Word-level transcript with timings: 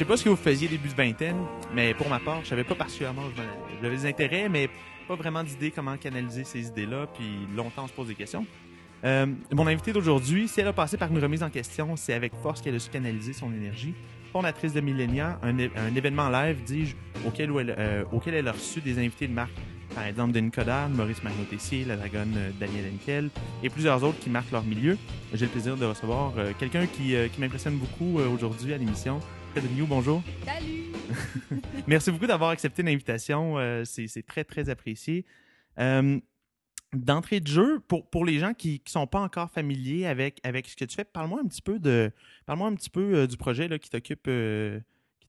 sais 0.00 0.06
pas 0.06 0.16
ce 0.16 0.24
que 0.24 0.30
vous 0.30 0.36
faisiez 0.36 0.66
début 0.66 0.88
de 0.88 0.94
vingtaine, 0.94 1.36
mais 1.74 1.92
pour 1.92 2.08
ma 2.08 2.18
part, 2.18 2.40
je 2.42 2.48
savais 2.48 2.64
pas 2.64 2.74
particulièrement. 2.74 3.24
J'avais 3.82 3.96
des 3.96 4.06
intérêts, 4.06 4.48
mais 4.48 4.70
pas 5.06 5.14
vraiment 5.14 5.44
d'idée 5.44 5.70
comment 5.70 5.94
canaliser 5.98 6.44
ces 6.44 6.68
idées-là, 6.68 7.06
puis 7.12 7.46
longtemps 7.54 7.84
on 7.84 7.86
se 7.86 7.92
pose 7.92 8.08
des 8.08 8.14
questions. 8.14 8.46
Euh, 9.04 9.26
mon 9.52 9.66
invité 9.66 9.92
d'aujourd'hui, 9.92 10.48
si 10.48 10.58
elle 10.58 10.68
a 10.68 10.72
passé 10.72 10.96
par 10.96 11.10
une 11.10 11.18
remise 11.18 11.42
en 11.42 11.50
question, 11.50 11.96
c'est 11.96 12.14
avec 12.14 12.32
force 12.42 12.62
qu'elle 12.62 12.76
a 12.76 12.78
su 12.78 12.88
canaliser 12.88 13.34
son 13.34 13.52
énergie. 13.52 13.92
Fondatrice 14.32 14.72
de 14.72 14.80
Millennia, 14.80 15.38
un, 15.42 15.58
un 15.58 15.94
événement 15.94 16.30
live, 16.30 16.62
dis-je, 16.64 16.96
auquel, 17.28 17.50
elle, 17.58 17.74
euh, 17.78 18.04
auquel 18.10 18.32
elle 18.32 18.48
a 18.48 18.52
reçu 18.52 18.80
des 18.80 18.98
invités 18.98 19.28
de 19.28 19.34
marque. 19.34 19.52
Par 19.94 20.04
exemple, 20.04 20.32
Denis 20.32 20.50
Coderre, 20.50 20.88
Maurice 20.88 21.22
Magno-Tessier, 21.22 21.84
la 21.84 21.96
dragonne 21.96 22.32
euh, 22.38 22.50
Daniel 22.58 22.86
Henkel 22.94 23.28
et 23.62 23.68
plusieurs 23.68 24.02
autres 24.02 24.18
qui 24.18 24.30
marquent 24.30 24.52
leur 24.52 24.64
milieu. 24.64 24.96
J'ai 25.34 25.44
le 25.44 25.50
plaisir 25.50 25.76
de 25.76 25.84
recevoir 25.84 26.32
euh, 26.38 26.52
quelqu'un 26.58 26.86
qui 26.86 27.14
m'impressionne 27.38 27.76
beaucoup 27.76 28.18
aujourd'hui 28.18 28.72
à 28.72 28.78
l'émission. 28.78 29.20
Rioux, 29.56 29.86
bonjour. 29.86 30.22
Salut! 30.44 30.92
Merci 31.86 32.10
beaucoup 32.10 32.26
d'avoir 32.26 32.50
accepté 32.50 32.82
l'invitation. 32.82 33.56
c'est 33.84 34.24
très, 34.26 34.44
très 34.44 34.68
apprécié. 34.70 35.24
D'entrée 36.92 37.38
de 37.38 37.46
jeu, 37.46 37.80
pour, 37.86 38.08
pour 38.10 38.24
les 38.24 38.38
gens 38.38 38.52
qui 38.52 38.82
ne 38.84 38.90
sont 38.90 39.06
pas 39.06 39.20
encore 39.20 39.50
familiers 39.50 40.06
avec, 40.06 40.40
avec 40.42 40.66
ce 40.68 40.76
que 40.76 40.84
tu 40.84 40.96
fais, 40.96 41.04
parle-moi 41.04 41.40
un 41.40 41.46
petit 41.46 41.62
peu 41.62 41.78
de 41.78 42.10
parle-moi 42.46 42.68
un 42.68 42.74
petit 42.74 42.90
peu 42.90 43.28
du 43.28 43.36
projet 43.36 43.68
là, 43.68 43.78
qui 43.78 43.90
t'occupe 43.90 44.28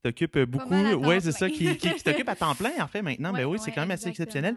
t'occupe 0.02 0.38
beaucoup. 0.40 0.74
Oui, 0.74 1.20
c'est 1.20 1.32
ça, 1.32 1.48
qui, 1.48 1.76
qui, 1.76 2.02
t'occupe 2.02 2.28
à 2.28 2.34
temps 2.36 2.54
plein, 2.54 2.72
en 2.80 2.88
fait, 2.88 3.02
maintenant. 3.02 3.32
ben 3.32 3.44
oui, 3.44 3.58
c'est 3.60 3.70
quand 3.70 3.82
même 3.82 3.92
assez 3.92 4.08
exceptionnel. 4.08 4.56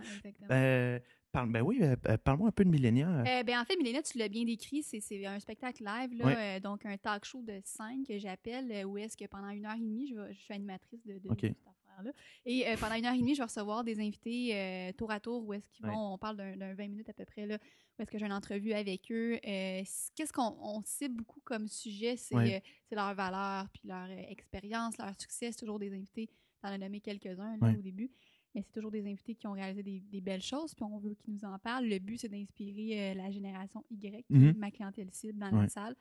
Parle, 1.36 1.52
ben 1.52 1.62
oui, 1.64 1.80
euh, 1.82 1.98
euh, 2.08 2.16
parle-moi 2.18 2.48
un 2.48 2.52
peu 2.54 2.64
de 2.64 2.70
Millénia. 2.70 3.10
Euh, 3.10 3.44
ben, 3.44 3.60
en 3.60 3.66
fait, 3.66 3.76
Millénia, 3.76 4.02
tu 4.02 4.18
l'as 4.18 4.30
bien 4.30 4.46
décrit, 4.46 4.82
c'est 4.84 5.26
un 5.26 5.38
spectacle 5.38 5.84
live, 5.84 6.14
là, 6.18 6.62
donc 6.62 6.86
un 6.86 6.96
talk 6.96 7.26
show 7.26 7.42
de 7.42 7.60
scène 7.66 8.06
que 8.08 8.18
j'appelle, 8.18 8.86
où 8.86 8.98
est-ce 8.98 9.18
que 9.18 9.26
pendant 9.26 9.50
une 9.50 9.66
heure 9.66 9.76
et 9.76 9.82
demie, 9.82 10.08
je, 10.08 10.32
je 10.32 10.40
suis 10.40 10.54
animatrice 10.54 11.06
de, 11.06 11.16
de, 11.16 11.28
cette 11.38 11.58
affaire-là. 11.68 12.12
Et 12.46 12.64
pendant 12.80 12.96
une 12.96 13.06
heure 13.06 13.14
et 13.14 13.20
demie, 13.20 13.36
je 13.36 13.42
vais 13.42 13.48
recevoir 13.48 13.84
des 13.84 14.00
invités 14.00 14.94
tour 14.98 15.12
à 15.12 15.20
tour, 15.20 15.46
où 15.46 15.54
est-ce 15.54 15.68
qu'ils 15.72 15.86
vont, 15.86 16.14
on 16.14 16.18
parle 16.18 16.38
d'un 16.38 16.74
20 16.74 16.88
minutes 16.88 17.10
à 17.10 17.14
peu 17.14 17.26
près, 17.26 17.46
là, 17.46 17.58
où 18.00 18.02
est-ce 18.02 18.12
que 18.12 18.18
j'ai 18.18 18.26
une 18.26 18.32
entrevue 18.32 18.72
avec 18.72 19.12
eux. 19.12 19.38
Qu'est-ce 19.44 20.32
qu'on 20.32 20.82
cible 20.86 21.16
beaucoup 21.16 21.42
comme 21.44 21.68
sujet, 21.68 22.16
c'est 22.16 22.64
leur 22.92 23.14
valeur, 23.14 23.68
puis 23.74 23.82
leur 23.84 24.10
expérience, 24.30 24.98
leur 24.98 25.14
succès. 25.20 25.52
C'est 25.52 25.60
toujours 25.60 25.80
des 25.80 25.94
invités, 25.94 26.30
t'en 26.62 26.70
as 26.70 26.78
nommé 26.78 27.02
quelques-uns 27.02 27.58
au 27.62 27.82
début 27.82 28.10
mais 28.56 28.62
c'est 28.62 28.72
toujours 28.72 28.92
des 28.92 29.06
invités 29.06 29.36
qui 29.36 29.46
ont 29.48 29.52
réalisé 29.52 29.84
des, 29.84 30.22
belles 30.22 30.42
choses, 30.42 30.74
puis 30.74 30.86
on 30.86 30.98
veut 30.98 31.14
qu'ils 31.14 31.34
nous 31.34 31.46
en 31.46 31.60
parlent. 31.60 31.86
Le 31.86 32.00
but, 32.00 32.18
c'est 32.18 32.30
d'inspirer 32.30 33.12
euh, 33.12 33.14
la 33.14 33.30
génération 33.30 33.84
Y, 33.92 34.26
mm-hmm. 34.32 34.58
ma 34.58 34.72
clientèle 34.72 35.10
cible 35.12 35.38
dans 35.38 35.52
la 35.52 35.68
salle. 35.68 35.96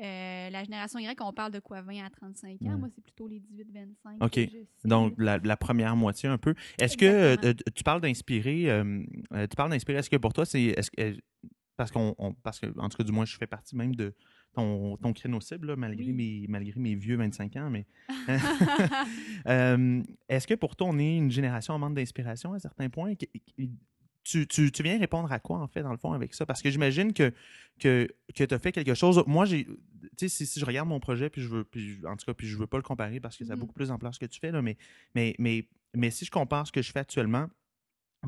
Euh, 0.00 0.50
la 0.50 0.64
génération 0.64 0.98
Y, 0.98 1.20
on 1.20 1.32
parle 1.32 1.52
de 1.52 1.60
quoi, 1.60 1.82
20 1.82 2.04
à 2.04 2.10
35 2.10 2.62
ans? 2.62 2.78
Moi, 2.78 2.88
c'est 2.94 3.02
plutôt 3.02 3.28
les 3.28 3.40
18-25. 3.40 4.24
OK. 4.24 4.50
Donc, 4.84 5.14
la, 5.18 5.56
première 5.56 5.94
moitié 5.96 6.28
un 6.28 6.38
peu. 6.38 6.54
Est-ce 6.78 6.96
que 6.96 7.04
euh, 7.04 7.52
tu 7.74 7.84
parles 7.84 8.00
d'inspirer, 8.00 8.82
tu 9.30 9.56
parles 9.56 9.70
d'inspirer, 9.70 9.98
est-ce 9.98 10.10
que 10.10 10.16
pour 10.16 10.32
toi, 10.32 10.46
c'est, 10.46 10.74
parce 11.76 11.90
qu'on, 11.90 12.14
parce 12.42 12.58
que, 12.58 12.66
en 12.78 12.88
tout 12.88 12.96
cas, 12.96 13.04
du 13.04 13.12
moins, 13.12 13.26
je 13.26 13.36
fais 13.36 13.46
partie 13.46 13.76
même 13.76 13.94
de, 13.94 14.14
ton, 14.54 14.96
ton 14.96 15.12
créneau 15.12 15.40
cible, 15.40 15.76
malgré, 15.76 16.12
mes, 16.12 16.46
malgré 16.48 16.78
mes 16.80 16.94
vieux 16.94 17.16
25 17.16 17.56
ans. 17.56 17.70
Mais 17.70 17.86
euh, 19.46 20.02
est-ce 20.28 20.46
que 20.46 20.54
pour 20.54 20.76
toi, 20.76 20.88
on 20.90 20.98
est 20.98 21.16
une 21.16 21.30
génération 21.30 21.74
en 21.74 21.78
manque 21.78 21.94
d'inspiration 21.94 22.52
à 22.52 22.58
certains 22.58 22.88
points? 22.88 23.14
Tu, 24.24 24.46
tu, 24.46 24.70
tu, 24.70 24.82
viens 24.82 24.98
répondre 24.98 25.32
à 25.32 25.38
quoi, 25.38 25.58
en 25.58 25.68
fait, 25.68 25.82
dans 25.82 25.92
le 25.92 25.96
fond, 25.96 26.12
avec 26.12 26.34
ça? 26.34 26.44
Parce 26.44 26.60
que 26.60 26.70
j'imagine 26.70 27.12
que, 27.12 27.32
que, 27.78 28.08
que 28.34 28.44
tu 28.44 28.54
as 28.54 28.58
fait 28.58 28.72
quelque 28.72 28.94
chose. 28.94 29.22
Moi, 29.26 29.44
j'ai. 29.46 29.64
Tu 29.64 29.74
sais, 30.16 30.28
si, 30.28 30.46
si, 30.46 30.60
je 30.60 30.66
regarde 30.66 30.88
mon 30.88 31.00
projet, 31.00 31.30
puis 31.30 31.40
je 31.40 31.48
veux. 31.48 31.64
Puis, 31.64 32.00
en 32.06 32.16
tout 32.16 32.26
cas, 32.26 32.34
puis 32.34 32.46
je 32.46 32.56
veux 32.58 32.66
pas 32.66 32.76
le 32.76 32.82
comparer 32.82 33.20
parce 33.20 33.36
que 33.36 33.44
ça 33.44 33.52
a 33.52 33.56
mm-hmm. 33.56 33.60
beaucoup 33.60 33.72
plus 33.72 33.88
d'ampleur 33.88 34.14
ce 34.14 34.18
que 34.18 34.26
tu 34.26 34.38
fais, 34.38 34.52
là, 34.52 34.60
mais, 34.60 34.76
mais, 35.14 35.34
mais, 35.38 35.68
mais 35.94 36.10
si 36.10 36.24
je 36.24 36.30
compare 36.30 36.66
ce 36.66 36.72
que 36.72 36.82
je 36.82 36.92
fais 36.92 37.00
actuellement, 37.00 37.48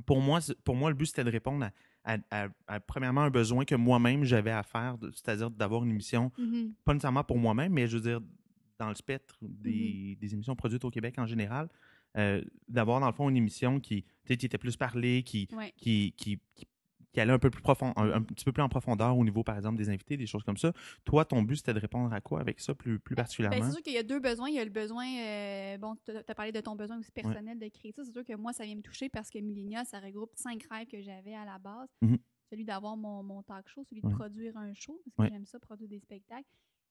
pour 0.06 0.20
moi, 0.20 0.40
pour 0.64 0.76
moi 0.76 0.90
le 0.90 0.96
but, 0.96 1.06
c'était 1.06 1.24
de 1.24 1.30
répondre 1.30 1.64
à 1.64 1.72
à, 2.04 2.80
premièrement 2.86 3.22
un 3.22 3.30
besoin 3.30 3.64
que 3.64 3.74
moi-même 3.74 4.24
j'avais 4.24 4.50
à 4.50 4.62
faire, 4.62 4.96
c'est-à-dire 5.12 5.50
d'avoir 5.50 5.84
une 5.84 5.90
émission, 5.90 6.32
mm-hmm. 6.38 6.72
pas 6.84 6.94
nécessairement 6.94 7.24
pour 7.24 7.38
moi-même, 7.38 7.72
mais 7.72 7.86
je 7.86 7.96
veux 7.96 8.02
dire, 8.02 8.20
dans 8.78 8.88
le 8.88 8.94
spectre 8.94 9.36
des, 9.42 10.16
mm-hmm. 10.20 10.32
émissions 10.32 10.56
produites 10.56 10.84
au 10.84 10.90
Québec 10.90 11.16
en 11.18 11.26
général, 11.26 11.68
euh, 12.16 12.42
d'avoir 12.68 13.00
dans 13.00 13.06
le 13.06 13.12
fond 13.12 13.28
une 13.28 13.36
émission 13.36 13.78
qui, 13.80 14.04
qui 14.24 14.32
était 14.32 14.58
plus 14.58 14.76
parlée, 14.76 15.22
qui, 15.22 15.46
qui, 15.76 16.12
qui, 16.16 16.40
qui 16.54 16.66
allait 17.18 17.32
un 17.32 17.38
peu 17.38 17.50
plus 17.50 17.62
profond, 17.62 17.92
un, 17.96 18.22
petit 18.22 18.44
peu 18.44 18.52
plus 18.52 18.62
en 18.62 18.68
profondeur 18.68 19.16
au 19.18 19.24
niveau, 19.24 19.42
par 19.42 19.56
exemple, 19.56 19.76
des 19.76 19.88
invités, 19.88 20.16
des 20.16 20.26
choses 20.26 20.44
comme 20.44 20.56
ça. 20.56 20.72
Toi, 21.04 21.24
ton 21.24 21.42
but, 21.42 21.56
c'était 21.56 21.74
de 21.74 21.80
répondre 21.80 22.12
à 22.12 22.20
quoi 22.20 22.40
avec 22.40 22.60
ça 22.60 22.74
plus, 22.74 23.00
plus 23.00 23.14
ben, 23.14 23.22
particulièrement? 23.22 23.64
c'est 23.64 23.72
sûr 23.72 23.82
qu'il 23.82 23.94
y 23.94 23.98
a 23.98 24.02
deux 24.02 24.20
besoins. 24.20 24.48
Il 24.48 24.54
y 24.54 24.60
a 24.60 24.64
le 24.64 24.70
besoin, 24.70 25.06
euh, 25.06 25.78
bon, 25.78 25.96
tu 26.04 26.12
as 26.12 26.34
parlé 26.34 26.52
de 26.52 26.60
ton 26.60 26.76
besoin 26.76 26.98
aussi 26.98 27.10
personnel 27.10 27.58
de 27.58 27.68
créer 27.68 27.92
ça. 27.92 28.04
C'est 28.04 28.12
sûr 28.12 28.24
que 28.24 28.36
moi, 28.36 28.52
ça 28.52 28.64
vient 28.64 28.76
me 28.76 28.82
toucher 28.82 29.08
parce 29.08 29.30
que 29.30 29.38
Millenia, 29.38 29.84
ça 29.84 29.98
regroupe 29.98 30.30
cinq 30.34 30.62
rêves 30.70 30.86
que 30.86 31.00
j'avais 31.02 31.34
à 31.34 31.44
la 31.44 31.58
base. 31.58 31.88
Mm-hmm. 32.02 32.18
Celui 32.50 32.64
d'avoir 32.64 32.96
mon, 32.96 33.22
mon, 33.22 33.42
talk 33.42 33.68
show, 33.68 33.84
celui 33.84 34.02
de 34.02 34.08
produire 34.08 34.56
un 34.56 34.74
show, 34.74 35.00
parce 35.16 35.28
que 35.28 35.34
j'aime 35.34 35.46
ça, 35.46 35.58
produire 35.58 35.88
des 35.88 36.00
spectacles. 36.00 36.48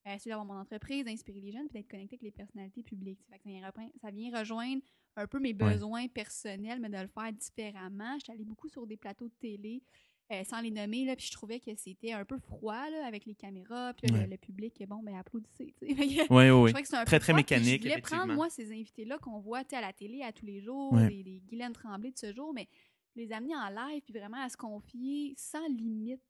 Euh, 0.07 0.17
celui 0.17 0.29
d'avoir 0.29 0.45
mon 0.45 0.55
entreprise, 0.55 1.03
d'inspirer 1.03 1.41
les 1.41 1.51
jeunes, 1.51 1.67
puis 1.67 1.79
d'être 1.79 1.89
connecté 1.89 2.15
avec 2.15 2.21
les 2.21 2.31
personnalités 2.31 2.83
publiques. 2.83 3.19
Ça, 3.29 3.35
vient, 3.45 3.69
ça 4.01 4.11
vient 4.11 4.39
rejoindre 4.39 4.81
un 5.17 5.27
peu 5.27 5.39
mes 5.39 5.53
besoins 5.53 6.07
personnels, 6.07 6.79
mais 6.79 6.89
de 6.89 6.97
le 6.97 7.07
faire 7.07 7.33
différemment. 7.33 8.13
Je 8.17 8.23
suis 8.23 8.33
allée 8.33 8.45
beaucoup 8.45 8.69
sur 8.69 8.87
des 8.87 8.95
plateaux 8.95 9.27
de 9.27 9.33
télé. 9.39 9.83
Euh, 10.31 10.43
sans 10.43 10.61
les 10.61 10.69
nommer, 10.69 11.05
là, 11.05 11.15
puis 11.15 11.25
je 11.25 11.31
trouvais 11.31 11.59
que 11.59 11.71
c'était 11.75 12.11
un 12.11 12.23
peu 12.23 12.37
froid 12.37 12.87
là, 12.91 13.07
avec 13.07 13.25
les 13.25 13.33
caméras, 13.33 13.93
puis 13.95 14.11
le, 14.11 14.37
public, 14.37 14.83
bon, 14.87 15.01
ben 15.01 15.15
applaudissez. 15.15 15.73
Oui, 15.81 16.21
oui, 16.29 16.49
oui. 16.51 16.73
Très, 17.05 17.19
très 17.19 17.33
mécanique. 17.33 17.81
je 17.81 17.89
voulais 17.89 18.01
prendre, 18.01 18.33
moi, 18.33 18.47
ces 18.51 18.71
invités-là 18.71 19.17
qu'on 19.17 19.39
voit 19.39 19.63
à 19.71 19.81
la 19.81 19.91
télé 19.91 20.21
à 20.21 20.31
tous 20.31 20.45
les 20.45 20.61
jours, 20.61 20.95
les, 20.95 21.23
les 21.23 21.41
Guylaine 21.47 21.73
Tremblay 21.73 22.11
de 22.11 22.17
ce 22.17 22.31
jour, 22.31 22.53
mais 22.53 22.67
les 23.15 23.31
amener 23.31 23.55
en 23.55 23.69
live, 23.69 24.01
puis 24.03 24.13
vraiment 24.13 24.41
à 24.43 24.49
se 24.49 24.57
confier 24.57 25.33
sans 25.35 25.67
limite, 25.67 26.21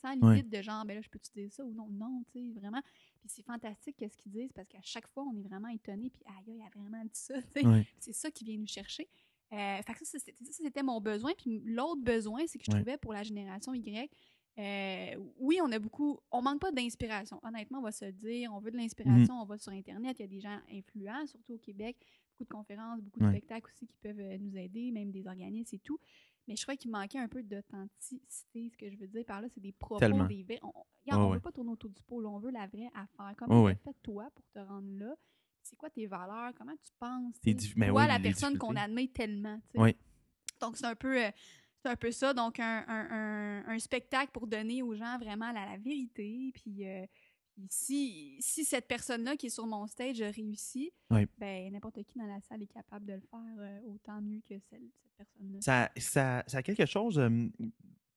sans 0.00 0.14
limite 0.14 0.50
de 0.50 0.62
genre, 0.62 0.84
ben 0.84 0.94
là, 0.94 1.00
je 1.00 1.08
peux 1.08 1.18
te 1.18 1.32
dire 1.32 1.52
ça 1.52 1.64
ou 1.64 1.72
non, 1.72 1.88
non, 1.90 2.24
tu 2.32 2.40
sais, 2.40 2.60
vraiment. 2.60 2.82
Puis 3.20 3.28
c'est 3.28 3.44
fantastique 3.44 3.96
ce 4.00 4.16
qu'ils 4.16 4.32
disent 4.32 4.52
parce 4.52 4.68
qu'à 4.68 4.82
chaque 4.82 5.06
fois, 5.08 5.24
on 5.24 5.36
est 5.36 5.42
vraiment 5.42 5.68
étonné, 5.68 6.10
puis 6.10 6.22
aïe, 6.26 6.56
il 6.56 6.62
a 6.62 6.78
vraiment 6.78 7.04
dit 7.04 7.10
ça, 7.12 7.34
C'est 7.98 8.12
ça 8.12 8.30
qui 8.30 8.44
vient 8.44 8.58
nous 8.58 8.66
chercher. 8.66 9.08
Euh, 9.54 9.80
ça, 9.86 10.18
c'était 10.50 10.82
mon 10.82 11.00
besoin. 11.00 11.32
Puis 11.36 11.62
l'autre 11.64 12.02
besoin, 12.02 12.42
c'est 12.46 12.58
que 12.58 12.64
je 12.66 12.72
trouvais 12.72 12.98
pour 12.98 13.12
la 13.12 13.22
génération 13.22 13.72
Y, 13.74 14.10
euh, 14.56 15.16
oui, 15.38 15.58
on 15.62 15.72
a 15.72 15.78
beaucoup, 15.78 16.20
on 16.30 16.40
manque 16.40 16.60
pas 16.60 16.70
d'inspiration. 16.70 17.40
Honnêtement, 17.42 17.78
on 17.78 17.82
va 17.82 17.92
se 17.92 18.04
le 18.04 18.12
dire, 18.12 18.52
on 18.52 18.60
veut 18.60 18.70
de 18.70 18.76
l'inspiration, 18.76 19.34
mm. 19.34 19.40
on 19.40 19.44
va 19.44 19.58
sur 19.58 19.72
Internet, 19.72 20.16
il 20.18 20.22
y 20.22 20.24
a 20.24 20.28
des 20.28 20.40
gens 20.40 20.58
influents, 20.72 21.26
surtout 21.26 21.54
au 21.54 21.58
Québec, 21.58 21.96
beaucoup 22.32 22.44
de 22.44 22.54
conférences, 22.56 23.00
beaucoup 23.00 23.20
de 23.20 23.30
spectacles 23.30 23.70
aussi 23.72 23.86
qui 23.86 23.96
peuvent 23.98 24.20
euh, 24.20 24.38
nous 24.38 24.56
aider, 24.56 24.92
même 24.92 25.10
des 25.10 25.26
organismes 25.26 25.74
et 25.74 25.80
tout. 25.80 25.98
Mais 26.46 26.56
je 26.56 26.62
crois 26.62 26.76
qu'il 26.76 26.90
manquait 26.90 27.18
un 27.18 27.26
peu 27.26 27.42
d'authenticité. 27.42 28.68
Ce 28.70 28.76
que 28.76 28.90
je 28.90 28.96
veux 28.96 29.08
dire 29.08 29.24
par 29.24 29.40
là, 29.40 29.48
c'est 29.52 29.62
des 29.62 29.72
propos, 29.72 29.98
des 30.26 30.42
vrais. 30.42 30.60
On 30.62 31.28
ne 31.28 31.34
veut 31.34 31.40
pas 31.40 31.52
tourner 31.52 31.70
autour 31.70 31.90
du 31.90 32.02
pot, 32.02 32.24
on 32.24 32.38
veut 32.38 32.50
la 32.50 32.66
vraie 32.66 32.90
affaire. 32.94 33.34
Comment 33.36 33.64
tu 33.64 33.72
as 33.72 33.76
fait 33.76 33.96
toi 34.02 34.30
pour 34.34 34.44
te 34.52 34.58
rendre 34.58 34.90
là? 34.98 35.16
C'est 35.64 35.76
quoi 35.76 35.90
tes 35.90 36.06
valeurs, 36.06 36.52
comment 36.56 36.76
tu 36.76 36.92
penses, 36.98 37.34
mais 37.76 37.88
toi, 37.88 38.06
la 38.06 38.20
personne 38.20 38.58
qu'on 38.58 38.76
admet 38.76 39.08
tellement. 39.08 39.60
Oui. 39.74 39.96
Donc, 40.60 40.76
c'est 40.76 40.86
un 40.86 40.94
peu... 40.94 41.24
Euh, 41.24 41.30
c'est 41.82 41.90
un 41.90 41.96
peu 41.96 42.10
ça, 42.10 42.32
donc 42.32 42.60
un, 42.60 43.78
spectacle 43.78 44.30
pour 44.32 44.46
donner 44.46 44.82
aux 44.82 44.94
gens 44.94 45.18
vraiment 45.18 45.52
la, 45.52 45.76
vérité. 45.76 46.50
Puis, 46.54 46.88
euh, 46.88 47.04
si, 47.68 48.38
cette 48.40 48.88
personne-là 48.88 49.36
qui 49.36 49.46
est 49.46 49.50
sur 49.50 49.66
mon 49.66 49.86
stage 49.86 50.22
réussit, 50.22 50.94
ben 51.10 51.70
n'importe 51.70 52.02
qui 52.04 52.18
dans 52.18 52.26
la 52.26 52.40
salle 52.40 52.62
est 52.62 52.72
capable 52.72 53.04
de 53.04 53.12
le 53.12 53.20
faire 53.20 53.54
euh, 53.58 53.80
autant 53.86 54.18
mieux 54.22 54.40
que 54.48 54.54
cette 54.70 54.80
personne-là. 55.18 55.60
Ça, 55.60 55.90
ça, 55.98 56.42
ça, 56.46 56.58
a 56.58 56.62
quelque 56.62 56.86
chose. 56.86 57.16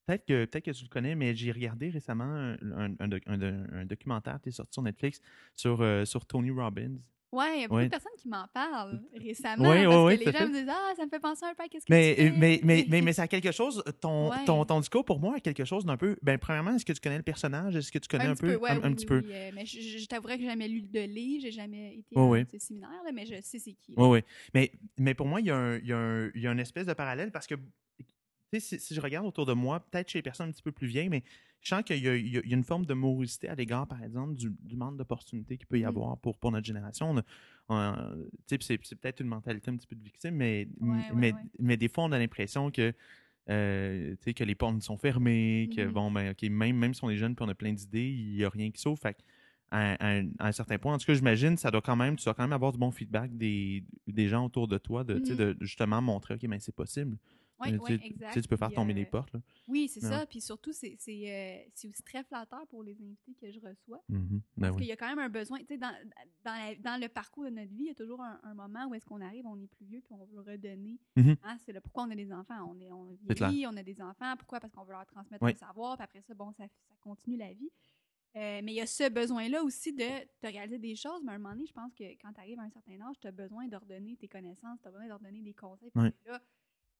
Peut-être 0.06 0.26
que, 0.26 0.46
peut 0.46 0.62
que 0.62 0.72
tu 0.72 0.84
le 0.86 0.90
connais, 0.90 1.16
mais 1.16 1.36
j'ai 1.36 1.52
regardé 1.52 1.90
récemment 1.90 2.24
un, 2.24 2.96
un 3.02 3.86
documentaire 3.86 4.40
qui 4.42 4.48
est 4.48 4.54
sorti 4.54 4.72
sur 4.72 4.82
Netflix 4.82 5.20
sur, 5.58 5.86
sur 6.08 6.26
Tony 6.26 6.52
Robbins. 6.52 6.96
Ouais, 7.34 7.58
il 7.58 7.62
y 7.62 7.64
a 7.66 7.68
beaucoup 7.68 7.82
de 7.82 7.88
personnes 7.90 8.14
qui 8.18 8.30
m'en 8.30 8.48
parlent 8.54 9.02
récemment. 9.14 9.70
Oui, 9.70 9.84
parce 9.86 10.18
que 10.18 10.26
les 10.26 10.32
gens 10.32 10.48
me 10.48 10.54
disent 10.54 10.70
Ah, 10.70 10.94
ça 10.96 11.06
me 11.06 11.10
fait 11.10 11.20
penser 11.20 11.46
un 11.46 11.54
peu 11.54 11.64
à 11.64 11.68
qu'est-ce 11.68 11.86
que 11.86 11.94
mais, 11.94 12.16
tu 12.16 12.22
fais. 12.24 12.32
Mais, 12.32 12.62
mais, 12.64 12.86
mais, 12.88 13.02
mais 13.02 13.14
ça 13.14 13.24
a 13.24 13.28
quelque 13.28 13.52
chose, 13.52 13.84
ton, 14.00 14.30
ton, 14.46 14.64
ton, 14.64 14.80
discours 14.80 15.04
pour 15.04 15.20
moi 15.20 15.36
a 15.36 15.40
quelque 15.42 15.66
chose 15.66 15.86
d'un 15.86 15.98
peu. 15.98 16.16
Ben, 16.22 16.38
premièrement, 16.38 16.76
est-ce 16.76 16.86
que 16.86 16.94
tu 16.94 17.02
connais 17.02 17.18
le 17.18 17.24
personnage? 17.24 17.76
Est-ce 17.76 17.92
que 17.92 18.00
tu 18.00 18.08
connais 18.08 18.28
un, 18.28 18.36
peu, 18.36 18.58
un, 18.66 18.84
un, 18.84 18.94
petit 18.94 19.06
peu? 19.06 19.22
oui, 19.26 19.32
euh, 19.34 19.52
mais 19.54 19.66
je, 19.66 19.80
je 19.80 20.06
t'avouerais 20.06 20.38
que 20.38 20.44
j'ai 20.44 20.50
jamais 20.50 20.70
lu 20.70 20.82
de 20.82 21.02
livre, 21.02 21.42
j'ai 21.44 21.52
jamais 21.52 21.96
été 21.96 22.16
dans 22.16 22.46
ces 22.50 22.60
séminaires, 22.60 23.04
là, 23.04 23.12
mais 23.14 23.26
je 23.26 23.36
sais 23.42 23.60
c'est 23.60 23.74
qui. 23.74 23.94
Oui, 23.98 24.08
oui. 24.08 24.20
Mais, 24.54 24.72
mais 24.98 25.14
pour 25.14 25.28
moi, 25.28 25.42
il 25.42 25.48
y, 25.48 25.52
a 25.52 25.58
un, 25.58 25.78
il, 25.80 25.88
y 25.88 25.94
a 25.94 25.98
un, 25.98 26.32
il 26.34 26.42
y 26.42 26.48
a 26.48 26.52
une 26.52 26.60
espèce 26.60 26.86
de 26.86 26.94
parallèle 26.94 27.32
parce 27.32 27.48
que 27.48 27.56
si, 28.54 28.80
si, 28.80 28.94
je 28.96 29.02
regarde 29.02 29.26
autour 29.26 29.46
de 29.46 29.54
moi, 29.54 29.80
peut-être 29.80 30.10
chez 30.10 30.20
les 30.20 30.24
personnes 30.24 30.50
un 30.50 30.52
petit 30.52 30.64
peu 30.64 30.72
plus 30.72 30.88
vieilles, 30.88 31.10
mais 31.10 31.24
je 31.62 31.70
sens 31.70 31.84
qu'il 31.84 31.98
y, 31.98 32.30
y, 32.30 32.38
a 32.38 32.56
une 32.56 32.64
forme 32.64 32.86
de 32.86 32.94
morosité 32.94 33.50
à 33.50 33.56
l'égard, 33.56 33.88
par 33.88 34.04
exemple, 34.04 34.36
du, 34.36 34.52
du 34.62 34.78
manque 34.78 34.98
d'opportunités 34.98 35.58
qu'il 35.58 35.68
peut 35.68 35.80
y 35.80 35.84
mmh. 35.84 35.88
avoir 35.88 36.18
pour, 36.18 36.38
pour 36.38 36.52
notre 36.52 36.66
génération. 36.66 37.16
c'est, 38.48 38.78
peut-être 38.78 39.20
une 39.20 39.28
mentalité 39.28 39.72
un 39.72 39.76
petit 39.76 39.88
peu 39.88 39.96
de 39.96 40.04
victime, 40.04 40.36
mais, 40.36 40.68
mais, 41.14 41.34
mais 41.60 41.78
des 41.78 41.90
fois, 41.90 42.06
on 42.06 42.12
a 42.12 42.20
l'impression 42.20 42.72
que, 42.72 42.94
euh, 43.50 44.16
que 44.24 44.44
les 44.44 44.56
portes 44.56 44.82
sont 44.82 44.98
fermées, 44.98 45.70
que 45.76 45.86
mmh 45.86 45.92
bon, 45.92 46.12
ben, 46.12 46.34
même, 46.50 46.78
même 46.78 46.94
si 46.94 47.04
on 47.04 47.10
est 47.10 47.18
jeune 47.18 47.34
et 47.34 47.44
on 47.44 47.50
a 47.50 47.56
plein 47.56 47.74
d'idées, 47.74 48.10
il 48.10 48.36
n'y 48.36 48.44
a 48.44 48.50
rien 48.50 48.72
qui 48.72 48.82
s'ouvre. 48.82 49.00
Fait 49.00 49.18
à, 49.72 50.22
un 50.40 50.52
certain 50.52 50.78
point. 50.78 50.94
En 50.94 50.98
tout 50.98 51.06
cas, 51.06 51.14
j'imagine, 51.14 51.58
ça 51.58 51.72
doit 51.72 51.82
quand 51.82 51.96
même, 51.96 52.16
tu 52.16 52.24
dois 52.24 52.34
quand 52.34 52.44
même 52.44 52.54
avoir 52.54 52.72
du 52.72 52.78
bon 52.78 52.92
feedback 52.92 53.36
des, 53.36 53.84
des 54.08 54.28
gens 54.28 54.46
autour 54.46 54.68
de 54.68 54.78
toi, 54.78 55.04
de, 55.04 55.20
de 55.20 55.58
justement 55.62 56.02
montrer, 56.02 56.36
OK, 56.36 56.44
mais 56.44 56.60
c'est 56.60 56.76
possible. 56.76 57.18
Oui, 57.60 57.78
oui, 57.78 58.00
exact. 58.04 58.40
Tu 58.40 58.48
peux 58.48 58.58
faire 58.58 58.72
tomber 58.72 58.94
les 58.94 59.04
euh, 59.04 59.10
portes. 59.10 59.34
Là. 59.34 59.40
Oui, 59.68 59.88
c'est 59.88 60.02
ça. 60.02 60.26
Puis 60.26 60.42
surtout, 60.42 60.72
c'est 60.74 60.98
euh, 61.10 61.70
aussi 61.74 62.04
très 62.04 62.24
flatteur 62.24 62.68
pour 62.68 62.84
les 62.84 62.94
invités 63.02 63.34
que 63.40 63.52
je 63.52 63.60
reçois. 63.60 64.04
Mm-hmm. 64.10 64.42
Ben 64.58 64.68
parce 64.68 64.78
qu'il 64.78 64.86
y 64.86 64.92
a 64.92 64.96
quand 64.96 65.10
même 65.10 65.20
un 65.20 65.30
besoin. 65.30 65.60
Tu 65.60 65.66
sais, 65.68 65.78
dans, 65.78 65.94
dans, 66.44 66.76
dans, 66.82 67.02
le 67.02 67.08
parcours 67.08 67.46
de 67.46 67.50
notre 67.50 67.74
vie, 67.74 67.86
il 67.86 67.88
y 67.88 67.92
a 67.92 67.96
toujours 67.96 68.22
un, 68.22 68.54
moment 68.54 68.88
où 68.88 68.96
est-ce 68.96 69.06
qu'on 69.06 69.22
arrive, 69.22 69.46
on 69.46 69.60
est 69.60 69.68
plus 69.68 69.86
vieux, 69.86 70.02
puis 70.02 70.14
on 70.14 70.26
veut 70.26 70.42
redonner. 70.42 71.00
Mm-hmm. 71.16 71.38
Hein, 71.44 71.58
c'est 71.66 71.80
pourquoi 71.82 72.04
on 72.04 72.12
a 72.12 72.16
des 72.16 72.32
enfants? 72.32 72.70
On, 72.70 72.80
est, 72.80 72.92
on 72.92 73.18
vieillit, 73.28 73.68
on 73.68 73.76
a 73.78 73.84
des 73.84 74.02
enfants. 74.02 74.36
Pourquoi? 74.38 74.60
Parce 74.60 74.74
qu'on 74.74 74.84
veut 74.84 74.94
leur 74.94 75.06
transmettre 75.06 75.44
le 75.44 75.56
savoir. 75.56 75.98
Puis 75.98 76.04
après 76.04 76.22
ça, 76.22 76.34
bon, 76.34 76.52
ça, 76.54 76.66
ça 76.68 76.96
continue 77.02 77.38
la 77.38 77.54
vie. 77.54 77.72
Euh, 78.38 78.62
mais 78.64 78.74
il 78.74 78.76
y 78.76 78.82
a 78.82 78.86
ce 78.86 79.10
besoin-là 79.10 79.64
aussi 79.64 79.94
de 79.94 80.26
te 80.40 80.48
réaliser 80.48 80.78
des 80.78 80.96
choses. 80.96 81.24
Mais 81.24 81.32
à 81.32 81.36
un 81.36 81.40
moment 81.40 81.56
donné, 81.56 81.66
je 81.66 81.74
pense 81.74 81.92
que 81.96 82.04
quand 82.22 82.32
tu 82.34 82.40
arrives 82.40 82.60
à 82.60 82.64
un 82.64 82.70
certain 82.70 83.00
âge, 83.02 83.16
tu 83.20 83.28
as 83.28 83.32
besoin 83.32 83.68
d'ordonner 83.68 84.16
tes 84.16 84.28
connaissances, 84.28 84.80
tu 84.82 84.88
as 84.88 84.92
besoin 84.92 85.08
d'ordonner 85.08 85.42
des 85.42 85.54
conseils. 85.54 85.92
Là, 85.96 86.42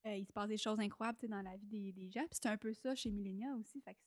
euh, 0.06 0.16
il 0.16 0.26
se 0.26 0.32
passe 0.32 0.48
des 0.50 0.58
choses 0.58 0.80
incroyables 0.80 1.18
dans 1.28 1.42
la 1.42 1.56
vie 1.58 1.68
des, 1.68 1.92
des 1.92 2.10
gens. 2.10 2.26
Puis 2.30 2.40
c'est 2.42 2.50
un 2.50 2.58
peu 2.58 2.74
ça 2.74 2.96
chez 2.96 3.12
Millenia 3.12 3.56
aussi. 3.60 3.82
Fait 3.82 3.98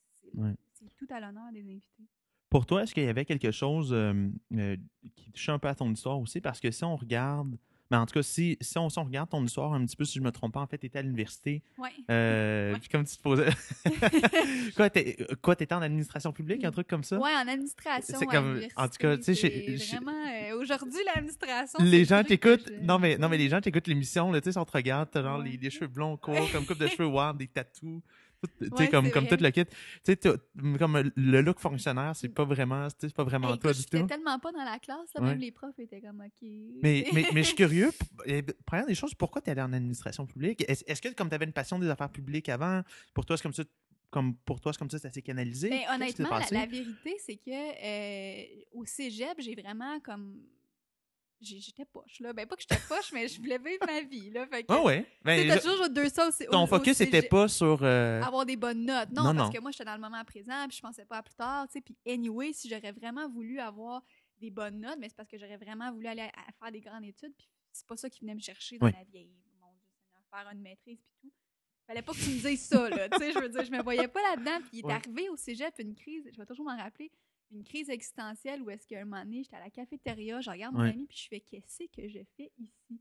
c'est 0.72 0.94
tout 0.96 1.06
à 1.10 1.20
l'honneur 1.20 1.52
des 1.52 1.62
invités. 1.62 2.04
Pour 2.48 2.66
toi, 2.66 2.82
est-ce 2.82 2.94
qu'il 2.94 3.04
y 3.04 3.08
avait 3.08 3.24
quelque 3.24 3.50
chose 3.50 3.92
euh, 3.92 4.28
qui 5.14 5.30
touchait 5.30 5.52
un 5.52 5.58
peu 5.58 5.68
à 5.68 5.74
ton 5.74 5.90
histoire 5.92 6.18
aussi? 6.18 6.40
Parce 6.40 6.60
que 6.60 6.70
si 6.70 6.84
on 6.84 6.96
regarde 6.96 7.56
mais 7.90 7.96
en 7.96 8.06
tout 8.06 8.14
cas, 8.14 8.22
si, 8.22 8.56
si, 8.60 8.78
on, 8.78 8.88
regarde 8.88 9.28
ton 9.28 9.44
histoire 9.44 9.72
un 9.72 9.84
petit 9.84 9.96
peu, 9.96 10.04
si 10.04 10.14
je 10.14 10.20
ne 10.20 10.26
me 10.26 10.30
trompe 10.30 10.54
pas, 10.54 10.60
en 10.60 10.66
fait, 10.66 10.78
tu 10.78 10.86
étais 10.86 11.00
à 11.00 11.02
l'université. 11.02 11.62
Oui. 11.78 11.88
Euh, 12.10 12.76
puis 12.78 12.88
comme 12.88 13.04
tu 13.04 13.16
te 13.16 13.22
posais. 13.22 13.50
quoi, 15.42 15.56
tu 15.56 15.64
étais 15.64 15.74
en 15.74 15.82
administration 15.82 16.32
publique, 16.32 16.64
un 16.64 16.70
truc 16.70 16.86
comme 16.86 17.02
ça? 17.02 17.18
Oui, 17.18 17.30
en 17.30 17.48
administration. 17.48 18.16
C'est 18.18 18.26
comme. 18.26 18.60
En 18.76 18.88
tout 18.88 18.98
cas, 18.98 19.16
tu 19.16 19.34
sais, 19.34 19.76
vraiment. 19.90 20.12
Euh, 20.12 20.60
aujourd'hui, 20.60 21.00
l'administration. 21.06 21.78
Les 21.82 22.04
gens 22.04 22.22
t'écoutent. 22.22 22.70
Non, 22.82 22.98
mais, 22.98 23.18
non, 23.18 23.28
mais 23.28 23.38
les 23.38 23.48
gens 23.48 23.60
t'écoutent 23.60 23.88
l'émission, 23.88 24.32
tu 24.32 24.40
sais, 24.44 24.52
si 24.52 24.58
on 24.58 24.64
te 24.64 24.72
regarde, 24.72 25.08
t'as 25.10 25.22
genre 25.22 25.38
les, 25.38 25.56
les, 25.56 25.70
cheveux 25.70 25.88
blonds 25.88 26.16
courts, 26.16 26.50
comme 26.52 26.64
coupe 26.64 26.78
de 26.78 26.86
cheveux 26.86 27.06
wild, 27.06 27.36
des 27.36 27.48
tatous 27.48 28.02
comme, 28.90 29.10
comme 29.10 29.26
tout 29.26 29.36
le 29.40 29.50
kit. 29.50 29.64
Tu 30.04 30.16
comme 30.78 31.12
le 31.16 31.40
look 31.40 31.58
fonctionnaire, 31.58 32.14
c'est 32.14 32.28
pas 32.28 32.44
vraiment, 32.44 32.88
c'est 32.98 33.14
pas 33.14 33.24
vraiment 33.24 33.56
toi 33.56 33.72
du 33.72 33.84
tout. 33.84 34.06
tellement 34.06 34.38
pas 34.38 34.52
dans 34.52 34.64
la 34.64 34.78
classe, 34.78 35.14
même 35.20 35.38
les 35.38 35.50
profs 35.50 35.78
étaient 35.78 36.00
comme 36.00 36.20
OK. 36.20 36.48
Mais, 36.82 37.06
mais, 37.12 37.26
mais 37.32 37.42
je 37.42 37.48
suis 37.48 37.56
curieux. 37.56 37.90
Première 38.66 38.86
des 38.86 38.94
choses, 38.94 39.14
pourquoi 39.14 39.40
tu 39.40 39.48
es 39.48 39.50
allé 39.52 39.62
en 39.62 39.72
administration 39.72 40.26
publique? 40.26 40.64
Est-ce 40.68 41.02
que 41.02 41.08
comme 41.14 41.28
tu 41.28 41.34
avais 41.34 41.46
une 41.46 41.52
passion 41.52 41.78
des 41.78 41.88
affaires 41.88 42.10
publiques 42.10 42.48
avant, 42.48 42.82
pour 43.14 43.26
toi, 43.26 43.36
c'est 43.36 43.42
comme 43.42 43.54
ça 43.54 43.64
comme 44.10 44.34
pour 44.38 44.60
toi, 44.60 44.72
c'est 44.72 44.78
comme 44.78 44.90
ça, 44.90 44.98
c'est 44.98 45.08
assez 45.08 45.22
canalisé? 45.22 45.70
Ben, 45.70 45.82
honnêtement, 45.94 46.30
la, 46.50 46.66
vérité, 46.66 47.16
c'est 47.24 47.36
que 47.36 47.50
euh, 47.50 48.44
au 48.72 48.84
cégep, 48.84 49.34
j'ai 49.38 49.54
vraiment 49.54 50.00
comme 50.00 50.42
j'étais 51.40 51.84
poche 51.84 52.20
là. 52.20 52.32
Ben 52.32 52.46
pas 52.46 52.56
que 52.56 52.62
j'étais 52.62 52.80
poche 52.88 53.12
mais 53.12 53.28
je 53.28 53.38
voulais 53.38 53.58
vivre 53.58 53.84
ma 53.86 54.00
vie 54.02 54.30
là. 54.30 54.46
Fait 54.46 54.62
que, 54.62 54.72
ah 54.72 54.82
ouais? 54.82 55.06
Ben, 55.22 55.48
t'as 55.48 55.60
toujours 55.60 55.88
deux 55.88 56.08
ça 56.08 56.28
aussi 56.28 56.46
ton 56.46 56.66
focus 56.66 56.98
c'était 56.98 57.22
pas 57.22 57.48
sur 57.48 57.82
euh, 57.82 58.20
avoir 58.22 58.44
des 58.46 58.56
bonnes 58.56 58.84
notes. 58.84 59.10
Non, 59.10 59.34
parce 59.34 59.50
que 59.50 59.60
moi 59.60 59.70
j'étais 59.70 59.84
dans 59.84 59.94
le 59.94 60.00
moment 60.00 60.24
présent 60.24 60.66
puis 60.68 60.76
je 60.76 60.82
pensais 60.82 61.04
pas 61.04 61.18
à 61.18 61.22
plus 61.22 61.34
tard 61.34 61.66
tu 61.68 61.74
sais. 61.74 61.80
Puis 61.80 61.96
anyway 62.06 62.52
si 62.52 62.68
j'aurais 62.68 62.92
vraiment 62.92 63.28
voulu 63.28 63.58
avoir 63.58 64.02
des 64.38 64.50
bonnes 64.50 64.80
notes 64.80 64.98
mais 64.98 65.08
c'est 65.08 65.16
parce 65.16 65.28
que 65.28 65.38
j'aurais 65.38 65.56
vraiment 65.56 65.90
voulu 65.92 66.06
aller 66.06 66.28
faire 66.58 66.72
des 66.72 66.80
grandes 66.80 67.04
études 67.04 67.34
puis 67.36 67.48
c'est 67.72 67.86
pas 67.86 67.96
ça 67.96 68.10
qui 68.10 68.20
venait 68.20 68.34
me 68.34 68.40
chercher 68.40 68.78
dans 68.78 68.86
la 68.86 69.04
vieille 69.10 69.34
mon 69.60 69.72
dieu 69.72 69.88
Seigneur 70.02 70.22
faire 70.30 70.52
une 70.52 70.62
maîtrise 70.62 70.98
puis 71.02 71.14
tout. 71.22 71.32
Fallait 71.86 72.02
pas 72.02 72.12
que 72.12 72.18
tu 72.18 72.30
me 72.30 72.48
dises 72.48 72.66
ça 72.66 72.88
là 72.88 73.08
tu 73.08 73.18
sais. 73.18 73.32
Je 73.32 73.38
veux 73.38 73.48
dire 73.48 73.64
je 73.64 73.70
me 73.72 73.82
voyais 73.82 74.08
pas 74.08 74.20
là-dedans 74.30 74.60
puis 74.60 74.80
il 74.80 74.86
est 74.86 74.92
arrivé 74.92 75.28
au 75.28 75.36
cégep 75.36 75.74
une 75.78 75.94
crise 75.94 76.28
je 76.32 76.36
vais 76.36 76.46
toujours 76.46 76.66
m'en 76.66 76.76
rappeler 76.76 77.10
une 77.50 77.64
crise 77.64 77.90
existentielle 77.90 78.62
où 78.62 78.70
est-ce 78.70 78.86
qu'à 78.86 79.00
un 79.00 79.04
moment 79.04 79.24
donné, 79.24 79.42
j'étais 79.42 79.56
à 79.56 79.60
la 79.60 79.70
cafétéria, 79.70 80.40
je 80.40 80.50
regarde 80.50 80.74
mon 80.74 80.82
ami, 80.82 81.06
puis 81.06 81.18
je 81.18 81.28
fais 81.28 81.40
qu'est-ce 81.40 81.84
que 81.84 82.08
je 82.08 82.20
fais 82.36 82.52
ici? 82.58 83.00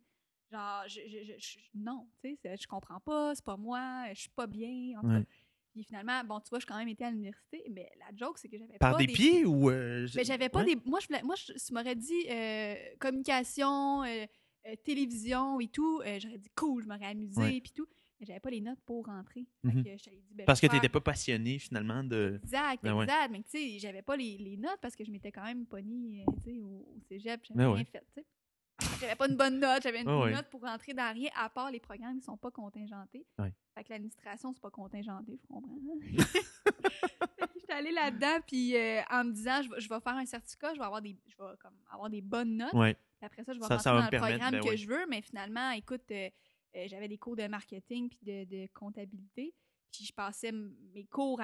Genre, 0.52 0.84
je, 0.88 1.02
je, 1.08 1.34
je, 1.38 1.60
non, 1.76 2.08
tu 2.24 2.36
sais, 2.42 2.58
je 2.58 2.68
comprends 2.68 3.00
pas, 3.00 3.36
c'est 3.36 3.46
pas 3.46 3.58
moi, 3.58 4.06
je 4.14 4.22
suis 4.22 4.30
pas 4.30 4.48
bien. 4.48 5.00
En 5.00 5.24
Puis 5.72 5.84
finalement, 5.84 6.24
bon, 6.24 6.40
tu 6.40 6.50
vois, 6.50 6.60
je 6.60 6.66
quand 6.66 6.78
même 6.78 6.88
été 6.88 7.04
à 7.04 7.12
l'université, 7.12 7.64
mais 7.70 7.92
la 8.00 8.08
joke, 8.16 8.40
c'est 8.40 8.50
que 8.50 8.58
j'avais 8.58 8.80
pas. 8.80 8.90
Par 8.90 8.98
des, 8.98 9.06
pieds 9.06 9.46
ou. 9.46 9.70
Euh, 9.70 10.08
mais 10.16 10.24
j'avais 10.24 10.50
pas 10.50 10.64
des. 10.64 10.76
Moi, 10.86 11.00
je, 11.02 11.24
moi, 11.24 11.36
je, 11.36 11.54
tu 11.54 11.74
m'aurais 11.74 11.96
dit 11.96 12.26
euh, 12.32 12.76
communication, 13.00 14.04
euh, 14.04 14.26
télévision 14.84 15.60
et 15.60 15.68
tout, 15.68 16.02
j'aurais 16.18 16.40
dit 16.40 16.52
cool, 16.56 16.84
je 16.84 16.88
m'aurais 16.88 17.06
amusé, 17.06 17.62
puis 17.62 17.72
tout 17.72 17.88
j'avais 18.22 18.40
pas 18.40 18.50
les 18.50 18.62
notes 18.62 18.80
pour 18.86 19.06
rentrer. 19.06 19.46
Mhm. 19.64 19.84
Ben, 19.84 20.46
parce 20.46 20.60
que 20.60 20.68
tu 20.68 20.76
n'étais 20.76 20.90
pas 20.90 21.02
passionné 21.02 21.60
finalement 21.60 22.04
de. 22.04 22.40
Exact, 22.44 22.84
ben 22.84 23.02
exact. 23.02 23.32
Mais 23.32 23.44
tu 23.44 23.50
sais, 23.50 23.80
j'avais 23.80 24.02
pas 24.02 24.16
les, 24.16 24.38
les, 24.38 24.58
notes 24.58 24.80
parce 24.82 24.96
que 24.96 25.04
je 25.04 25.12
m'étais 25.12 25.32
quand 25.32 25.44
même 25.44 25.66
pogné 25.66 26.24
euh, 26.28 26.62
au, 26.62 26.96
au 26.96 27.00
cégep, 27.08 27.42
j'avais 27.46 27.58
ben 27.58 27.72
rien 27.72 27.86
fait. 27.86 28.04
Tu 28.14 28.22
sais. 28.22 28.26
J'avais 29.02 29.16
pas 29.16 29.28
une 29.28 29.36
bonne 29.36 29.60
note, 29.60 29.84
j'avais 29.84 30.02
une 30.02 30.08
note 30.08 30.50
pour 30.50 30.62
rentrer 30.62 30.94
dans 30.94 31.14
rien, 31.14 31.30
à 31.36 31.50
part 31.50 31.72
les 31.72 31.80
programmes 31.80 32.20
qui 32.20 32.26
sont 32.26 32.38
pas 32.38 32.52
contingentés. 32.52 33.26
Fait 33.38 33.84
que 33.84 33.90
l'administration, 33.90 34.54
c'est 34.54 34.62
pas 34.62 34.72
contingenté, 34.72 35.40
je 35.42 35.48
comprends. 35.48 35.78
J'étais 37.60 37.74
allée 37.74 37.92
là-dedans, 37.92 38.40
puis 38.48 38.76
euh, 38.76 39.02
en 39.12 39.26
me 39.26 39.32
disant, 39.32 39.62
je 39.62 39.70
vais, 39.70 39.80
je 39.80 39.90
vais, 39.90 40.00
faire 40.00 40.16
un 40.16 40.26
certificat, 40.26 40.74
je 40.74 40.80
vais 40.80 40.86
avoir 40.86 41.02
des, 41.02 41.16
je 41.28 41.38
vais, 41.38 41.58
comme, 41.60 41.74
avoir 41.92 42.10
des 42.10 42.22
bonnes 42.22 42.58
notes. 42.58 42.72
Puis 42.72 42.96
après 43.26 43.44
ça, 43.44 43.54
je 43.54 43.60
vais 43.60 43.66
rentrer 43.66 43.90
dans 43.90 44.10
le 44.10 44.18
programme 44.18 44.60
que 44.62 44.76
je 44.76 44.88
veux, 44.88 45.06
mais 45.08 45.22
finalement, 45.22 45.72
écoute. 45.72 46.10
Euh, 46.12 46.30
euh, 46.76 46.88
j'avais 46.88 47.08
des 47.08 47.18
cours 47.18 47.36
de 47.36 47.48
marketing 47.48 48.10
puis 48.10 48.20
de, 48.46 48.68
comptabilité. 48.74 49.54
Puis 49.92 50.06
je 50.06 50.14
passais 50.14 50.52
mes 50.52 51.06
cours 51.06 51.42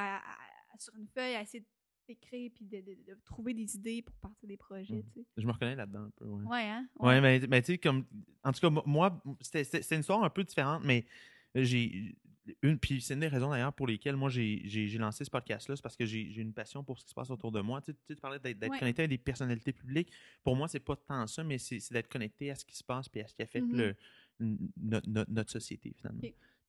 sur 0.78 0.96
une 0.96 1.08
feuille 1.08 1.36
à 1.36 1.42
essayer 1.42 1.66
d'écrire 2.08 2.52
puis 2.54 2.66
de, 2.66 3.18
trouver 3.26 3.54
des 3.54 3.76
idées 3.76 4.02
pour 4.02 4.16
partir 4.18 4.48
des 4.48 4.58
projets. 4.58 5.04
Mmh. 5.16 5.24
Je 5.38 5.46
me 5.46 5.52
reconnais 5.52 5.76
là-dedans 5.76 6.04
un 6.04 6.12
peu. 6.16 6.26
Ouais, 6.26 6.70
hein? 6.70 6.88
Ouais, 7.00 7.22
mais, 7.22 7.62
tu 7.62 7.74
sais, 7.74 7.78
comme. 7.78 8.06
En 8.44 8.52
tout 8.52 8.60
cas, 8.60 8.82
moi, 8.86 9.22
c'était 9.42 9.96
une 9.96 10.02
histoire 10.02 10.24
un 10.24 10.30
peu 10.30 10.44
différente, 10.44 10.84
mais 10.84 11.06
j'ai. 11.54 12.16
Une, 12.62 12.78
puis 12.78 13.02
c'est 13.02 13.16
une 13.16 13.22
des 13.22 13.28
raisons 13.28 13.50
d'ailleurs 13.50 13.74
pour 13.74 13.88
lesquelles 13.88 14.16
moi 14.16 14.30
j'ai 14.30 14.88
lancé 15.00 15.26
ce 15.26 15.32
podcast-là, 15.32 15.76
c'est 15.76 15.82
parce 15.82 15.96
que 15.96 16.06
j'ai 16.06 16.40
une 16.40 16.54
passion 16.54 16.84
pour 16.84 17.00
ce 17.00 17.04
qui 17.04 17.10
se 17.10 17.16
passe 17.16 17.32
autour 17.32 17.52
de 17.52 17.60
moi. 17.60 17.82
Tu, 17.82 17.96
tu 18.08 18.16
parlais 18.18 18.38
d'être 18.38 18.78
connecté 18.78 19.02
à 19.02 19.08
des 19.08 19.18
personnalités 19.18 19.74
publiques. 19.74 20.12
Pour 20.44 20.56
moi, 20.56 20.68
c'est 20.68 20.80
pas 20.80 20.96
tant 20.96 21.26
ça, 21.26 21.44
mais 21.44 21.58
c'est 21.58 21.92
d'être 21.92 22.08
connecté 22.08 22.52
à 22.52 22.56
ce 22.56 22.64
qui 22.64 22.78
se 22.78 22.84
passe 22.84 23.08
et 23.16 23.24
à 23.24 23.28
ce 23.28 23.34
qui 23.34 23.42
a 23.42 23.48
fait 23.48 23.62
mmh 23.62 23.76
le, 23.76 23.96
notre, 24.40 25.52
société, 25.52 25.94
finalement. 25.98 26.22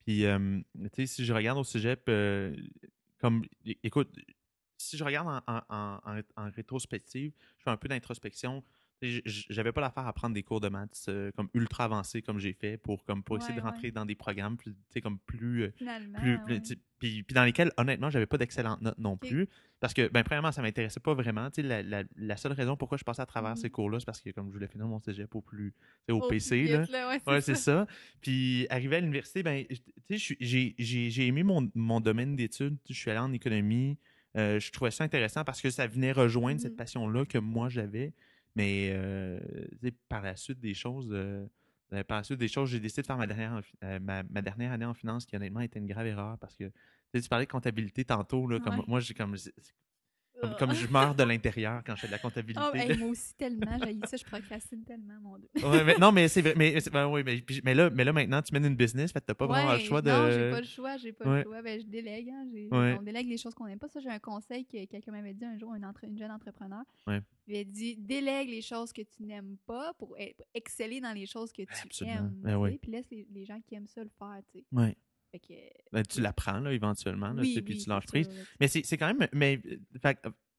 Puis, 0.04 0.24
euh, 0.24 0.60
tu 0.74 0.88
sais, 0.94 1.06
si 1.06 1.24
je 1.24 1.32
regarde 1.32 1.58
au 1.58 1.64
sujet, 1.64 1.96
euh, 2.08 2.54
comme, 3.18 3.44
écoute, 3.82 4.16
si 4.78 4.96
je 4.96 5.04
regarde 5.04 5.42
en, 5.46 5.62
en, 5.68 6.20
en, 6.36 6.50
rétrospective, 6.50 7.32
je 7.58 7.64
fais 7.64 7.70
un 7.70 7.76
peu 7.76 7.88
d'introspection. 7.88 8.62
J'avais 9.02 9.72
pas 9.72 9.80
l'affaire 9.82 10.06
à 10.06 10.12
prendre 10.12 10.34
des 10.34 10.42
cours 10.42 10.60
de 10.60 10.68
maths 10.68 11.06
euh, 11.08 11.30
comme 11.36 11.48
ultra 11.52 11.84
avancés 11.84 12.22
comme 12.22 12.38
j'ai 12.38 12.54
fait 12.54 12.78
pour 12.78 13.04
comme 13.04 13.22
pour 13.22 13.36
essayer 13.36 13.54
de 13.54 13.60
rentrer 13.60 13.90
dans 13.90 14.06
des 14.06 14.14
programmes 14.14 14.56
plus 14.56 14.74
comme 15.02 15.18
plus 15.18 15.70
plus, 16.22 16.38
puis, 16.98 17.22
puis, 17.22 17.34
dans 17.34 17.44
lesquels 17.44 17.72
honnêtement 17.76 18.08
j'avais 18.08 18.26
pas 18.26 18.38
d'excellentes 18.38 18.80
notes 18.80 18.98
non 18.98 19.16
plus. 19.16 19.48
Parce 19.80 19.92
que 19.92 20.08
ben 20.08 20.22
premièrement 20.24 20.52
ça 20.52 20.62
m'intéressait 20.62 21.00
pas 21.00 21.12
vraiment 21.12 21.50
la, 21.58 21.82
la, 21.82 22.02
la, 22.16 22.36
seule 22.38 22.52
raison 22.52 22.76
pourquoi 22.76 22.96
je 22.96 23.04
passais 23.04 23.20
à 23.20 23.26
travers 23.26 23.58
ces 23.58 23.68
mmh. 23.68 23.70
cours 23.70 23.90
là 23.90 24.00
c'est 24.00 24.06
parce 24.06 24.22
que 24.22 24.30
comme 24.30 24.48
je 24.48 24.54
voulais 24.54 24.68
finir 24.68 24.86
mon 24.86 24.98
cégep 25.00 25.34
au 25.34 25.42
plus 25.42 25.74
au, 26.10 26.26
PC 26.28 26.64
là, 26.88 27.18
ouais, 27.26 27.40
c'est 27.42 27.54
ça. 27.54 27.86
puis 28.22 28.66
arrivé 28.70 28.96
à 28.96 29.00
l'université 29.00 29.42
ben 29.42 29.66
tu 30.08 30.18
sais 30.18 30.36
j'ai 30.38 31.26
aimé 31.26 31.42
mon, 31.42 31.70
mon 31.74 32.00
domaine 32.00 32.36
d'études 32.36 32.78
je 32.88 32.94
suis 32.94 33.10
allé 33.10 33.20
en 33.20 33.34
économie 33.34 33.98
euh, 34.38 34.58
je 34.58 34.72
trouvais 34.72 34.90
ça 34.90 35.04
intéressant 35.04 35.44
parce 35.44 35.60
que 35.60 35.68
ça 35.68 35.86
venait 35.86 36.12
rejoindre 36.12 36.60
cette 36.60 36.72
mmh. 36.72 36.76
passion 36.76 37.08
là 37.08 37.26
que 37.26 37.38
moi 37.38 37.68
j'avais 37.68 38.14
mais 38.56 38.90
euh, 38.90 39.38
par 40.08 40.22
la 40.22 40.34
suite 40.34 40.58
des 40.58 40.74
choses, 40.74 41.10
euh, 41.12 41.46
ben, 41.90 42.02
par 42.02 42.16
la 42.16 42.24
suite 42.24 42.38
des 42.40 42.48
choses, 42.48 42.70
j'ai 42.70 42.80
décidé 42.80 43.02
de 43.02 43.06
faire 43.06 43.18
ma 43.18 43.26
dernière, 43.26 43.60
euh, 43.84 44.00
ma, 44.00 44.22
dernière 44.24 44.72
année 44.72 44.86
en 44.86 44.94
finance 44.94 45.26
qui 45.26 45.36
honnêtement 45.36 45.60
était 45.60 45.78
une 45.78 45.86
grave 45.86 46.06
erreur 46.06 46.38
parce 46.38 46.56
que 46.56 46.72
tu 47.12 47.28
parlais 47.28 47.44
de 47.44 47.50
comptabilité 47.50 48.04
tantôt, 48.04 48.46
là, 48.48 48.58
comme 48.58 48.82
moi 48.88 49.00
j'ai 49.00 49.14
comme 49.14 49.36
comme, 50.58 50.74
je 50.74 50.86
meurs 50.88 51.14
de 51.14 51.22
l'intérieur 51.22 51.82
quand 51.84 51.94
je 51.96 52.02
fais 52.02 52.06
de 52.06 52.12
la 52.12 52.18
comptabilité. 52.18 52.60
Oh, 52.62 52.76
moi 52.98 53.08
aussi, 53.08 53.34
tellement. 53.34 53.78
J'ai 53.84 53.98
ça, 54.06 54.16
je 54.16 54.24
procrastine 54.24 54.84
tellement, 54.84 55.18
mon 55.22 55.38
Dieu. 55.38 55.48
mais, 55.84 55.96
non, 55.98 56.12
mais 56.12 56.28
c'est 56.28 56.42
vrai. 56.42 56.54
Mais, 56.56 56.78
ben, 56.92 57.06
oui, 57.06 57.22
mais, 57.24 57.42
mais, 57.64 57.74
là, 57.74 57.90
mais 57.90 58.04
là, 58.04 58.12
maintenant, 58.12 58.42
tu 58.42 58.52
mènes 58.52 58.66
une 58.66 58.76
business, 58.76 59.12
fait 59.12 59.20
que 59.20 59.26
t'as 59.26 59.34
pas 59.34 59.46
vraiment 59.46 59.72
le 59.72 59.78
choix 59.80 60.02
de. 60.02 60.10
Non, 60.10 60.30
j'ai 60.30 60.50
pas 60.50 60.60
le 60.60 60.66
choix, 60.66 60.96
j'ai 60.96 61.12
pas 61.12 61.24
le 61.24 61.42
choix. 61.42 61.62
Ben, 61.62 61.80
je 61.80 61.86
délègue. 61.86 62.30
Hein, 62.30 62.96
On 62.98 63.02
délègue 63.02 63.28
les 63.28 63.38
choses 63.38 63.54
qu'on 63.54 63.66
n'aime 63.66 63.78
pas. 63.78 63.88
Ça, 63.88 64.00
j'ai 64.00 64.10
un 64.10 64.18
conseil 64.18 64.64
que 64.66 64.84
quelqu'un 64.86 65.12
m'avait 65.12 65.34
dit 65.34 65.44
un 65.44 65.58
jour, 65.58 65.74
une, 65.74 65.84
entre... 65.84 66.04
une 66.04 66.18
jeune 66.18 66.30
entrepreneur. 66.30 66.82
Il 67.48 67.56
a 67.56 67.64
dit 67.64 67.96
délègue 67.96 68.50
les 68.50 68.62
choses 68.62 68.92
que 68.92 69.02
tu 69.02 69.22
n'aimes 69.22 69.56
pas 69.66 69.94
pour, 69.94 70.16
exceller 70.54 71.00
dans 71.00 71.12
les 71.12 71.26
choses 71.26 71.52
que 71.52 71.62
tu 71.62 72.04
aimes. 72.04 72.32
Ben 72.42 72.76
puis 72.80 72.90
laisse 72.90 73.06
les, 73.10 73.44
gens 73.44 73.60
qui 73.60 73.74
aiment 73.74 73.86
ça 73.86 74.02
le 74.02 74.10
faire. 74.18 74.40
Tu 74.52 74.58
sais. 74.58 74.96
Ben, 75.92 76.02
tu 76.04 76.20
l'apprends 76.20 76.60
là, 76.60 76.72
éventuellement, 76.72 77.32
là, 77.32 77.42
puis 77.42 77.78
tu 77.78 77.88
lâches 77.88 78.06
prise. 78.06 78.28
Mais 78.60 78.68
c'est 78.68 78.96
quand 78.96 79.12
même. 79.12 79.28
Mais, 79.32 79.60
fait, 80.00 80.18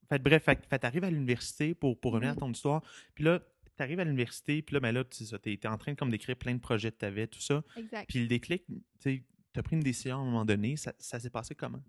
fait, 0.10 0.20
bref, 0.20 0.44
fait, 0.44 0.80
t'arrives 0.80 1.04
à 1.04 1.12
l'université 1.12 1.74
pour, 1.76 2.00
pour 2.00 2.14
revenir 2.14 2.32
à 2.32 2.36
ton 2.36 2.52
histoire. 2.52 2.82
Puis 3.14 3.24
là, 3.24 3.42
t'arrives 3.76 4.00
à 4.00 4.04
l'université, 4.04 4.62
puis 4.62 4.74
là, 4.74 4.80
ben 4.80 4.92
là, 4.92 5.04
tu 5.04 5.24
es, 5.24 5.68
en 5.68 5.78
train 5.78 5.96
comme 5.96 6.10
d'écrire 6.10 6.36
plein 6.36 6.54
de 6.54 6.60
projets 6.60 6.92
que 6.92 6.98
t'avais, 6.98 7.28
tout 7.28 7.42
ça. 7.42 7.64
Exact. 7.78 8.10
Puis 8.10 8.20
le 8.20 8.28
déclic, 8.28 8.64
tu 9.02 9.24
as 9.56 9.64
pris 9.64 9.76
une 9.76 9.84
décision 9.84 10.18
à 10.18 10.20
un 10.20 10.26
moment 10.26 10.46
donné. 10.46 10.76
Ça, 10.78 10.94
ça 10.98 11.20
s'est 11.20 11.30
passé 11.30 11.56
comment? 11.56 11.84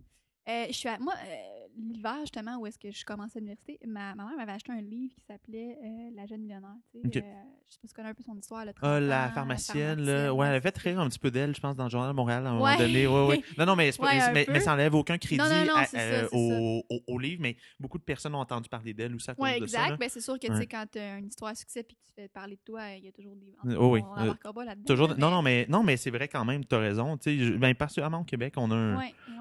Euh, 0.49 0.65
je 0.69 0.73
suis 0.73 0.89
moi, 1.01 1.13
euh, 1.27 1.67
l'hiver, 1.77 2.17
justement, 2.21 2.57
où 2.59 2.67
est-ce 2.67 2.79
que 2.79 2.91
je 2.91 3.05
commençais 3.05 3.37
à 3.39 3.41
l'université, 3.41 3.79
ma, 3.87 4.15
ma 4.15 4.25
mère 4.25 4.37
m'avait 4.37 4.53
acheté 4.53 4.73
un 4.73 4.81
livre 4.81 5.15
qui 5.15 5.25
s'appelait 5.27 5.77
euh, 5.85 6.11
La 6.15 6.25
jeune 6.27 6.41
millionnaire. 6.41 6.75
Tu 6.91 7.01
sais, 7.03 7.09
je 7.13 7.19
sais 7.19 7.21
pas 7.21 7.69
si 7.69 7.89
tu 7.89 7.95
connais 7.95 8.09
un 8.09 8.15
peu 8.15 8.23
son 8.23 8.35
histoire. 8.37 8.65
Là, 8.65 8.73
Ah, 8.77 8.99
30 8.99 9.03
la 9.03 9.31
pharmacienne, 9.31 10.01
là. 10.01 10.33
Ouais, 10.35 10.47
elle 10.47 10.53
ouais, 10.53 10.57
a 10.57 10.61
fait 10.63 10.79
rire 10.79 11.01
un 11.01 11.09
petit 11.09 11.19
peu 11.19 11.31
d'elle, 11.31 11.55
je 11.55 11.61
pense, 11.61 11.77
dans 11.77 11.85
le 11.85 11.91
Journal 11.91 12.09
de 12.11 12.17
Montréal 12.17 12.47
à 12.47 12.51
un 12.51 12.55
moment 12.55 12.77
donné. 12.79 13.07
Ouais, 13.07 13.27
ouais. 13.27 13.43
Non, 13.59 13.67
non, 13.67 13.77
mais, 13.77 13.91
Ouais, 14.01 14.47
mais, 14.49 14.61
ça 14.61 14.73
enlève 14.73 14.95
aucun 14.95 15.19
crédit 15.19 15.37
Non, 15.43 15.49
non, 15.49 15.65
non, 15.67 15.75
à- 15.77 15.85
c'est 15.85 15.99
ça, 15.99 16.29
c'est 16.29 16.35
au, 16.35 16.83
au, 16.89 17.01
au 17.07 17.19
livre, 17.19 17.43
mais 17.43 17.57
beaucoup 17.79 17.99
de 17.99 18.05
personnes 18.05 18.35
ont 18.35 18.39
entendu 18.41 18.69
parler 18.71 18.95
d'elle 18.95 19.15
aussi 19.15 19.31
à 19.31 19.35
cause 19.35 19.45
Oui, 19.45 19.61
de 19.61 19.67
ça. 19.67 19.83
exact. 19.83 20.01
Ben, 20.01 20.09
c'est 20.09 20.21
sûr 20.23 20.39
que 20.39 20.47
tu 20.47 20.57
sais, 20.57 20.67
quand 20.67 20.85
tu 20.91 20.99
as 20.99 21.19
une 21.19 21.27
histoire 21.27 21.51
à 21.51 21.55
succès 21.55 21.81
et 21.81 21.85
que 21.85 21.89
tu 21.91 22.13
fais 22.15 22.29
parler 22.29 22.57
de 22.57 22.61
toi, 22.65 22.89
il 22.97 23.05
y 23.05 23.09
a 23.09 23.13
toujours 23.13 23.37
des. 23.37 23.49
cas, 23.53 23.59
oui, 23.65 23.75
On 23.77 23.83
oui. 23.83 24.01
n'embarquera 24.01 24.53
pas 24.55 24.65
là-dedans. 24.65 24.85
Toujours, 24.87 25.09
non, 25.19 25.31
non, 25.31 25.43
mais, 25.43 25.67
non, 25.69 25.83
mais 25.83 25.97
c'est 25.99 26.11
vrai 26.11 26.27
quand 26.29 26.45
même, 26.47 26.65
tu 26.65 26.75
as 26.75 26.79
raison. 26.79 27.19
Tu 27.19 27.39
sais, 27.39 27.45
je- 27.45 27.53
ben, 27.55 27.75
particulièrement 27.75 28.21
au 28.21 28.25
Québec, 28.25 28.55
on 28.57 28.71
a 28.71 28.99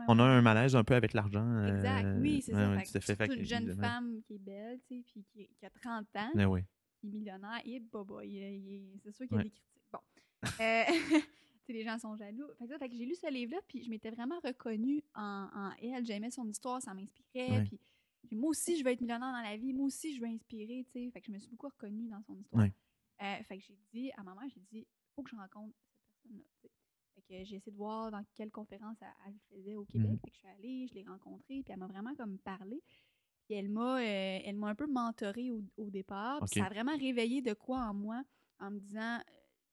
on 0.09 0.19
un 0.19 0.41
malaise 0.41 0.75
un 0.75 0.83
peu 0.83 0.95
avec 0.97 1.13
l'argent. 1.13 1.45
euh, 1.45 1.75
Exact. 1.75 2.17
Oui, 2.19 2.41
c'est 2.41 2.53
ouais, 2.53 2.59
ça. 2.59 2.69
ouais, 2.71 2.85
Fait 2.85 2.99
fait. 3.01 3.15
Fait 3.15 3.25
une 3.35 3.45
jeune 3.45 3.65
femme 3.81 4.21
qui 4.23 4.35
est 4.35 4.39
belle, 4.39 4.79
tu 4.87 4.97
sais, 4.97 5.03
puis 5.05 5.23
qui, 5.31 5.47
qui 5.57 5.65
a 5.65 5.69
30 5.69 6.07
ans, 6.15 6.49
ouais. 6.49 6.65
qui 6.99 7.07
est 7.07 7.09
millionnaire, 7.11 7.61
et 7.65 7.81
il- 8.25 8.99
c'est 9.03 9.11
sûr 9.11 9.27
qu'il 9.27 9.37
y 9.37 9.39
a 9.39 9.43
des 9.43 9.49
critiques. 9.49 9.83
Bon. 9.91 9.99
Euh, 10.61 10.83
les 11.69 11.83
gens 11.83 11.97
sont 11.99 12.15
jaloux. 12.15 12.47
Fait 12.79 12.89
que, 12.89 12.95
j'ai 12.95 13.05
lu 13.05 13.15
ce 13.15 13.31
livre-là, 13.31 13.59
puis 13.67 13.83
je 13.83 13.89
m'étais 13.89 14.09
vraiment 14.11 14.39
reconnue 14.43 15.03
en, 15.15 15.49
en 15.53 15.71
elle. 15.81 16.05
J'aimais 16.05 16.31
son 16.31 16.47
histoire, 16.47 16.81
ça 16.81 16.93
m'inspirait. 16.93 17.65
Puis 18.27 18.35
moi 18.35 18.49
aussi, 18.49 18.77
je 18.77 18.83
veux 18.83 18.91
être 18.91 18.99
millionnaire 19.01 19.31
dans 19.31 19.41
la 19.41 19.55
vie. 19.57 19.73
Moi 19.73 19.85
aussi, 19.85 20.15
je 20.15 20.19
veux 20.21 20.27
inspirer, 20.27 20.85
tu 20.85 20.91
sais. 21.05 21.11
Fait 21.11 21.21
que 21.21 21.27
je 21.27 21.31
me 21.31 21.39
suis 21.39 21.49
beaucoup 21.49 21.67
reconnue 21.67 22.07
dans 22.09 22.21
son 22.23 22.35
histoire. 22.37 22.63
Euh, 23.21 23.43
fait 23.43 23.57
que 23.57 23.63
j'ai 23.63 23.77
dit 23.93 24.11
à 24.17 24.23
ma 24.23 24.33
mère, 24.35 24.43
j'ai 24.53 24.61
dit, 24.71 24.85
faut 25.15 25.23
que 25.23 25.29
je 25.29 25.35
rencontre 25.35 25.73
cette 26.25 26.31
personne-là. 26.61 26.76
Que 27.27 27.43
j'ai 27.43 27.55
essayé 27.57 27.72
de 27.72 27.77
voir 27.77 28.12
dans 28.12 28.24
quelle 28.36 28.51
conférence 28.51 28.98
elle, 29.01 29.07
elle 29.27 29.57
faisait 29.57 29.75
au 29.75 29.86
Québec. 29.86 30.10
Mhm. 30.12 30.19
Fait 30.19 30.27
que 30.29 30.34
je 30.34 30.39
suis 30.39 30.48
allée, 30.48 30.88
je 30.88 30.93
l'ai 30.96 31.03
rencontrée, 31.03 31.62
puis 31.63 31.65
elle 31.69 31.77
m'a 31.79 31.88
vraiment 31.88 32.15
comme 32.15 32.38
parlé. 32.39 32.81
Puis 33.46 33.55
elle 33.57 33.69
m'a, 33.69 34.00
euh, 34.00 34.39
elle 34.43 34.55
m'a 34.57 34.69
un 34.69 34.75
peu 34.75 34.88
mentorée 34.88 35.51
au, 35.51 35.62
au 35.77 35.89
départ. 35.89 36.39
Puis 36.46 36.60
ça 36.60 36.65
a 36.65 36.69
vraiment 36.69 36.98
réveillé 36.98 37.41
de 37.41 37.53
quoi 37.53 37.79
en 37.81 37.93
moi 37.93 38.24
en 38.60 38.72
me 38.72 38.79
disant, 38.79 39.17
euh, 39.17 39.22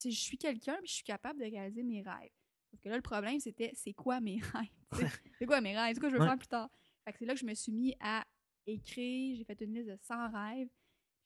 je 0.04 0.11
suis 0.11 0.37
quelqu'un, 0.38 0.76
puis 0.78 0.88
je 0.88 0.94
suis 0.96 1.04
capable 1.04 1.40
de 1.40 1.44
réaliser 1.44 1.82
mes 1.82 2.02
rêves. 2.02 2.30
Parce 2.70 2.82
que 2.82 2.88
là, 2.88 2.96
le 2.96 3.02
problème, 3.02 3.38
c'était, 3.40 3.70
c'est 3.75 3.92
quoi 3.94 4.20
mes 4.20 4.38
rêves? 4.52 5.11
c'est 5.38 5.46
quoi 5.46 5.61
mes 5.61 5.76
rêves? 5.78 5.94
C'est 5.94 6.00
quoi 6.00 6.08
je 6.11 6.14
veux 6.16 6.20
Ouais. 6.20 6.26
faire 6.28 6.38
plus 6.38 6.49
tard? 6.49 6.70
Fait 7.04 7.12
que 7.12 7.18
c'est 7.18 7.25
là 7.26 7.34
que 7.34 7.40
je 7.40 7.46
me 7.46 7.54
suis 7.54 7.73
mis 7.73 7.94
à 8.00 8.25
écrire. 8.66 9.37
J'ai 9.37 9.44
fait 9.44 9.61
une 9.61 9.75
liste 9.75 9.88
de 9.88 9.96
100 10.02 10.30
rêves. 10.30 10.68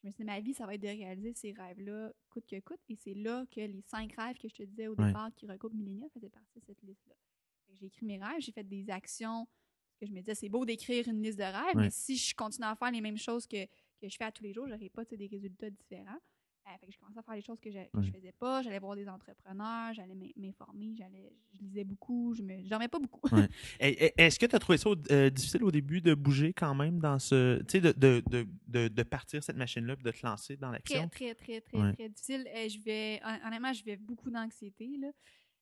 Je 0.08 0.10
me 0.10 0.14
suis 0.14 0.24
dit, 0.24 0.26
ma 0.30 0.40
vie, 0.40 0.54
ça 0.54 0.64
va 0.66 0.74
être 0.74 0.80
de 0.80 0.86
réaliser 0.88 1.34
ces 1.34 1.52
rêves-là, 1.52 2.12
coûte 2.30 2.46
que 2.46 2.58
coûte. 2.60 2.80
Et 2.88 2.96
c'est 2.96 3.14
là 3.14 3.44
que 3.50 3.60
les 3.60 3.82
cinq 3.82 4.12
rêves 4.16 4.38
que 4.38 4.48
je 4.48 4.54
te 4.54 4.62
disais 4.62 4.88
au 4.88 4.94
Ouais. 4.94 5.06
départ 5.08 5.30
qui 5.34 5.46
recoupent 5.46 5.74
Millénia 5.74 6.08
faisaient 6.14 6.30
partie 6.30 6.58
de 6.60 6.64
cette 6.64 6.82
liste-là. 6.82 7.14
J'ai 7.74 7.86
écrit 7.86 8.06
mes 8.06 8.18
rêves, 8.18 8.40
j'ai 8.40 8.52
fait 8.52 8.64
des 8.64 8.88
actions. 8.90 9.46
Parce 9.46 9.98
que 10.00 10.06
je 10.06 10.12
me 10.12 10.20
disais, 10.20 10.34
c'est 10.34 10.48
beau 10.48 10.64
d'écrire 10.64 11.06
une 11.08 11.22
liste 11.22 11.38
de 11.38 11.42
rêves, 11.44 11.76
Ouais. 11.76 11.82
mais 11.84 11.90
si 11.90 12.16
je 12.16 12.34
continue 12.34 12.66
à 12.66 12.74
faire 12.76 12.90
les 12.90 13.00
mêmes 13.00 13.18
choses 13.18 13.46
que, 13.46 13.66
que 13.66 14.08
je 14.08 14.16
fais 14.16 14.24
à 14.24 14.32
tous 14.32 14.44
les 14.44 14.52
jours, 14.54 14.66
j'aurais 14.68 14.88
pas 14.88 15.04
tu 15.04 15.10
sais, 15.10 15.16
des 15.16 15.26
résultats 15.26 15.68
différents. 15.70 16.18
Fait 16.80 16.86
que 16.86 16.92
je 16.92 16.98
commençais 16.98 17.18
à 17.18 17.22
faire 17.22 17.34
des 17.34 17.40
choses 17.42 17.60
que 17.60 17.70
je, 17.70 17.78
Ouais. 17.78 18.10
faisais 18.12 18.32
pas. 18.38 18.62
J'allais 18.62 18.78
voir 18.78 18.94
des 18.96 19.08
entrepreneurs, 19.08 19.92
j'allais 19.94 20.14
m'in- 20.14 20.30
m'informer, 20.36 20.94
j'allais, 20.96 21.32
je 21.54 21.58
lisais 21.60 21.84
beaucoup, 21.84 22.34
je 22.34 22.42
je 22.42 22.68
dormais 22.68 22.88
pas 22.88 22.98
beaucoup. 22.98 23.22
Est-ce 23.80 24.38
que 24.38 24.46
tu 24.46 24.54
as 24.54 24.58
trouvé 24.58 24.78
ça 24.78 24.90
euh, 25.10 25.30
difficile 25.30 25.64
au 25.64 25.70
début 25.70 26.00
de 26.00 26.14
bouger 26.14 26.52
quand 26.52 26.74
même 26.74 26.98
dans 26.98 27.18
ce. 27.18 27.58
Tu 27.62 27.72
sais, 27.72 27.80
de, 27.80 27.92
de, 27.92 28.22
de, 28.66 28.88
de, 28.88 29.02
partir 29.02 29.42
cette 29.42 29.56
machine-là 29.56 29.94
et 29.98 30.02
de 30.02 30.10
te 30.10 30.26
lancer 30.26 30.56
dans 30.56 30.68
très, 30.68 30.76
l'action? 30.78 31.08
très, 31.08 31.34
très, 31.34 31.60
très, 31.60 31.78
Ouais. 31.78 31.92
très 31.94 32.08
difficile. 32.08 32.46
Euh, 32.54 32.68
je 32.68 32.78
vais, 32.80 33.20
hon- 33.24 33.46
honnêtement, 33.46 33.72
je 33.72 33.84
vais 33.84 33.96
beaucoup 33.96 34.30
d'anxiété, 34.30 34.88
là. 35.00 35.08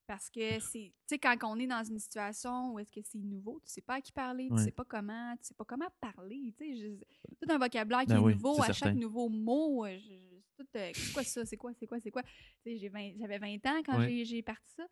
Parce 0.05 0.29
que 0.29 0.59
c'est, 0.61 0.93
tu 0.93 0.93
sais, 1.05 1.19
quand 1.19 1.35
on 1.43 1.59
est 1.59 1.67
dans 1.67 1.83
une 1.83 1.99
situation 1.99 2.71
où 2.73 2.79
est-ce 2.79 2.93
que 2.93 3.01
c'est 3.03 3.17
nouveau, 3.19 3.59
tu 3.65 3.69
sais 3.73 3.81
pas 3.81 3.95
à 3.95 4.01
qui 4.01 4.13
parler, 4.13 4.47
tu 4.47 4.53
Ouais. 4.53 4.63
sais 4.63 4.71
pas 4.71 4.85
comment, 4.85 5.33
tu 5.35 5.47
sais 5.47 5.53
pas 5.53 5.65
comment 5.65 5.89
parler, 5.99 6.53
tu 6.57 6.77
sais, 6.77 6.97
tout 7.41 7.51
un 7.51 7.57
vocabulaire 7.57 8.01
qui 8.01 8.07
Ben 8.07 8.19
est 8.19 8.21
oui, 8.23 8.33
nouveau, 8.35 8.61
à 8.63 8.71
chaque 8.71 8.95
nouveau 8.95 9.27
mot, 9.27 9.85
je, 9.85 10.13
tout, 10.57 10.67
euh, 10.75 10.91
c'est 10.93 11.13
quoi 11.13 11.23
ça, 11.23 11.45
c'est 11.45 11.57
quoi, 11.57 11.71
c'est 11.79 11.87
quoi, 11.87 11.99
c'est 11.99 12.11
quoi, 12.11 12.23
tu 12.23 12.29
sais, 12.63 12.77
j'ai 12.77 12.89
20 12.89 13.13
j'avais 13.19 13.37
20 13.39 13.55
ans 13.67 13.81
quand 13.85 13.97
Ouais. 13.99 14.23
j'ai, 14.25 14.41
parti 14.41 14.71
ça. 14.75 14.83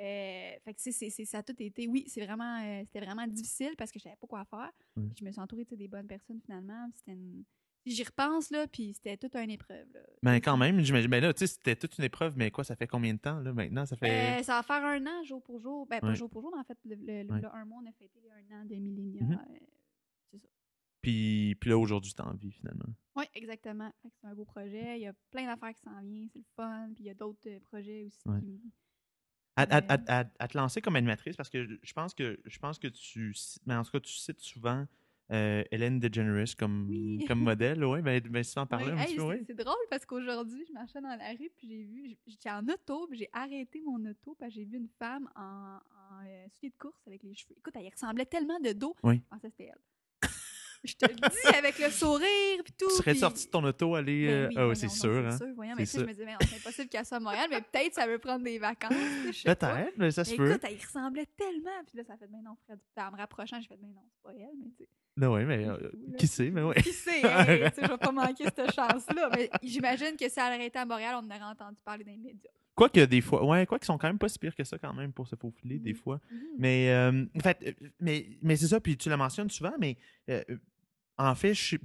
Euh, 0.00 0.50
fait 0.64 0.74
que 0.74 0.80
c'est, 0.80 1.10
ça 1.24 1.38
a 1.38 1.42
tout 1.42 1.54
été, 1.60 1.86
oui, 1.86 2.04
c'est 2.08 2.24
vraiment, 2.24 2.60
euh, 2.64 2.82
c'était 2.86 3.04
vraiment 3.04 3.26
difficile 3.26 3.74
parce 3.78 3.90
que 3.92 3.98
je 3.98 4.04
savais 4.04 4.16
pas 4.20 4.26
quoi 4.26 4.44
faire. 4.44 4.72
Ouais. 4.96 5.04
Je 5.18 5.24
me 5.24 5.30
suis 5.30 5.40
entourée 5.40 5.64
des 5.70 5.88
bonnes 5.88 6.06
personnes 6.08 6.40
finalement. 6.44 6.88
C'était 6.96 7.16
J'y 7.86 8.02
repense, 8.02 8.50
là, 8.50 8.66
puis 8.66 8.94
c'était 8.94 9.18
toute 9.18 9.36
une 9.36 9.50
épreuve. 9.50 9.86
Là. 9.92 10.00
Ben, 10.22 10.36
quand 10.40 10.56
même, 10.56 10.80
j'imagine. 10.80 11.10
Ben 11.10 11.20
là, 11.22 11.34
tu 11.34 11.40
sais, 11.40 11.46
c'était 11.46 11.76
toute 11.76 11.98
une 11.98 12.04
épreuve, 12.04 12.32
mais 12.34 12.50
quoi, 12.50 12.64
ça 12.64 12.74
fait 12.76 12.86
combien 12.86 13.12
de 13.12 13.18
temps, 13.18 13.38
là, 13.40 13.52
maintenant? 13.52 13.84
Ça 13.84 13.94
fait. 13.94 14.40
Euh, 14.40 14.42
ça 14.42 14.54
va 14.54 14.62
faire 14.62 14.82
un 14.82 15.04
an, 15.06 15.22
jour 15.22 15.42
pour 15.42 15.60
jour. 15.60 15.86
Ben, 15.86 16.00
pas 16.00 16.14
jour 16.14 16.30
pour 16.30 16.40
jour, 16.40 16.50
mais 16.54 16.60
en 16.60 16.64
fait, 16.64 16.78
le, 16.86 16.94
le- 16.94 17.30
Ouais. 17.30 17.40
le 17.42 17.54
un 17.54 17.64
mois, 17.66 17.82
on 17.84 17.86
a 17.86 17.92
fêté 17.92 18.20
un 18.30 18.56
an 18.56 18.64
de 18.64 18.74
Millénia. 18.76 19.20
Euh, 19.22 19.36
c'est 19.60 19.64
ça. 19.66 19.83
Puis, 21.04 21.54
puis 21.60 21.70
là, 21.70 21.78
aujourd'hui, 21.78 22.12
t'as 22.16 22.24
envie, 22.24 22.50
finalement. 22.52 22.92
Oui, 23.16 23.24
exactement. 23.34 23.92
C'est 24.02 24.26
un 24.26 24.34
beau 24.34 24.44
projet. 24.44 24.98
Il 24.98 25.02
y 25.02 25.06
a 25.06 25.12
plein 25.30 25.46
d'affaires 25.46 25.72
qui 25.74 25.82
s'en 25.82 26.00
viennent. 26.02 26.28
C'est 26.32 26.38
le 26.40 26.44
fun. 26.56 26.88
Puis 26.94 27.04
il 27.04 27.06
y 27.06 27.10
a 27.10 27.14
d'autres 27.14 27.46
euh, 27.48 27.60
projets 27.60 28.04
aussi. 28.04 28.18
Ouais. 28.26 28.40
qui 28.40 28.60
À, 29.56 29.62
à- 29.62 29.80
Mais- 29.80 29.86
à- 30.08 30.20
à- 30.20 30.24
à 30.40 30.48
te 30.48 30.56
lancer 30.56 30.80
comme 30.80 30.96
animatrice, 30.96 31.36
parce 31.36 31.48
que 31.50 31.78
je 31.80 31.92
pense 31.92 32.12
que 32.14 32.40
je 32.44 32.58
pense 32.58 32.78
que 32.78 32.88
tu. 32.88 33.34
Mais 33.66 33.74
en 33.76 33.84
tout 33.84 33.92
cas, 33.92 34.00
tu 34.00 34.12
cites 34.14 34.40
souvent 34.40 34.84
euh, 35.30 35.62
Hélène 35.70 36.00
DeGeneres 36.00 36.56
comme, 36.58 36.86
Oui. 36.88 37.18
comme 37.38 37.40
modèle. 37.40 37.84
Oui, 37.84 38.02
ben, 38.02 38.20
ben, 38.20 38.42
si 38.42 38.52
tu 38.54 38.58
en 38.58 38.66
parlais 38.66 38.92
Oui, 38.92 38.98
un 38.98 39.02
hey, 39.02 39.14
peu, 39.14 39.20
c'est- 39.22 39.26
oui. 39.28 39.44
C'est 39.46 39.54
drôle 39.54 39.74
parce 39.90 40.04
qu'aujourd'hui, 40.06 40.64
je 40.66 40.72
marchais 40.72 41.00
dans 41.00 41.16
la 41.16 41.30
rue 41.30 41.50
puis 41.56 41.68
j'ai 41.68 41.84
vu, 41.84 42.16
j'étais 42.26 42.50
en 42.50 42.66
auto 42.68 43.06
puis 43.08 43.18
j'ai 43.20 43.28
arrêté 43.32 43.80
mon 43.82 44.04
auto 44.10 44.34
parce 44.38 44.50
que 44.52 44.56
j'ai 44.56 44.64
vu 44.64 44.76
une 44.78 44.88
femme 44.98 45.28
en, 45.36 45.76
en 45.78 46.24
euh, 46.26 46.46
souliers 46.50 46.70
de 46.70 46.76
course 46.76 47.00
avec 47.06 47.22
les 47.22 47.34
cheveux. 47.34 47.54
Écoute, 47.56 47.74
elle 47.76 47.88
ressemblait 47.88 48.26
tellement 48.26 48.58
de 48.60 48.72
dos. 48.72 48.96
Oui. 49.04 49.16
Je 49.24 49.28
pensais 49.30 49.48
que 49.50 49.54
c'était 49.56 49.70
elle. 49.72 49.80
Je 50.84 50.94
te 50.94 51.06
le 51.06 51.14
dis 51.16 51.56
avec 51.56 51.78
le 51.78 51.90
sourire 51.90 52.62
puis 52.64 52.72
tout. 52.78 52.88
Tu 52.88 52.96
serais 52.96 53.14
sorti 53.14 53.46
de 53.46 53.50
ton 53.50 53.64
auto, 53.64 53.94
aller. 53.94 54.26
Ben 54.26 54.32
euh, 54.32 54.48
oui, 54.48 54.54
ah 54.56 54.68
oui, 54.68 54.74
voyons 54.74 54.74
c'est 54.74 54.86
donc, 54.86 54.96
sûr. 54.96 55.26
Hein? 55.26 55.36
sûr, 55.38 55.46
voyons, 55.54 55.74
mais 55.76 55.86
sais, 55.86 56.00
je 56.00 56.04
me 56.04 56.10
disais, 56.12 56.24
mais 56.24 56.34
c'est 56.46 56.56
impossible 56.56 56.88
qu'elle 56.88 57.04
soit 57.06 57.16
à 57.16 57.20
Montréal, 57.20 57.46
mais 57.50 57.60
peut-être 57.60 57.94
ça 57.94 58.06
veut 58.06 58.18
prendre 58.18 58.44
des 58.44 58.58
vacances. 58.58 58.92
Peut-être, 59.44 59.92
mais 59.96 60.10
ça 60.10 60.24
se 60.24 60.30
Mais 60.32 60.36
peut. 60.36 60.50
écoute, 60.50 60.62
elle 60.64 60.74
y 60.78 60.84
ressemblait 60.84 61.26
tellement. 61.36 61.82
Puis 61.86 61.98
là, 61.98 62.04
ça 62.04 62.16
fait, 62.16 62.26
ben 62.28 62.42
non, 62.44 62.56
Fred. 62.64 62.78
En 62.96 63.10
me 63.12 63.16
rapprochant, 63.16 63.60
j'ai 63.60 63.68
fait, 63.68 63.76
ben 63.80 63.88
non, 63.94 64.02
c'est 64.10 64.22
pas 64.22 64.30
elle, 64.38 64.56
mais 64.58 64.70
tu 64.76 64.84
sais. 64.84 64.88
Non, 65.16 65.32
oui, 65.34 65.44
mais 65.44 65.64
euh, 65.68 65.76
qui 66.18 66.26
sait, 66.26 66.50
mais 66.50 66.62
oui. 66.62 66.74
Qui 66.82 66.92
sait, 66.92 67.20
sais, 67.22 67.70
je 67.82 67.88
vais 67.88 67.98
pas 67.98 68.10
manquer 68.10 68.44
cette 68.44 68.72
chance-là. 68.74 69.30
Mais 69.36 69.48
j'imagine 69.62 70.16
que 70.18 70.28
si 70.28 70.40
elle 70.40 70.54
aurait 70.54 70.66
été 70.66 70.78
à 70.78 70.84
Montréal, 70.84 71.14
on 71.22 71.26
aurait 71.30 71.40
entendu 71.42 71.76
parler 71.84 72.02
dans 72.02 72.10
les 72.10 72.16
médias. 72.18 72.50
Quoique 72.74 72.98
des 72.98 73.20
fois, 73.20 73.44
ouais, 73.46 73.64
quoi 73.66 73.78
qu'ils 73.78 73.86
sont 73.86 73.96
quand 73.96 74.08
même 74.08 74.18
pas 74.18 74.28
si 74.28 74.36
pires 74.40 74.56
que 74.56 74.64
ça 74.64 74.76
quand 74.76 74.92
même 74.92 75.12
pour 75.12 75.28
se 75.28 75.36
faufiler 75.36 75.78
des 75.78 75.92
Mhm. 75.92 75.96
fois. 75.98 76.20
Mhm. 76.32 76.40
Mais 76.58 76.90
euh, 76.90 77.24
en 77.36 77.38
fait, 77.38 77.76
mais, 78.00 78.26
mais 78.42 78.56
c'est 78.56 78.66
ça, 78.66 78.80
puis 78.80 78.96
tu 78.96 79.08
la 79.08 79.16
mentionnes 79.16 79.48
souvent, 79.50 79.74
mais 79.78 79.96
euh, 80.28 80.42
en 81.18 81.34
fait, 81.34 81.54
je 81.54 81.62
suis- 81.62 81.80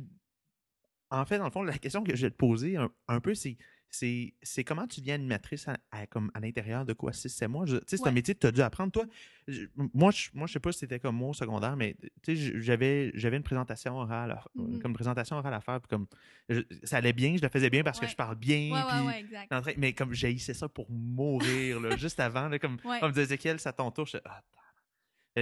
en 1.12 1.26
fait, 1.26 1.38
dans 1.40 1.46
le 1.46 1.52
fond, 1.52 1.64
la 1.64 1.78
question 1.78 2.04
que 2.04 2.16
je 2.16 2.28
vais 2.28 2.32
te 2.32 2.36
poser 2.38 2.78
un, 2.78 2.90
un 3.08 3.20
peu, 3.20 3.34
c'est 3.34 3.58
c'est 3.92 4.36
c'est 4.44 4.64
comment 4.64 4.86
tu 4.86 5.00
deviens 5.00 5.16
animatrice 5.16 5.68
à, 5.68 5.76
à- 5.90 6.06
comme 6.06 6.30
à 6.36 6.40
l'intérieur 6.40 6.86
de 6.86 6.94
quoi? 6.94 7.12
6 7.12 7.28
7 7.30 7.50
mois 7.50 7.66
Je- 7.66 7.78
tu 7.78 7.84
sais 7.88 7.98
c'est 7.98 8.08
un 8.08 8.12
métier 8.12 8.36
que 8.36 8.40
tu 8.40 8.46
as 8.46 8.52
dû 8.52 8.62
apprendre 8.62 8.92
toi 8.92 9.04
je- 9.48 9.66
moi 9.96 10.12
je 10.12 10.30
moi 10.36 10.46
je 10.46 10.54
sais 10.54 10.60
pas 10.60 10.72
si 10.72 10.78
c'était 10.78 11.00
comme 11.00 11.16
moi 11.16 11.30
au 11.30 11.34
secondaire 11.34 11.76
mais 11.76 11.96
j'avais 12.28 13.12
j'avais 13.16 13.38
une 13.38 13.42
présentation 13.42 13.96
orale 13.98 14.30
à- 14.34 14.44
Mhm. 14.54 14.80
comme 14.80 14.94
présentation 14.94 15.38
orale 15.38 15.56
à 15.56 15.62
faire 15.62 15.82
puis 15.82 15.90
comme 15.90 16.06
je- 16.50 16.62
ça 16.84 16.98
allait 16.98 17.14
bien 17.14 17.36
je 17.36 17.42
le 17.42 17.50
faisais 17.50 17.72
bien 17.72 17.82
parce 17.82 18.00
que 18.00 18.06
je 18.12 18.16
parle 18.16 18.36
bien 18.36 18.72
Ouais, 18.72 18.82
puis 19.12 19.20
exact. 19.22 19.78
mais 19.80 19.94
comme 19.94 20.14
j'haïssais 20.14 20.54
ça 20.54 20.70
pour 20.70 20.86
mourir, 20.92 21.80
là, 21.80 21.98
juste 21.98 22.20
avant, 22.20 22.48
là, 22.48 22.60
comme 22.60 22.78
on 23.02 23.08
me 23.08 23.12
disait 23.12 23.24
Ézéchiel, 23.24 23.60
ça 23.60 23.74
ton 23.74 23.90
tour. 23.90 24.06
je- 24.06 24.18
ah. 24.24 24.40
Euh, 24.40 24.69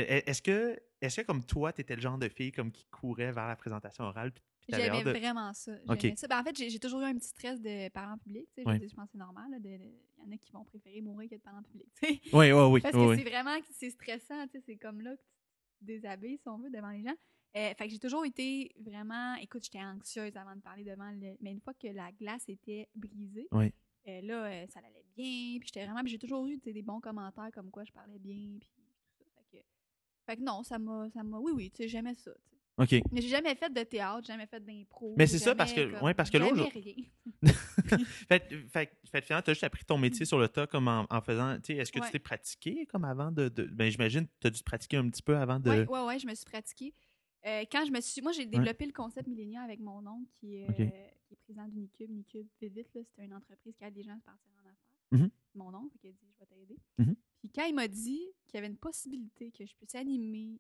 Est-ce 0.06 0.42
que, 0.42 0.80
est-ce 1.02 1.22
que 1.22 1.26
comme 1.26 1.44
toi, 1.44 1.74
tu 1.74 1.82
étais 1.82 1.96
le 1.96 2.02
genre 2.02 2.18
de 2.18 2.30
fille 2.30 2.52
comme 2.52 2.72
qui 2.72 2.86
courait 2.86 3.32
vers 3.32 3.48
la 3.48 3.56
présentation 3.56 4.04
orale 4.06 4.32
J'aimais 4.70 5.04
de- 5.04 5.12
vraiment 5.12 5.54
ça. 5.54 5.72
Ben, 5.86 6.40
en 6.40 6.44
fait, 6.44 6.56
j'ai 6.58 6.80
toujours 6.80 7.02
eu 7.02 7.06
un 7.06 7.16
petit 7.16 7.30
stress 7.30 7.62
de 7.62 7.90
parents 7.90 8.18
publics. 8.18 8.50
tu 8.54 8.64
sais, 8.64 8.88
je 8.88 8.96
pense 8.96 9.06
que 9.06 9.12
c'est 9.14 9.18
normal. 9.18 9.46
Il 9.64 9.72
y 9.72 10.22
en 10.22 10.32
a 10.32 10.38
qui 10.38 10.52
vont 10.52 10.66
préférer 10.66 11.00
mourir 11.02 11.30
que 11.30 11.36
de 11.36 11.42
parents 11.42 11.64
publics. 11.64 11.90
tu 12.02 12.08
sais. 12.08 12.22
Oui, 12.34 12.52
oui, 12.52 12.62
oui. 12.72 12.82
Parce 12.82 12.94
que 12.94 13.00
oui. 13.00 13.18
c'est 13.18 13.30
vraiment 13.30 13.58
c'est 13.72 13.90
stressant, 13.92 14.46
c'est 14.66 14.76
comme 14.78 15.02
là 15.02 15.16
que 15.16 15.22
tu 15.22 15.80
te 15.80 15.86
déshabilles, 15.86 16.38
si 16.38 16.50
on 16.50 16.58
veut, 16.58 16.70
devant 16.70 16.90
les 16.90 17.04
gens. 17.04 17.16
Euh, 17.56 17.74
fait 17.76 17.86
que 17.88 17.90
j'ai 17.90 18.00
toujours 18.00 18.26
été 18.26 18.74
vraiment. 18.80 19.36
Écoute, 19.36 19.64
j'étais 19.64 19.84
anxieuse 19.84 20.36
avant 20.36 20.56
de 20.56 20.62
parler 20.62 20.84
devant 20.84 21.10
le. 21.12 21.38
Mais 21.40 21.52
une 21.52 21.62
fois 21.62 21.74
que 21.74 21.88
la 21.88 22.12
glace 22.12 22.44
était 22.50 22.90
brisée, 22.94 23.48
euh, 23.54 24.22
là, 24.22 24.46
euh, 24.46 24.68
ça 24.68 24.80
allait 24.80 25.06
bien. 25.16 25.58
Puis 25.60 25.68
j'étais 25.68 25.86
vraiment. 25.86 26.02
J'ai 26.06 26.20
toujours 26.20 26.46
eu 26.48 26.58
des 26.58 26.82
bons 26.82 27.00
commentaires 27.00 27.50
comme 27.54 27.72
quoi 27.72 27.84
je 27.86 27.92
parlais 27.94 28.20
bien. 28.20 28.58
Puis 28.60 28.70
tout 28.70 28.82
ça. 29.18 29.26
Fait 29.36 29.58
que, 29.58 29.64
fait 30.28 30.38
que 30.38 30.42
non, 30.44 30.62
ça 30.64 30.78
m'a. 30.78 31.10
ça 31.10 31.24
m'a- 31.24 31.40
Oui, 31.40 31.52
oui, 31.56 31.72
tu 31.72 31.78
sais, 31.84 31.88
j'aimais 31.88 32.14
ça. 32.14 32.32
OK. 32.80 32.92
Mais 33.12 33.22
j'ai 33.22 33.30
jamais 33.30 33.56
fait 33.56 33.74
de 33.74 33.82
théâtre, 33.82 34.22
j'ai 34.28 34.34
jamais 34.34 34.46
fait 34.46 34.64
d'impro. 34.64 35.16
Mais 35.18 35.26
c'est 35.26 35.40
ça, 35.40 35.56
parce 35.56 35.74
que- 35.74 35.92
comme- 35.94 36.04
ouais, 36.04 36.14
parce 36.14 36.30
que 36.30 36.38
rien. 36.38 36.70
fait, 38.30 38.48
fait, 38.70 38.92
fait 39.12 39.22
finalement, 39.22 39.42
tu 39.44 39.50
as 39.50 39.54
juste 39.54 39.64
appris 39.64 39.84
ton 39.84 39.98
métier 39.98 40.26
sur 40.26 40.38
le 40.38 40.48
tas 40.48 40.68
comme 40.68 40.88
en, 40.88 41.08
en 41.10 41.22
faisant. 41.22 41.56
Tu 41.56 41.74
sais, 41.74 41.76
est-ce 41.80 41.92
que 41.92 42.00
Ouais. 42.00 42.06
tu 42.06 42.12
t'es 42.12 42.20
pratiqué 42.20 42.86
comme 42.86 43.04
avant 43.06 43.32
de. 43.32 43.50
de- 43.50 43.64
ben, 43.64 43.90
j'imagine 43.90 44.28
tu 44.40 44.48
as 44.48 44.50
dû 44.52 44.60
te 44.60 44.64
pratiquer 44.64 44.98
un 44.98 45.10
petit 45.10 45.24
peu 45.24 45.36
avant 45.38 45.60
de. 45.60 45.70
Oui, 45.72 45.78
ouais, 45.88 46.06
ouais, 46.06 46.20
je 46.20 46.28
me 46.28 46.36
suis 46.36 46.46
pratiquée. 46.46 46.94
Euh, 47.48 47.64
quand 47.72 47.84
je 47.86 47.92
me 47.92 48.00
suis. 48.02 48.22
Moi, 48.22 48.32
j'ai 48.34 48.46
développé 48.46 48.86
le 48.86 48.92
concept 48.94 49.28
Millénia 49.28 49.62
avec 49.62 49.80
mon 49.80 50.06
oncle 50.06 50.30
qui, 50.40 50.58
est, 50.58 50.70
euh, 50.70 50.74
qui 50.74 51.34
est 51.34 51.38
président 51.46 51.68
d'Unicube. 51.68 52.10
Unicube, 52.12 52.48
vite, 52.62 52.74
vite, 52.74 52.94
là, 52.94 53.02
c'était 53.06 53.26
une 53.26 53.34
entreprise 53.34 53.76
qui 53.76 53.84
aide 53.86 53.96
les 53.96 54.04
gens 54.04 54.14
à 54.18 54.20
partir 54.26 54.52
en 54.56 54.60
affaires. 54.70 54.76
Mhm. 55.12 55.30
Mon 55.56 55.74
oncle, 55.74 55.98
qui 56.00 56.08
a 56.08 56.12
dit 56.12 56.18
Je 56.34 56.40
vais 56.40 56.46
t'aider. 56.46 56.78
Mhm. 57.00 57.16
Puis 57.40 57.50
quand 57.54 57.66
il 57.66 57.76
m'a 57.76 57.88
dit 57.88 58.22
qu'il 58.48 58.56
y 58.56 58.58
avait 58.58 58.68
une 58.68 58.78
possibilité 58.78 59.52
que 59.52 59.66
je 59.66 59.74
puisse 59.76 59.96
animer 59.96 60.60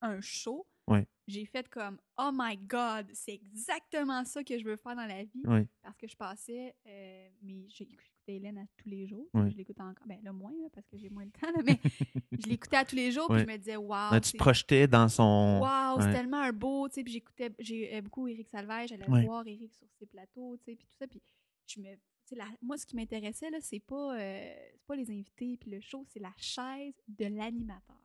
un 0.00 0.20
show, 0.20 0.66
Ouais. 0.88 1.06
j'ai 1.28 1.44
fait 1.46 1.68
comme 1.68 1.96
Oh 2.18 2.30
my 2.34 2.56
God, 2.56 3.06
c'est 3.12 3.34
exactement 3.34 4.24
ça 4.24 4.42
que 4.42 4.58
je 4.58 4.64
veux 4.64 4.76
faire 4.76 4.96
dans 4.96 5.06
la 5.06 5.22
vie. 5.22 5.42
Parce 5.80 5.96
que 5.96 6.08
je 6.08 6.16
passais, 6.16 6.74
euh, 6.86 7.28
mais 7.42 7.66
j'écoutais 7.68 8.06
Hélène 8.26 8.58
à 8.58 8.66
tous 8.76 8.88
les 8.88 9.06
jours. 9.06 9.28
Ouais. 9.34 9.50
Je 9.50 9.56
l'écoute 9.56 9.80
encore, 9.80 10.06
ben 10.06 10.18
là, 10.22 10.32
moins, 10.32 10.50
là, 10.52 10.68
parce 10.72 10.86
que 10.88 10.96
j'ai 10.96 11.08
moins 11.08 11.24
de 11.26 11.30
temps, 11.30 11.50
là, 11.56 11.62
mais 11.64 11.78
je 12.32 12.46
l'écoutais 12.48 12.76
à 12.76 12.84
tous 12.84 12.96
les 12.96 13.10
jours, 13.12 13.28
puis 13.28 13.40
je 13.40 13.46
me 13.46 13.56
disais 13.56 13.76
Waouh, 13.76 14.12
Ouais, 14.12 14.20
tu 14.20 14.32
te 14.32 14.36
projetais 14.38 14.86
dans 14.88 15.08
son. 15.08 15.60
Wow, 15.60 16.00
c'est 16.00 16.12
tellement 16.12 16.40
un 16.40 16.52
beau, 16.52 16.88
tu 16.88 16.94
sais, 16.94 17.04
puis 17.04 17.12
j'écoutais 17.12 17.50
j'ai 17.60 17.96
euh, 17.96 18.00
beaucoup 18.00 18.26
Éric 18.28 18.48
Salvaire, 18.48 18.86
j'allais 18.88 19.06
voir 19.24 19.46
Éric 19.46 19.72
sur 19.74 19.86
ses 19.98 20.06
plateaux, 20.06 20.56
tu 20.58 20.64
sais, 20.64 20.76
puis 20.76 20.86
tout 20.86 20.96
ça, 20.98 21.06
puis 21.06 21.20
je 21.66 21.80
me 21.80 21.94
tu 21.94 22.00
sais, 22.24 22.36
la- 22.36 22.48
moi 22.62 22.76
ce 22.78 22.86
qui 22.86 22.94
m'intéressait 22.96 23.50
là, 23.50 23.58
c'est 23.60 23.80
pas 23.80 24.16
euh, 24.18 24.54
c'est 24.72 24.86
pas 24.86 24.96
les 24.96 25.10
invités 25.10 25.56
puis 25.56 25.70
le 25.70 25.80
show, 25.80 26.04
c'est 26.08 26.20
la 26.20 26.32
chaise 26.36 26.94
de 27.08 27.26
l'animateur. 27.26 27.96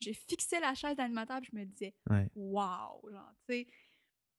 Je 0.00 0.10
fixais 0.12 0.60
la 0.60 0.74
chaise 0.74 0.96
d'animateur 0.96 1.40
puis 1.40 1.50
je 1.52 1.58
me 1.58 1.64
disais 1.64 1.94
Ouais. 2.10 2.28
wow, 2.34 3.08
genre 3.10 3.32
tu 3.48 3.54
sais 3.54 3.66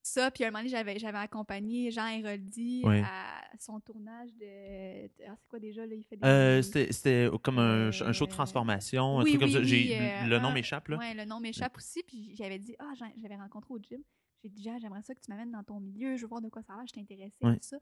ça 0.06 0.30
puis 0.32 0.44
à 0.44 0.48
un 0.48 0.52
moment 0.52 0.60
donné, 0.60 0.70
j'avais 0.70 1.00
j'avais 1.00 1.18
accompagné 1.18 1.90
Jean 1.90 2.08
Héroldi 2.08 2.82
Ouais. 2.84 3.02
à 3.06 3.42
son 3.58 3.80
tournage 3.80 4.34
de 4.36 5.06
ah, 5.26 5.36
c'est 5.40 5.48
quoi 5.48 5.60
déjà 5.60 5.86
là, 5.86 5.96
il 5.96 6.04
fait 6.04 6.18
des 6.18 6.28
Euh, 6.28 6.62
c'était 6.62 7.30
comme 7.42 7.58
un, 7.60 7.88
Euh, 7.90 7.92
un 8.06 8.12
show 8.12 8.26
de 8.26 8.32
transformation, 8.32 9.20
un 9.20 9.24
oui, 9.24 9.30
truc 9.32 9.40
comme 9.42 9.50
oui, 9.50 9.54
ça. 9.54 9.60
oui, 9.60 9.66
J'ai- 9.66 10.00
euh, 10.00 10.26
le 10.28 10.40
nom 10.40 10.50
ah, 10.50 10.54
m'échappe, 10.54 10.90
là. 10.90 10.98
Ouais, 10.98 11.14
le 11.14 11.24
nom 11.24 11.40
m'échappe 11.40 11.78
aussi. 11.78 12.04
Puis 12.06 12.36
j'avais 12.36 12.60
dit, 12.60 12.76
ah, 12.80 12.92
j'avais 13.22 13.36
rencontré 13.38 13.74
au 13.74 13.80
gym. 13.80 14.04
J'ai 14.44 14.50
dit, 14.50 14.68
ah, 14.70 14.78
j'aimerais 14.78 15.02
ça 15.04 15.16
que 15.16 15.22
tu 15.22 15.32
m'amènes 15.32 15.52
dans 15.52 15.64
ton 15.64 15.80
milieu. 15.80 16.18
Je 16.18 16.24
veux 16.24 16.28
voir 16.28 16.42
de 16.42 16.50
quoi 16.50 16.62
ça 16.64 16.74
a 16.74 16.78
l'air. 16.78 16.86
Je 16.88 16.94
t'intéressais 16.94 17.38
tout 17.40 17.58
ça. 17.62 17.78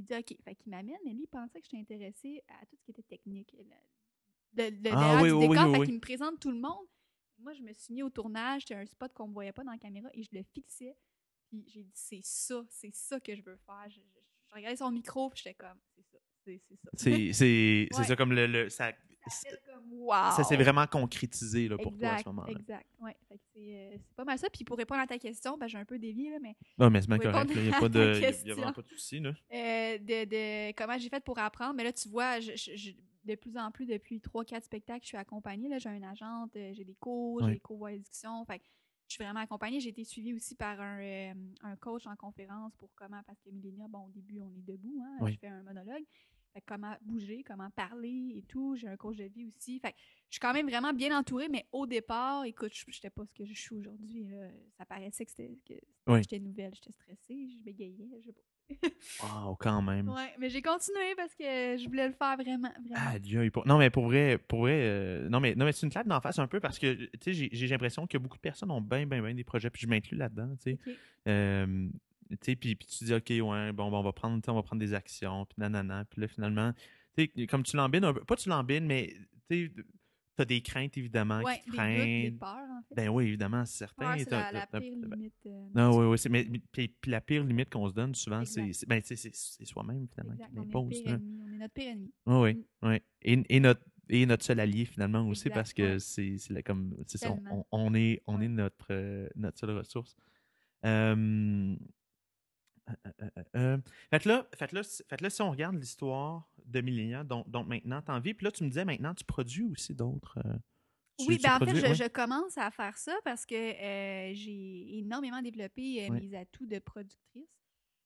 Il 0.00 0.04
dit, 0.04 0.14
OK. 0.14 0.36
Fait 0.44 0.54
qu'il 0.54 0.70
m'amène, 0.70 0.96
mais 1.04 1.12
lui, 1.12 1.24
il 1.24 1.28
pensait 1.28 1.60
que 1.60 1.66
j'étais 1.66 1.78
intéressée 1.80 2.42
à 2.48 2.64
tout 2.66 2.76
ce 2.76 2.82
qui 2.84 2.90
était 2.92 3.02
technique. 3.02 3.52
Le, 3.52 3.64
le, 3.64 3.68
le 4.54 4.64
Ah, 4.66 4.70
derrière 4.70 5.22
oui, 5.22 5.28
du 5.28 5.34
oui, 5.34 5.46
oui, 5.46 5.48
décor. 5.56 5.70
oui, 5.72 5.78
fait 5.78 5.84
qu'il 5.84 5.94
me 5.94 6.00
présente 6.00 6.40
tout 6.40 6.50
le 6.50 6.58
monde. 6.60 6.86
Moi, 7.38 7.52
je 7.52 7.62
me 7.62 7.72
suis 7.72 7.92
mis 7.94 8.02
au 8.02 8.10
tournage. 8.10 8.62
C'était 8.62 8.74
un 8.74 8.86
spot 8.86 9.12
qu'on 9.12 9.28
ne 9.28 9.32
voyait 9.32 9.52
pas 9.52 9.62
dans 9.64 9.72
la 9.72 9.78
caméra 9.78 10.08
et 10.14 10.22
je 10.22 10.30
le 10.32 10.42
fixais. 10.42 10.96
Puis 11.48 11.64
j'ai 11.68 11.82
dit, 11.84 11.90
c'est 11.94 12.20
ça, 12.22 12.64
c'est 12.70 12.94
ça 12.94 13.20
que 13.20 13.34
je 13.34 13.42
veux 13.42 13.56
faire. 13.56 13.84
Je, 13.88 13.96
je- 14.00 14.20
je 14.48 14.54
regardais 14.54 14.76
son 14.76 14.90
micro, 14.90 15.28
puis 15.30 15.42
j'étais 15.44 15.54
comme, 15.54 15.78
c'est 15.94 16.02
ça, 16.10 16.18
c'est 16.44 16.58
ça. 16.58 16.90
C'est 16.94 17.88
Ouais. 17.98 18.04
ça 18.04 18.16
comme 18.16 18.32
le. 18.32 18.46
le- 18.46 18.68
ça 18.70 18.92
comme, 19.72 19.92
wow! 19.92 20.30
ça 20.36 20.44
s'est 20.44 20.56
vraiment 20.56 20.86
concrétisé 20.86 21.68
là, 21.68 21.76
pour 21.76 21.96
toi 21.96 22.08
à 22.08 22.12
exact, 22.12 22.24
ce 22.24 22.28
moment-là. 22.30 22.50
Exact, 22.52 22.86
ouais. 23.00 23.16
Fait 23.28 23.36
que 23.38 23.42
c'est 23.54 23.76
euh, 23.76 23.90
c'est 24.06 24.16
pas 24.16 24.24
mal 24.24 24.38
ça. 24.38 24.48
Puis 24.50 24.64
pour 24.64 24.76
répondre 24.78 25.00
à 25.00 25.06
ta 25.06 25.18
question, 25.18 25.56
ben, 25.58 25.66
j'ai 25.66 25.78
un 25.78 25.84
peu 25.84 25.98
dévié, 25.98 26.30
là, 26.30 26.38
mais 26.40 26.56
Non, 26.78 26.90
mais 26.90 27.00
c'est 27.02 27.08
bien 27.08 27.18
correct. 27.18 27.50
Il 27.54 27.62
n'y 27.62 27.70
a, 27.70 27.76
à 27.76 27.80
pas 27.80 27.88
de, 27.88 28.20
y 28.46 28.50
a- 28.50 28.54
vraiment 28.54 28.72
pas 28.72 28.82
de 28.82 28.88
souci. 28.88 29.20
Là. 29.20 29.30
euh, 29.52 29.98
de, 29.98 30.24
de 30.24 30.72
comment 30.72 30.98
j'ai 30.98 31.08
fait 31.08 31.22
pour 31.22 31.38
apprendre. 31.38 31.74
Mais 31.74 31.84
là, 31.84 31.92
tu 31.92 32.08
vois, 32.08 32.40
je, 32.40 32.52
je- 32.56 32.76
je- 32.76 32.92
de 33.24 33.34
plus 33.34 33.56
en 33.58 33.70
plus, 33.70 33.84
depuis 33.86 34.18
3-4 34.18 34.62
spectacles, 34.64 35.02
je 35.02 35.08
suis 35.08 35.16
accompagnée. 35.18 35.68
Là, 35.68 35.78
j'ai 35.78 35.90
une 35.90 36.04
agente, 36.04 36.56
euh, 36.56 36.72
j'ai 36.72 36.84
des 36.84 36.94
cours, 36.94 37.44
j'ai 37.44 37.52
des 37.54 37.60
cours. 37.60 37.86
Fait 37.88 38.58
que 38.58 38.64
je 39.08 39.14
suis 39.16 39.22
vraiment 39.24 39.40
accompagnée. 39.40 39.78
J'ai 39.80 39.90
été 39.90 40.04
suivie 40.04 40.32
aussi 40.32 40.54
par 40.54 40.80
un, 40.80 41.00
euh, 41.02 41.34
un 41.62 41.76
coach 41.76 42.06
en 42.06 42.16
conférence 42.16 42.72
pour 42.78 42.88
comment, 42.94 43.20
parce 43.26 43.38
que 43.40 43.50
Millénia, 43.50 43.86
bon, 43.88 44.06
au 44.06 44.10
début, 44.10 44.40
on 44.40 44.48
est 44.56 44.64
debout, 44.66 45.02
hein, 45.04 45.18
Oui. 45.20 45.32
je 45.34 45.38
fais 45.38 45.48
un 45.48 45.62
monologue. 45.62 46.04
Fait 46.52 46.62
comment 46.66 46.96
bouger, 47.02 47.44
comment 47.46 47.70
parler 47.70 48.32
et 48.36 48.42
tout. 48.42 48.74
J'ai 48.76 48.88
un 48.88 48.96
coach 48.96 49.16
de 49.16 49.24
vie 49.24 49.46
aussi. 49.46 49.78
Fait 49.78 49.92
que 49.92 49.96
je 50.28 50.34
suis 50.34 50.40
quand 50.40 50.52
même 50.52 50.68
vraiment 50.68 50.92
bien 50.92 51.16
entourée, 51.16 51.48
mais 51.48 51.66
au 51.72 51.86
départ, 51.86 52.44
écoute, 52.44 52.72
je 52.74 52.84
n'étais 52.88 53.10
pas 53.10 53.24
ce 53.24 53.32
que 53.32 53.44
je 53.44 53.54
suis 53.54 53.74
aujourd'hui. 53.76 54.26
Ça 54.78 54.84
paraissait 54.84 55.24
que 55.24 55.30
c'était 55.30 55.56
que 55.68 55.74
Oui. 56.08 56.18
j'étais 56.22 56.38
nouvelle, 56.40 56.72
j'étais 56.74 56.92
stressée, 56.92 57.48
je 57.50 57.58
bégayais, 57.64 58.08
je 58.20 58.26
sais 58.26 58.32
pas. 58.32 58.40
Wow, 59.22 59.56
quand 59.58 59.82
même. 59.82 60.08
Ouais, 60.08 60.32
mais 60.38 60.48
j'ai 60.48 60.62
continué 60.62 61.14
parce 61.16 61.34
que 61.34 61.44
je 61.44 61.86
voulais 61.88 62.06
le 62.06 62.12
faire 62.14 62.36
vraiment, 62.36 62.70
vraiment. 62.70 62.94
Ah, 62.94 63.18
Dieu, 63.18 63.50
pour- 63.50 63.66
Non, 63.66 63.78
mais 63.78 63.90
pour 63.90 64.04
vrai, 64.04 64.38
pour 64.38 64.60
vrai 64.60 64.80
euh, 64.82 65.28
non, 65.28 65.40
mais, 65.40 65.54
non, 65.56 65.64
mais 65.64 65.72
c'est 65.72 65.86
une 65.86 65.90
claque 65.92 66.06
d'en 66.06 66.20
face 66.20 66.38
un 66.38 66.46
peu 66.46 66.60
parce 66.60 66.78
que, 66.78 66.94
tu 67.16 67.34
sais, 67.34 67.48
j'ai- 67.52 67.66
l'impression 67.66 68.06
que 68.06 68.16
beaucoup 68.18 68.36
de 68.36 68.42
personnes 68.42 68.70
ont 68.70 68.80
bien, 68.80 69.06
bien, 69.06 69.22
bien 69.22 69.34
des 69.34 69.42
projets, 69.44 69.70
puis 69.70 69.82
je 69.82 69.88
m'inclus 69.88 70.16
là-dedans, 70.16 70.54
tu 70.56 70.72
sais. 70.72 70.78
Ok. 70.86 70.94
Euh, 71.28 71.88
puis, 72.38 72.56
puis 72.56 72.76
tu 72.76 73.04
dis, 73.04 73.14
OK, 73.14 73.28
ouais, 73.30 73.72
bon, 73.72 73.90
bon, 73.90 73.98
on 73.98 74.02
va 74.02 74.12
prendre, 74.12 74.40
on 74.48 74.54
va 74.54 74.62
prendre 74.62 74.80
des 74.80 74.94
actions, 74.94 75.44
puis 75.46 75.56
nanana, 75.58 76.04
puis 76.04 76.20
là, 76.20 76.28
finalement, 76.28 76.72
comme 77.48 77.62
tu 77.62 77.76
l'embines 77.76 78.04
un 78.04 78.12
peu, 78.14 78.24
pas 78.24 78.36
tu 78.36 78.48
l'embines, 78.48 78.86
mais, 78.86 79.14
tu 79.48 79.72
t'as 80.36 80.44
des 80.46 80.62
craintes, 80.62 80.96
évidemment, 80.96 81.42
Ouais, 81.42 81.58
qui 81.58 81.70
te 81.70 81.76
des 81.76 82.30
des 82.30 82.36
peurs, 82.38 82.56
en 82.56 82.82
fait. 82.88 82.94
Ben 82.94 83.08
oui, 83.10 83.26
évidemment, 83.26 83.66
c'est 83.66 83.76
certain. 83.78 84.06
Peur, 84.06 84.14
c'est 84.20 84.30
la, 84.30 84.52
la 84.52 84.66
pire 84.66 84.70
t'as- 84.70 85.16
limite. 85.16 85.34
euh, 85.46 85.50
Non, 85.74 85.90
dans 85.90 85.98
oui, 86.00 86.06
oui. 86.06 86.18
c'est- 86.18 86.28
Mais, 86.30 86.44
puis, 86.72 86.88
puis 86.88 87.10
la 87.10 87.20
pire 87.20 87.44
limite 87.44 87.68
qu'on 87.68 87.86
se 87.88 87.92
donne 87.94 88.14
souvent, 88.14 88.42
c'est 88.46 88.70
ben, 88.86 89.02
soi-même, 89.02 90.06
finalement, 90.14 90.36
qui 90.36 90.54
l'impose. 90.54 90.96
ennemi, 91.04 91.40
on 91.44 91.52
est 91.52 91.58
notre 91.58 91.74
pire 91.74 91.88
ennemi. 91.88 92.12
Oui, 92.26 92.38
oui. 92.40 92.54
Mm. 92.54 92.88
oui. 92.88 92.96
Et, 93.22 93.56
et, 93.56 93.60
notre, 93.60 93.82
et 94.08 94.24
notre 94.24 94.44
seul 94.44 94.60
allié, 94.60 94.86
finalement, 94.86 95.28
aussi, 95.28 95.50
parce 95.50 95.74
que 95.74 95.94
ouais. 95.94 95.98
c'est 96.38 96.62
comme. 96.62 96.96
Ça, 97.06 97.36
on, 97.70 97.94
est, 97.94 98.22
on 98.26 98.38
Ouais. 98.38 98.46
est 98.46 98.48
notre, 98.48 98.86
euh, 98.92 99.28
notre 99.36 99.58
seule 99.58 99.76
ressource. 99.76 100.16
Euh, 100.86 101.76
euh, 103.06 103.10
euh, 103.22 103.28
euh, 103.38 103.42
euh. 103.56 103.78
Fait 104.10 104.24
là, 104.24 104.46
fait 104.54 104.72
là, 104.72 104.82
si- 104.82 105.02
fait 105.08 105.16
que 105.16 105.22
là, 105.24 105.30
si 105.30 105.42
on 105.42 105.50
regarde 105.50 105.76
l'histoire 105.76 106.48
de 106.64 106.80
Millénia, 106.80 107.24
donc, 107.24 107.48
donc 107.50 107.66
maintenant, 107.66 108.00
t'en 108.02 108.20
vis. 108.20 108.34
Puis 108.34 108.44
là, 108.44 108.50
tu 108.52 108.64
me 108.64 108.68
disais 108.68 108.84
maintenant, 108.84 109.14
tu 109.14 109.24
produis 109.24 109.64
aussi 109.64 109.94
d'autres. 109.94 110.38
euh, 110.44 110.54
Oui, 111.26 111.38
ben 111.42 111.56
en 111.56 111.64
fait, 111.66 111.94
je, 111.94 112.08
commence 112.08 112.56
à 112.58 112.70
faire 112.70 112.96
ça 112.96 113.14
parce 113.24 113.44
que 113.46 113.54
euh, 113.54 114.32
j'ai 114.34 114.98
énormément 114.98 115.42
développé 115.42 116.08
mes 116.10 116.34
atouts 116.36 116.66
de 116.66 116.78
productrice. 116.78 117.48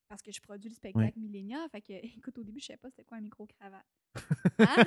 Parce 0.06 0.20
que 0.20 0.30
je 0.30 0.40
produis 0.40 0.68
le 0.68 0.74
spectacle 0.74 1.18
Millénia. 1.18 1.66
Fait 1.72 1.80
que, 1.80 1.92
écoute, 2.18 2.36
au 2.38 2.44
début, 2.44 2.60
je 2.60 2.66
savais 2.66 2.76
pas 2.76 2.90
c'était 2.90 3.04
quoi 3.04 3.16
un 3.18 3.20
micro-cravate. 3.22 3.84
Hein? 4.58 4.84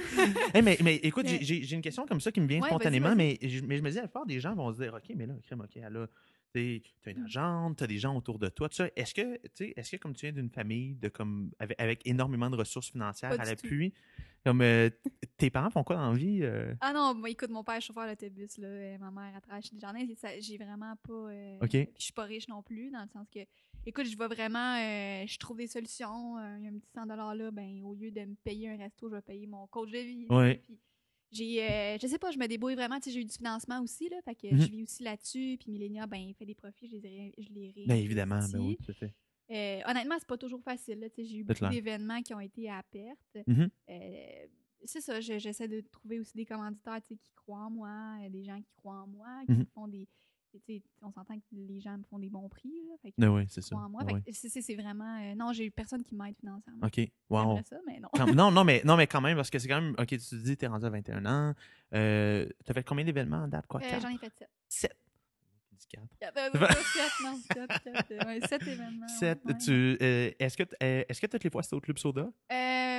Eh, 0.54 0.62
mais, 0.62 0.78
mais 0.82 0.96
écoute, 0.98 1.26
Mais- 1.26 1.40
j'ai- 1.42 1.74
une 1.76 1.82
question 1.82 2.06
comme 2.06 2.22
ça 2.22 2.32
qui 2.32 2.40
me 2.40 2.48
vient 2.48 2.62
Ouais, 2.62 2.70
spontanément, 2.70 3.14
mais, 3.16 3.38
je- 3.42 3.62
mais 3.66 3.78
je 3.78 3.82
me 3.84 3.90
dis, 3.90 3.96
la 3.98 4.04
plupart 4.04 4.26
des 4.28 4.40
gens 4.40 4.56
vont 4.56 4.72
se 4.72 4.82
dire, 4.82 4.94
OK, 4.94 5.12
mais 5.16 5.26
là, 5.26 5.34
crème, 5.44 5.60
OK, 5.62 5.76
elle 5.76 5.98
a, 5.98 6.08
tu 6.58 7.10
as 7.10 7.12
une 7.12 7.22
Mm. 7.22 7.26
agente, 7.26 7.78
tu 7.78 7.84
as 7.84 7.88
des 7.88 7.98
gens 7.98 8.16
autour 8.16 8.40
de 8.40 8.48
toi, 8.50 8.70
tout 8.70 8.76
ça. 8.76 8.88
Est-ce 8.96 9.14
que, 9.14 9.40
est-ce 9.80 9.92
que 9.92 9.98
comme 9.98 10.14
tu 10.16 10.26
viens 10.26 10.34
d'une 10.34 10.50
famille 10.50 10.96
de 10.96 11.10
comme 11.10 11.52
avec, 11.60 11.80
avec 11.80 12.06
énormément 12.08 12.50
de 12.50 12.56
ressources 12.56 12.92
financières 12.92 13.36
Pas 13.36 13.42
à 13.42 13.46
l'appui, 13.46 13.94
comme 14.46 14.62
euh, 14.62 14.90
tes 15.38 15.50
parents 15.50 15.70
font 15.70 15.84
quoi 15.84 15.96
dans 15.98 16.12
la 16.12 16.18
vie? 16.18 16.40
euh? 16.44 16.74
Ah 16.82 16.94
non, 16.94 17.14
moi, 17.16 17.30
écoute, 17.30 17.50
mon 17.50 17.64
père 17.64 17.76
est 17.76 17.82
chauffeur 17.82 18.08
d'autobus, 18.08 18.58
là, 18.58 18.68
euh, 18.68 18.98
ma 18.98 19.12
mère 19.12 19.32
elle 19.36 19.42
travaille 19.42 19.62
chez 19.62 19.76
Desjardins, 19.76 20.06
j'ai 20.40 20.58
vraiment 20.58 20.96
pas... 21.04 21.14
euh, 21.14 21.58
OK. 21.62 21.72
je 21.74 22.04
suis 22.04 22.14
pas 22.14 22.24
riche 22.24 22.48
non 22.48 22.62
plus, 22.64 22.90
dans 22.92 23.02
le 23.02 23.10
sens 23.10 23.28
que, 23.34 23.40
écoute, 23.86 24.06
je 24.06 24.18
vais 24.18 24.28
vraiment, 24.28 24.78
je 25.26 25.38
trouve 25.38 25.58
des 25.58 25.68
solutions, 25.68 26.38
il 26.58 26.64
y 26.64 26.68
a 26.68 26.70
un 26.70 26.78
petit 26.80 26.90
100 26.94 27.06
là, 27.06 27.52
ben, 27.52 27.82
au 27.84 27.94
lieu 27.94 28.12
de 28.12 28.22
me 28.22 28.36
payer 28.44 28.70
un 28.70 28.78
resto, 28.78 29.10
je 29.10 29.16
vais 29.16 29.22
payer 29.22 29.48
mon 29.48 29.68
coach 29.68 29.92
de 29.92 29.98
vie. 30.00 30.28
Ouais. 30.30 30.56
Puis 30.64 30.78
j'ai, 31.32 31.64
euh, 31.64 31.98
je 32.02 32.08
sais 32.08 32.18
pas, 32.18 32.32
je 32.32 32.38
me 32.38 32.48
débrouille 32.48 32.76
vraiment, 32.76 32.98
tu 33.00 33.04
sais, 33.06 33.12
j'ai 33.12 33.22
eu 33.22 33.26
du 33.26 33.34
financement 33.36 33.82
aussi, 33.82 34.10
là, 34.10 34.18
fait 34.24 34.36
que 34.36 34.48
Mhm. 34.54 34.62
je 34.62 34.68
vis 34.72 34.84
aussi 34.84 35.04
là-dessus, 35.04 35.58
puis 35.60 35.72
Millénia, 35.72 36.08
ben, 36.08 36.18
il 36.18 36.34
fait 36.34 36.46
des 36.46 36.56
profits, 36.56 36.88
je 36.88 36.96
les, 36.96 37.06
ai- 37.06 37.34
je 37.38 37.50
les. 37.54 37.74
Ben 37.88 37.96
évidemment, 37.96 38.40
ben 38.52 38.60
oui, 38.60 38.78
tout 38.78 38.92
à 38.92 38.94
fait. 38.94 39.14
Euh, 39.50 39.82
honnêtement, 39.90 40.16
c'est 40.20 40.28
pas 40.28 40.38
toujours 40.38 40.62
facile. 40.62 41.00
là, 41.00 41.10
tu 41.10 41.16
sais, 41.18 41.26
J'ai 41.26 41.38
eu 41.38 41.44
beaucoup 41.44 41.60
d'événements 41.70 42.22
qui 42.22 42.34
ont 42.34 42.40
été 42.40 42.70
à 42.70 42.84
perte. 42.84 43.38
Mhm. 43.48 43.70
Euh, 43.90 44.48
c'est 44.86 45.02
ça, 45.02 45.20
je- 45.22 45.40
j'essaie 45.40 45.68
de 45.68 45.82
trouver 45.82 46.20
aussi 46.20 46.34
des 46.36 46.46
commanditaires 46.46 47.02
tu 47.02 47.14
sais, 47.14 47.18
qui 47.18 47.32
croient 47.34 47.66
en 47.66 47.72
moi, 47.72 48.18
euh, 48.24 48.30
des 48.30 48.44
gens 48.44 48.62
qui 48.62 48.72
croient 48.76 49.02
en 49.04 49.08
moi, 49.08 49.28
qui 49.46 49.52
Mhm. 49.54 49.66
font 49.74 49.88
des. 49.88 50.08
Tu 50.66 50.82
on 51.02 51.12
s'entend 51.12 51.36
que 51.38 51.44
les 51.52 51.80
gens 51.80 51.98
me 51.98 52.04
font 52.04 52.20
des 52.20 52.30
bons 52.30 52.48
prix. 52.50 52.72
Là, 52.88 52.96
fait 53.02 53.12
que 53.12 53.16
Ben 53.18 53.30
oui, 53.30 53.46
c'est 53.50 53.62
ça. 53.62 53.76
Ben 54.04 54.14
oui. 54.16 54.22
c'est- 54.34 54.76
vraiment. 54.76 55.20
euh, 55.22 55.36
non, 55.36 55.54
j'ai 55.54 55.66
eu 55.66 55.72
personne 55.72 56.04
qui 56.04 56.16
m'aide 56.16 56.36
financièrement. 56.40 56.86
OK. 56.86 57.00
Wow. 57.30 57.40
J'aimerais 57.42 57.64
ça, 57.64 57.78
mais 57.86 58.00
non. 58.00 58.10
Quand- 58.14 58.34
non, 58.34 58.52
non, 58.52 58.64
mais, 58.64 58.82
non, 58.86 58.96
mais 58.98 59.08
quand 59.08 59.22
même, 59.22 59.36
parce 59.38 59.50
que 59.50 59.60
c'est 59.60 59.68
quand 59.68 59.82
même. 59.82 59.96
OK, 59.98 60.08
tu 60.08 60.18
te 60.20 60.36
dis, 60.36 60.58
t'es 60.58 60.68
rendu 60.68 60.86
à 60.86 60.90
21 60.90 61.26
ans. 61.26 61.54
Euh, 61.94 62.48
T'as 62.66 62.74
fait 62.74 62.84
combien 62.84 63.06
d'événements 63.06 63.44
en 63.44 63.48
date? 63.48 63.68
Quoi? 63.68 63.82
Euh? 63.82 64.00
J'en 64.02 64.10
ai 64.10 64.18
fait 64.18 64.32
sept. 64.38 64.50
Sept. 64.68 64.96
J'ai 65.78 65.82
dit 65.82 65.88
quatre. 65.88 66.18
Quatre, 66.20 66.38
euh, 66.38 66.50
non, 66.54 66.66
euh, 66.66 66.70
événements. 68.72 69.06
Euh, 70.02 70.32
est-ce 70.40 70.58
que, 70.58 70.64
est-ce 70.82 71.22
que 71.22 71.28
toutes 71.28 71.44
les 71.44 71.50
fois 71.50 71.64
c'était 71.64 71.76
au 71.76 71.82
Club 71.82 71.98
Soda? 71.98 72.30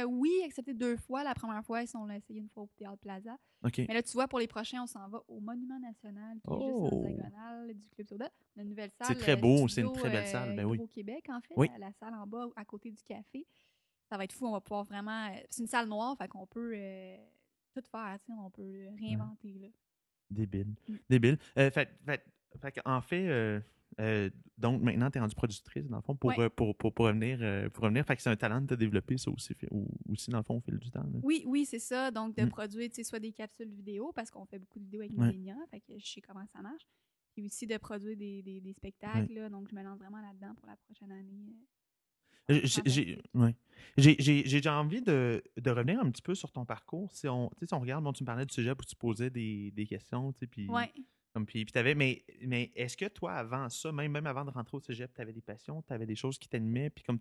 Oui, 0.06 0.30
excepté 0.44 0.74
deux 0.74 0.96
fois. 0.96 1.24
La 1.24 1.34
première 1.34 1.64
fois, 1.64 1.82
ils 1.82 1.88
sont 1.88 2.06
l'a 2.06 2.16
essayé 2.16 2.40
une 2.40 2.48
fois 2.48 2.62
au 2.64 2.70
Théâtre 2.76 2.98
Plaza. 2.98 3.36
Mais 3.62 3.94
là, 3.94 4.02
tu 4.02 4.12
vois, 4.12 4.28
pour 4.28 4.38
les 4.38 4.46
prochains, 4.46 4.82
on 4.82 4.86
s'en 4.86 5.08
va 5.08 5.20
au 5.26 5.40
Monument 5.40 5.80
National, 5.80 6.38
qui 6.46 6.52
est 6.52 6.56
juste 6.56 6.68
Oh. 6.70 6.88
en 6.92 7.00
diagonale 7.02 7.74
du 7.74 7.88
Club 7.88 8.08
Soda. 8.08 8.30
On 8.56 8.60
a 8.60 8.62
une 8.62 8.68
nouvelle 8.70 8.90
salle. 8.92 9.06
C'est 9.08 9.18
très 9.18 9.36
beau, 9.36 9.66
c'est 9.68 9.80
une 9.82 9.92
très 9.92 10.10
belle 10.10 10.26
salle, 10.26 10.54
ben 10.56 10.64
oui. 10.64 10.78
Au 10.78 10.86
Québec, 10.86 11.26
en 11.28 11.40
fait, 11.40 11.54
Oui. 11.56 11.68
la, 11.72 11.88
la 11.88 11.92
salle 11.92 12.14
en 12.14 12.26
bas, 12.26 12.46
à 12.56 12.64
côté 12.64 12.90
du 12.90 13.02
café. 13.02 13.46
Ça 14.08 14.16
va 14.16 14.24
être 14.24 14.32
fou, 14.32 14.46
on 14.46 14.52
va 14.52 14.60
pouvoir 14.60 14.84
vraiment. 14.84 15.30
C'est 15.50 15.62
une 15.62 15.68
salle 15.68 15.88
noire, 15.88 16.16
fait 16.16 16.28
qu'on 16.28 16.46
peut 16.46 16.74
tout 17.74 17.82
faire, 17.90 18.18
on 18.28 18.50
peut 18.50 18.86
réinventer. 18.98 19.58
Là. 19.60 19.68
Débile. 20.30 20.74
Mm. 20.88 20.96
Débile. 21.08 21.38
Euh, 21.56 21.70
fait, 21.70 21.88
fait, 22.04 22.24
fait 22.60 22.80
en 22.84 23.00
fait, 23.00 23.28
euh, 23.28 23.60
euh, 24.00 24.30
donc 24.56 24.82
maintenant, 24.82 25.10
tu 25.10 25.18
es 25.18 25.20
rendue 25.20 25.34
productrice, 25.34 25.86
dans 25.88 25.96
le 25.96 26.02
fond, 26.02 26.14
pour, 26.16 26.30
Ouais. 26.30 26.40
euh, 26.40 26.48
pour, 26.48 26.76
pour, 26.76 26.92
pour 26.94 27.06
revenir. 27.06 27.38
pour 27.72 27.84
revenir. 27.84 28.04
Fait 28.06 28.16
que 28.16 28.22
c'est 28.22 28.30
un 28.30 28.36
talent 28.36 28.60
de 28.60 28.66
te 28.66 28.74
développer, 28.74 29.18
ça 29.18 29.30
aussi, 29.30 29.54
ou- 29.70 29.88
aussi, 30.10 30.30
dans 30.30 30.38
le 30.38 30.44
fond, 30.44 30.56
au 30.56 30.60
fil 30.60 30.78
du 30.78 30.90
temps. 30.90 31.02
là. 31.02 31.18
Oui, 31.22 31.42
oui, 31.46 31.64
c'est 31.66 31.78
ça. 31.78 32.10
Donc, 32.10 32.36
de 32.36 32.44
Mm. 32.44 32.48
produire, 32.48 32.90
soit 33.02 33.18
des 33.20 33.32
capsules 33.32 33.70
vidéo, 33.70 34.12
parce 34.14 34.30
qu'on 34.30 34.46
fait 34.46 34.58
beaucoup 34.58 34.78
de 34.78 34.84
vidéos 34.84 35.00
avec 35.02 35.12
Ouais. 35.16 35.26
Fait 35.70 35.80
que 35.80 35.98
je 35.98 36.06
sais 36.06 36.20
comment 36.20 36.46
ça 36.52 36.60
marche. 36.62 36.86
Puis 37.34 37.44
aussi 37.46 37.66
de 37.66 37.76
produire 37.76 38.16
des, 38.16 38.42
des, 38.42 38.60
des 38.60 38.72
spectacles, 38.72 39.32
là, 39.34 39.48
donc 39.48 39.68
je 39.70 39.74
me 39.74 39.82
lance 39.82 39.98
vraiment 39.98 40.20
là-dedans 40.20 40.54
pour 40.56 40.66
la 40.66 40.76
prochaine 40.76 41.12
année. 41.12 41.54
J'ai- 42.48 43.20
ouais. 43.34 43.54
Déjà 43.96 44.78
envie 44.80 45.02
de, 45.02 45.42
de 45.56 45.70
revenir 45.70 46.00
un 46.00 46.10
petit 46.10 46.22
peu 46.22 46.34
sur 46.34 46.50
ton 46.50 46.64
parcours. 46.64 47.12
Si 47.12 47.28
on, 47.28 47.50
si 47.62 47.72
on 47.74 47.78
regarde, 47.80 48.02
bon, 48.02 48.12
tu 48.12 48.22
me 48.22 48.26
parlais 48.26 48.46
du 48.46 48.54
sujet 48.54 48.70
où 48.72 48.74
tu 48.84 48.96
posais 48.96 49.28
des, 49.30 49.70
des 49.72 49.86
questions, 49.86 50.32
puis 50.32 50.66
Ouais. 50.68 50.90
Comme, 51.32 51.46
puis, 51.46 51.64
puis 51.64 51.94
mais 51.94 52.24
mais 52.42 52.72
est-ce 52.74 52.96
que 52.96 53.06
toi, 53.06 53.34
avant 53.34 53.68
ça, 53.68 53.92
même, 53.92 54.12
même 54.12 54.26
avant 54.26 54.44
de 54.44 54.50
rentrer 54.50 54.76
au 54.76 54.80
cégep, 54.80 55.12
tu 55.14 55.20
avais 55.20 55.32
des 55.32 55.42
passions, 55.42 55.82
tu 55.82 55.92
avais 55.92 56.06
des 56.06 56.16
choses 56.16 56.38
qui 56.38 56.48
t'animaient, 56.48 56.90
puis 56.90 57.04
comme 57.04 57.20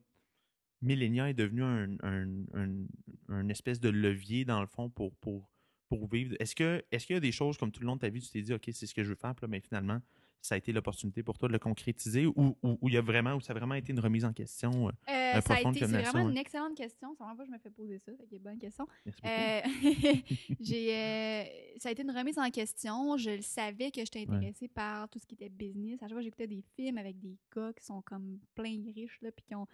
Millennia 0.81 1.29
est 1.29 1.33
devenu 1.33 1.63
un, 1.63 1.97
un, 2.03 2.85
un, 3.29 3.49
espèce 3.49 3.79
de 3.79 3.89
levier, 3.89 4.45
dans 4.45 4.61
le 4.61 4.67
fond, 4.67 4.89
pour, 4.89 5.15
pour, 5.15 5.49
pour 5.89 6.07
vivre? 6.07 6.35
Est-ce 6.39 6.55
que 6.55 6.83
est-ce 6.91 7.05
qu'il 7.05 7.15
y 7.15 7.17
a 7.17 7.21
des 7.21 7.31
choses 7.31 7.57
comme 7.57 7.71
tout 7.71 7.81
le 7.81 7.87
long 7.87 7.95
de 7.95 8.01
ta 8.01 8.09
vie, 8.09 8.21
tu 8.21 8.29
t'es 8.29 8.41
dit, 8.41 8.53
OK, 8.53 8.69
c'est 8.71 8.85
ce 8.85 8.93
que 8.93 9.03
je 9.03 9.09
veux 9.09 9.15
faire, 9.15 9.33
mais 9.47 9.59
finalement, 9.59 10.01
ça 10.41 10.55
a 10.55 10.57
été 10.57 10.71
l'opportunité 10.71 11.23
pour 11.23 11.37
toi 11.37 11.47
de 11.47 11.53
le 11.53 11.59
concrétiser 11.59 12.25
ou, 12.25 12.57
ou, 12.63 12.77
il 12.83 12.93
y 12.93 12.97
a 12.97 13.01
vraiment, 13.01 13.35
où 13.35 13.41
ça 13.41 13.53
a 13.53 13.55
vraiment 13.55 13.75
été 13.75 13.91
une 13.91 13.99
remise 13.99 14.25
en 14.25 14.33
question 14.33 14.87
euh, 14.87 14.91
euh, 15.35 15.41
ça 15.41 15.55
a 15.55 15.61
été, 15.61 15.79
C'est 15.79 15.87
vraiment 15.87 16.29
une 16.29 16.37
excellente 16.37 16.75
question. 16.75 17.13
C'est 17.13 17.23
vraiment 17.23 17.35
pas 17.35 17.43
que 17.43 17.49
je 17.49 17.53
me 17.53 17.59
fais 17.59 17.69
poser 17.69 17.99
ça. 17.99 18.11
C'est 18.17 18.35
une 18.35 18.43
bonne 18.43 18.59
question. 18.59 18.87
Euh, 19.25 19.61
j'ai, 20.59 20.95
euh, 20.95 21.43
ça 21.79 21.89
a 21.89 21.91
été 21.91 22.03
une 22.03 22.11
remise 22.11 22.37
en 22.37 22.49
question. 22.49 23.17
Je 23.17 23.31
le 23.31 23.41
savais 23.41 23.91
que 23.91 24.01
j'étais 24.01 24.25
intéressée 24.27 24.67
par 24.67 25.09
tout 25.09 25.19
ce 25.19 25.25
qui 25.25 25.35
était 25.35 25.49
business. 25.49 26.01
À 26.01 26.07
chaque 26.07 26.13
fois, 26.13 26.21
j'écoutais 26.21 26.47
des 26.47 26.63
films 26.75 26.97
avec 26.97 27.19
des 27.19 27.37
gars 27.55 27.71
qui 27.73 27.85
sont 27.85 28.01
comme 28.01 28.39
plein 28.55 28.77
riches, 28.95 29.19
là, 29.21 29.31
puis 29.31 29.45
qui 29.45 29.55
ont 29.55 29.67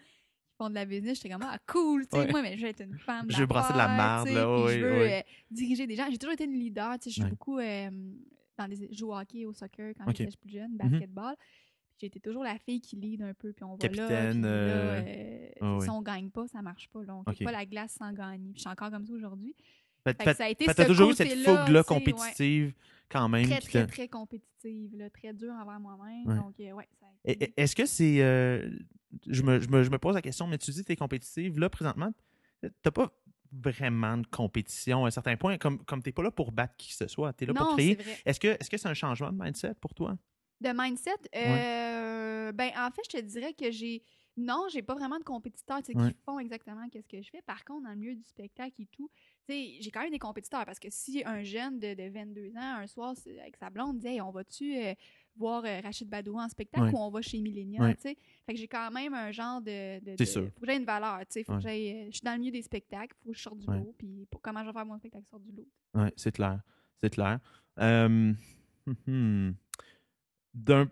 font 0.55 0.69
de 0.69 0.75
la 0.75 0.85
business, 0.85 1.17
j'étais 1.17 1.29
comme 1.29 1.41
ah 1.41 1.57
cool, 1.65 2.05
tu 2.07 2.15
sais, 2.15 2.27
moi 2.27 2.43
mais 2.43 2.55
je 2.55 2.61
veux 2.61 2.67
être 2.67 2.83
une 2.83 2.99
femme. 2.99 3.25
Je 3.27 3.37
veux 3.37 3.47
brasser 3.47 3.73
de 3.73 3.77
la 3.79 3.87
merde 3.87 4.27
là, 4.27 4.67
je 4.71 4.79
veux 4.79 5.23
diriger 5.49 5.87
des 5.87 5.95
gens. 5.95 6.05
J'ai 6.11 6.19
toujours 6.19 6.33
été 6.33 6.43
une 6.43 6.53
leader, 6.53 6.99
tu 6.99 7.05
sais, 7.05 7.09
je 7.09 7.21
suis 7.21 7.29
beaucoup 7.29 7.57
dans 8.57 8.67
des 8.67 8.93
jeux 8.93 9.05
au 9.05 9.15
hockey, 9.15 9.45
au 9.45 9.53
soccer 9.53 9.93
quand 9.97 10.05
j'étais 10.15 10.37
plus 10.37 10.51
jeune, 10.51 10.73
mm-hmm. 10.73 10.89
basketball. 10.89 11.35
J'étais 11.99 12.19
toujours 12.19 12.43
la 12.43 12.57
fille 12.57 12.81
qui 12.81 12.95
lead 12.95 13.21
un 13.21 13.33
peu, 13.33 13.53
puis 13.53 13.63
on 13.63 13.73
va 13.73 13.77
Capitaine, 13.77 14.41
là. 14.41 14.47
Euh, 14.47 15.49
euh, 15.61 15.79
si 15.79 15.89
on 15.89 16.01
gagne 16.01 16.29
pas, 16.29 16.47
ça 16.47 16.61
marche 16.61 16.89
pas. 16.89 17.03
Là. 17.03 17.15
On 17.15 17.23
ne 17.29 17.45
pas 17.45 17.51
la 17.51 17.65
glace 17.65 17.93
sans 17.93 18.11
gagner. 18.11 18.51
Puis 18.51 18.57
je 18.57 18.61
suis 18.61 18.69
encore 18.69 18.89
comme 18.89 19.05
ça 19.05 19.13
aujourd'hui. 19.13 19.55
ça 20.05 20.43
a 20.43 20.49
été 20.49 20.65
toujours 20.85 21.11
eu 21.11 21.13
cette 21.13 21.33
fougue-là 21.33 21.83
compétitive 21.83 22.73
quand 23.09 23.29
même. 23.29 23.47
Très, 23.47 23.59
très, 23.59 23.87
très 23.87 24.07
compétitive. 24.07 24.97
Là, 24.97 25.09
très 25.11 25.33
dure 25.33 25.53
envers 25.53 25.79
moi-même. 25.79 26.25
Donc, 26.25 26.59
euh, 26.59 26.71
ouais, 26.71 26.87
été... 27.23 27.53
Est-ce 27.55 27.75
que 27.75 27.85
c'est... 27.85 28.17
je, 28.17 29.43
me, 29.43 29.59
je, 29.59 29.69
me, 29.69 29.83
je, 29.83 29.89
me, 29.91 29.97
pose 29.97 30.15
la 30.15 30.21
question, 30.21 30.47
mais 30.47 30.57
tu 30.57 30.71
dis 30.71 30.81
que 30.81 30.87
tu 30.87 30.93
es 30.93 30.97
compétitive. 30.97 31.59
Là, 31.59 31.69
présentement, 31.69 32.11
t'as 32.81 32.91
pas 32.91 33.13
vraiment 33.53 34.17
de 34.17 34.27
compétition 34.27 35.05
à 35.05 35.07
un 35.07 35.11
certain 35.11 35.37
point, 35.37 35.57
comme, 35.57 35.83
comme 35.85 36.01
tu 36.01 36.09
n'es 36.09 36.13
pas 36.13 36.23
là 36.23 36.31
pour 36.31 36.51
battre 36.51 36.75
qui 36.77 36.89
que 36.89 36.95
ce 36.95 37.07
soit, 37.07 37.33
tu 37.33 37.43
es 37.43 37.47
là 37.47 37.53
pour 37.53 37.73
créer. 37.75 37.97
Est-ce 38.25 38.39
que 38.39 38.57
c'est 38.61 38.73
-ce 38.73 38.77
c'est 38.77 38.87
un 38.87 38.93
changement 38.93 39.31
de 39.31 39.41
mindset 39.43 39.75
pour 39.75 39.93
toi? 39.93 40.17
De 40.61 40.69
mindset? 40.73 41.11
Euh, 41.35 42.51
ben, 42.51 42.71
en 42.77 42.89
fait, 42.91 43.01
je 43.11 43.17
te 43.17 43.21
dirais 43.21 43.53
que 43.53 43.71
j'ai. 43.71 44.03
Non, 44.35 44.65
j'ai 44.71 44.81
pas 44.81 44.95
vraiment 44.95 45.19
de 45.19 45.23
compétiteurs 45.23 45.83
qui 45.83 45.93
font 46.25 46.39
exactement 46.39 46.89
qu'est-ce 46.89 47.07
que 47.07 47.21
je 47.21 47.29
fais. 47.29 47.43
Par 47.43 47.63
contre, 47.63 47.83
dans 47.83 47.91
le 47.91 47.97
milieu 47.97 48.15
du 48.15 48.23
spectacle 48.23 48.81
et 48.81 48.87
tout, 48.87 49.11
j'ai 49.47 49.91
quand 49.93 50.01
même 50.01 50.09
des 50.09 50.17
compétiteurs 50.17 50.65
parce 50.65 50.79
que 50.79 50.87
si 50.89 51.21
un 51.23 51.43
jeune 51.43 51.77
de, 51.79 51.93
de 51.93 52.09
22 52.09 52.49
ans, 52.55 52.77
un 52.77 52.87
soir, 52.87 53.13
avec 53.39 53.55
sa 53.57 53.69
blonde, 53.69 53.99
dit 53.99 54.19
on 54.21 54.31
va-tu 54.31 54.75
euh, 54.75 54.95
voir 55.35 55.63
euh, 55.65 55.79
Rachid 55.81 56.09
Badou 56.09 56.37
en 56.37 56.47
spectacle 56.49 56.93
ou 56.93 56.97
on 56.97 57.09
va 57.09 57.21
chez 57.21 57.41
Millennium, 57.41 57.93
tu 57.95 58.01
sais. 58.01 58.17
Fait 58.45 58.53
que 58.53 58.59
j'ai 58.59 58.67
quand 58.67 58.91
même 58.91 59.13
un 59.13 59.31
genre 59.31 59.61
de... 59.61 59.99
de, 59.99 60.15
de 60.15 60.25
faut 60.25 60.59
que 60.59 60.65
j'aie 60.65 60.77
une 60.77 60.85
valeur, 60.85 61.19
tu 61.21 61.25
sais. 61.29 61.43
Faut 61.43 61.53
que 61.53 61.67
euh, 61.67 62.05
Je 62.07 62.11
suis 62.11 62.23
dans 62.23 62.33
le 62.33 62.39
milieu 62.39 62.51
des 62.51 62.61
spectacles, 62.61 63.15
faut 63.23 63.31
que 63.31 63.37
je 63.37 63.41
sorte 63.41 63.59
du 63.59 63.67
lot. 63.67 63.95
Puis 63.97 64.27
pour 64.29 64.41
comment 64.41 64.61
je 64.61 64.67
vais 64.67 64.73
faire 64.73 64.85
mon 64.85 64.97
spectacle 64.97 65.25
sort 65.29 65.39
du 65.39 65.51
lot. 65.51 65.67
Oui, 65.95 66.07
c'est 66.15 66.31
clair. 66.31 66.61
C'est 67.01 67.09
clair. 67.09 67.39
Euh, 67.79 68.33
d'un... 70.53 70.87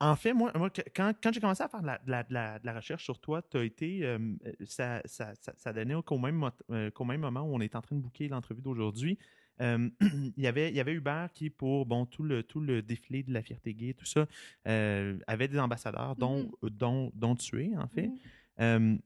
En, 0.00 0.16
fait, 0.16 0.32
moi, 0.32 0.50
moi 0.54 0.70
quand, 0.94 1.12
quand 1.22 1.32
j'ai 1.32 1.40
commencé 1.40 1.62
à 1.62 1.68
faire 1.68 1.82
de 1.82 1.86
la, 1.86 1.98
de 1.98 2.32
la, 2.32 2.58
de 2.58 2.64
la, 2.66 2.74
recherche 2.74 3.04
sur 3.04 3.20
toi, 3.20 3.42
tu 3.42 3.58
as 3.58 3.64
été. 3.64 4.16
ça, 4.64 5.02
ça, 5.04 5.34
ça, 5.34 5.52
ça, 5.54 5.72
donnait 5.72 6.00
qu'au 6.02 6.16
même, 6.16 6.50
même 6.70 7.20
moment 7.20 7.42
où 7.42 7.54
on 7.54 7.60
est 7.60 7.76
en 7.76 7.82
train 7.82 7.94
de 7.94 8.00
booker 8.00 8.28
l'entrevue 8.28 8.62
d'aujourd'hui, 8.62 9.18
il, 9.60 10.32
y 10.36 10.46
avait, 10.46 10.70
il 10.70 10.76
y 10.76 10.80
avait 10.80 10.92
Hubert 10.92 11.30
qui, 11.32 11.50
pour 11.50 11.86
bon, 11.86 12.06
tout, 12.06 12.22
le, 12.22 12.42
tout 12.42 12.60
le 12.60 12.82
défilé 12.82 13.22
de 13.22 13.32
la 13.32 13.42
fierté 13.42 13.74
gay, 13.74 13.94
tout 13.94 14.04
ça, 14.04 14.26
euh, 14.66 15.18
avait 15.26 15.48
des 15.48 15.58
ambassadeurs, 15.58 16.16
dont, 16.16 16.50
mmh 16.62 16.68
dont, 16.70 17.12
dont, 17.14 17.34
tu 17.34 17.64
es, 17.64 17.76
en 17.76 17.88
fait. 17.88 18.10
Mmh 18.58 18.98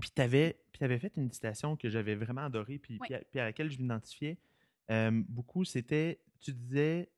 puis 0.00 0.10
tu 0.14 0.22
avais, 0.22 0.56
avais, 0.80 0.98
fait 0.98 1.12
une 1.16 1.30
citation 1.30 1.76
que 1.76 1.90
j'avais 1.90 2.14
vraiment 2.14 2.42
adorée, 2.42 2.78
puis, 2.78 2.98
puis, 2.98 3.38
à, 3.38 3.44
laquelle 3.44 3.70
je 3.70 3.78
m'identifiais 3.78 4.38
beaucoup. 5.28 5.64
C'était, 5.64 6.20
tu 6.40 6.52
disais 6.52 7.10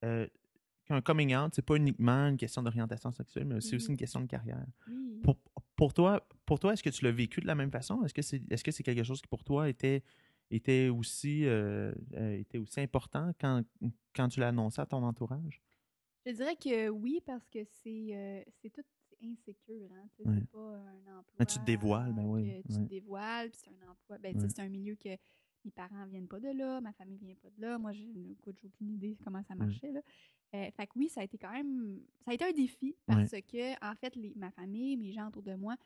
qu'un 0.00 1.00
coming 1.02 1.34
out, 1.34 1.52
c'est 1.54 1.64
pas 1.64 1.74
uniquement 1.74 2.28
une 2.28 2.36
question 2.36 2.62
d'orientation 2.62 3.10
sexuelle, 3.12 3.46
mais 3.46 3.60
c'est 3.60 3.76
aussi 3.76 3.88
une 3.88 3.96
question 3.96 4.20
de 4.20 4.26
carrière. 4.26 4.64
Pour, 5.22 5.36
pour, 5.76 5.92
toi, 5.92 6.26
pour 6.46 6.60
toi 6.60 6.72
est-ce 6.72 6.82
que 6.82 6.90
tu 6.90 7.04
l'as 7.04 7.10
vécu 7.10 7.40
de 7.40 7.46
la 7.46 7.56
même 7.56 7.70
façon? 7.70 8.04
Est-ce 8.04 8.14
que 8.14 8.22
c'est 8.22 8.36
est 8.50 8.56
-ce 8.56 8.70
c'est 8.70 8.82
quelque 8.82 9.04
chose 9.04 9.20
qui, 9.20 9.28
pour 9.28 9.42
toi, 9.42 9.68
était 9.68 10.02
était 10.54 10.88
aussi, 10.88 11.46
euh, 11.46 11.92
euh, 12.14 12.38
était 12.38 12.58
aussi 12.58 12.80
important 12.80 13.32
quand, 13.40 13.62
quand 14.14 14.28
tu 14.28 14.40
l'as 14.40 14.48
annoncé 14.48 14.80
à 14.80 14.86
ton 14.86 15.02
entourage? 15.02 15.60
Je 16.26 16.32
dirais 16.32 16.56
que 16.56 16.88
oui, 16.88 17.20
parce 17.24 17.46
que 17.48 17.64
c'est 17.64 18.08
euh, 18.12 18.42
c'est 18.62 18.70
tout 18.70 18.84
insécure. 19.22 19.90
Hein? 19.92 20.06
C'est 20.16 20.24
pas 20.50 20.76
un 20.76 21.18
emploi. 21.18 21.34
Ah, 21.38 21.44
tu 21.44 21.58
te 21.58 21.64
dévoiles, 21.64 22.12
ben 22.12 22.24
oui. 22.24 22.62
Tu 22.66 22.74
te 22.74 22.78
dévoiles, 22.80 23.50
puis 23.50 23.60
c'est 23.62 23.70
un 23.70 23.90
emploi. 23.90 24.18
Ben, 24.18 24.38
C'est 24.38 24.60
un 24.60 24.68
milieu 24.68 24.94
que 24.96 25.10
mes 25.64 25.70
parents 25.70 26.06
viennent 26.06 26.28
pas 26.28 26.40
de 26.40 26.50
là, 26.50 26.80
ma 26.80 26.92
famille 26.92 27.18
vient 27.18 27.34
pas 27.36 27.50
de 27.50 27.60
là. 27.60 27.78
Moi, 27.78 27.92
j'ai 27.92 28.36
aucune 28.46 28.90
idée 28.90 29.16
comment 29.24 29.42
ça 29.42 29.54
marchait. 29.54 29.92
Là. 29.92 30.00
fait 30.52 30.86
que 30.86 30.92
oui, 30.96 31.08
ça 31.08 31.20
a 31.22 31.24
été 31.24 31.38
quand 31.38 31.52
même. 31.52 32.00
Ça 32.24 32.30
a 32.30 32.34
été 32.34 32.44
un 32.44 32.52
défi 32.52 32.96
parce 33.06 33.30
que, 33.30 33.84
en 33.84 33.94
fait, 33.96 34.14
les, 34.16 34.34
ma 34.36 34.50
famille, 34.50 34.96
mes 34.96 35.12
gens 35.12 35.28
autour 35.28 35.42
de 35.42 35.54
moi, 35.54 35.76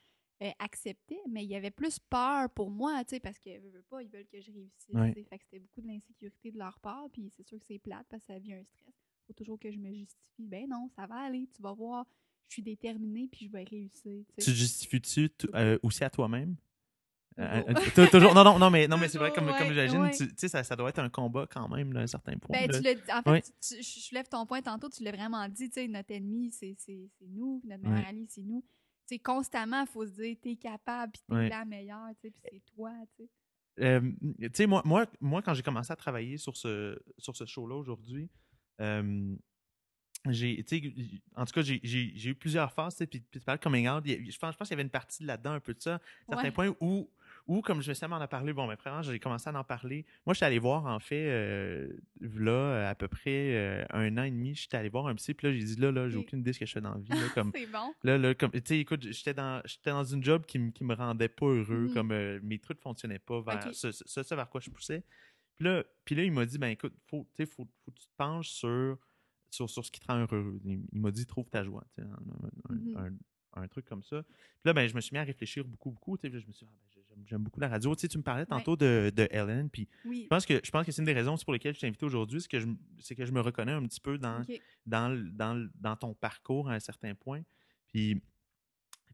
euh, 0.40 0.50
accepté, 0.60 1.18
mais 1.28 1.42
il 1.42 1.50
y 1.50 1.56
avait 1.56 1.72
plus 1.72 1.98
peur 1.98 2.48
pour 2.50 2.70
moi, 2.70 3.02
tu 3.04 3.16
sais, 3.16 3.20
parce 3.20 3.36
qu'ils 3.40 3.58
veulent 3.58 3.82
pas, 3.90 4.02
ils 4.02 4.08
veulent 4.08 4.28
que 4.28 4.40
je 4.40 4.52
réussisse. 4.52 5.26
Fait 5.28 5.38
que 5.38 5.44
c'était 5.44 5.58
beaucoup 5.58 5.80
de 5.80 5.88
l'insécurité 5.88 6.52
de 6.52 6.58
leur 6.58 6.78
part, 6.78 7.08
puis 7.12 7.28
c'est 7.36 7.42
sûr 7.42 7.58
que 7.58 7.64
c'est 7.66 7.80
plate 7.80 8.06
parce 8.08 8.22
que 8.22 8.34
ça 8.34 8.38
vient 8.38 8.56
un 8.56 8.64
stress. 8.64 8.94
Faut 9.26 9.32
toujours 9.32 9.58
que 9.58 9.72
je 9.72 9.78
me 9.78 9.92
justifie. 9.92 10.46
Ben 10.46 10.68
non, 10.68 10.88
ça 10.94 11.06
va 11.06 11.16
aller, 11.16 11.48
tu 11.54 11.60
vas 11.60 11.72
voir, 11.72 12.06
je 12.46 12.54
suis 12.54 12.62
déterminée, 12.62 13.26
puis 13.26 13.46
je 13.46 13.50
vais 13.50 13.64
réussir. 13.64 14.24
Tu 14.40 14.52
justifies-tu 14.52 15.28
euh, 15.54 15.76
aussi 15.82 16.04
à 16.04 16.10
toi-même? 16.10 16.54
Euh, 17.40 17.62
toujours, 18.10 18.32
non, 18.32 18.44
non, 18.44 18.60
non, 18.60 18.70
mais, 18.70 18.86
non, 18.86 18.96
mais 18.96 19.08
c'est 19.08 19.18
vrai, 19.18 19.32
comme, 19.32 19.46
comme 19.46 19.68
j'imagine, 19.68 20.08
tu 20.16 20.28
sais, 20.36 20.48
ça, 20.48 20.62
ça, 20.62 20.76
doit 20.76 20.88
être 20.90 20.98
un 21.00 21.08
combat 21.08 21.48
quand 21.50 21.68
même, 21.68 21.96
à 21.96 22.00
un 22.00 22.06
certain 22.06 22.36
point. 22.36 22.56
Ben, 22.56 22.68
tu 22.70 23.12
en 23.12 23.22
fait, 23.22 23.52
je 23.60 24.14
lève 24.14 24.28
ton 24.28 24.46
point 24.46 24.62
tantôt, 24.62 24.88
tu 24.88 25.02
l'as 25.02 25.12
vraiment 25.12 25.48
dit, 25.48 25.68
tu 25.68 25.74
sais, 25.74 25.88
notre 25.88 26.12
ennemi, 26.12 26.52
c'est 26.52 26.76
nous, 27.28 27.60
notre 27.64 27.82
meilleur 27.82 28.06
ami, 28.06 28.26
c'est 28.28 28.42
nous 28.42 28.64
c'est 29.08 29.18
constamment, 29.18 29.80
il 29.80 29.86
faut 29.86 30.06
se 30.06 30.12
dire, 30.12 30.36
t'es 30.42 30.56
capable, 30.56 31.12
puis 31.12 31.22
t'es 31.28 31.48
la 31.48 31.64
meilleure, 31.64 32.10
puis 32.20 32.32
c'est 32.42 32.62
toi, 32.74 32.92
tu 33.16 33.24
sais. 34.52 34.66
moi, 34.66 34.82
moi, 34.84 35.06
moi, 35.20 35.40
quand 35.40 35.54
j'ai 35.54 35.62
commencé 35.62 35.92
à 35.92 35.96
travailler 35.96 36.36
sur 36.36 36.56
ce, 36.56 36.98
sur 37.16 37.34
ce 37.34 37.46
show-là 37.46 37.74
aujourd'hui, 37.76 38.28
j'ai, 40.30 40.64
en 41.36 41.44
tout 41.46 41.52
cas, 41.52 41.62
j'ai 41.62 42.28
eu 42.28 42.34
plusieurs 42.34 42.72
phases, 42.72 42.96
puis 42.96 43.24
tu 43.30 43.40
parles 43.40 43.58
coming 43.60 43.88
out. 43.88 44.04
Je 44.04 44.38
pense, 44.38 44.52
je 44.52 44.58
pense 44.58 44.68
qu'il 44.68 44.74
y 44.74 44.74
avait 44.74 44.82
une 44.82 44.90
partie 44.90 45.24
là-dedans, 45.24 45.52
un 45.52 45.60
peu 45.60 45.72
de 45.72 45.80
ça, 45.80 45.94
à 45.94 46.00
certains 46.34 46.50
points 46.50 46.74
où 46.80 47.10
ou 47.48 47.62
comme 47.62 47.80
je 47.80 47.94
sais 47.94 48.06
m'en 48.06 48.16
a 48.16 48.28
parlé, 48.28 48.52
bon, 48.52 48.66
mais 48.66 48.74
vraiment, 48.74 49.00
j'ai 49.00 49.18
commencé 49.18 49.48
à 49.48 49.58
en 49.58 49.64
parler. 49.64 50.04
Moi, 50.26 50.34
je 50.34 50.36
suis 50.36 50.44
allé 50.44 50.58
voir, 50.58 50.84
en 50.84 51.00
fait, 51.00 51.28
euh, 51.30 51.88
là, 52.20 52.90
à 52.90 52.94
peu 52.94 53.08
près 53.08 53.54
euh, 53.54 53.84
un 53.90 54.18
an 54.18 54.24
et 54.24 54.30
demi, 54.30 54.54
j'étais 54.54 54.76
allé 54.76 54.90
voir 54.90 55.06
un 55.06 55.14
psy, 55.14 55.32
puis 55.32 55.46
là, 55.46 55.52
j'ai 55.54 55.64
dit, 55.64 55.76
là, 55.76 55.90
là, 55.90 56.10
j'ai 56.10 56.18
aucune 56.18 56.40
idée 56.40 56.50
de 56.50 56.54
ce 56.54 56.60
que 56.60 56.66
je 56.66 56.72
fais 56.74 56.82
dans 56.82 56.92
la 56.92 57.00
vie. 57.00 57.08
comme, 57.34 57.50
c'est 57.54 57.66
bon. 57.66 57.94
Là, 58.04 58.18
là, 58.18 58.34
comme, 58.34 58.50
tu 58.50 58.60
sais, 58.62 58.78
écoute, 58.78 59.02
j'étais 59.02 59.32
dans, 59.32 59.62
j'étais 59.64 59.90
dans 59.90 60.04
une 60.04 60.22
job 60.22 60.44
qui, 60.44 60.72
qui 60.72 60.84
me 60.84 60.94
rendait 60.94 61.30
pas 61.30 61.46
heureux, 61.46 61.88
mmh. 61.88 61.94
comme 61.94 62.12
euh, 62.12 62.38
mes 62.42 62.58
trucs 62.58 62.82
fonctionnaient 62.82 63.18
pas 63.18 63.40
vers 63.40 63.74
ce, 63.74 63.92
ce, 63.92 64.34
vers 64.34 64.50
quoi 64.50 64.60
je 64.60 64.68
poussais. 64.68 65.02
Puis 65.56 65.66
là, 65.66 65.82
puis 66.04 66.14
là 66.14 66.24
il 66.24 66.32
m'a 66.32 66.44
dit, 66.44 66.58
ben 66.58 66.68
écoute, 66.68 66.94
faut, 67.06 67.26
faut, 67.36 67.66
faut 67.82 67.90
que 67.90 67.98
tu 67.98 68.06
te 68.06 68.16
penches 68.16 68.50
sur, 68.50 68.98
sur, 69.50 69.70
sur 69.70 69.84
ce 69.84 69.90
qui 69.90 70.00
te 70.00 70.06
rend 70.06 70.18
heureux. 70.18 70.60
Il, 70.64 70.82
m'a 70.92 71.10
dit, 71.10 71.24
trouve 71.24 71.48
ta 71.48 71.64
joie, 71.64 71.84
tu 71.94 72.02
sais, 72.02 72.08
un, 72.68 72.74
mmh 72.74 73.18
un, 73.54 73.66
truc 73.66 73.86
comme 73.86 74.04
ça. 74.04 74.22
Puis 74.22 74.66
là, 74.66 74.72
ben, 74.72 74.86
je 74.86 74.94
me 74.94 75.00
suis 75.00 75.12
mis 75.12 75.18
à 75.18 75.24
réfléchir 75.24 75.64
beaucoup, 75.64 75.90
beaucoup. 75.90 76.16
Tu 76.16 76.30
sais, 76.30 76.38
je 76.38 76.46
me 76.46 76.52
suis 76.52 76.64
dit, 76.64 76.72
ah, 76.72 76.88
ben, 76.94 76.97
j'aime 77.26 77.42
beaucoup 77.42 77.60
la 77.60 77.68
radio. 77.68 77.94
Tu, 77.94 78.02
sais, 78.02 78.08
tu 78.08 78.18
me 78.18 78.22
parlais 78.22 78.46
tantôt 78.46 78.76
de, 78.76 79.12
de, 79.14 79.28
Ellen, 79.30 79.68
puis 79.70 79.88
je 80.04 80.26
pense 80.28 80.46
que 80.46 80.60
je 80.62 80.70
pense 80.70 80.84
que 80.84 80.92
c'est 80.92 81.02
une 81.02 81.06
des 81.06 81.12
raisons 81.12 81.36
pour 81.36 81.52
lesquelles 81.52 81.74
je 81.74 81.80
t'ai 81.80 81.86
invité 81.86 82.06
aujourd'hui, 82.06 82.40
c'est 82.40 82.48
que 82.48 82.60
je 82.60 82.66
c'est 83.00 83.14
que 83.14 83.24
je 83.24 83.32
me 83.32 83.40
reconnais 83.40 83.72
un 83.72 83.82
petit 83.84 84.00
peu 84.00 84.18
dans, 84.18 84.44
dans, 84.86 85.16
dans, 85.32 85.68
dans, 85.74 85.96
ton 85.96 86.14
parcours 86.14 86.68
à 86.70 86.74
un 86.74 86.80
certain 86.80 87.14
point. 87.14 87.42
Puis 87.88 88.22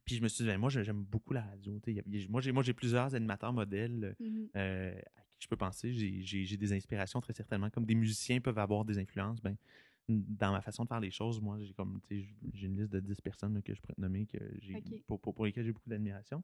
puis 0.05 0.17
je 0.17 0.23
me 0.23 0.29
suis 0.29 0.45
dit, 0.45 0.51
ben, 0.51 0.59
moi, 0.59 0.69
j'aime 0.71 1.03
beaucoup 1.03 1.33
la 1.33 1.43
radio. 1.43 1.81
moi, 2.29 2.41
j'ai, 2.41 2.53
moi, 2.53 2.63
j'ai 2.63 2.75
plusieurs 2.75 3.15
animateurs 3.15 3.53
modèles 3.53 4.15
mmh 4.21 4.45
euh, 4.57 4.95
à 5.17 5.21
qui 5.23 5.45
je 5.45 5.49
peux 5.49 5.57
penser. 5.57 5.93
J'ai, 5.93 6.45
j'ai, 6.45 6.57
des 6.57 6.73
inspirations 6.73 7.21
très 7.21 7.33
certainement. 7.33 7.71
Comme 7.71 7.87
des 7.87 7.95
musiciens 7.95 8.41
peuvent 8.41 8.59
avoir 8.59 8.85
des 8.85 8.99
influences, 8.99 9.41
ben, 9.41 9.57
dans 10.09 10.53
ma 10.53 10.61
façon 10.61 10.85
de 10.85 10.89
faire 10.89 11.01
les 11.01 11.11
choses, 11.11 11.41
moi, 11.41 11.59
j'ai 11.61 11.73
comme 11.73 12.01
j'ai 12.11 12.67
une 12.67 12.77
liste 12.77 12.93
de 12.93 13.01
10 13.01 13.21
personnes 13.21 13.63
que 13.63 13.75
je 13.75 13.81
pourrais 13.81 13.95
te 13.95 14.01
nommer 14.01 14.27
que 14.27 14.39
j'ai 14.61 14.83
pour, 15.07 15.21
pour, 15.21 15.45
lesquelles 15.45 15.65
j'ai 15.65 15.73
beaucoup 15.73 15.89
d'admiration. 15.89 16.43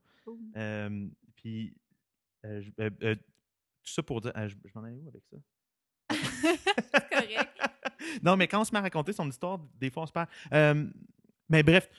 puis 1.36 1.74
euh, 2.46 2.62
euh, 2.80 2.90
euh, 3.02 3.14
tout 3.14 3.92
ça 3.92 4.02
pour 4.02 4.20
dire. 4.20 4.32
je, 4.48 4.56
m'en 4.74 4.84
allais 4.84 4.96
où 4.96 5.08
avec 5.08 5.24
ça? 5.26 5.36
Correct. 7.10 7.60
non, 8.22 8.36
mais 8.36 8.48
quand 8.48 8.60
on 8.60 8.64
se 8.64 8.72
met 8.72 8.78
à 8.78 8.82
raconter 8.82 9.12
son 9.12 9.28
histoire, 9.28 9.58
des 9.78 9.90
fois 9.90 10.04
on 10.04 10.06
se 10.06 10.12
perd. 10.12 10.28
mais 11.48 11.62
bref, 11.62 11.90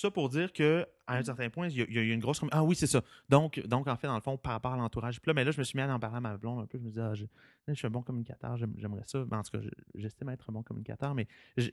ça 0.00 0.10
pour 0.10 0.28
dire 0.28 0.52
que 0.52 0.86
à 1.06 1.16
un 1.18 1.22
certain 1.22 1.48
point, 1.50 1.68
il 1.68 1.76
y, 1.78 1.82
a, 1.82 1.86
il 1.88 1.94
y 1.94 1.98
a 1.98 2.14
une 2.14 2.20
grosse. 2.20 2.40
Ah 2.50 2.64
oui, 2.64 2.74
c'est 2.74 2.86
ça. 2.88 3.00
Donc, 3.28 3.60
donc, 3.66 3.86
en 3.86 3.96
fait, 3.96 4.06
dans 4.08 4.16
le 4.16 4.20
fond, 4.20 4.36
par 4.36 4.52
rapport 4.52 4.72
à 4.72 4.76
l'entourage. 4.76 5.20
Puis 5.20 5.28
là, 5.28 5.34
mais 5.34 5.44
là, 5.44 5.52
je 5.52 5.58
me 5.58 5.62
suis 5.64 5.76
mis 5.76 5.82
à 5.82 5.94
en 5.94 6.00
parler 6.00 6.16
à 6.16 6.20
ma 6.20 6.36
blonde 6.36 6.60
un 6.62 6.66
peu. 6.66 6.78
Je 6.78 6.82
me 6.82 6.88
disais, 6.88 7.00
ah, 7.02 7.14
je, 7.14 7.24
je 7.68 7.74
suis 7.74 7.86
un 7.86 7.90
bon 7.90 8.02
communicateur, 8.02 8.56
j'aime- 8.56 8.74
j'aimerais 8.76 9.04
ça. 9.06 9.24
Ben, 9.24 9.38
en 9.38 9.42
tout 9.44 9.52
cas, 9.52 9.60
je- 9.62 9.68
j'estime 10.00 10.28
être 10.30 10.50
un 10.50 10.52
bon 10.52 10.62
communicateur, 10.64 11.14
mais 11.14 11.28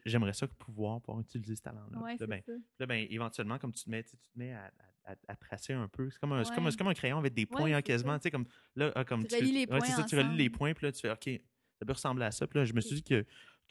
j'aimerais 0.05 0.33
ça 0.33 0.47
pouvoir 0.47 1.01
pouvoir 1.01 1.21
utiliser 1.21 1.55
ce 1.55 1.61
talent-là. 1.63 1.99
Ouais, 1.99 2.15
là, 2.19 2.27
ben. 2.27 2.41
Là, 2.79 2.85
ben, 2.85 3.07
éventuellement, 3.09 3.57
comme 3.57 3.71
tu 3.73 3.83
te 3.83 3.89
mets, 3.89 4.03
tu 4.03 4.11
te 4.17 4.29
mets 4.35 4.53
à, 4.53 4.71
à- 5.05 5.11
à- 5.13 5.15
à 5.29 5.35
tracer 5.35 5.73
un 5.73 5.87
peu. 5.87 6.09
C'est 6.11 6.19
comme, 6.19 6.29
comme, 6.55 6.67
un- 6.67 6.71
comme 6.71 6.93
crayon 6.93 7.17
avec 7.17 7.33
des 7.33 7.45
points 7.47 7.63
Ouais, 7.63 7.73
hein, 7.73 7.81
quasiment. 7.81 8.17
Tu 8.19 8.23
sais, 8.23 8.31
comme, 8.31 8.45
là, 8.75 8.91
ah, 8.95 9.03
comme 9.03 9.25
Tu 9.25 9.35
relis 9.35 9.51
les 9.51 9.59
c'est 9.61 9.67
points 9.67 9.79
ça, 9.81 10.03
tu 10.03 10.15
relis 10.17 10.37
les 10.37 10.49
points, 10.49 10.73
puis 10.73 10.85
là, 10.85 10.91
tu 10.91 11.01
fais 11.01 11.09
OK, 11.11 11.41
ça 11.79 11.85
peut 11.85 11.93
ressembler 11.93 12.25
à 12.25 12.31
ça. 12.31 12.45
Puis 12.47 12.59
là, 12.59 12.65
je 12.65 12.73
me 12.73 12.81
suis 12.81 12.95
dit 12.97 13.03
que, 13.03 13.25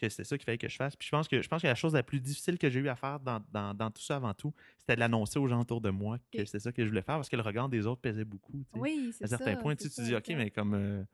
que 0.06 0.10
c'était 0.10 0.24
ça 0.24 0.36
qu'il 0.38 0.44
fallait 0.44 0.58
que 0.58 0.68
je 0.68 0.76
fasse. 0.76 0.96
Puis 0.96 1.06
je 1.06 1.10
pense 1.10 1.28
que, 1.28 1.40
je 1.42 1.48
pense 1.48 1.62
que 1.62 1.66
la 1.66 1.74
chose 1.74 1.94
la 1.94 2.02
plus 2.02 2.20
difficile 2.20 2.58
que 2.58 2.68
j'ai 2.70 2.80
eu 2.80 2.88
à 2.88 2.96
faire 2.96 3.20
dans, 3.20 3.40
dans, 3.52 3.74
dans 3.74 3.90
tout 3.90 4.02
ça 4.02 4.16
avant 4.16 4.34
tout, 4.34 4.52
c'était 4.78 4.94
de 4.94 5.00
l'annoncer 5.00 5.38
aux 5.38 5.46
gens 5.48 5.60
autour 5.60 5.80
de 5.80 5.90
moi 5.90 6.18
que 6.30 6.40
Ok. 6.40 6.46
c'était 6.46 6.60
ça 6.60 6.72
que 6.72 6.82
je 6.84 6.88
voulais 6.88 7.02
faire 7.02 7.16
parce 7.16 7.28
que 7.28 7.36
le 7.36 7.42
regard 7.42 7.68
des 7.68 7.86
autres 7.86 8.00
pesait 8.00 8.24
beaucoup. 8.24 8.52
tu 8.52 8.58
sais. 8.74 8.78
Oui, 8.80 9.10
c'est 9.12 9.24
à 9.24 9.28
ça. 9.28 9.38
certains 9.38 9.56
points, 9.56 9.76
tu, 9.76 9.84
c'est 9.84 9.90
ça, 9.90 10.02
dis 10.02 10.14
OK, 10.14 10.28
mais 10.36 10.50
comme. 10.50 10.74
euh, 10.74 11.04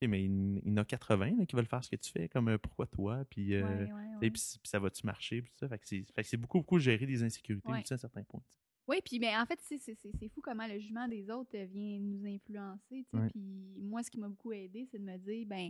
mais 0.00 0.22
il, 0.24 0.62
y 0.64 0.70
en 0.72 0.76
a 0.76 0.84
80 0.84 1.36
là, 1.38 1.44
qui 1.46 1.56
veulent 1.56 1.66
faire 1.66 1.82
ce 1.82 1.90
que 1.90 1.96
tu 1.96 2.10
fais, 2.12 2.28
comme 2.28 2.48
euh, 2.48 2.58
pourquoi 2.58 2.86
toi? 2.86 3.24
Puis. 3.28 3.54
euh, 3.54 3.62
Ouais, 3.62 3.72
ouais, 3.72 3.86
tu 3.86 3.86
sais, 3.86 3.92
ouais. 4.20 4.30
Puis, 4.30 4.30
puis 4.62 4.70
ça 4.70 4.78
va-tu 4.78 5.04
marcher? 5.06 5.42
Puis 5.42 5.52
ça? 5.58 5.68
Fait 5.68 5.78
que 5.78 5.86
c'est 5.88 6.04
c'est 6.22 6.36
beaucoup, 6.36 6.58
beaucoup 6.58 6.78
gérer 6.78 7.04
des 7.06 7.22
insécurités 7.22 7.72
aussi 7.82 7.94
à 7.94 7.98
certains 7.98 8.22
points. 8.22 8.40
tu 8.40 8.46
sais. 8.46 8.54
Oui, 8.86 9.00
puis 9.04 9.18
mais 9.18 9.36
en 9.36 9.44
fait, 9.44 9.58
c'est 9.60 9.76
c'est- 9.78 9.94
c'est- 9.96 10.12
c'est 10.18 10.28
fou 10.28 10.40
comment 10.40 10.66
le 10.66 10.78
jugement 10.78 11.06
des 11.08 11.28
autres 11.30 11.50
euh, 11.56 11.66
vient 11.66 11.98
nous 12.00 12.24
influencer. 12.26 13.04
Puis 13.10 13.74
moi, 13.76 14.02
ce 14.02 14.10
qui 14.10 14.18
m'a 14.18 14.28
beaucoup 14.28 14.52
aidé, 14.52 14.86
c'est 14.90 14.98
de 14.98 15.04
me 15.04 15.18
dire, 15.18 15.44
ben 15.46 15.68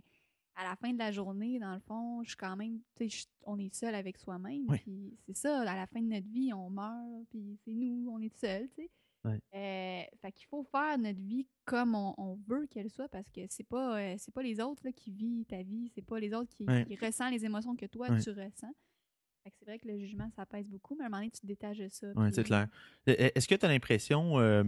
à 0.61 0.65
la 0.65 0.75
fin 0.77 0.93
de 0.93 0.99
la 0.99 1.13
journée, 1.13 1.59
dans 1.61 1.73
le 1.75 1.81
fond, 1.81 2.23
je 2.25 2.31
suis 2.31 2.37
quand 2.37 2.57
même, 2.57 2.81
tu 2.97 3.09
sais, 3.09 3.27
on 3.45 3.59
est 3.59 3.73
seul 3.75 3.95
avec 3.95 4.19
soi-même. 4.19 4.67
Puis 4.83 5.17
c'est 5.25 5.37
ça, 5.37 5.61
à 5.61 5.77
la 5.77 5.87
fin 5.87 6.01
de 6.01 6.07
notre 6.09 6.29
vie, 6.29 6.53
on 6.53 6.69
meurt, 6.69 7.27
puis 7.31 7.57
c'est 7.65 7.73
nous, 7.75 8.11
on 8.11 8.19
est 8.21 8.37
seul, 8.37 8.69
tu 8.71 8.83
sais. 8.83 8.91
Euh, 9.27 10.03
fait 10.23 10.33
qu'il 10.33 10.47
faut 10.47 10.63
faire 10.65 10.97
notre 10.97 11.21
vie 11.21 11.47
comme 11.67 11.95
on, 11.95 12.15
on 12.17 12.37
veut 12.47 12.67
qu'elle 12.67 12.89
soit 12.89 13.09
parce 13.09 13.29
que 13.31 13.43
c'est 13.51 13.67
pas 13.67 13.99
euh, 14.01 14.15
c'est 14.17 14.33
pas 14.33 14.43
les 14.43 14.59
autres 14.59 14.81
là, 14.87 14.93
qui 14.93 15.11
vivent 15.11 15.45
ta 15.45 15.63
vie, 15.63 15.91
c'est 15.95 16.05
pas 16.07 16.19
les 16.19 16.33
autres 16.33 16.49
qui, 16.49 16.65
Ouais. 16.65 16.87
qui 16.87 16.97
ressentent 16.97 17.33
les 17.33 17.45
émotions 17.45 17.77
que 17.77 17.85
toi 17.87 18.07
tu 18.21 18.31
ressens. 18.31 18.73
Fait 19.45 19.51
que 19.51 19.57
c'est 19.59 19.65
vrai 19.67 19.79
que 19.79 19.87
le 19.87 19.99
jugement 19.99 20.31
ça 20.35 20.47
pèse 20.47 20.69
beaucoup, 20.71 20.95
mais 20.95 21.03
à 21.05 21.07
un 21.07 21.11
moment 21.11 21.21
donné 21.21 21.31
tu 21.31 21.41
te 21.43 21.47
détaches 21.47 21.77
de 21.79 21.89
ça. 21.89 22.07
Oui, 22.17 22.29
c'est 22.33 22.45
clair. 22.45 22.69
Euh, 23.09 23.29
Est-ce 23.35 23.47
que 23.47 23.55
tu 23.55 23.67
as 23.67 23.69
l'impression, 23.69 24.39
euh, 24.39 24.63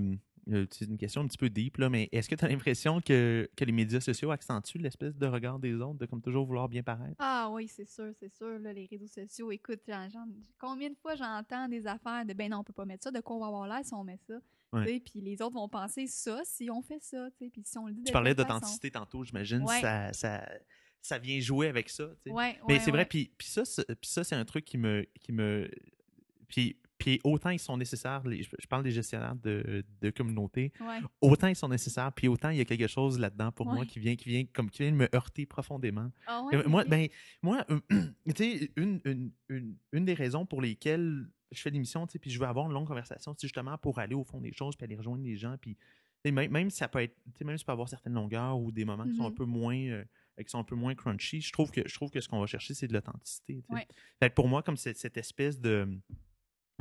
c'est 0.70 0.86
une 0.86 0.96
question 0.98 1.22
un 1.22 1.26
petit 1.26 1.38
peu 1.38 1.50
deep, 1.50 1.76
là, 1.78 1.88
mais 1.88 2.08
est-ce 2.12 2.28
que 2.28 2.34
tu 2.34 2.44
as 2.44 2.48
l'impression 2.48 3.00
que, 3.00 3.48
que 3.56 3.64
les 3.64 3.72
médias 3.72 4.00
sociaux 4.00 4.30
accentuent 4.30 4.78
l'espèce 4.78 5.16
de 5.16 5.26
regard 5.26 5.58
des 5.58 5.74
autres, 5.74 5.98
de 5.98 6.06
comme 6.06 6.22
toujours 6.22 6.46
vouloir 6.46 6.68
bien 6.68 6.82
paraître? 6.82 7.16
Ah 7.18 7.48
oui, 7.52 7.68
c'est 7.68 7.88
sûr, 7.88 8.12
c'est 8.18 8.32
sûr. 8.34 8.58
Là, 8.58 8.72
les 8.72 8.86
réseaux 8.86 9.06
sociaux, 9.06 9.50
écoute, 9.52 9.80
combien 10.58 10.90
de 10.90 10.96
fois 10.96 11.14
j'entends 11.14 11.68
des 11.68 11.86
affaires 11.86 12.24
de 12.24 12.32
ben 12.32 12.50
non, 12.50 12.58
on 12.58 12.64
peut 12.64 12.72
pas 12.72 12.84
mettre 12.84 13.04
ça, 13.04 13.10
de 13.10 13.20
quoi 13.20 13.36
on 13.36 13.40
va 13.40 13.46
avoir 13.46 13.66
l'air 13.66 13.84
si 13.84 13.94
on 13.94 14.04
met 14.04 14.18
ça. 14.26 14.34
Ouais. 14.72 15.00
Puis 15.00 15.20
les 15.20 15.42
autres 15.42 15.54
vont 15.54 15.68
penser 15.68 16.06
ça 16.06 16.40
si 16.44 16.70
on 16.70 16.80
fait 16.80 17.02
ça. 17.02 17.28
Puis 17.38 17.50
si 17.64 17.78
on 17.78 17.86
le 17.86 17.92
dit 17.94 18.04
Tu 18.04 18.12
parlais 18.12 18.34
d'authenticité 18.34 18.90
tantôt, 18.90 19.24
j'imagine. 19.24 19.62
Ouais. 19.64 19.80
Ça, 19.80 20.12
ça, 20.12 20.48
ça 21.02 21.18
vient 21.18 21.40
jouer 21.40 21.66
avec 21.66 21.88
ça. 21.88 22.06
tu 22.22 22.30
sais. 22.30 22.30
Ouais, 22.30 22.58
mais 22.68 22.74
ouais, 22.74 22.80
c'est 22.80 22.90
vrai, 22.90 23.00
ouais. 23.00 23.04
puis, 23.06 23.32
ça, 23.40 23.64
c'est- 23.64 23.84
puis 23.96 24.08
ça, 24.10 24.22
c'est 24.22 24.36
un 24.36 24.44
truc 24.44 24.64
qui 24.64 24.78
me. 24.78 25.04
Qui 25.20 25.32
me 25.32 25.68
puis, 26.48 26.76
puis 27.00 27.18
autant 27.24 27.50
ils 27.50 27.58
sont 27.58 27.76
nécessaires, 27.76 28.22
les- 28.26 28.42
je 28.44 28.66
parle 28.68 28.84
des 28.84 28.92
gestionnaires 28.92 29.34
de, 29.34 29.84
de 30.00 30.10
communauté, 30.10 30.72
Ouais. 30.80 31.00
autant 31.20 31.48
ils 31.48 31.56
sont 31.56 31.68
nécessaires, 31.68 32.12
puis 32.12 32.28
autant 32.28 32.50
il 32.50 32.58
y 32.58 32.60
a 32.60 32.64
quelque 32.64 32.86
chose 32.86 33.18
là-dedans 33.18 33.50
pour 33.50 33.66
moi 33.66 33.84
qui 33.86 33.98
vient, 33.98 34.14
qui 34.14 34.28
vient, 34.28 34.44
comme, 34.52 34.70
qui 34.70 34.82
vient 34.82 34.92
me 34.92 35.08
heurter 35.14 35.46
profondément. 35.46 36.12
Ah 36.26 36.44
ouais, 36.44 36.56
Euh, 36.56 36.68
moi, 36.68 36.84
ben, 36.84 37.08
moi 37.42 37.64
euh, 37.70 37.80
tu 38.34 38.34
sais, 38.36 38.70
une, 38.76 39.00
une, 39.04 39.32
une, 39.48 39.76
une 39.92 40.04
des 40.04 40.14
raisons 40.14 40.46
pour 40.46 40.62
lesquelles 40.62 41.26
je 41.50 41.60
fais 41.60 41.70
l'émission, 41.70 42.06
tu 42.06 42.12
sais, 42.12 42.18
puis 42.20 42.30
je 42.30 42.38
veux 42.38 42.46
avoir 42.46 42.66
une 42.66 42.72
longue 42.72 42.86
conversation, 42.86 43.34
c'est 43.36 43.48
justement 43.48 43.76
pour 43.78 43.98
aller 43.98 44.14
au 44.14 44.22
fond 44.22 44.40
des 44.40 44.52
choses, 44.52 44.76
puis 44.76 44.84
aller 44.84 44.94
rejoindre 44.94 45.24
les 45.24 45.36
gens, 45.36 45.56
puis 45.60 45.76
même, 46.24 46.50
même 46.50 46.70
si 46.70 46.76
ça 46.76 46.86
peut 46.86 47.02
être, 47.02 47.16
même 47.42 47.56
si 47.56 47.62
ça 47.62 47.66
peut 47.66 47.72
avoir 47.72 47.88
certaines 47.88 48.12
longueurs 48.12 48.58
ou 48.60 48.70
des 48.70 48.84
moments 48.84 49.08
qui 49.08 49.16
sont 49.16 49.24
un 49.24 49.30
Mhm. 49.30 49.34
peu 49.34 49.44
moins, 49.46 49.76
euh, 49.76 50.04
qui 50.38 50.48
sont 50.48 50.58
un 50.58 50.64
peu 50.64 50.76
moins 50.76 50.94
crunchy, 50.94 51.40
je 51.40 51.50
trouve 51.52 51.70
que 51.70 51.80
je 51.88 51.94
trouve 51.94 52.10
que 52.10 52.20
ce 52.20 52.28
qu'on 52.28 52.40
va 52.40 52.46
chercher, 52.46 52.74
c'est 52.74 52.86
de 52.88 52.92
l'authenticité. 52.92 53.64
pour 54.36 54.46
moi, 54.48 54.62
comme 54.62 54.76
cette 54.76 55.16
espèce 55.16 55.58
de 55.60 55.88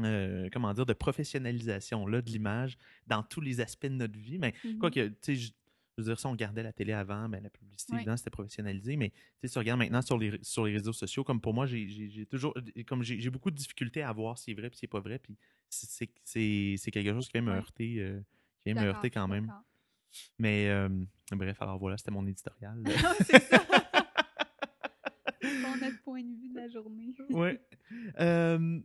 euh, 0.04 0.50
comment 0.52 0.74
dire, 0.74 0.86
de 0.86 0.94
professionnalisation 0.94 2.06
là, 2.08 2.22
de 2.22 2.30
l'image 2.30 2.78
dans 3.08 3.24
tous 3.24 3.42
les 3.42 3.62
aspects 3.62 3.86
de 3.88 3.94
notre 3.94 4.18
vie. 4.18 4.40
Mais 4.40 4.54
Mhm. 4.64 4.80
quoi 4.80 4.92
que, 4.92 5.08
tu 5.08 5.16
sais, 5.22 5.36
je, 5.36 5.52
je 5.98 6.04
veux 6.04 6.10
dire, 6.10 6.20
si 6.20 6.26
on 6.28 6.32
regardait 6.32 6.64
la 6.64 6.72
télé 6.72 6.94
avant, 6.94 7.28
ben, 7.28 7.44
la 7.44 7.50
publicité, 7.50 7.94
Ouais. 7.94 8.00
évidemment, 8.00 8.18
c'était 8.18 8.30
professionnalisé. 8.30 8.96
Mais 8.96 9.10
tu 9.10 9.16
sais, 9.42 9.48
si 9.50 9.58
on 9.58 9.62
regarde 9.62 9.80
maintenant 9.80 10.02
sur 10.02 10.18
les, 10.18 10.40
sur 10.42 10.66
les 10.66 10.74
réseaux 10.74 10.94
sociaux, 10.94 11.24
comme 11.24 11.42
pour 11.42 11.54
moi, 11.54 11.66
j'ai 11.66 12.26
toujours, 12.30 12.54
comme 12.88 13.04
j'ai 13.04 13.30
beaucoup 13.30 13.52
de 13.52 13.56
difficultés 13.58 14.04
à 14.04 14.12
voir 14.14 14.38
si 14.38 14.46
c'est 14.46 14.54
vrai 14.54 14.70
puis 14.70 14.78
si 14.78 14.82
c'est 14.82 14.88
pas 14.88 15.02
vrai. 15.02 15.20
Puis 15.20 15.36
c'est- 15.70 16.92
quelque 16.92 17.12
chose 17.12 17.28
qui 17.28 17.34
vient 17.34 17.42
me 17.42 17.52
heurter, 17.52 17.96
euh, 18.00 18.20
qui 18.64 18.72
vient 18.72 18.82
me 18.82 18.88
heurter 18.88 19.10
quand 19.10 19.28
même. 19.28 19.52
Mais 20.40 20.70
euh, 20.70 20.90
bref, 21.32 21.62
alors 21.62 21.78
voilà, 21.78 21.98
c'était 21.98 22.12
mon 22.12 22.26
éditorial. 22.26 22.82
C'est 23.28 23.44
ça. 23.44 23.64
Notre 25.80 26.02
point 26.04 26.22
de 26.24 26.36
vue 26.42 26.50
de 26.50 26.56
la 26.56 26.68
journée. 26.70 27.14
Euh, 28.20 28.58
Hmm. 28.58 28.82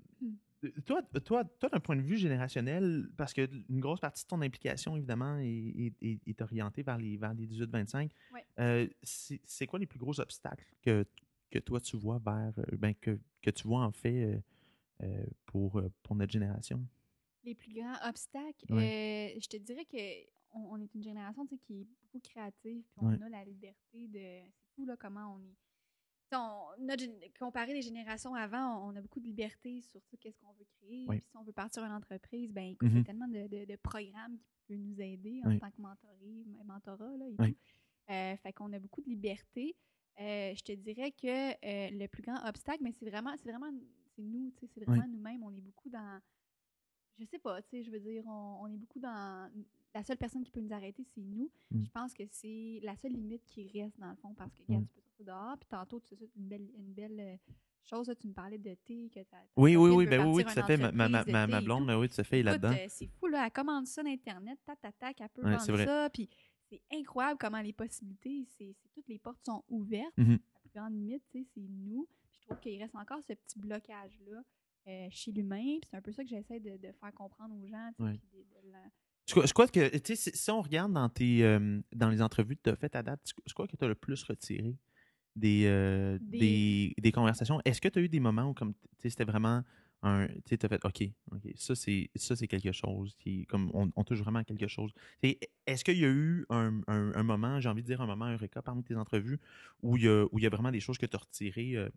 Toi, 0.84 1.02
toi, 1.24 1.44
toi 1.44 1.68
d'un 1.68 1.80
point 1.80 1.96
de 1.96 2.02
vue 2.02 2.16
générationnel, 2.16 3.08
parce 3.16 3.32
que 3.32 3.48
une 3.68 3.80
grosse 3.80 4.00
partie 4.00 4.24
de 4.24 4.28
ton 4.28 4.40
implication, 4.42 4.96
évidemment, 4.96 5.38
est, 5.38 5.92
est- 6.00 6.20
est- 6.26 6.40
orientée 6.42 6.82
vers 6.82 6.98
les, 6.98 7.16
vers 7.16 7.34
les 7.34 7.46
18-25, 7.46 8.10
Ouais. 8.32 8.44
euh, 8.60 8.88
c'est 9.02 9.66
quoi 9.66 9.78
les 9.78 9.86
plus 9.86 9.98
gros 9.98 10.18
obstacles 10.20 10.64
que, 10.82 11.06
que 11.50 11.58
toi, 11.58 11.80
tu 11.80 11.96
vois 11.96 12.18
vers, 12.18 12.52
euh, 12.58 12.76
ben, 12.76 12.94
que, 12.94 13.18
que 13.42 13.50
tu 13.50 13.66
vois 13.68 13.82
en 13.84 13.92
fait 13.92 14.24
euh, 14.24 14.38
euh, 15.02 15.26
pour, 15.46 15.78
euh, 15.78 15.90
pour 16.02 16.16
notre 16.16 16.32
génération? 16.32 16.84
Les 17.44 17.54
plus 17.54 17.72
grands 17.74 17.96
obstacles, 18.08 18.64
Ouais. 18.72 19.34
euh, 19.36 19.40
je 19.40 19.48
te 19.48 19.56
dirais 19.58 19.84
que 19.84 20.26
on, 20.54 20.72
on 20.72 20.80
est 20.80 20.94
une 20.94 21.02
génération 21.02 21.44
qui 21.46 21.54
est 21.54 21.84
beaucoup 21.84 22.20
créative, 22.22 22.84
puis 22.96 23.06
Ouais. 23.06 23.16
on 23.20 23.22
a 23.26 23.28
la 23.28 23.44
liberté 23.44 24.08
de. 24.08 24.18
C'est 24.48 24.74
fou 24.76 24.84
là 24.86 24.96
comment 24.98 25.34
on 25.36 25.40
est. 25.40 25.56
Notre 26.78 27.04
comparé 27.38 27.72
les 27.74 27.82
générations 27.82 28.34
avant, 28.34 28.86
on, 28.88 28.94
a 28.96 29.00
beaucoup 29.00 29.20
de 29.20 29.26
liberté 29.26 29.80
sur 29.80 30.00
qu'est-ce 30.20 30.38
qu'on 30.40 30.52
veut 30.52 30.66
créer. 30.80 31.06
Puis 31.20 31.28
si 31.30 31.36
on 31.36 31.42
veut 31.44 31.52
partir 31.52 31.84
une 31.84 31.92
entreprise, 31.92 32.52
ben 32.52 32.64
écoute, 32.72 32.88
il 32.90 32.96
y 32.96 33.00
a 33.00 33.04
tellement 33.04 33.28
de, 33.28 33.46
de- 33.48 33.64
de 33.64 33.76
programmes 33.76 34.38
qui 34.38 34.62
peuvent 34.68 34.78
nous 34.78 35.00
aider 35.00 35.40
en 35.44 35.50
tant 35.58 35.70
que 35.70 35.80
mentoré, 35.80 36.44
mentorat 36.64 37.16
là, 37.16 37.26
et 37.28 37.36
tout. 37.36 37.42
Euh, 38.10 38.36
fait 38.36 38.52
qu'on 38.52 38.72
a 38.72 38.78
beaucoup 38.78 39.00
de 39.00 39.08
liberté. 39.08 39.74
Euh, 40.20 40.54
je 40.54 40.62
te 40.62 40.72
dirais 40.72 41.10
que 41.12 41.26
euh, 41.52 41.90
le 41.90 42.06
plus 42.06 42.22
grand 42.22 42.36
obstacle, 42.46 42.82
mais 42.82 42.92
c'est 42.92 43.08
vraiment, 43.08 43.34
c'est 43.36 43.48
vraiment, 43.50 43.70
c'est 44.14 44.22
nous, 44.22 44.50
tu 44.52 44.60
sais, 44.66 44.72
c'est 44.74 44.80
vraiment 44.84 45.02
nous-mêmes. 45.08 45.42
On 45.42 45.54
est 45.56 45.60
beaucoup 45.60 45.88
dans, 45.88 46.20
je 47.18 47.24
sais 47.24 47.38
pas, 47.38 47.62
tu 47.62 47.70
sais, 47.70 47.82
je 47.84 47.90
veux 47.90 48.00
dire, 48.00 48.24
on, 48.26 48.58
on 48.62 48.66
est 48.68 48.76
beaucoup 48.76 49.00
dans, 49.00 49.50
la 49.94 50.02
seule 50.02 50.16
personne 50.18 50.42
qui 50.44 50.50
peut 50.50 50.60
nous 50.60 50.72
arrêter, 50.72 51.04
c'est 51.14 51.20
nous. 51.22 51.50
Mm. 51.70 51.84
Je 51.84 51.90
pense 51.90 52.12
que 52.14 52.24
c'est 52.30 52.80
la 52.82 52.96
seule 52.96 53.12
limite 53.12 53.44
qui 53.46 53.68
reste 53.68 53.98
dans 54.00 54.10
le 54.10 54.16
fond, 54.16 54.34
parce 54.34 54.52
que 54.54 54.62
regarde, 54.66 54.84
Mm. 54.84 54.88
tu 54.88 54.94
peux 54.94 55.00
sortir 55.02 55.24
dehors, 55.26 55.56
puis 55.58 55.68
tantôt, 55.68 56.00
tu 56.00 56.16
sais, 56.16 56.30
une 56.36 56.48
belle, 56.48 56.68
une 56.76 56.92
belle 56.92 57.20
euh, 57.20 57.36
chose, 57.84 58.08
là, 58.08 58.14
tu 58.14 58.26
me 58.26 58.32
parlais 58.32 58.58
de 58.58 58.74
thé, 58.74 59.08
que 59.14 59.20
ta, 59.20 59.36
ta 59.36 59.44
Oui, 59.56 59.76
oui, 59.76 59.90
oui, 59.90 60.06
ben 60.06 60.26
oui, 60.26 60.32
oui, 60.36 60.44
tout 60.44 60.58
à 60.58 60.64
fait. 60.64 60.76
Ma, 60.76 60.90
ma, 60.92 61.08
ma, 61.08 61.46
ma 61.46 61.60
blonde, 61.60 61.80
tout. 61.82 61.86
ben 61.86 61.98
oui, 61.98 62.08
tout 62.08 62.20
à 62.20 62.24
fait, 62.24 62.42
là-dedans. 62.42 62.72
euh, 62.72 62.86
c'est 62.88 63.06
fou, 63.06 63.26
là. 63.28 63.44
Elle 63.46 63.52
commande 63.52 63.86
ça 63.86 64.02
d'Internet, 64.02 64.58
tac, 64.64 64.80
tac, 64.80 64.98
tac, 64.98 65.20
elle 65.20 65.28
peut 65.28 65.42
Ouais, 65.44 65.56
vendre 65.56 65.84
ça. 65.84 66.10
Puis 66.10 66.28
c'est 66.70 66.80
incroyable 66.92 67.38
comment 67.38 67.60
les 67.60 67.72
possibilités, 67.72 68.46
c'est 68.58 68.74
toutes 68.92 69.06
les 69.08 69.18
portes 69.18 69.44
sont 69.44 69.62
ouvertes. 69.68 70.16
Mhm. 70.16 70.32
La 70.54 70.60
plus 70.60 70.70
grande 70.74 70.94
limite, 70.94 71.22
tu 71.30 71.42
sais, 71.42 71.48
c'est 71.54 71.68
nous. 71.68 72.08
Puis 72.32 72.40
je 72.40 72.46
trouve 72.46 72.58
qu'il 72.60 72.80
reste 72.82 72.96
encore 72.96 73.20
ce 73.28 73.34
petit 73.34 73.58
blocage-là 73.58 74.42
euh, 74.88 75.06
chez 75.10 75.30
l'humain. 75.32 75.78
Puis 75.80 75.88
c'est 75.90 75.96
un 75.96 76.02
peu 76.02 76.10
ça 76.12 76.22
que 76.24 76.28
j'essaie 76.30 76.58
de, 76.60 76.76
de 76.78 76.92
faire 76.92 77.12
comprendre 77.14 77.54
aux 77.54 77.66
gens. 77.66 77.90
tu 77.96 78.02
sais, 78.02 78.10
Ouais. 78.10 78.18
puis 78.18 78.28
de- 78.32 78.66
de 78.66 78.72
la- 78.72 78.90
Je 79.26 79.32
crois, 79.32 79.46
je 79.46 79.52
crois 79.54 79.68
que, 79.68 79.88
tu 79.98 80.16
sais, 80.16 80.30
si, 80.32 80.36
si 80.36 80.50
on 80.50 80.60
regarde 80.60 80.92
dans, 80.92 81.08
tes, 81.08 81.44
euh, 81.44 81.80
dans 81.94 82.10
les 82.10 82.20
entrevues 82.20 82.56
que 82.56 82.62
tu 82.64 82.70
as 82.70 82.76
faites 82.76 82.94
à 82.94 83.02
date, 83.02 83.20
je- 83.46 83.54
crois 83.54 83.66
que 83.66 83.76
tu 83.76 83.84
as 83.84 83.88
le 83.88 83.94
plus 83.94 84.22
retiré 84.22 84.76
des, 85.34 85.64
euh, 85.66 86.18
Des- 86.20 86.38
des... 86.38 86.94
des 86.98 87.12
conversations. 87.12 87.60
Est-ce 87.64 87.80
que 87.80 87.88
tu 87.88 87.98
as 87.98 88.02
eu 88.02 88.08
des 88.08 88.20
moments 88.20 88.50
où, 88.50 88.54
comme, 88.54 88.74
tu 88.74 88.80
sais, 89.02 89.10
c'était 89.10 89.24
vraiment 89.24 89.62
un. 90.02 90.26
Tu 90.28 90.34
sais, 90.50 90.58
tu 90.58 90.66
as 90.66 90.68
fait, 90.68 90.84
OK, 90.84 91.02
OK, 91.32 91.40
ça, 91.56 91.74
c'est 91.74 92.10
ça, 92.14 92.36
c'est 92.36 92.46
quelque 92.46 92.70
chose 92.72 93.14
qui, 93.18 93.46
comme, 93.46 93.70
on, 93.72 93.90
on 93.96 94.04
touche 94.04 94.20
vraiment 94.20 94.40
à 94.40 94.44
quelque 94.44 94.68
chose. 94.68 94.92
Est-ce 95.22 95.82
qu'il 95.84 95.98
y 95.98 96.04
a 96.04 96.08
eu 96.10 96.44
un, 96.50 96.82
un- 96.86 97.14
un 97.14 97.22
moment, 97.22 97.58
j'ai 97.60 97.70
envie 97.70 97.80
de 97.82 97.86
dire 97.86 98.02
un 98.02 98.06
moment 98.06 98.30
Eureka 98.30 98.60
parmi 98.60 98.84
tes 98.84 98.94
entrevues, 98.94 99.40
où 99.82 99.96
il 99.96 100.04
y 100.04 100.08
a, 100.08 100.26
où 100.30 100.38
il 100.38 100.42
y 100.42 100.46
a 100.46 100.50
vraiment 100.50 100.70
des 100.70 100.80
choses 100.80 100.98
que 100.98 101.06
tu 101.06 101.16
as 101.16 101.20
retirées 101.20 101.76
euh, 101.76 101.88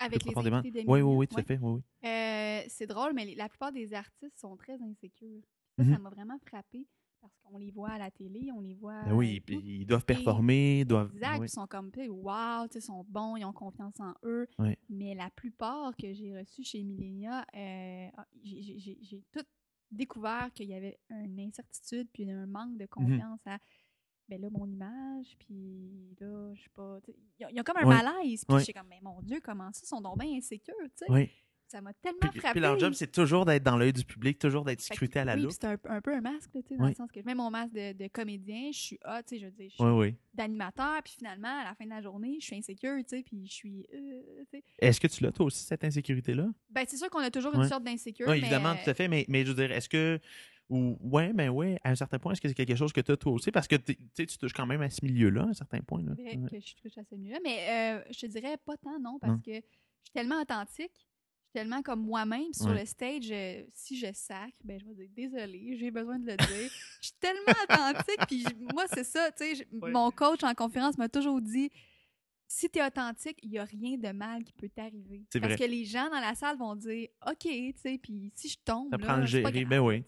Avec 0.00 0.24
les 0.24 0.32
invités 0.36 0.84
Oui, 0.88 1.00
oui, 1.02 1.14
oui, 1.18 1.28
tout 1.28 1.38
à 1.38 1.44
fait. 1.44 1.58
Oui, 1.62 1.80
oui. 2.02 2.08
Euh, 2.10 2.62
c'est 2.68 2.86
drôle, 2.88 3.12
mais 3.14 3.32
la 3.36 3.48
plupart 3.48 3.70
des 3.70 3.94
artistes 3.94 4.38
sont 4.40 4.56
très 4.56 4.80
insécures. 4.82 5.42
Ça, 5.78 5.84
Mhm. 5.84 5.92
ça 5.94 5.98
m'a 6.00 6.10
vraiment 6.10 6.38
frappé 6.46 6.86
parce 7.20 7.34
qu'on 7.42 7.56
les 7.58 7.70
voit 7.70 7.90
à 7.90 7.98
la 7.98 8.10
télé, 8.10 8.50
on 8.54 8.60
les 8.60 8.74
voit. 8.74 9.02
Ben 9.04 9.12
oui, 9.14 9.40
puis 9.40 9.56
tout. 9.56 9.62
ils 9.64 9.86
doivent 9.86 10.04
performer, 10.04 10.84
doivent. 10.84 11.10
Exact, 11.14 11.38
oui. 11.40 11.46
ils 11.46 11.50
sont 11.50 11.66
comme, 11.66 11.90
sais, 11.94 12.06
ils 12.06 12.82
sont 12.82 13.04
bons, 13.08 13.36
ils 13.36 13.44
ont 13.44 13.52
confiance 13.52 13.98
en 14.00 14.14
eux. 14.24 14.46
Ouais. 14.58 14.76
Mais 14.88 15.14
la 15.14 15.30
plupart 15.30 15.96
que 15.96 16.12
j'ai 16.12 16.36
reçus 16.38 16.62
chez 16.64 16.82
Millenia, 16.84 17.44
euh, 17.56 18.08
ah, 18.16 18.26
j'ai- 18.44 19.24
tout 19.32 19.44
découvert 19.90 20.50
qu'il 20.52 20.68
y 20.68 20.74
avait 20.74 20.98
une 21.10 21.40
incertitude 21.40 22.08
puis 22.12 22.30
un 22.30 22.46
manque 22.46 22.72
Mhm. 22.72 22.78
de 22.78 22.86
confiance 22.86 23.40
à, 23.46 23.58
ben 24.28 24.40
là, 24.40 24.50
mon 24.50 24.66
image, 24.66 25.36
puis 25.38 26.14
là, 26.20 26.52
je 26.54 26.62
sais 26.62 26.68
pas, 26.74 26.98
ils 27.38 27.46
ont, 27.46 27.48
ils 27.50 27.60
ont 27.60 27.64
comme 27.64 27.78
un 27.78 27.86
malaise, 27.86 28.44
puis 28.44 28.58
je 28.58 28.64
suis 28.64 28.72
comme, 28.74 28.88
mais 28.88 29.00
mon 29.02 29.22
Dieu, 29.22 29.40
comment 29.42 29.72
ça, 29.72 29.80
ils 29.82 29.88
sont 29.88 30.00
donc 30.02 30.18
bien 30.20 30.36
insécures, 30.36 30.74
tu 30.96 31.04
sais. 31.06 31.12
Oui. 31.68 31.72
ça 31.72 31.80
m'a 31.80 31.92
tellement 31.94 32.18
Puis, 32.30 32.40
frappé. 32.40 32.52
puis 32.52 32.60
leur 32.60 32.78
job, 32.78 32.92
c'est 32.94 33.10
toujours 33.12 33.44
d'être 33.44 33.62
dans 33.62 33.76
l'œil 33.76 33.92
du 33.92 34.04
public, 34.04 34.38
toujours 34.38 34.64
d'être 34.64 34.80
scruté 34.80 35.18
à 35.20 35.24
la 35.24 35.34
oui, 35.34 35.42
loupe. 35.42 35.52
c'est 35.52 35.64
un, 35.64 35.76
un 35.84 36.00
peu 36.00 36.14
un 36.14 36.20
masque, 36.20 36.54
là, 36.54 36.62
tu 36.62 36.68
sais, 36.68 36.76
dans 36.76 36.84
Oui. 36.84 36.90
le 36.90 36.94
sens 36.96 37.10
que 37.12 37.20
je 37.20 37.26
mets 37.26 37.34
mon 37.34 37.50
masque 37.50 37.72
de, 37.74 37.92
de 37.92 38.08
comédien, 38.08 38.70
je 38.72 38.78
suis 38.78 38.98
hot, 39.04 39.22
tu 39.26 39.34
sais, 39.36 39.38
je 39.40 39.44
veux 39.46 39.52
dire, 39.52 39.68
je 39.70 39.74
suis 39.74 39.84
Oui, 39.84 39.90
oui. 39.90 40.14
d'animateur, 40.34 41.02
puis 41.02 41.14
finalement, 41.16 41.60
à 41.60 41.64
la 41.64 41.74
fin 41.74 41.84
de 41.84 41.90
la 41.90 42.00
journée, 42.00 42.36
je 42.40 42.46
suis 42.46 42.56
insécure, 42.56 42.96
tu 42.98 43.16
sais, 43.16 43.22
puis 43.22 43.46
je 43.46 43.52
suis, 43.52 43.86
euh. 43.94 44.44
Est-ce 44.78 45.00
que 45.00 45.06
tu 45.06 45.22
l'as, 45.22 45.32
toi 45.32 45.46
aussi, 45.46 45.64
cette 45.64 45.84
insécurité-là? 45.84 46.48
Ben, 46.70 46.84
c'est 46.88 46.96
sûr 46.96 47.10
qu'on 47.10 47.18
a 47.20 47.30
toujours 47.30 47.54
une 47.54 47.68
sorte 47.68 47.84
d'insécure, 47.84 48.26
Oui, 48.28 48.34
mais... 48.34 48.46
évidemment, 48.46 48.74
tout 48.82 48.88
à 48.90 48.94
fait. 48.94 49.08
Mais, 49.08 49.24
mais 49.28 49.44
je 49.44 49.52
veux 49.52 49.66
dire, 49.66 49.72
est-ce 49.72 49.88
que. 49.88 50.18
Ou, 50.70 50.98
ouais, 51.00 51.32
ben 51.32 51.48
ouais, 51.48 51.78
à 51.82 51.90
un 51.92 51.94
certain 51.94 52.18
point, 52.18 52.32
est-ce 52.32 52.42
que 52.42 52.48
c'est 52.48 52.52
quelque 52.54 52.74
chose 52.76 52.92
que 52.92 53.00
tu 53.00 53.10
as 53.10 53.16
toi 53.16 53.32
aussi? 53.32 53.50
Parce 53.50 53.66
que 53.66 53.76
tu 53.76 53.96
sais, 54.12 54.26
tu 54.26 54.36
touches 54.36 54.52
quand 54.52 54.66
même 54.66 54.82
à 54.82 54.90
ce 54.90 55.02
milieu-là, 55.02 55.44
à 55.44 55.46
un 55.46 55.54
certain 55.54 55.80
point. 55.80 56.02
Là. 56.02 56.14
Que 56.14 56.60
je 56.60 56.74
touche 56.74 56.98
à 56.98 57.04
ce 57.04 57.14
milieu 57.14 57.36
Mais 57.42 57.98
euh, 58.00 58.04
je 58.10 58.20
te 58.20 58.26
dirais 58.26 58.58
pas 58.66 58.76
tant, 58.76 59.00
non, 59.00 59.18
parce 59.18 59.32
Non. 59.32 59.38
que 59.38 59.52
je 59.54 59.60
suis 59.62 60.12
tellement 60.12 60.42
authentique, 60.42 61.07
tellement 61.52 61.82
comme 61.82 62.00
moi-même 62.02 62.52
sur 62.52 62.66
Ouais. 62.66 62.80
le 62.80 62.86
stage. 62.86 63.28
euh, 63.30 63.62
si 63.74 63.96
je 63.98 64.12
sacre, 64.12 64.56
ben 64.64 64.78
je 64.80 64.84
vais 64.86 64.94
dire 64.94 65.08
désolé, 65.30 65.76
j'ai 65.78 65.90
besoin 65.90 66.18
de 66.18 66.26
le 66.30 66.36
dire. 66.36 66.70
Je 67.00 67.06
suis 67.06 67.16
tellement 67.18 67.52
authentique, 67.64 68.26
puis 68.26 68.44
moi, 68.72 68.84
c'est 68.92 69.04
ça, 69.04 69.30
tu 69.32 69.56
sais, 69.56 69.66
Ouais. 69.72 69.90
mon 69.90 70.10
coach 70.10 70.42
en 70.44 70.54
conférence 70.54 70.98
m'a 70.98 71.08
toujours 71.08 71.40
dit 71.40 71.70
si 72.50 72.70
tu 72.70 72.78
es 72.78 72.86
authentique, 72.86 73.38
il 73.42 73.50
n'y 73.50 73.58
a 73.58 73.64
rien 73.64 73.98
de 73.98 74.08
mal 74.10 74.42
qui 74.42 74.52
peut 74.52 74.68
t'arriver. 74.70 75.24
Parce 75.32 75.44
vrai. 75.44 75.56
que 75.58 75.64
les 75.64 75.84
gens 75.84 76.08
dans 76.10 76.20
la 76.20 76.34
salle 76.34 76.56
vont 76.56 76.74
dire 76.76 77.08
OK, 77.26 77.40
tu 77.42 77.72
sais, 77.76 77.98
puis 78.02 78.32
si 78.34 78.48
je 78.48 78.56
tombe, 78.64 78.90
T'apprends 78.90 79.08
là, 79.08 79.14
à 79.14 79.20
le 79.20 79.26
gérer, 79.26 79.64
ben 79.64 79.80
oui. 79.80 80.02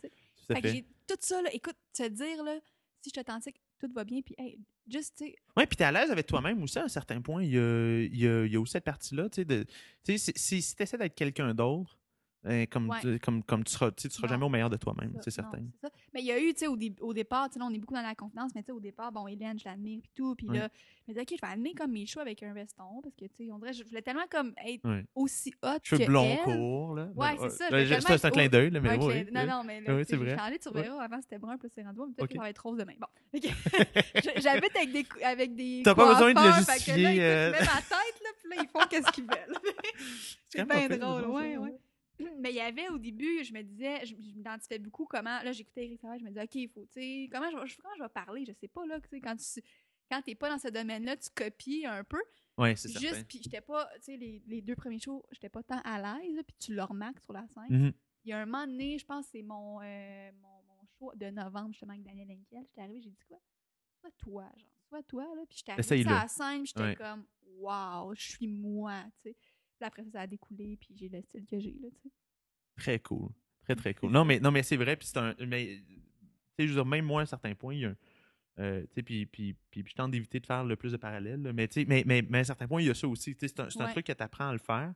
Fait 0.48 0.62
que 0.62 0.80
tout 1.06 1.18
ça, 1.20 1.42
là, 1.42 1.52
écoute, 1.52 1.76
te 1.92 2.08
dire, 2.08 2.42
là, 2.42 2.54
si 3.02 3.08
je 3.08 3.10
suis 3.10 3.20
authentique, 3.20 3.56
tout 3.80 3.92
va 3.92 4.04
bien, 4.04 4.20
puis 4.20 4.34
hey, 4.38 4.58
juste, 4.88 5.16
tu 5.18 5.24
sais, 5.26 5.36
Oui, 5.56 5.66
puis 5.66 5.76
tu 5.76 5.82
es 5.82 5.86
à 5.86 5.92
l'aise 5.92 6.10
avec 6.10 6.26
toi-même 6.26 6.62
aussi 6.62 6.78
à 6.78 6.84
un 6.84 6.88
certain 6.88 7.20
point. 7.20 7.42
Il 7.42 7.50
y 7.50 7.58
a, 7.58 8.02
il 8.02 8.52
y 8.52 8.56
a, 8.56 8.60
aussi 8.60 8.72
cette 8.72 8.84
partie-là. 8.84 9.28
Tu 9.30 9.44
sais, 9.44 10.18
si, 10.18 10.32
si, 10.36 10.62
si 10.62 10.76
tu 10.76 10.82
essaies 10.82 10.98
d'être 10.98 11.14
quelqu'un 11.14 11.54
d'autre, 11.54 11.96
euh, 12.46 12.64
comme, 12.70 12.88
Ouais. 12.88 12.98
tu- 13.00 13.18
comme, 13.18 13.42
comme 13.42 13.64
tu 13.64 13.72
seras, 13.72 13.90
tu 13.90 14.02
sais, 14.02 14.08
tu 14.08 14.14
seras 14.16 14.26
Non. 14.28 14.32
jamais 14.34 14.44
au 14.46 14.48
meilleur 14.48 14.70
de 14.70 14.76
toi-même, 14.76 15.12
c'est 15.20 15.26
non, 15.38 15.48
certain. 15.50 15.58
c'est 15.74 15.86
ça. 15.88 15.92
Mais 16.14 16.20
il 16.20 16.26
y 16.26 16.32
a 16.32 16.38
eu, 16.40 16.52
tu 16.54 16.60
sais, 16.60 16.66
au, 16.68 16.76
dé- 16.76 16.94
au 17.00 17.12
départ, 17.12 17.48
tu 17.48 17.54
sais, 17.54 17.58
là, 17.58 17.66
on 17.66 17.74
est 17.74 17.78
beaucoup 17.78 17.94
dans 17.94 18.02
la 18.02 18.14
confidence, 18.14 18.52
mais 18.54 18.62
tu 18.62 18.66
sais, 18.66 18.72
au 18.72 18.80
départ, 18.80 19.12
bon, 19.12 19.26
Hélène, 19.28 19.58
je 19.58 19.64
l'admire, 19.66 20.00
puis 20.02 20.10
tout. 20.14 20.34
Puis 20.34 20.46
Oui. 20.48 20.56
là, 20.58 20.68
je 21.06 21.12
me 21.12 21.14
disais, 21.14 21.20
OK, 21.22 21.38
je 21.40 21.46
vais 21.46 21.52
amener 21.52 21.74
comme 21.74 21.92
mes 21.92 22.06
choux 22.06 22.20
avec 22.20 22.42
un 22.42 22.52
veston, 22.54 23.00
parce 23.02 23.14
que, 23.14 23.24
tu 23.26 23.44
sais, 23.46 23.52
on 23.52 23.58
dirait, 23.58 23.72
je 23.74 23.84
voulais 23.84 24.02
tellement 24.02 24.26
comme 24.30 24.54
être 24.66 24.84
Ouais. 24.88 25.04
aussi 25.14 25.52
hot 25.62 25.78
Cheveux 25.82 26.00
que 26.02 26.06
blonds 26.06 26.36
courts, 26.44 26.94
là. 26.94 27.08
Ouais, 27.14 27.36
c'est 27.40 27.50
ça, 27.50 27.64
euh, 27.72 27.84
C'est 27.86 28.10
un 28.10 28.14
être 28.16 28.30
clin 28.30 28.46
au- 28.46 28.48
d'œil, 28.48 28.70
là, 28.70 28.80
mais 28.80 28.96
Ouais, 28.96 29.24
oui. 29.26 29.26
non, 29.32 29.46
non, 29.46 29.62
mais 29.64 29.80
là, 29.82 29.94
Oui, 29.94 30.04
c'est 30.08 30.16
vrai. 30.16 30.36
changé, 30.38 30.56
tu 30.58 30.62
surveilleras. 30.62 31.02
Avant, 31.02 31.20
c'était 31.20 31.38
brun, 31.38 31.58
puis 31.58 31.68
c'est 31.74 31.82
blond, 31.82 32.06
mais 32.08 32.14
peut-être 32.14 32.22
Ok. 32.24 32.28
que 32.30 32.34
ça 32.36 32.40
va 32.42 32.50
être 32.50 32.62
rose 32.62 32.78
demain. 32.78 32.94
Bon. 32.98 33.06
OK. 33.34 33.42
J'habite 34.42 34.76
avec 34.76 34.92
des, 34.92 35.06
avec 35.24 35.54
des 35.54 35.82
T'as 35.84 35.94
pas 35.94 36.12
besoin 36.14 36.32
de 36.32 36.38
le 36.40 36.42
coiffeurs, 36.46 36.54
fait 36.54 36.84
que 36.84 36.90
là, 36.90 36.96
justifier, 36.96 37.22
euh. 37.22 37.46
je 37.48 37.52
mets 37.52 37.58
ma 37.66 37.82
tête, 37.82 38.20
là, 38.22 38.30
puis 38.40 38.50
là, 38.50 38.62
ils 38.62 38.68
font 38.68 38.86
qu'est-ce 38.88 39.12
qu'ils 39.12 39.24
veulent. 39.24 39.56
c'est 40.48 40.64
bien 40.68 40.88
drôle, 40.96 41.26
ouais, 41.26 41.56
ouais. 41.58 41.74
Mais 42.40 42.50
il 42.50 42.56
y 42.56 42.60
avait 42.60 42.88
au 42.88 42.98
début, 42.98 43.42
je 43.44 43.52
me 43.52 43.62
disais, 43.62 44.04
je, 44.06 44.14
je 44.14 44.34
m'identifiais 44.34 44.78
beaucoup 44.78 45.06
comment. 45.06 45.42
Là, 45.42 45.52
j'écoutais 45.52 45.84
Eric 45.86 46.00
Savage, 46.00 46.20
je 46.20 46.24
me 46.24 46.30
disais, 46.30 46.42
OK, 46.44 46.54
il 46.54 46.68
faut, 46.68 46.84
tu 46.86 46.92
sais, 47.00 47.28
comment 47.32 47.50
je, 47.50 47.56
vais- 47.56 47.76
comment 47.82 47.94
je 47.96 48.02
vais 48.02 48.08
parler, 48.08 48.44
je 48.44 48.52
sais 48.52 48.68
pas, 48.68 48.84
là, 48.86 49.00
tu 49.00 49.08
sais, 49.08 49.20
quand 49.20 49.36
tu 49.36 49.62
quand 50.10 50.22
t'es 50.22 50.34
pas 50.34 50.50
dans 50.50 50.58
ce 50.58 50.66
domaine-là, 50.68 51.16
tu 51.16 51.28
copies 51.32 51.86
un 51.86 52.02
peu. 52.02 52.20
Oui, 52.58 52.76
c'est 52.76 52.88
certain. 52.88 53.06
Juste, 53.08 53.28
puis 53.28 53.40
j'étais 53.44 53.60
pas, 53.60 53.88
tu 53.96 54.02
sais, 54.02 54.16
les, 54.16 54.42
les 54.46 54.60
deux 54.60 54.74
premiers 54.74 54.98
shows, 54.98 55.24
j'étais 55.30 55.48
pas 55.48 55.62
tant 55.62 55.80
à 55.84 55.98
l'aise, 56.18 56.42
puis 56.46 56.56
tu 56.58 56.74
le 56.74 56.82
remarques 56.82 57.20
sur 57.20 57.32
la 57.32 57.46
scène. 57.46 57.84
Mhm. 57.84 57.92
Il 58.24 58.30
y 58.30 58.32
a 58.32 58.40
un 58.40 58.44
moment 58.46 58.66
donné, 58.66 58.98
je 58.98 59.06
pense 59.06 59.26
que 59.26 59.30
c'est 59.32 59.42
mon, 59.42 59.80
euh, 59.80 60.30
mon, 60.40 60.48
mon 60.48 60.84
show 60.98 61.12
de 61.14 61.26
novembre, 61.30 61.68
justement, 61.72 61.92
avec 61.92 62.02
Daniel 62.02 62.28
Henkel. 62.28 62.64
J'étais 62.66 62.80
arrivée, 62.80 63.00
j'ai 63.02 63.10
dit 63.10 63.24
quoi? 63.28 63.38
Soit 64.00 64.10
toi, 64.18 64.50
genre, 64.56 64.68
soit 64.88 65.02
toi, 65.04 65.22
là. 65.36 65.42
Puis 65.48 65.58
j'étais 65.58 65.72
arrivée 65.72 66.02
sur 66.02 66.10
la 66.10 66.26
scène, 66.28 66.66
j'étais 66.66 66.80
Ouais. 66.82 66.96
comme, 66.96 67.24
waouh, 67.58 68.12
je 68.16 68.30
suis 68.30 68.48
moi, 68.48 69.04
tu 69.22 69.30
sais. 69.30 69.36
Puis 69.80 69.86
après 69.86 70.04
ça, 70.04 70.10
ça 70.10 70.20
a 70.20 70.26
découlé, 70.26 70.76
puis 70.78 70.94
j'ai 70.94 71.08
le 71.08 71.22
style 71.22 71.46
que 71.46 71.58
j'ai, 71.58 71.70
là, 71.80 71.88
tu 71.90 72.02
sais. 72.02 72.10
Très 72.76 72.98
cool. 72.98 73.30
Très, 73.64 73.74
très 73.74 73.94
cool. 73.94 74.10
Non, 74.12 74.26
mais, 74.26 74.38
non, 74.38 74.50
mais 74.50 74.62
c'est 74.62 74.76
vrai. 74.76 74.94
Puis 74.96 75.08
c'est 75.08 75.16
un. 75.18 75.34
Mais, 75.46 75.78
tu 75.78 75.84
sais, 76.58 76.66
je 76.66 76.68
veux 76.68 76.74
dire, 76.74 76.84
même 76.84 77.06
moi, 77.06 77.20
à 77.20 77.22
un 77.22 77.26
certain 77.26 77.54
point, 77.54 77.72
il 77.74 77.80
y 77.80 77.84
a 77.86 77.88
un. 77.88 77.96
euh, 78.58 78.84
puis, 78.94 79.02
puis, 79.02 79.26
puis, 79.26 79.54
puis 79.70 79.84
je 79.86 79.94
tente 79.94 80.10
d'éviter 80.10 80.38
de 80.38 80.44
faire 80.46 80.64
le 80.64 80.76
plus 80.76 80.92
de 80.92 80.98
parallèles. 80.98 81.40
là, 81.42 81.52
mais, 81.54 81.66
mais, 81.86 82.04
mais, 82.06 82.22
mais 82.28 82.38
à 82.38 82.40
un 82.42 82.44
certain 82.44 82.68
point, 82.68 82.82
il 82.82 82.88
y 82.88 82.90
a 82.90 82.94
ça 82.94 83.08
aussi. 83.08 83.34
C'est 83.40 83.58
un, 83.58 83.70
c'est 83.70 83.80
un 83.80 83.86
Ouais. 83.86 83.92
truc 83.92 84.04
que 84.06 84.12
tu 84.12 84.22
apprends 84.22 84.48
à 84.48 84.52
le 84.52 84.58
faire. 84.58 84.92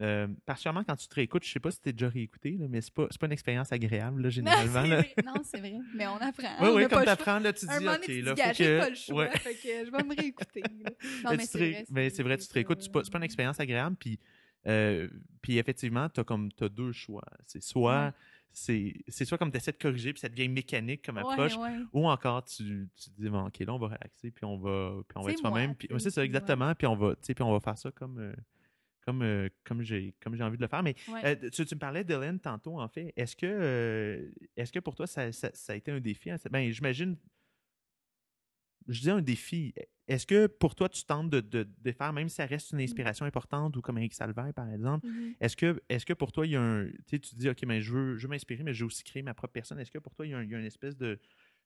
Euh, 0.00 0.26
particulièrement 0.46 0.82
quand 0.82 0.96
tu 0.96 1.06
te 1.08 1.14
réécoutes, 1.14 1.44
je 1.44 1.52
sais 1.52 1.60
pas 1.60 1.70
si 1.70 1.80
tu 1.82 1.90
es 1.90 1.92
déjà 1.92 2.08
réécouté, 2.08 2.52
là, 2.58 2.66
mais 2.70 2.80
c'est 2.80 2.94
pas, 2.94 3.06
pas 3.06 3.26
une 3.26 3.32
expérience 3.32 3.70
agréable, 3.70 4.22
là, 4.22 4.28
généralement. 4.30 4.82
Non, 4.82 4.88
c'est 4.88 4.96
vrai. 4.96 5.14
Non, 5.26 5.34
c'est 5.44 5.58
vrai. 5.58 5.78
Mais 5.94 6.06
on 6.06 6.16
apprend. 6.16 6.48
Oui, 6.62 6.68
oui, 6.74 6.82
comme 6.88 6.90
pas 6.90 6.96
tu 6.96 6.98
le 7.00 7.04
choix. 7.04 7.12
apprends, 7.12 7.38
là, 7.38 7.52
tu 7.52 7.66
dis, 7.66 7.74
OK, 7.76 7.82
là, 7.84 7.94
faut 8.36 8.52
que. 8.54 8.78
pas 8.78 8.88
le 8.88 8.94
choix, 8.94 9.24
ouais. 9.24 9.38
fait 9.38 9.54
que 9.54 9.86
je 9.86 9.90
vais 9.90 10.02
me 10.04 10.16
réécouter. 10.20 10.62
là. 10.62 10.90
Non, 11.24 11.30
Mais 11.32 11.36
mais 11.36 11.44
c'est 11.46 11.58
vrai. 11.58 11.84
ben, 11.90 12.10
c'est 12.10 12.22
vrai, 12.22 12.38
tu 12.38 12.46
te 12.48 12.54
réécoutes, 12.54 12.82
c'est 12.82 12.90
pas, 12.92 13.02
pas 13.02 13.18
une 13.18 13.24
expérience 13.24 13.60
agréable. 13.60 13.96
Puis, 14.00 14.18
euh, 14.66 15.08
puis 15.42 15.58
effectivement, 15.58 16.08
tu 16.08 16.20
as 16.20 16.24
comme 16.24 16.50
t'as 16.52 16.68
deux 16.70 16.92
choix. 16.92 17.24
C'est 17.46 17.62
soit, 17.62 18.06
Ouais. 18.06 18.94
c'est, 19.08 19.24
soit 19.26 19.36
comme 19.38 19.50
tu 19.50 19.58
essaies 19.58 19.72
de 19.72 19.76
corriger, 19.76 20.12
puis 20.14 20.20
ça 20.20 20.28
devient 20.30 20.48
mécanique 20.48 21.04
comme 21.04 21.18
approche, 21.18 21.56
ouais. 21.58 21.76
ou 21.92 22.08
encore 22.08 22.42
tu, 22.44 22.88
tu 22.96 23.10
te 23.10 23.20
dis, 23.20 23.28
bon, 23.28 23.46
OK, 23.46 23.58
là, 23.60 23.74
on 23.74 23.78
va 23.78 23.86
relaxer, 23.88 24.30
puis 24.30 24.44
on 24.46 24.56
va, 24.56 25.02
puis 25.06 25.18
on 25.18 25.22
va 25.22 25.30
être 25.32 25.38
soi-même. 25.40 25.74
c'est 25.98 26.10
ça, 26.10 26.24
exactement. 26.24 26.74
Puis 26.74 26.86
on, 26.86 26.96
va, 26.96 27.10
tu 27.16 27.18
sais, 27.22 27.34
puis 27.34 27.42
on 27.44 27.52
va 27.52 27.60
faire 27.60 27.76
ça 27.76 27.90
comme. 27.90 28.18
euh, 28.18 28.32
comme, 29.04 29.22
euh, 29.22 29.48
comme 29.64 29.82
j'ai 29.82 30.14
comme 30.22 30.34
j'ai 30.36 30.42
envie 30.44 30.56
de 30.56 30.62
le 30.62 30.68
faire. 30.68 30.82
Mais 30.82 30.94
Ouais. 31.08 31.24
euh, 31.44 31.50
tu, 31.50 31.64
tu 31.64 31.74
me 31.74 31.80
parlais 31.80 32.04
d'Hélène 32.04 32.38
tantôt, 32.40 32.78
en 32.80 32.88
fait. 32.88 33.12
Est-ce 33.16 33.34
que, 33.36 33.46
euh, 33.46 34.30
est-ce 34.56 34.72
que 34.72 34.78
pour 34.80 34.94
toi, 34.94 35.06
ça, 35.06 35.32
ça- 35.32 35.50
ça 35.54 35.72
a 35.72 35.76
été 35.76 35.90
un 35.90 36.00
défi? 36.00 36.30
hein? 36.30 36.36
Ben, 36.50 36.70
j'imagine. 36.70 37.16
Je 38.88 39.00
dis 39.02 39.10
un 39.10 39.20
défi. 39.22 39.74
Est-ce 40.08 40.26
que 40.26 40.46
pour 40.48 40.74
toi, 40.74 40.88
tu 40.88 41.04
tentes 41.04 41.30
de, 41.30 41.40
de, 41.40 41.68
de 41.78 41.92
faire, 41.92 42.12
même 42.12 42.28
si 42.28 42.36
ça 42.36 42.46
reste 42.46 42.72
une 42.72 42.80
inspiration 42.80 43.24
importante, 43.26 43.76
ou 43.76 43.80
comme 43.82 43.98
Eric 43.98 44.14
Salvaire, 44.14 44.52
par 44.54 44.68
exemple, 44.72 45.06
Mhm. 45.06 45.34
est-ce 45.40 45.56
que, 45.56 45.80
est 45.88 46.04
que 46.04 46.14
pour 46.14 46.32
toi, 46.32 46.46
il 46.46 46.52
y 46.52 46.56
a 46.56 46.62
un. 46.62 46.86
Tu 46.86 46.96
sais, 47.06 47.18
tu 47.20 47.30
te 47.30 47.36
dis, 47.36 47.48
OK, 47.48 47.62
mais 47.66 47.80
je 47.80 47.92
veux, 47.92 48.16
je 48.16 48.26
veux 48.26 48.30
m'inspirer, 48.30 48.64
mais 48.64 48.72
je 48.74 48.82
veux 48.82 48.86
aussi 48.86 49.04
créer 49.04 49.22
ma 49.22 49.34
propre 49.34 49.52
personne. 49.52 49.78
Est-ce 49.78 49.92
que 49.92 49.98
pour 49.98 50.14
toi, 50.14 50.26
il 50.26 50.30
y 50.30 50.34
a, 50.34 50.38
un- 50.38 50.42
il 50.42 50.50
y 50.50 50.54
a 50.54 50.58
une 50.58 50.64
espèce 50.64 50.96
de, 50.96 51.20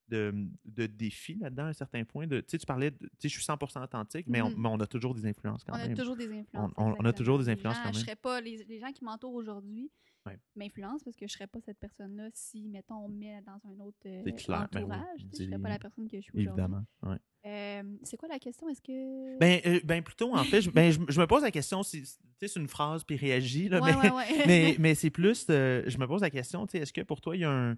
de, 0.09 0.35
de 0.65 0.87
défi 0.87 1.35
là-dedans, 1.37 1.65
à 1.65 1.69
un 1.69 1.73
certain 1.73 2.05
point? 2.05 2.27
De, 2.27 2.41
tu 2.41 2.47
sais, 2.51 2.59
tu 2.59 2.67
parlais, 2.67 2.91
de, 2.91 2.97
tu 2.99 3.09
sais, 3.19 3.29
je 3.29 3.35
suis 3.41 3.43
100% 3.45 3.83
authentique, 3.83 4.27
mais, 4.29 4.43
on, 4.43 4.51
Mhm. 4.51 4.57
mais 4.59 4.69
on 4.69 4.81
a 4.81 4.87
toujours 4.87 5.15
des 5.15 5.27
influences 5.27 5.65
quand 5.65 5.73
On 5.73 5.77
a 5.81 5.87
même. 5.89 5.97
toujours 5.97 6.17
des 6.17 6.27
influences. 6.33 6.73
On- 6.77 6.85
on- 6.91 6.97
on 6.99 7.05
a 7.05 7.13
toujours 7.13 7.39
des 7.39 7.49
influences 7.49 7.77
gens, 7.77 7.83
quand 7.83 7.89
même. 7.91 7.95
Je 7.95 8.01
serais 8.01 8.17
pas, 8.17 8.41
les, 8.41 8.65
les 8.69 8.79
gens 8.81 8.93
qui 8.93 9.05
m'entourent 9.05 9.35
aujourd'hui 9.35 9.91
Ouais. 10.27 10.39
m'influencent 10.57 11.05
parce 11.05 11.17
que 11.17 11.27
je 11.27 11.33
serais 11.35 11.47
pas 11.47 11.61
cette 11.61 11.79
personne-là 11.79 12.29
si, 12.33 12.67
mettons, 12.69 13.05
on 13.05 13.09
me 13.09 13.19
met 13.19 13.43
dans 13.43 13.61
un 13.71 13.79
autre 13.81 13.99
euh, 14.07 14.23
C'est 14.25 14.33
clair, 14.33 14.69
ben 14.73 14.79
oui. 14.79 14.85
entourage. 14.85 15.21
je 15.39 15.45
serais 15.45 15.59
pas 15.59 15.69
la 15.69 15.79
personne 15.79 16.09
que 16.09 16.17
je 16.17 16.23
suis 16.23 16.31
aujourd'hui. 16.33 16.49
Évidemment. 16.65 16.85
ouais. 17.03 17.17
Euh, 17.47 17.83
c'est 18.05 18.17
quoi 18.17 18.29
la 18.31 18.39
question? 18.39 18.67
Est-ce 18.71 18.81
que. 18.81 19.39
Ben, 19.39 19.61
euh, 19.67 19.81
ben 19.85 20.03
plutôt, 20.03 20.35
en 20.35 20.45
fait, 20.45 20.63
je, 20.63 20.71
ben, 20.71 20.91
je, 20.91 20.99
je 21.07 21.21
me 21.21 21.27
pose 21.27 21.43
la 21.43 21.51
question, 21.51 21.83
si- 21.83 22.07
c'est 22.41 22.57
une 22.57 22.69
phrase, 22.69 23.05
puis 23.05 23.17
réagis, 23.17 23.69
là, 23.69 23.83
ouais, 23.83 23.93
mais, 24.03 24.11
mais, 24.47 24.77
mais 24.79 24.95
c'est 24.95 25.11
plus, 25.11 25.45
euh, 25.51 25.83
je 25.87 25.99
me 25.99 26.07
pose 26.07 26.23
la 26.23 26.31
question, 26.31 26.67
est-ce 26.73 26.91
que 26.95 27.03
pour 27.03 27.21
toi, 27.21 27.37
il 27.37 27.41
y 27.41 27.45
a 27.45 27.51
un. 27.51 27.73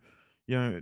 il 0.47 0.53
y 0.53 0.55
a 0.55 0.63
un- 0.67 0.81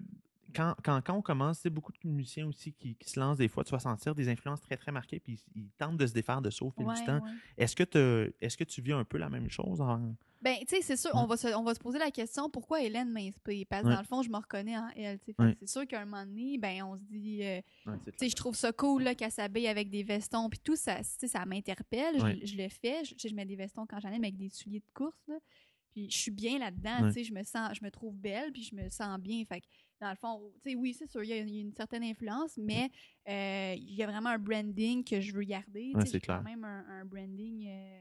quand, 0.55 0.75
quand, 0.85 1.01
quand 1.03 1.15
on 1.15 1.23
commence, 1.23 1.59
tu 1.59 1.63
sais, 1.63 1.71
beaucoup 1.71 1.93
de 1.93 2.09
musiciens 2.09 2.47
aussi 2.47 2.73
qui, 2.73 2.95
qui 2.97 3.11
se 3.11 3.19
lancent 3.19 3.39
des 3.39 3.49
fois, 3.49 3.65
tu 3.65 3.73
vas 3.73 3.79
sentir 3.79 4.15
des 4.15 4.29
influences 4.29 4.61
très, 4.61 4.77
très 4.77 4.93
marquées, 4.93 5.21
puis 5.21 5.41
ils, 5.55 5.63
ils 5.63 5.71
tentent 5.73 5.97
de 5.97 6.07
se 6.07 6.13
défaire 6.13 6.41
de 6.43 6.51
ça 6.51 6.65
au 6.65 6.71
fil 6.71 6.85
Ouais, 6.87 6.95
du 6.95 7.05
temps. 7.05 7.21
ouais. 7.23 7.31
Est-ce 7.59 7.75
que, 7.77 8.35
est-ce 8.41 8.57
que 8.57 8.65
tu 8.65 8.81
vis 8.81 8.93
un 8.93 9.05
peu 9.05 9.19
la 9.19 9.29
même 9.29 9.49
chose? 9.51 9.81
En... 9.81 10.15
Ben, 10.43 10.57
tu 10.61 10.77
sais, 10.77 10.83
c'est 10.83 10.97
sûr, 10.97 11.11
Ouais. 11.15 11.21
on, 11.23 11.27
va 11.27 11.37
se, 11.39 11.49
on 11.57 11.63
va 11.63 11.73
se 11.75 11.81
poser 11.81 11.99
la 11.99 12.11
question 12.11 12.51
pourquoi 12.51 12.83
Hélène 12.83 13.11
m'inspire? 13.11 13.65
Parce 13.69 13.83
que 13.83 13.89
dans 13.89 13.99
le 13.99 14.05
fond, 14.05 14.23
je 14.23 14.29
me 14.29 14.37
reconnais 14.37 14.77
en 14.77 14.89
elle. 14.95 15.19
C'est 15.59 15.67
sûr 15.69 15.87
qu'à 15.87 16.03
un 16.03 16.05
moment 16.05 16.27
donné, 16.27 16.59
ben, 16.59 16.83
on 16.83 16.97
se 16.99 17.03
dit. 17.03 17.43
euh, 17.43 17.61
c'est 18.05 18.11
Tu 18.13 18.19
sais, 18.19 18.29
je 18.29 18.37
trouve 18.37 18.55
ça 18.55 18.71
cool 18.73 19.15
qu'elle 19.17 19.31
s'habille 19.33 19.69
avec 19.69 19.89
des 19.89 20.03
vestons 20.03 20.51
puis 20.51 20.59
tout, 20.63 20.77
ça, 20.77 21.03
ça 21.03 21.47
m'interpelle. 21.47 22.19
Je- 22.45 22.57
le 22.57 22.69
fais. 22.69 23.05
Je, 23.05 23.15
je 23.29 23.35
mets 23.35 23.47
des 23.47 23.57
vestons 23.57 23.87
quand 23.87 23.99
j'en 24.01 24.11
ai, 24.11 24.19
mais 24.19 24.27
avec 24.29 24.37
des 24.37 24.51
souliers 24.51 24.81
de 24.81 24.91
course. 24.93 25.17
Là. 25.29 25.37
Puis 25.95 26.11
je 26.11 26.17
suis 26.19 26.31
bien 26.31 26.59
là-dedans. 26.59 27.03
Ouais. 27.05 27.09
tu 27.09 27.15
sais, 27.15 27.25
Je 27.25 27.33
me 27.33 27.43
sens, 27.43 27.79
je 27.79 27.85
me 27.85 27.91
trouve 27.91 28.15
belle 28.17 28.53
puis 28.53 28.63
je 28.65 28.75
me 28.75 28.89
sens 28.91 29.19
bien. 29.21 29.43
Fait 29.47 29.61
que, 29.63 29.67
dans 30.05 30.11
le 30.11 30.17
fond, 30.17 30.53
tu 30.63 30.71
sais, 30.71 30.77
oui, 30.77 30.93
c'est 30.93 31.11
sûr, 31.11 31.25
il 31.25 31.31
y, 31.31 31.33
a 31.33 31.39
une 31.39 31.73
certaine 31.73 32.05
influence, 32.05 32.59
mais 32.59 32.91
euh, 33.27 33.75
il 33.75 33.95
y 33.95 34.03
a 34.03 34.07
vraiment 34.07 34.29
un 34.29 34.39
branding 34.39 35.03
que 35.03 35.19
je 35.19 35.33
veux 35.33 35.45
garder. 35.45 35.93
Ouais, 35.95 36.05
c'est 36.05 36.13
J'ai 36.13 36.21
quand 36.21 36.43
clair. 36.43 36.43
même 36.43 36.63
un, 36.63 36.85
un 37.01 37.05
branding 37.07 37.67
euh, 37.67 38.01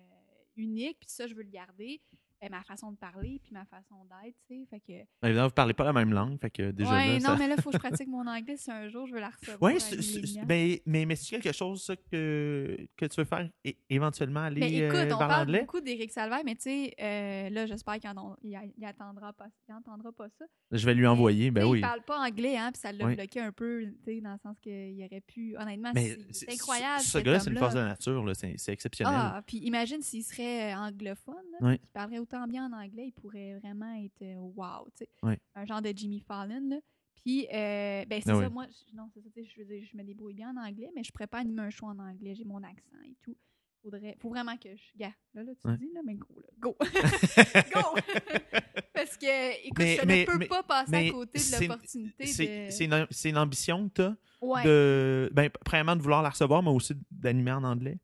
unique, 0.58 1.00
puis 1.00 1.10
ça, 1.10 1.28
je 1.28 1.34
veux 1.34 1.44
le 1.44 1.50
garder. 1.50 2.02
Ma 2.50 2.62
façon 2.64 2.92
de 2.92 2.98
parler 2.98 3.40
puis 3.42 3.52
ma 3.54 3.66
façon 3.66 3.96
d'être, 4.06 4.36
tu 4.48 4.56
sais. 4.60 4.66
Fait 4.70 4.80
que. 4.80 4.94
Ben, 5.22 5.30
Évidemment, 5.30 5.48
vous 5.48 5.54
parlez 5.54 5.74
pas 5.74 5.84
la 5.86 5.94
même 5.94 6.12
langue, 6.14 6.40
fait 6.40 6.50
que 6.50 6.72
déjà 6.72 6.92
ouais, 6.92 7.20
là, 7.20 7.30
non, 7.30 7.38
mais 7.38 7.48
là, 7.48 7.56
il 7.58 7.62
faut 7.62 7.70
que 7.72 7.78
je 7.78 7.82
pratique 8.04 8.08
mon 8.08 8.28
anglais 8.28 8.58
si 8.58 8.70
un 8.72 8.88
jour 8.90 9.08
je 9.08 9.14
veux 9.14 9.20
la 9.20 9.30
recevoir. 9.30 9.72
C'est- 9.80 9.98
Millennium. 9.98 10.46
ben, 10.46 10.78
mais, 10.86 11.06
mais 11.06 11.16
c'est 11.16 11.40
quelque 11.40 11.52
chose 11.56 11.84
ça, 11.84 11.96
que, 11.96 12.78
que 12.98 13.06
tu 13.06 13.16
veux 13.22 13.26
faire 13.26 13.50
é- 13.64 13.78
éventuellement 13.90 14.42
aller 14.42 14.60
Mais 14.62 14.74
écoute, 14.74 14.96
euh, 14.96 15.12
on 15.14 15.18
parle 15.18 15.32
l'anglais? 15.46 15.62
beaucoup 15.62 15.82
d'Éric 15.82 16.12
Salvaire, 16.12 16.42
mais 16.46 16.56
tu 16.56 16.62
sais, 16.64 16.94
euh, 17.02 17.50
là, 17.50 17.66
j'espère 17.66 17.96
qu'il 18.00 18.10
en- 18.10 18.36
il, 18.42 18.58
il 18.78 18.86
attendra 18.86 19.34
pas, 19.34 19.48
il 19.70 19.74
entendra 19.74 20.12
pas 20.12 20.28
ça. 20.30 20.46
Je 20.72 20.86
vais 20.86 20.94
lui 20.96 21.08
envoyer, 21.08 21.52
ben 21.52 21.66
oui. 21.66 21.80
Il 21.80 21.82
parle 21.82 22.02
pas 22.04 22.20
anglais, 22.20 22.58
hein, 22.58 22.72
puis 22.72 22.80
ça 22.82 22.92
l'a 22.92 23.06
Oui. 23.06 23.16
bloqué 23.16 23.40
un 23.40 23.52
peu, 23.52 23.86
tu 24.06 24.16
sais, 24.16 24.22
dans 24.22 24.34
le 24.34 24.40
sens 24.40 24.58
qu'il 24.62 25.04
aurait 25.04 25.22
pu, 25.22 25.56
honnêtement, 25.58 25.92
Mais 25.94 26.18
c'est- 26.32 26.52
incroyable. 26.52 27.02
Ce 27.02 27.12
cet 27.12 27.26
gars-là, 27.26 27.40
c'est 27.40 27.50
une 27.52 27.58
force 27.58 27.74
de 27.74 27.80
la 27.80 27.88
nature, 27.88 28.26
là, 28.26 28.34
c'est 28.34 28.56
c'est 28.58 28.72
exceptionnel. 28.74 29.14
Ah, 29.16 29.42
puis 29.46 29.58
imagine 29.58 30.02
s'il 30.02 30.24
serait 30.24 30.74
anglophone, 30.74 31.36
là, 31.54 31.58
Oui. 31.62 31.80
qu'il 31.80 31.90
parlerait 31.90 32.20
autant 32.20 32.33
bien 32.48 32.68
en 32.68 32.74
anglais, 32.78 33.08
il 33.08 33.12
pourrait 33.14 33.58
vraiment 33.60 33.94
être 34.04 34.22
euh, 34.22 34.36
wow, 34.38 34.88
tu 34.98 35.06
sais. 35.06 35.40
Un 35.56 35.66
genre 35.66 35.82
de 35.82 35.92
Jimmy 35.96 36.20
Fallon, 36.22 36.62
là. 36.70 36.78
Puis, 37.16 37.46
euh, 37.54 38.04
ben, 38.06 38.22
c'est 38.22 38.32
Ah 38.32 38.42
ça, 38.42 38.50
moi, 38.50 38.66
je- 38.70 38.96
non, 38.96 39.10
c'est 39.14 39.22
ça, 39.22 39.30
je 39.36 39.60
veux 39.62 39.66
dire, 39.66 39.86
je 39.90 39.96
me 39.98 40.04
débrouille 40.04 40.34
bien 40.34 40.52
en 40.54 40.58
anglais, 40.62 40.90
mais 40.96 41.04
je 41.04 41.12
pourrais 41.12 41.28
pas 41.28 41.40
animer 41.40 41.62
un 41.62 41.70
show 41.70 41.86
en 41.86 41.98
anglais, 42.00 42.36
j'ai 42.36 42.44
mon 42.44 42.62
accent 42.64 42.98
et 43.06 43.16
tout. 43.22 43.36
faudrait, 43.82 44.16
faut 44.22 44.30
vraiment 44.30 44.56
que 44.58 44.70
je. 44.76 44.84
Gars, 44.98 45.12
là, 45.34 45.44
là, 45.44 45.52
tu 45.62 45.68
Ouais. 45.70 45.78
dis, 45.78 45.92
là, 45.94 46.00
mais 46.06 46.16
go, 46.16 46.28
là, 46.38 46.48
go. 46.58 46.76
go! 47.74 47.82
Parce 48.94 49.18
que, 49.18 49.66
écoute, 49.68 49.78
Mais- 49.80 49.98
je 50.02 50.06
mais- 50.06 50.22
ne 50.22 50.26
peux 50.26 50.38
mais- 50.38 50.48
pas 50.48 50.64
passer 50.64 50.96
à 51.10 51.12
côté 51.12 51.40
de 51.40 51.62
l'opportunité 51.68 52.26
C'est 52.26 52.66
de. 52.68 52.72
c'est 52.72 52.86
une, 52.86 53.08
c'est 53.12 53.30
une 53.30 53.38
ambition 53.38 53.90
que 53.90 53.94
tu 53.96 54.02
as 54.02 54.18
Ouais. 54.42 54.64
de. 54.64 55.30
Ben, 55.34 55.50
premièrement, 55.66 55.96
de 55.96 56.02
vouloir 56.02 56.22
la 56.24 56.30
recevoir, 56.30 56.64
mais 56.64 56.70
aussi 56.70 56.94
d'animer 57.12 57.52
en 57.52 57.64
anglais? 57.64 58.00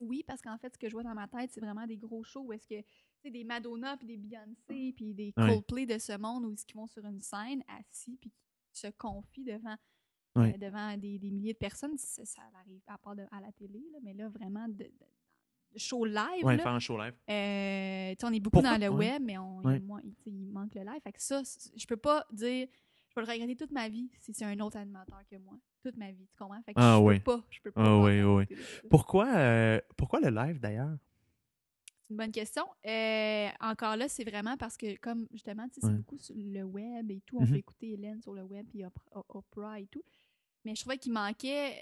Oui, 0.00 0.22
parce 0.26 0.40
qu'en 0.40 0.56
fait, 0.58 0.72
ce 0.72 0.78
que 0.78 0.88
je 0.88 0.92
vois 0.94 1.02
dans 1.02 1.14
ma 1.14 1.26
tête, 1.26 1.50
c'est 1.52 1.60
vraiment 1.60 1.86
des 1.86 1.96
gros 1.96 2.22
shows 2.22 2.42
où 2.46 2.52
est-ce 2.52 2.66
que, 2.66 2.76
des 3.24 3.44
Madonna, 3.44 3.96
puis 3.96 4.06
des 4.06 4.16
Beyoncé, 4.16 4.92
puis 4.94 5.14
des. 5.14 5.32
Coldplay 5.32 5.86
de 5.86 5.98
ce 5.98 6.16
monde, 6.16 6.44
où 6.44 6.52
ils 6.54 6.74
vont 6.74 6.86
sur 6.86 7.04
une 7.04 7.20
scène, 7.20 7.62
assis, 7.78 8.16
puis 8.20 8.30
qui 8.72 8.80
se 8.80 8.86
confient 8.96 9.44
devant, 9.44 9.76
euh, 10.38 10.52
devant 10.58 10.96
des, 10.96 11.18
des 11.18 11.30
milliers 11.30 11.52
de 11.54 11.58
personnes. 11.58 11.96
Ça, 11.98 12.24
ça 12.24 12.42
arrive 12.60 12.80
à 12.86 12.96
part 12.98 13.16
de- 13.16 13.26
à 13.32 13.40
la 13.40 13.50
télé, 13.52 13.82
là, 13.92 13.98
mais 14.02 14.14
là, 14.14 14.28
vraiment, 14.28 14.68
de, 14.68 14.90
show 15.76 16.04
live, 16.04 16.44
Ouais, 16.44 16.56
là, 16.56 16.62
faire 16.62 16.72
un 16.72 16.78
show 16.78 16.96
live. 16.96 17.14
euh, 17.28 18.14
on 18.22 18.32
est 18.32 18.40
beaucoup 18.40 18.54
Pourquoi- 18.60 18.78
dans 18.78 18.80
le 18.80 18.88
ouais. 18.90 19.10
web, 19.12 19.22
mais 19.22 19.36
on, 19.38 19.58
Ouais. 19.62 19.80
il, 20.26 20.50
manque 20.50 20.74
le 20.74 20.82
live. 20.82 21.00
Fait 21.04 21.12
que 21.12 21.22
ça, 21.22 21.42
je 21.76 21.86
peux 21.86 21.96
pas 21.96 22.24
dire, 22.32 22.66
je 23.08 23.14
peux 23.14 23.20
le 23.20 23.26
regretter 23.30 23.54
toute 23.56 23.70
ma 23.72 23.88
vie 23.88 24.10
si 24.20 24.32
c'est 24.32 24.44
un 24.44 24.58
autre 24.60 24.76
animateur 24.78 25.20
que 25.30 25.36
moi. 25.36 25.58
Toute 25.82 25.96
ma 25.96 26.10
vie, 26.10 26.26
tu 26.26 26.36
comprends? 26.36 26.60
Fait 26.62 26.74
que 26.74 26.80
Ah 26.80 26.96
je 26.98 27.02
ouais. 27.04 27.18
peux 27.20 27.24
pas, 27.36 27.44
je 27.50 27.60
peux 27.60 27.70
pas. 27.70 27.82
Ah 27.82 28.46
ça. 28.56 28.88
Pourquoi, 28.90 29.28
euh, 29.36 29.80
pourquoi 29.96 30.20
le 30.20 30.30
live 30.30 30.58
d'ailleurs? 30.58 30.96
C'est 32.08 32.14
une 32.14 32.16
bonne 32.16 32.32
question. 32.32 32.64
Euh, 32.86 33.48
encore 33.60 33.96
là, 33.96 34.08
c'est 34.08 34.24
vraiment 34.24 34.56
parce 34.56 34.78
que, 34.78 34.96
comme 34.96 35.26
justement, 35.30 35.66
c'est 35.72 35.84
Ouais. 35.84 35.92
beaucoup 35.92 36.16
sur 36.16 36.34
le 36.38 36.62
web 36.62 37.10
et 37.10 37.20
tout. 37.26 37.36
On 37.38 37.42
Mhm. 37.42 37.50
peut 37.50 37.56
écouter 37.56 37.92
Hélène 37.92 38.22
sur 38.22 38.32
le 38.32 38.42
web 38.44 38.66
puis 38.70 38.82
Opra, 38.84 39.24
Oprah 39.28 39.78
et 39.80 39.86
tout. 39.88 40.02
Mais 40.64 40.74
je 40.74 40.80
trouvais 40.80 40.96
qu'il 40.96 41.12
manquait. 41.12 41.76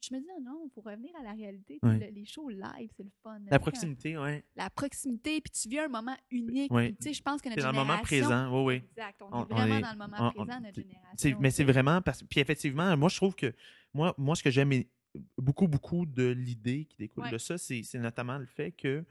Je 0.00 0.14
me 0.14 0.20
disais, 0.20 0.32
non, 0.42 0.62
il 0.64 0.70
faut 0.70 0.80
revenir 0.82 1.10
à 1.20 1.22
la 1.22 1.32
réalité. 1.32 1.78
Ouais. 1.82 1.98
le- 1.98 2.06
les 2.14 2.24
shows 2.24 2.48
live, 2.48 2.90
c'est 2.96 3.02
le 3.02 3.10
fun. 3.22 3.38
La 3.50 3.58
proximité, 3.58 4.14
quand- 4.14 4.40
La 4.54 4.70
proximité, 4.70 5.40
puis 5.42 5.50
tu 5.50 5.68
vis 5.68 5.80
un 5.80 5.88
moment 5.88 6.16
unique. 6.30 6.70
Ouais. 6.72 6.92
Tu 6.92 7.08
sais, 7.08 7.12
je 7.12 7.22
pense 7.22 7.42
que 7.42 7.48
notre 7.50 7.60
C'est 7.60 7.66
dans 7.66 7.72
le 7.72 7.76
moment 7.78 8.02
génération- 8.04 8.28
présent, 8.28 8.64
oui, 8.64 8.64
oui. 8.82 8.88
Exact. 8.96 9.20
On, 9.22 9.24
On- 9.26 9.28
est 9.28 9.52
on 9.52 9.54
vraiment 9.56 9.76
est- 9.76 9.80
dans 9.82 9.92
le 9.92 9.98
moment 9.98 10.16
on- 10.36 10.44
présent, 10.44 10.60
notre 10.60 10.80
génération. 10.80 11.38
Mais 11.40 11.50
c'est 11.50 11.64
vraiment 11.64 12.00
parce 12.00 12.22
puis 12.22 12.40
effectivement, 12.40 12.96
moi 12.96 13.08
je 13.10 13.16
trouve 13.16 13.34
que 13.34 13.52
moi, 13.92 14.14
moi 14.16 14.36
ce 14.36 14.42
que 14.42 14.50
j'aime 14.50 14.72
beaucoup 15.38 15.66
beaucoup 15.66 16.06
de 16.06 16.28
l'idée 16.28 16.84
qui 16.84 16.96
découle 16.98 17.30
de 17.30 17.38
ça, 17.38 17.58
c'est 17.58 17.82
notamment 17.94 18.38
le 18.38 18.46
fait 18.46 18.72
que 18.72 19.04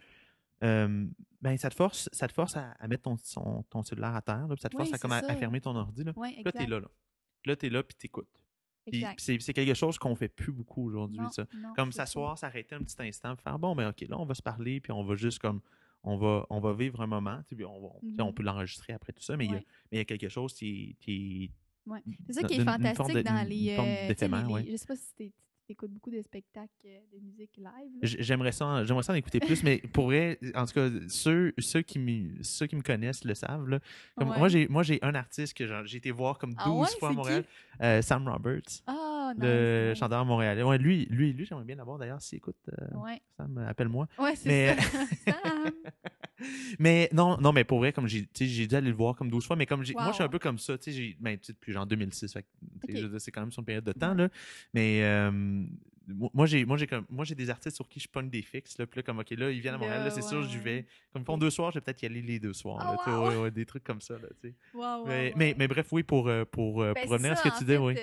euh, 0.63 1.05
ben 1.41 1.57
ça 1.57 1.69
te 1.69 1.75
force 1.75 2.09
ça 2.13 2.27
te 2.27 2.33
force 2.33 2.55
à, 2.57 2.71
à 2.79 2.87
mettre 2.87 3.03
ton, 3.03 3.17
son- 3.17 3.63
ton 3.69 3.83
cellulaire 3.83 4.15
à 4.15 4.21
terre, 4.21 4.47
là, 4.47 4.55
puis 4.55 4.61
ça 4.61 4.69
te 4.69 4.75
Oui, 4.77 4.83
force 4.83 4.93
à, 4.93 4.97
comme 4.99 5.11
à, 5.11 5.21
fermer 5.35 5.61
ton 5.61 5.75
ordi 5.75 6.03
là. 6.03 6.13
Puis 6.13 6.43
Là 6.43 6.51
t'es 6.51 6.65
là 6.65 6.79
là. 6.79 6.87
Là 7.45 7.55
t'es 7.55 7.69
là 7.69 7.83
puis 7.83 7.95
t'écoutes. 7.95 8.29
C'est 9.17 9.53
quelque 9.53 9.73
chose 9.73 9.97
qu'on 9.97 10.15
fait 10.15 10.27
plus 10.29 10.51
beaucoup 10.51 10.85
aujourd'hui 10.85 11.19
Comme 11.75 11.91
s'asseoir, 11.91 12.37
s'arrêter 12.37 12.75
un 12.75 12.79
petit 12.83 12.95
instant, 12.99 13.35
faire 13.35 13.57
bon 13.59 13.75
ben 13.75 13.89
ok 13.89 14.01
là 14.07 14.19
on 14.19 14.25
va 14.25 14.33
se 14.35 14.41
parler 14.43 14.79
puis 14.79 14.91
on 14.91 15.03
va 15.03 15.15
juste 15.15 15.39
comme 15.39 15.61
on 16.07 16.17
va, 16.17 16.45
on 16.51 16.59
va 16.59 16.71
vivre 16.73 17.01
un 17.01 17.07
moment, 17.07 17.41
on, 17.63 17.65
on 17.65 17.99
Mhm. 18.27 18.33
peut 18.35 18.43
l'enregistrer 18.43 18.93
après 18.93 19.11
tout 19.11 19.23
ça, 19.23 19.35
mais 19.35 19.45
il 19.45 19.51
y 19.51 19.53
a- 19.55 19.57
Ouais. 19.57 19.65
mais 19.91 19.97
il 19.97 19.99
y 19.99 20.01
a 20.01 20.05
quelque 20.05 20.29
chose 20.29 20.53
qui, 20.53 20.95
qui 20.99 21.51
Ouais. 21.87 21.99
C'est 22.27 22.33
ça 22.33 22.43
qui 22.47 22.55
est 22.55 22.63
fantastique 22.63 23.15
de- 23.15 23.21
dans 23.23 23.47
les. 23.47 23.75
euh, 23.77 24.07
les- 24.07 24.71
Je 24.71 24.77
sais 24.77 24.85
pas 24.87 24.95
si 24.95 25.13
tu 25.15 25.31
écoutes 25.73 25.91
beaucoup 25.91 26.11
de 26.11 26.21
spectacles 26.21 26.69
euh, 26.85 26.99
de 27.13 27.19
musique 27.19 27.57
live. 27.57 27.91
J'aimerais 28.01 28.51
ça, 28.51 28.65
en- 28.65 28.83
j'aimerais 28.85 29.03
ça 29.03 29.13
en 29.13 29.15
écouter 29.15 29.39
plus, 29.39 29.63
mais 29.63 29.77
pour 29.77 30.05
vrai, 30.05 30.37
en 30.55 30.65
tout 30.65 30.73
cas, 30.73 30.89
ceux, 31.07 31.53
ceux, 31.57 31.81
qui, 31.81 31.99
me, 31.99 32.41
ceux 32.43 32.67
qui 32.67 32.75
me 32.75 32.81
connaissent 32.81 33.23
le 33.23 33.33
savent. 33.35 33.67
Là. 33.67 33.79
Comme 34.17 34.29
Ouais. 34.29 34.37
Moi, 34.37 34.47
j'ai, 34.49 34.67
moi, 34.67 34.83
j'ai 34.83 34.99
un 35.01 35.15
artiste 35.15 35.55
que 35.55 35.65
j'ai 35.85 35.97
été 35.97 36.11
voir 36.11 36.37
comme 36.37 36.53
12 36.53 36.59
Ah 36.65 36.71
ouais, 36.71 36.87
fois 36.99 37.09
à 37.09 37.13
Montréal, 37.13 37.45
euh, 37.81 38.01
Sam 38.01 38.27
Roberts, 38.27 38.81
Ah, 38.87 39.14
nice, 39.33 39.41
le 39.43 39.89
nice. 39.89 39.99
chanteur 39.99 40.25
montréalais. 40.25 40.63
Ouais, 40.63 40.77
lui, 40.77 41.05
lui, 41.09 41.33
lui 41.33 41.45
j'aimerais 41.45 41.65
bien 41.65 41.75
l'avoir 41.75 41.97
d'ailleurs. 41.97 42.21
Si 42.21 42.35
écoute, 42.35 42.57
euh, 42.69 42.97
Ouais, 42.97 43.21
Sam, 43.37 43.57
euh, 43.57 43.67
appelle-moi. 43.69 44.07
ouais 44.19 44.35
c'est 44.35 44.47
Mais-. 44.49 44.75
Sam. 45.25 45.71
mais 46.79 47.09
non, 47.13 47.37
non, 47.39 47.53
mais 47.53 47.63
pour 47.63 47.79
vrai, 47.79 47.93
comme 47.93 48.07
j'ai, 48.07 48.27
j'ai 48.39 48.67
dû 48.67 48.75
aller 48.75 48.89
le 48.89 48.95
voir 48.95 49.15
comme 49.15 49.29
12 49.29 49.45
fois, 49.45 49.55
mais 49.55 49.65
comme 49.65 49.83
j'ai, 49.83 49.93
moi, 49.93 50.07
je 50.09 50.13
suis 50.15 50.23
un 50.23 50.29
peu 50.29 50.39
comme 50.39 50.59
ça, 50.59 50.77
tu 50.77 50.85
sais, 50.85 50.91
j'ai, 50.91 51.17
ben, 51.19 51.37
depuis 51.47 51.71
genre 51.71 51.85
2006, 51.85 52.33
fait 52.33 52.43
que, 52.43 52.47
tu 52.49 52.67
sais, 52.67 52.91
Ok. 52.93 52.97
je 52.97 53.03
veux 53.03 53.09
dire, 53.11 53.21
c'est 53.21 53.31
quand 53.31 53.41
même 53.41 53.51
sur 53.51 53.61
une 53.61 53.65
période 53.65 53.85
de 53.85 53.93
temps, 53.93 54.13
là. 54.13 54.27
Mais 54.73 55.01
euh, 55.03 55.31
moi, 56.33 56.45
j'ai, 56.45 56.65
moi, 56.65 56.77
j'ai 56.77 56.87
comme, 56.87 57.05
moi, 57.09 57.23
j'ai 57.25 57.35
des 57.35 57.49
artistes 57.49 57.77
sur 57.77 57.87
qui 57.87 57.99
je 57.99 58.07
pogne 58.09 58.29
des 58.29 58.41
fixes, 58.41 58.77
là, 58.77 58.85
puis 58.85 58.99
là, 58.99 59.03
comme, 59.03 59.19
ok, 59.19 59.29
là, 59.31 59.49
ils 59.49 59.61
viennent 59.61 59.75
à 59.75 59.77
Montréal, 59.77 60.03
là, 60.03 60.09
c'est 60.11 60.21
ouais, 60.21 60.27
sûr, 60.29 60.39
ouais. 60.41 60.57
vais. 60.59 60.85
Comme 61.13 61.21
ils 61.21 61.25
font 61.25 61.37
deux 61.37 61.49
soirs, 61.49 61.71
je 61.71 61.77
vais 61.79 61.81
peut-être 61.81 62.01
y 62.03 62.05
aller 62.05 62.21
les 62.21 62.39
deux 62.39 62.53
soirs, 62.53 62.79
Oh, 62.85 62.91
là, 62.91 62.97
tu 62.97 63.03
sais, 63.05 63.17
wow. 63.17 63.27
ouais, 63.29 63.37
ouais, 63.43 63.51
des 63.51 63.65
trucs 63.65 63.83
comme 63.83 64.01
ça, 64.01 64.15
là. 64.15 64.27
Wow, 64.73 64.81
wow, 64.81 65.07
mais, 65.07 65.33
mais, 65.37 65.55
mais 65.57 65.67
bref, 65.69 65.87
oui, 65.93 66.03
pour, 66.03 66.27
euh, 66.27 66.43
pour, 66.43 66.81
Ben, 66.81 66.93
pour 66.95 67.11
revenir 67.11 67.31
à 67.31 67.35
ce 67.37 67.43
que 67.43 67.57
tu 67.57 67.65
fait, 67.65 67.77
oui. 67.77 67.95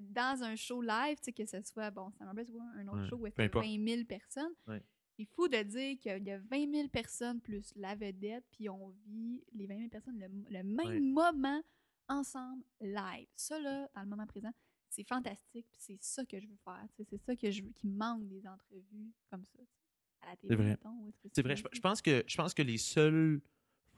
Dans 0.00 0.42
un 0.42 0.56
show 0.56 0.80
live, 0.82 1.16
tu 1.18 1.24
sais, 1.24 1.32
que 1.32 1.46
ce 1.46 1.60
soit, 1.62 1.90
bon, 1.90 2.10
ça 2.18 2.24
m'embête 2.24 2.48
ou 2.50 2.60
un 2.60 2.86
autre 2.88 3.02
Ouais, 3.02 3.08
show 3.08 3.16
où 3.16 3.24
qu'il 3.24 3.34
y 3.38 3.42
a 3.42 3.44
importe. 3.46 3.66
20 3.66 3.86
000 3.88 4.04
personnes. 4.04 4.52
Ouais. 4.66 4.82
C'est 5.16 5.24
fou 5.24 5.48
de 5.48 5.60
dire 5.62 5.98
qu'il 5.98 6.24
y 6.26 6.30
a 6.30 6.38
20 6.38 6.70
000 6.72 6.88
personnes 6.88 7.40
plus 7.40 7.72
la 7.76 7.94
vedette, 7.96 8.44
puis 8.52 8.68
on 8.68 8.90
vit 9.06 9.42
les 9.52 9.66
20 9.66 9.76
000 9.78 9.88
personnes 9.88 10.18
le, 10.18 10.28
le 10.28 10.62
même 10.62 10.86
Ouais. 10.86 11.00
moment 11.00 11.62
ensemble 12.08 12.62
live. 12.80 13.26
Ça, 13.36 13.58
là, 13.58 13.88
dans 13.94 14.02
le 14.02 14.08
moment 14.08 14.26
présent, 14.26 14.52
c'est 14.88 15.06
fantastique, 15.06 15.66
puis 15.70 15.80
c'est 15.80 16.00
ça 16.02 16.24
que 16.24 16.38
je 16.40 16.46
veux 16.46 16.56
faire. 16.64 16.86
C'est 16.96 17.18
ça 17.18 17.36
que 17.36 17.50
je 17.50 17.62
veux, 17.62 17.70
qui 17.72 17.86
manque 17.88 18.26
des 18.28 18.46
entrevues 18.46 19.12
comme 19.30 19.44
ça. 19.56 19.62
À 20.22 20.30
la 20.30 20.36
télé, 20.36 20.56
vrai. 20.56 20.70
est-ce 20.72 21.20
que 21.22 21.28
C'est 21.32 21.42
vrai, 21.42 21.56
je, 21.56 21.64
je 21.72 21.80
pense 21.80 22.00
que, 22.02 22.24
je 22.26 22.36
pense 22.36 22.54
que 22.54 22.62
les 22.62 22.78
seules 22.78 23.40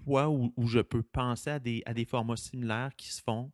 fois 0.05 0.29
où, 0.31 0.53
où 0.57 0.67
je 0.67 0.81
peux 0.81 1.03
penser 1.03 1.51
à 1.51 1.59
des, 1.59 1.83
à 1.87 1.95
des 1.95 2.05
formats 2.05 2.37
similaires 2.37 2.95
qui 2.97 3.11
se 3.13 3.23
font, 3.23 3.51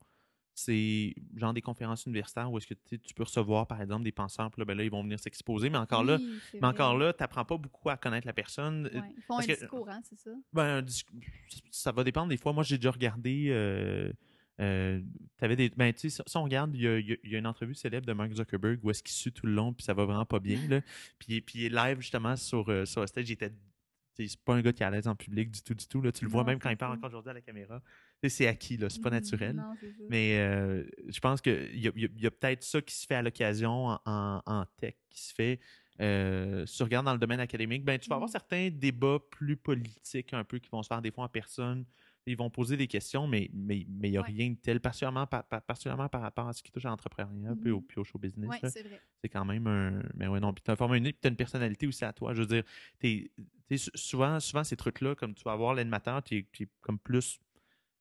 c'est 0.58 1.14
genre 1.36 1.52
des 1.52 1.60
conférences 1.60 2.06
universitaires 2.06 2.50
où 2.50 2.56
est-ce 2.56 2.66
que 2.66 2.74
tu 2.96 3.14
peux 3.14 3.24
recevoir, 3.24 3.66
par 3.66 3.80
exemple, 3.82 4.04
des 4.04 4.10
penseurs, 4.12 4.50
puis 4.50 4.60
là, 4.60 4.64
ben 4.64 4.74
là, 4.74 4.84
ils 4.84 4.90
vont 4.90 5.02
venir 5.02 5.20
s'exposer, 5.20 5.68
mais 5.68 5.76
encore 5.76 6.02
là, 6.02 6.16
Oui, 6.18 6.38
c'est 6.50 6.60
mais 6.62 6.66
encore 6.66 6.96
là, 6.96 7.12
tu 7.12 7.22
n'apprends 7.22 7.44
pas 7.44 7.58
beaucoup 7.58 7.90
à 7.90 7.98
connaître 7.98 8.26
la 8.26 8.32
personne. 8.32 8.86
Euh, 8.86 9.00
Ouais, 9.00 9.12
Ils 9.16 9.22
font 9.22 9.36
parce 9.36 9.44
un 9.50 9.54
que- 9.54 9.60
discours, 9.60 9.88
hein, 9.90 10.00
c'est 10.02 10.16
ça? 10.18 10.30
Ben, 10.54 10.82
ça 11.70 11.92
va 11.92 12.02
dépendre 12.04 12.28
des 12.30 12.38
fois. 12.38 12.54
Moi, 12.54 12.64
j'ai 12.64 12.78
déjà 12.78 12.90
regardé. 12.90 13.48
Euh, 13.50 14.10
euh, 14.60 15.02
t'avais 15.36 15.56
des, 15.56 15.68
ben, 15.68 15.92
tu 15.92 16.08
sais, 16.08 16.22
si 16.26 16.36
on 16.38 16.44
regarde, 16.44 16.74
il 16.74 16.80
y 16.80 16.88
a, 16.88 16.98
il 16.98 17.18
y 17.24 17.36
a- 17.36 17.38
une 17.38 17.46
entrevue 17.46 17.74
célèbre 17.74 18.06
de 18.06 18.14
Mark 18.14 18.32
Zuckerberg 18.32 18.80
où 18.82 18.90
est-ce 18.90 19.02
qu'il 19.02 19.12
sue 19.14 19.32
tout 19.32 19.44
le 19.46 19.52
long, 19.52 19.74
puis 19.74 19.84
ça 19.84 19.92
va 19.92 20.06
vraiment 20.06 20.24
pas 20.24 20.40
bien. 20.40 20.58
Là. 20.68 20.80
Puis, 21.18 21.42
puis 21.42 21.58
il 21.58 21.64
est 21.66 21.68
live 21.68 22.00
justement 22.00 22.34
sur, 22.36 22.66
euh, 22.70 22.86
sur 22.86 23.02
le 23.02 23.06
stage. 23.06 23.28
Il 23.28 23.32
était. 23.34 23.52
C'est 24.18 24.40
pas 24.46 24.54
un 24.54 24.62
gars 24.62 24.72
qui 24.72 24.82
est 24.82 24.86
à 24.86 24.90
l'aise 24.90 25.06
en 25.08 25.14
public 25.14 25.50
du 25.50 25.60
tout, 25.60 25.74
du 25.74 25.86
tout. 25.86 26.00
Là. 26.00 26.10
Tu 26.10 26.24
le 26.24 26.30
vois 26.30 26.40
Non, 26.40 26.46
même 26.46 26.58
quand 26.58 26.70
il 26.70 26.76
parle 26.78 26.96
encore 26.96 27.08
aujourd'hui 27.08 27.28
à 27.28 27.34
la 27.34 27.42
caméra. 27.42 27.82
C'est 28.28 28.46
acquis, 28.48 28.76
là. 28.76 28.88
C'est 28.90 29.00
pas 29.00 29.10
Mhm, 29.10 29.14
naturel. 29.16 29.56
Non. 29.56 29.74
Mais 30.08 30.38
euh, 30.40 30.84
je 31.08 31.20
pense 31.20 31.40
qu'il 31.40 31.78
y 31.78 32.26
a, 32.26 32.30
peut-être 32.30 32.62
ça 32.64 32.80
qui 32.82 32.94
se 32.94 33.06
fait 33.06 33.14
à 33.14 33.22
l'occasion 33.22 33.86
en, 33.88 34.00
en- 34.04 34.42
en 34.46 34.64
tech, 34.78 34.94
qui 35.10 35.22
se 35.22 35.32
fait. 35.34 35.60
Euh, 36.00 36.66
si 36.66 36.76
tu 36.78 36.82
regardes 36.82 37.06
dans 37.06 37.12
le 37.12 37.18
domaine 37.18 37.40
académique, 37.40 37.84
ben, 37.84 37.98
tu 37.98 38.08
vas 38.08 38.16
avoir 38.16 38.28
Mhm. 38.28 38.32
certains 38.32 38.68
débats 38.70 39.18
plus 39.30 39.56
politiques 39.56 40.34
un 40.34 40.44
peu 40.44 40.58
qui 40.58 40.68
vont 40.70 40.82
se 40.82 40.88
faire 40.88 41.00
des 41.00 41.10
fois 41.10 41.24
en 41.24 41.28
personne. 41.28 41.84
Ils 42.28 42.36
vont 42.36 42.50
poser 42.50 42.76
des 42.76 42.88
questions, 42.88 43.28
mais 43.28 43.44
il 43.44 43.50
mais, 43.54 43.86
mais 43.88 44.10
n'y 44.10 44.16
a 44.16 44.20
Ouais. 44.22 44.26
rien 44.26 44.50
de 44.50 44.56
tel, 44.56 44.80
particulièrement 44.80 45.26
par, 45.28 45.44
par- 45.44 45.62
particulièrement 45.62 46.08
par 46.08 46.22
rapport 46.22 46.48
à 46.48 46.52
ce 46.52 46.60
qui 46.62 46.72
touche 46.72 46.84
à 46.84 46.88
l'entrepreneuriat 46.88 47.54
puis, 47.62 47.70
au, 47.70 47.76
Mhm. 47.78 47.86
puis 47.86 48.00
au 48.00 48.04
show 48.04 48.18
business. 48.18 48.50
Oui, 48.50 48.56
c'est 48.70 48.82
vrai. 48.82 49.00
c'est 49.22 49.28
quand 49.28 49.44
même 49.44 49.66
un. 49.68 50.02
Mais 50.16 50.26
ouais, 50.26 50.40
non, 50.40 50.52
puis 50.52 50.62
tu 50.64 50.70
as 50.70 50.74
un 50.74 50.76
format 50.76 50.96
unique, 50.96 51.14
puis 51.16 51.20
tu 51.22 51.28
as 51.28 51.30
une 51.30 51.36
personnalité 51.36 51.86
aussi 51.86 52.04
à 52.04 52.12
toi. 52.12 52.34
Je 52.34 52.42
veux 52.42 52.46
dire, 52.48 52.64
sou- 53.78 53.90
souvent, 53.94 54.40
souvent, 54.40 54.64
ces 54.64 54.76
trucs-là, 54.76 55.14
comme 55.14 55.34
tu 55.34 55.44
vas 55.44 55.52
avoir 55.52 55.74
l'animateur, 55.74 56.22
tu 56.22 56.36
es, 56.38 56.68
comme 56.80 56.98
plus, 56.98 57.38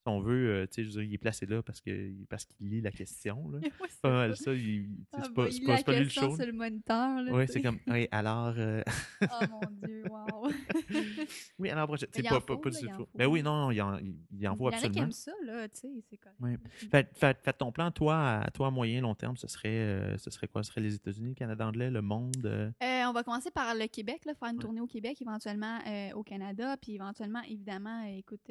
si 0.06 0.08
on 0.16 0.20
veut, 0.20 0.48
euh, 0.50 0.66
tu 0.66 0.74
sais, 0.74 0.84
je 0.84 0.88
veux 0.88 1.02
dire, 1.02 1.10
il 1.10 1.14
est 1.14 1.18
placé 1.18 1.46
là 1.46 1.62
parce 1.62 1.80
qu'il 1.80 2.24
parce 2.28 2.44
qu'il 2.44 2.68
lit 2.70 2.80
la 2.80 2.92
question. 2.92 3.48
Là. 3.50 3.58
C'est 3.88 4.00
pas 4.02 4.10
mal 4.10 4.36
ça. 4.36 4.52
il- 4.54 4.86
tu 4.86 4.94
sais, 4.94 5.06
Ah, 5.12 5.20
c'est 5.24 5.28
bah, 5.34 5.44
pas, 5.44 5.50
c'est 5.50 5.56
il 5.58 5.64
pas, 5.84 5.92
lui 5.92 6.04
le 6.04 6.10
sur 6.10 6.36
le 6.46 6.52
moniteur. 6.52 7.18
Oui, 7.30 7.40
tu 7.46 7.46
c'est 7.48 7.52
sais. 7.54 7.62
comme. 7.62 7.78
Oui, 7.88 8.06
alors. 8.12 8.54
euh, 8.56 8.82
Oh 9.22 9.44
mon 9.50 9.70
Dieu, 9.72 10.04
wow. 10.08 10.48
oui, 11.58 11.70
alors 11.70 11.88
C'est 11.98 12.18
il 12.18 12.22
pas, 12.28 12.40
pas, 12.40 12.54
du 12.56 12.76
il 12.82 12.88
tout. 12.96 13.06
Ben 13.14 13.26
oui, 13.26 13.42
non, 13.42 13.56
non, 13.66 13.70
il 13.70 13.80
en, 13.82 13.98
il, 13.98 14.14
il 14.32 14.46
en 14.48 14.54
Il 14.54 14.58
faut 14.58 14.70
y 14.70 14.74
en 14.74 14.76
a 14.76 14.80
qui 14.80 14.86
absolument. 14.86 15.02
aiment 15.04 15.12
ça, 15.12 15.32
là, 15.44 15.68
tu 15.68 15.80
sais, 15.80 15.88
c'est 16.08 16.16
correct. 16.18 16.36
Ouais. 16.40 16.56
Fait, 16.90 17.08
fait, 17.16 17.38
fait 17.42 17.52
ton 17.54 17.72
plan, 17.72 17.90
toi, 17.90 18.40
à, 18.42 18.50
toi, 18.50 18.70
moyen, 18.70 19.00
long 19.00 19.14
terme, 19.14 19.36
ce 19.36 19.48
serait, 19.48 19.68
euh, 19.68 20.16
ce 20.18 20.30
serait 20.30 20.48
quoi? 20.48 20.62
Ce 20.62 20.70
serait 20.70 20.80
les 20.82 20.94
États-Unis, 20.94 21.30
le 21.30 21.34
Canada 21.34 21.66
anglais, 21.66 21.90
le 21.90 22.02
monde? 22.02 22.34
euh? 22.44 22.70
On 23.08 23.12
va 23.12 23.22
commencer 23.22 23.50
par 23.50 23.74
le 23.74 23.86
Québec, 23.86 24.24
là, 24.26 24.34
faire 24.34 24.48
une 24.50 24.56
Ouais. 24.56 24.62
tournée 24.62 24.80
au 24.80 24.86
Québec, 24.86 25.20
éventuellement 25.22 25.78
au 26.14 26.22
Canada, 26.22 26.76
puis 26.80 26.94
éventuellement, 26.94 27.40
évidemment, 27.48 28.02
écoute, 28.04 28.50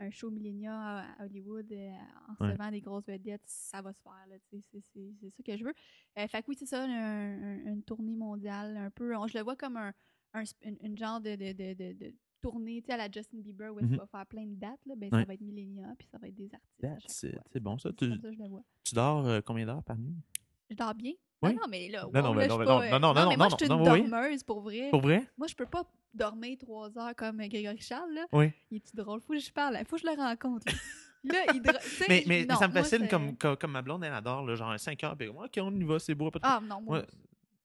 un 0.00 0.10
show 0.10 0.30
Millennia 0.30 0.74
à 0.74 1.22
à 1.22 1.24
Hollywood 1.26 1.70
euh, 1.72 1.90
en 2.28 2.44
Ouais. 2.44 2.50
recevant 2.52 2.70
des 2.70 2.80
grosses 2.80 3.06
vedettes, 3.06 3.42
ça 3.46 3.80
va 3.82 3.92
se 3.92 4.00
faire, 4.00 4.26
c'est- 4.50 5.30
ça 5.30 5.42
que 5.42 5.56
je 5.56 5.64
veux. 5.64 5.74
Euh, 6.18 6.26
fait 6.28 6.42
que 6.42 6.46
oui, 6.48 6.56
c'est 6.58 6.66
ça, 6.66 6.82
un- 6.84 6.88
un- 6.88 7.72
une 7.72 7.82
tournée 7.82 8.16
mondiale, 8.16 8.76
un 8.76 8.90
peu, 8.90 9.16
on- 9.16 9.26
je 9.26 9.36
le 9.38 9.44
vois 9.44 9.56
comme 9.56 9.76
un, 9.76 9.92
une, 10.64 10.76
une 10.82 10.98
genre 10.98 11.20
de, 11.20 11.36
de, 11.36 11.52
de, 11.52 11.74
de, 11.74 11.92
de 11.92 12.14
tournée, 12.40 12.80
tu 12.82 12.86
sais, 12.86 12.92
à 12.94 12.96
la 12.96 13.08
Justin 13.10 13.38
Bieber, 13.38 13.72
où 13.72 13.78
qu'il 13.78 13.96
va 13.96 14.06
faire 14.06 14.26
plein 14.26 14.44
de 14.46 14.54
dates, 14.56 14.84
là, 14.86 14.94
ben, 14.96 15.08
ça 15.10 15.16
Ouais. 15.18 15.24
va 15.24 15.34
être 15.34 15.40
Millennia, 15.42 15.94
puis 15.98 16.08
ça 16.10 16.18
va 16.18 16.26
être 16.28 16.34
des 16.34 16.50
artistes. 16.52 17.28
C'est 17.52 17.60
bon, 17.60 17.78
ça. 17.78 17.90
Tu, 17.92 18.08
comme 18.08 18.20
ça 18.20 18.28
que 18.30 18.34
je 18.34 18.42
le 18.42 18.48
vois. 18.48 18.64
tu 18.82 18.94
dors 18.94 19.24
euh, 19.26 19.40
combien 19.44 19.64
d'heures 19.66 19.84
par 19.84 19.96
nuit? 19.98 20.16
Je 20.70 20.74
dors 20.74 20.94
bien? 20.94 21.12
Oui. 21.42 21.54
Non, 21.54 21.60
non, 21.62 21.68
mais 21.68 21.88
là, 21.88 22.02
Non, 22.02 22.06
wow, 22.06 22.12
non, 22.12 22.34
là, 22.34 22.38
mais 22.38 22.44
je 22.44 22.48
non, 22.48 22.58
mais 22.58 22.64
pas, 22.64 22.72
non, 22.72 22.80
euh, 22.82 22.90
non, 22.90 22.98
non, 23.00 23.14
non, 23.14 23.30
mais 23.30 23.36
moi, 23.36 23.46
non, 23.48 23.50
je 23.50 23.64
suis 23.64 23.72
une 23.72 23.78
non, 23.78 23.92
oui. 23.92 24.08
dormeuse, 24.08 24.42
pour 24.44 24.60
vrai. 24.60 24.88
Pour 24.90 25.00
vrai? 25.00 25.26
Moi, 25.36 25.46
je 25.48 25.54
peux 25.54 25.66
pas 25.66 25.84
dormir 26.14 26.56
trois 26.58 26.98
heures 26.98 27.14
comme 27.16 27.38
Grégory 27.38 27.80
Charles, 27.80 28.12
là. 28.14 28.26
Oui. 28.32 28.52
Il 28.70 28.76
est-tu 28.76 28.94
drôle? 28.96 29.20
Faut 29.20 29.32
que 29.32 29.38
je 29.38 29.52
parle. 29.52 29.76
Faut 29.88 29.96
que 29.96 30.02
je 30.02 30.06
le 30.06 30.16
rencontre, 30.16 30.66
là. 30.66 30.72
Là, 31.24 31.38
il... 31.54 31.62
sais, 31.82 32.06
Mais, 32.08 32.24
mais, 32.26 32.44
non, 32.44 32.56
ça 32.56 32.66
me 32.66 32.72
fascine 32.72 33.06
comme, 33.06 33.36
comme, 33.36 33.56
comme 33.56 33.70
ma 33.70 33.80
blonde, 33.80 34.02
elle 34.02 34.12
adore, 34.12 34.44
là, 34.44 34.56
genre 34.56 34.76
5 34.76 35.04
heures, 35.04 35.16
puis 35.16 35.28
OK, 35.28 35.56
on 35.58 35.72
y 35.72 35.84
va, 35.84 36.00
c'est 36.00 36.16
beau. 36.16 36.32
Pas 36.32 36.40
de... 36.40 36.44
Ah, 36.44 36.60
non, 36.60 36.80
moi... 36.80 36.98
Ouais. 36.98 37.06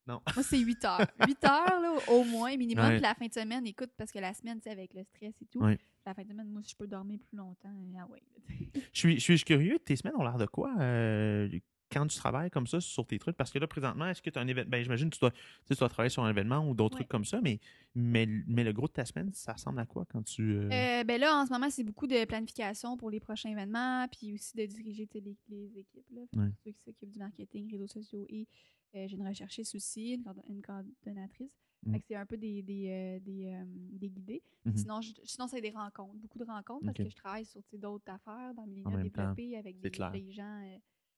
Non. 0.05 0.21
Moi, 0.35 0.43
c'est 0.43 0.59
8 0.59 0.85
heures. 0.85 1.07
8 1.27 1.43
heures, 1.43 1.81
là, 1.81 1.95
au 2.07 2.23
moins, 2.23 2.55
minimum. 2.55 2.85
Ouais. 2.85 2.91
Puis 2.91 3.01
la 3.01 3.15
fin 3.15 3.25
de 3.25 3.33
semaine, 3.33 3.65
écoute, 3.67 3.89
parce 3.97 4.11
que 4.11 4.19
la 4.19 4.33
semaine, 4.33 4.57
tu 4.57 4.65
sais, 4.65 4.69
avec 4.69 4.93
le 4.93 5.03
stress 5.03 5.33
et 5.41 5.45
tout, 5.47 5.59
Ouais. 5.59 5.77
la 6.05 6.13
fin 6.13 6.21
de 6.23 6.27
semaine, 6.29 6.47
moi, 6.49 6.61
si 6.63 6.69
je 6.69 6.75
peux 6.75 6.87
dormir 6.87 7.19
plus 7.19 7.35
longtemps, 7.35 7.73
ah 7.99 8.05
ouais. 8.11 8.21
là. 8.35 8.81
Je 8.93 8.99
suis, 8.99 9.15
je 9.19 9.21
suis 9.21 9.43
curieux, 9.43 9.79
tes 9.79 9.95
semaines 9.95 10.15
ont 10.15 10.23
l'air 10.23 10.37
de 10.37 10.45
quoi 10.45 10.71
euh, 10.79 11.49
quand 11.91 12.05
tu 12.07 12.17
travailles 12.17 12.49
comme 12.49 12.67
ça 12.67 12.79
sur 12.81 13.05
tes 13.05 13.17
trucs? 13.19 13.35
Parce 13.37 13.51
que 13.51 13.59
là, 13.59 13.67
présentement, 13.67 14.07
est-ce 14.07 14.21
que 14.21 14.29
tu 14.29 14.37
as 14.37 14.41
un 14.41 14.47
événement? 14.47 14.69
Ben, 14.69 14.83
j'imagine 14.83 15.09
que 15.09 15.15
tu 15.15 15.19
dois, 15.21 15.31
tu 15.65 15.73
dois 15.73 15.89
travailler 15.89 16.09
sur 16.09 16.23
un 16.23 16.29
événement 16.29 16.67
ou 16.69 16.73
d'autres 16.73 16.95
trucs 16.97 17.07
comme 17.07 17.25
ça, 17.25 17.39
mais, 17.41 17.59
mais, 17.95 18.25
mais 18.47 18.63
le 18.63 18.73
gros 18.73 18.87
de 18.87 18.93
ta 18.93 19.05
semaine, 19.05 19.31
ça 19.33 19.53
ressemble 19.53 19.79
à 19.79 19.85
quoi 19.85 20.05
quand 20.05 20.21
tu. 20.23 20.41
euh, 20.57 20.69
Euh, 20.71 21.03
ben 21.03 21.19
là, 21.19 21.41
en 21.41 21.45
ce 21.45 21.51
moment, 21.51 21.69
c'est 21.69 21.83
beaucoup 21.83 22.07
de 22.07 22.25
planification 22.25 22.97
pour 22.97 23.09
les 23.09 23.19
prochains 23.19 23.49
événements, 23.49 24.07
puis 24.09 24.33
aussi 24.33 24.55
de 24.57 24.65
diriger 24.65 25.07
les, 25.13 25.35
les 25.49 25.77
équipes, 25.79 26.09
là, 26.11 26.21
ceux 26.63 26.71
qui 26.71 26.81
s'occupent 26.83 27.11
du 27.11 27.19
marketing, 27.19 27.71
réseaux 27.71 27.87
sociaux 27.87 28.25
et 28.29 28.47
euh, 28.95 29.05
j'ai 29.07 29.15
une 29.17 29.27
recherchiste 29.27 29.75
aussi, 29.75 30.13
une, 30.13 30.23
une 30.49 30.61
coordonnatrice. 30.61 31.51
Mm. 31.85 31.93
Que 31.99 32.03
c'est 32.07 32.15
un 32.15 32.25
peu 32.25 32.37
des, 32.37 32.63
des, 32.63 32.87
euh, 32.89 33.19
des, 33.19 33.45
euh, 33.53 33.63
des 33.67 34.09
guidés. 34.09 34.41
Mhm. 34.65 34.75
Sinon, 34.77 34.99
je- 35.01 35.13
sinon 35.25 35.47
c'est 35.47 35.61
des 35.61 35.69
rencontres, 35.69 36.15
beaucoup 36.15 36.39
de 36.39 36.43
rencontres 36.43 36.83
parce 36.85 36.97
que 36.97 37.07
je 37.07 37.15
travaille 37.15 37.45
sur 37.45 37.61
d'autres 37.73 38.11
affaires 38.11 38.53
dans 38.55 38.65
le 38.65 38.81
temps, 38.81 38.89
développé 39.03 39.55
avec 39.57 39.79
des 39.79 40.31
gens 40.31 40.61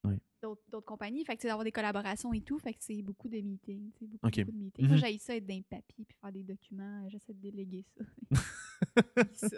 Oui. 0.06 0.16
d'autres 0.42 0.80
compagnies. 0.86 1.26
Fait 1.26 1.36
que 1.36 1.44
d'avoir 1.46 1.64
des 1.66 1.72
collaborations 1.72 2.32
et 2.34 2.42
tout, 2.42 2.58
fait 2.60 2.74
que 2.74 2.80
c'est 2.82 3.02
beaucoup 3.02 3.28
de 3.28 3.38
meetings. 3.42 3.92
Beaucoup, 3.92 4.06
beaucoup 4.22 4.52
de 4.52 4.58
meetings. 4.58 4.88
Moi, 4.88 4.96
Mhm. 4.96 5.04
j'ai 5.06 5.18
ça 5.18 5.36
être 5.36 5.46
d'un 5.46 5.62
papier 5.62 6.06
puis 6.06 6.18
faire 6.22 6.32
des 6.32 6.44
documents. 6.44 7.04
euh, 7.06 7.10
J'essaie 7.10 7.34
de 7.34 7.40
déléguer 7.42 7.84
ça. 7.98 8.04
ça. 9.34 9.58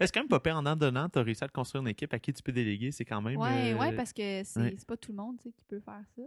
Est-ce 0.00 0.12
quand 0.12 0.20
même 0.20 0.28
pas 0.28 0.40
pire 0.40 0.56
en 0.56 0.66
en 0.66 0.74
donnant, 0.76 1.08
tu 1.08 1.18
as 1.18 1.22
réussi 1.22 1.44
à 1.44 1.48
te 1.48 1.52
construire 1.52 1.82
une 1.82 1.88
équipe 1.88 2.12
à 2.12 2.18
qui 2.18 2.32
tu 2.32 2.42
peux 2.42 2.52
déléguer? 2.52 2.90
C'est 2.90 3.04
quand 3.04 3.22
même. 3.22 3.36
Ouais, 3.38 3.72
euh, 3.74 3.78
ouais, 3.78 3.94
parce 3.94 4.12
que 4.12 4.42
c'est 4.44 4.60
ouais. 4.60 4.74
c'est 4.76 4.86
pas 4.88 4.96
tout 4.96 5.12
le 5.12 5.16
monde 5.18 5.36
qui 5.38 5.52
peut 5.68 5.80
faire 5.80 6.02
ça. 6.16 6.22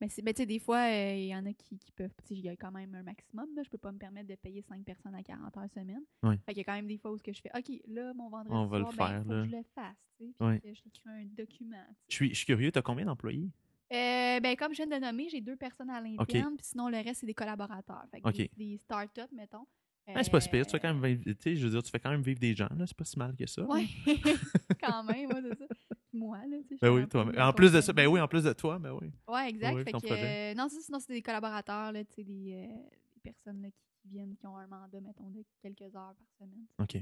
Mais 0.00 0.08
tu 0.08 0.22
sais, 0.36 0.46
des 0.46 0.58
fois, 0.58 0.78
euh, 0.90 1.14
il 1.16 1.26
y 1.28 1.34
en 1.34 1.46
a 1.46 1.52
qui, 1.54 1.78
qui 1.78 1.90
peuvent. 1.92 2.10
Tu 2.22 2.28
sais, 2.28 2.34
il 2.34 2.44
y 2.44 2.48
a 2.48 2.56
quand 2.56 2.70
même 2.70 2.94
un 2.94 3.02
maximum. 3.02 3.46
Là. 3.56 3.62
Je 3.64 3.70
peux 3.70 3.78
pas 3.78 3.92
me 3.92 3.98
permettre 3.98 4.28
de 4.28 4.34
payer 4.34 4.62
5 4.62 4.84
personnes 4.84 5.14
à 5.14 5.22
40 5.22 5.56
heures 5.56 5.70
semaine. 5.74 6.02
Ouais. 6.22 6.36
Fait 6.44 6.52
qu'il 6.52 6.58
y 6.58 6.60
a 6.60 6.64
quand 6.64 6.74
même 6.74 6.86
des 6.86 6.98
fois 6.98 7.12
où 7.12 7.16
je 7.18 7.32
fais 7.40 7.50
OK, 7.56 7.80
là, 7.88 8.12
mon 8.14 8.28
vendredi, 8.28 8.54
On 8.54 8.66
va 8.66 8.78
le 8.78 8.84
ben, 8.84 8.90
faire, 8.92 9.22
faut 9.24 9.32
là. 9.32 9.42
que 9.44 9.48
je 9.50 9.56
le 9.56 9.62
fasse. 9.74 9.96
Tu 10.18 10.26
sais, 10.26 10.32
puis 10.38 10.46
Ouais. 10.46 10.60
que 10.60 10.74
je 10.74 10.80
t'écris 10.82 11.02
un 11.08 11.24
document. 11.26 11.84
Je 12.08 12.14
suis, 12.14 12.28
je 12.30 12.34
suis 12.34 12.46
curieux, 12.46 12.70
tu 12.70 12.78
as 12.78 12.82
combien 12.82 13.06
d'employés? 13.06 13.50
Euh, 13.92 14.40
ben, 14.40 14.56
comme 14.56 14.72
je 14.74 14.82
viens 14.82 14.86
de 14.98 15.04
nommer, 15.04 15.28
j'ai 15.28 15.40
deux 15.40 15.56
personnes 15.56 15.90
à 15.90 16.00
l'interne, 16.00 16.56
puis 16.56 16.66
sinon, 16.66 16.88
le 16.88 16.96
reste, 16.96 17.20
c'est 17.20 17.26
des 17.26 17.34
collaborateurs. 17.34 18.04
Fait 18.10 18.20
que 18.20 18.30
des, 18.30 18.50
des 18.56 18.78
startups, 18.78 19.32
mettons. 19.32 19.64
Ah, 20.08 20.22
c'est 20.22 20.30
pas 20.30 20.40
si 20.40 20.48
pire, 20.48 20.64
tu 20.64 20.70
fais 20.72 20.78
quand 20.80 20.90
Euh, 20.90 20.94
même 20.94 21.14
vivre- 21.16 21.36
je 21.44 21.64
veux 21.64 21.70
dire, 21.70 21.82
tu 21.82 21.90
fais 21.90 21.98
quand 21.98 22.10
même 22.10 22.22
vivre 22.22 22.38
des 22.38 22.54
gens, 22.54 22.68
là, 22.76 22.86
c'est 22.86 22.96
pas 22.96 23.04
si 23.04 23.18
mal 23.18 23.34
que 23.34 23.46
ça. 23.46 23.62
Ouais, 23.64 23.86
quand 24.80 25.02
même, 25.04 25.30
ouais, 25.30 25.42
c'est 25.42 25.58
ça. 25.58 25.95
Moi, 26.16 26.38
là, 26.46 26.56
Ben 26.80 26.90
oui, 26.90 27.06
toi. 27.08 27.26
En 27.38 27.52
plus 27.52 27.72
de 27.72 27.80
ça, 27.80 27.92
ben 27.92 28.06
oui, 28.06 28.20
en 28.20 28.28
plus 28.28 28.42
de 28.44 28.52
toi, 28.52 28.78
ben 28.78 28.92
oui. 29.00 29.10
Ouais, 29.28 29.48
exact. 29.50 29.74
Oui, 29.74 29.84
fait 29.84 29.92
que, 29.92 29.98
euh, 30.10 30.54
non, 30.54 30.68
sinon, 30.68 30.98
c'est 31.00 31.12
des 31.12 31.22
collaborateurs, 31.22 31.92
là, 31.92 32.02
des, 32.04 32.08
euh, 32.18 32.88
des 33.14 33.20
personnes 33.22 33.62
là, 33.62 33.68
qui, 33.70 34.08
viennent, 34.08 34.34
qui 34.36 34.46
ont 34.46 34.56
un 34.56 34.66
mandat, 34.66 35.00
mettons, 35.00 35.30
de 35.30 35.44
quelques 35.60 35.82
heures 35.94 36.14
par 36.14 36.26
semaine. 36.38 36.66
OK. 36.78 36.96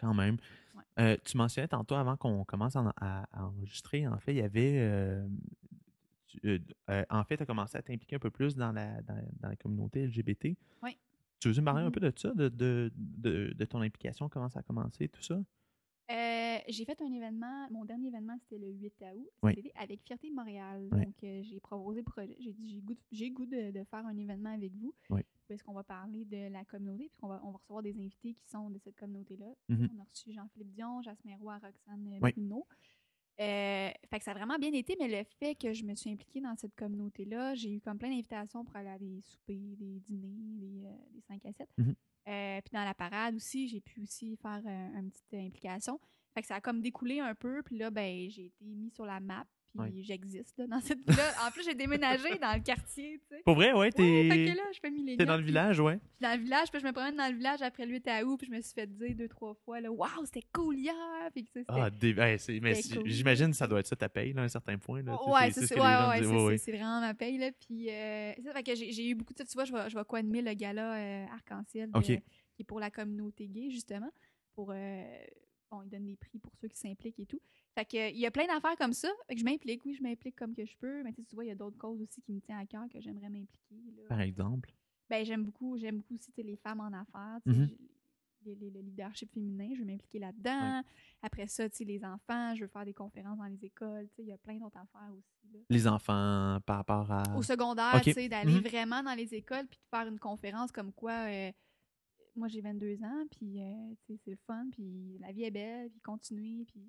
Quand 0.00 0.14
même. 0.14 0.36
Ouais. 0.74 0.82
Euh, 1.00 1.16
tu 1.24 1.36
mentionnais 1.36 1.66
tantôt, 1.68 1.94
avant 1.96 2.16
qu'on 2.16 2.44
commence 2.44 2.76
à, 2.76 3.26
enregistrer, 3.32 4.06
en 4.06 4.18
fait, 4.18 4.32
il 4.32 4.38
y 4.38 4.42
avait. 4.42 5.20
tu- 6.26 6.62
en 7.10 7.24
fait, 7.24 7.36
tu 7.36 7.42
as 7.42 7.46
commencé 7.46 7.76
à 7.78 7.82
t'impliquer 7.82 8.16
un 8.16 8.20
peu 8.20 8.30
plus 8.30 8.54
dans 8.56 8.72
la, 8.72 9.00
dans, 9.02 9.20
dans 9.40 9.48
la 9.48 9.56
communauté 9.56 10.02
LGBT. 10.06 10.56
Oui. 10.82 10.96
Tu 11.40 11.50
veux 11.50 11.60
me 11.60 11.64
parler 11.64 11.82
un 11.82 11.86
Mhm. 11.86 11.92
peu 11.92 12.00
de 12.00 12.12
ça, 12.16 12.32
de, 12.34 12.48
de, 12.48 12.92
de, 12.94 13.52
de 13.56 13.64
ton 13.64 13.80
implication, 13.80 14.28
comment 14.28 14.48
ça 14.48 14.60
a 14.60 14.62
commencé, 14.62 15.08
tout 15.08 15.22
ça? 15.22 15.40
Euh, 16.10 16.58
j'ai 16.68 16.84
fait 16.86 17.00
un 17.02 17.12
événement, 17.12 17.68
mon 17.70 17.84
dernier 17.84 18.08
événement, 18.08 18.36
c'était 18.40 18.58
le 18.58 18.70
8 18.72 18.94
août, 19.14 19.28
Oui. 19.42 19.52
c'était 19.54 19.72
avec 19.74 20.00
Fierté 20.04 20.30
Montréal. 20.30 20.88
Oui. 20.90 21.04
Donc, 21.04 21.14
euh, 21.22 21.42
j'ai 21.42 21.60
proposé, 21.60 22.00
le 22.00 22.04
projet- 22.04 22.36
j'ai 22.40 22.52
dit, 22.54 22.68
j'ai 22.70 22.80
goût, 22.80 22.94
de- 22.94 23.00
j'ai 23.12 23.30
goût 23.30 23.46
de, 23.46 23.70
de 23.72 23.84
faire 23.84 24.06
un 24.06 24.16
événement 24.16 24.54
avec 24.54 24.72
vous. 24.74 24.94
Oui. 25.10 25.20
Parce 25.48 25.62
qu'on 25.62 25.72
va 25.74 25.82
parler 25.84 26.24
de 26.24 26.48
la 26.50 26.64
communauté, 26.64 27.08
puis 27.08 27.16
qu'on 27.20 27.28
va, 27.28 27.40
on 27.44 27.50
va 27.50 27.58
recevoir 27.58 27.82
des 27.82 27.92
invités 27.98 28.32
qui 28.34 28.46
sont 28.48 28.70
de 28.70 28.78
cette 28.78 28.96
communauté-là. 28.96 29.52
Mhm. 29.68 29.88
On 29.96 30.00
a 30.00 30.04
reçu 30.04 30.32
Jean-Philippe 30.32 30.72
Dion, 30.72 31.02
Jasmin 31.02 31.36
Roy, 31.38 31.54
Roxane 31.58 32.14
euh. 32.14 32.18
Bruno. 32.20 32.66
Euh, 33.40 33.90
fait 34.10 34.18
que 34.18 34.24
ça 34.24 34.32
a 34.32 34.34
vraiment 34.34 34.58
bien 34.58 34.72
été, 34.72 34.96
mais 34.98 35.06
le 35.08 35.24
fait 35.38 35.54
que 35.54 35.72
je 35.72 35.84
me 35.84 35.94
suis 35.94 36.10
impliquée 36.10 36.40
dans 36.40 36.56
cette 36.56 36.74
communauté-là, 36.74 37.54
j'ai 37.54 37.72
eu 37.72 37.80
comme 37.80 37.96
plein 37.96 38.10
d'invitations 38.10 38.64
pour 38.64 38.74
aller 38.74 38.88
à 38.88 38.98
des 38.98 39.20
soupers, 39.22 39.76
des 39.76 40.00
dîners, 40.08 40.56
des, 40.58 40.86
euh, 40.86 40.92
des 41.12 41.20
5 41.20 41.44
à 41.46 41.52
7. 41.52 41.68
Mhm. 41.78 41.94
Euh, 42.28 42.60
puis 42.60 42.72
dans 42.72 42.84
la 42.84 42.94
parade 42.94 43.34
aussi, 43.34 43.68
j'ai 43.68 43.80
pu 43.80 44.02
aussi 44.02 44.36
faire 44.36 44.62
euh, 44.66 44.98
une 44.98 45.10
petite 45.10 45.34
implication. 45.34 45.98
Fait 46.34 46.42
que 46.42 46.46
ça 46.46 46.56
a 46.56 46.60
comme 46.60 46.82
découlé 46.82 47.20
un 47.20 47.34
peu, 47.34 47.62
puis 47.62 47.78
là, 47.78 47.90
ben, 47.90 48.28
j'ai 48.30 48.46
été 48.46 48.64
mis 48.64 48.90
sur 48.90 49.06
la 49.06 49.18
map, 49.18 49.46
puis 49.74 49.80
Ouais. 49.80 50.02
j'existe 50.02 50.60
dans 50.62 50.80
cette 50.80 51.06
là 51.08 51.46
En 51.46 51.50
plus, 51.50 51.62
j'ai 51.64 51.74
déménagé 51.74 52.36
dans 52.38 52.54
le 52.54 52.60
quartier, 52.62 53.20
tu 53.28 53.36
sais. 53.36 53.42
Pour 53.44 53.54
vrai, 53.54 53.72
ouais, 53.72 53.92
t'es 53.92 54.24
là, 54.54 54.62
je 54.72 54.78
fais 54.80 54.90
t'es 55.16 55.24
dans 55.26 55.36
le 55.36 55.42
village, 55.42 55.78
ouais. 55.78 55.98
puis 55.98 56.22
dans 56.22 56.34
le 56.36 56.42
village, 56.42 56.70
puis 56.70 56.80
je 56.80 56.86
me 56.86 56.92
promène 56.92 57.16
dans 57.16 57.28
le 57.30 57.36
village 57.36 57.62
après 57.62 57.84
le 57.86 57.92
8 57.92 58.08
août, 58.24 58.36
puis 58.38 58.46
je 58.50 58.52
me 58.56 58.60
suis 58.60 58.72
fait 58.72 58.86
dire 58.86 59.14
deux, 59.14 59.28
trois 59.28 59.54
fois, 59.54 59.80
là, 59.80 59.92
waouh, 59.92 60.24
c'était 60.24 60.44
cool 60.52 60.76
hier! 60.78 60.94
Puis 61.34 61.44
ça, 61.44 61.60
c'était. 61.60 61.64
Ah, 61.68 61.90
des- 61.90 62.14
mais 62.60 62.80
cool. 62.82 63.08
j'imagine 63.08 63.50
que 63.50 63.56
ça 63.56 63.66
doit 63.66 63.80
être 63.80 63.86
ça 63.86 63.96
ta 63.96 64.08
paye, 64.08 64.32
là, 64.32 64.42
à 64.42 64.44
un 64.44 64.48
certain 64.48 64.78
point. 64.78 65.02
Là, 65.02 65.16
tu 65.18 65.24
sais, 65.24 65.30
ouais, 65.30 65.50
c'est 65.52 65.80
ouais, 65.80 66.44
ouais, 66.44 66.58
c'est 66.58 66.72
vraiment 66.72 67.00
ma 67.00 67.14
paye, 67.14 67.38
là. 67.38 67.50
Puis, 67.52 67.90
euh, 67.90 68.32
ça, 68.42 68.52
fait 68.54 68.62
que 68.62 68.74
j'ai 68.74 69.08
eu 69.08 69.14
beaucoup 69.14 69.32
de 69.34 69.38
ça. 69.38 69.44
Tu 69.44 69.52
vois, 69.54 69.64
je 69.64 69.72
vais, 69.72 69.90
je 69.90 69.96
vais 69.98 70.04
co-animer 70.04 70.42
le 70.42 70.54
gala 70.54 70.94
euh, 70.96 71.26
Arc-en-Ciel, 71.34 71.90
qui 72.02 72.12
est 72.58 72.64
pour 72.64 72.80
la 72.80 72.90
communauté 72.90 73.46
gay, 73.48 73.70
justement. 73.70 74.10
Pour, 74.54 74.72
euh, 74.74 75.02
bon, 75.70 75.82
ils 75.82 75.88
donnent 75.88 76.06
des 76.06 76.16
prix 76.16 76.38
pour 76.38 76.52
ceux 76.56 76.66
qui 76.68 76.76
s'impliquent 76.78 77.20
et 77.20 77.26
tout. 77.26 77.40
Fait 77.78 77.84
que, 77.84 78.10
il 78.10 78.18
y 78.18 78.26
a 78.26 78.30
plein 78.32 78.46
d'affaires 78.46 78.76
comme 78.76 78.92
ça. 78.92 79.08
Fait 79.28 79.34
que 79.34 79.40
je 79.40 79.44
m'implique, 79.44 79.84
oui, 79.84 79.94
je 79.94 80.02
m'implique 80.02 80.34
comme 80.34 80.52
que 80.52 80.64
je 80.66 80.76
peux. 80.78 81.00
Mais 81.04 81.12
tu 81.12 81.22
vois, 81.36 81.44
il 81.44 81.48
y 81.48 81.52
a 81.52 81.54
d'autres 81.54 81.78
causes 81.78 82.00
aussi 82.02 82.20
qui 82.22 82.32
me 82.32 82.40
tiennent 82.40 82.58
à 82.58 82.66
cœur 82.66 82.88
que 82.92 83.00
j'aimerais 83.00 83.28
m'impliquer. 83.28 83.76
Par 84.08 84.20
exemple? 84.20 84.72
Ben, 85.08 85.24
j'aime 85.24 85.44
beaucoup, 85.44 85.78
j'aime 85.78 85.98
beaucoup 85.98 86.14
aussi 86.16 86.32
les 86.42 86.56
femmes 86.56 86.80
en 86.80 86.92
affaires, 86.92 87.38
Mhm. 87.46 87.68
les- 88.44 88.70
le 88.70 88.80
leadership 88.80 89.30
féminin, 89.32 89.68
je 89.74 89.78
veux 89.80 89.84
m'impliquer 89.84 90.18
là-dedans. 90.18 90.82
Après 91.22 91.46
ça, 91.46 91.66
les 91.80 92.04
enfants, 92.04 92.54
je 92.56 92.62
veux 92.62 92.66
faire 92.68 92.84
des 92.84 92.94
conférences 92.94 93.38
dans 93.38 93.44
les 93.44 93.64
écoles, 93.64 94.08
il 94.18 94.24
y 94.26 94.32
a 94.32 94.38
plein 94.38 94.56
d'autres 94.58 94.76
affaires 94.78 95.12
aussi. 95.16 95.52
là. 95.52 95.60
Les 95.70 95.86
enfants, 95.86 96.58
par 96.66 96.78
rapport 96.78 97.10
à. 97.12 97.36
Au 97.36 97.42
secondaire, 97.42 97.94
Ok. 97.96 98.02
tu 98.04 98.12
sais, 98.12 98.28
d'aller 98.28 98.54
Mhm. 98.60 98.60
vraiment 98.68 99.02
dans 99.04 99.14
les 99.14 99.32
écoles 99.34 99.66
puis 99.68 99.78
de 99.78 99.96
faire 99.96 100.08
une 100.08 100.18
conférence 100.18 100.72
comme 100.72 100.92
quoi, 100.92 101.12
euh, 101.28 101.52
moi 102.36 102.48
j'ai 102.48 102.60
22 102.60 103.02
ans, 103.04 103.24
puis 103.30 103.60
euh, 103.62 103.94
c'est 104.06 104.30
le 104.30 104.36
fun, 104.46 104.66
puis 104.72 105.16
la 105.20 105.30
vie 105.32 105.44
est 105.44 105.50
belle, 105.50 105.90
puis 105.90 106.00
continuer, 106.00 106.64
puis 106.66 106.80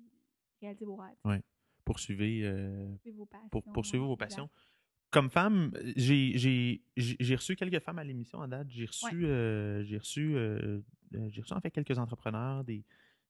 réaliser 0.60 0.84
vos 0.84 0.96
rêves, 0.96 1.16
Ouais. 1.24 1.42
Poursuivez. 1.84 2.42
euh, 2.44 2.94
suivre 2.98 3.16
vos 3.18 3.26
passions. 3.26 3.48
pour 3.48 3.62
poursuivre 3.64 4.04
ouais, 4.04 4.08
vos 4.08 4.14
exact. 4.14 4.28
passions. 4.28 4.50
Comme 5.10 5.28
femme, 5.28 5.72
j'ai 5.96 6.38
j'ai- 6.38 6.82
j'ai 6.96 7.16
j'ai 7.18 7.34
reçu 7.34 7.56
quelques 7.56 7.80
femmes 7.82 7.98
à 7.98 8.04
l'émission 8.04 8.40
à 8.42 8.46
date. 8.46 8.68
J'ai 8.70 8.86
reçu, 8.86 9.26
euh, 9.26 9.82
j'ai 9.82 9.98
reçu, 9.98 10.36
euh, 10.36 10.80
euh, 11.14 11.28
j'ai 11.30 11.40
reçu 11.40 11.52
en 11.52 11.60
fait 11.60 11.72
quelques 11.72 11.98
entrepreneurs, 11.98 12.62
des, 12.62 12.84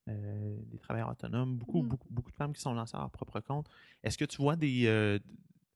euh, 0.09 0.59
des 0.67 0.79
travailleurs 0.79 1.09
autonomes, 1.11 1.57
beaucoup, 1.57 1.81
Mhm. 1.83 1.89
beaucoup, 1.89 2.09
beaucoup 2.11 2.31
de 2.31 2.37
femmes 2.37 2.53
qui 2.53 2.61
sont 2.61 2.75
lancées 2.75 2.97
à 2.97 3.01
leur 3.01 3.11
propre 3.11 3.41
compte. 3.41 3.67
Est-ce 4.03 4.19
que 4.19 4.27
tu 4.27 4.37
vois 4.43 4.57
des, 4.57 4.87
euh, 4.89 5.19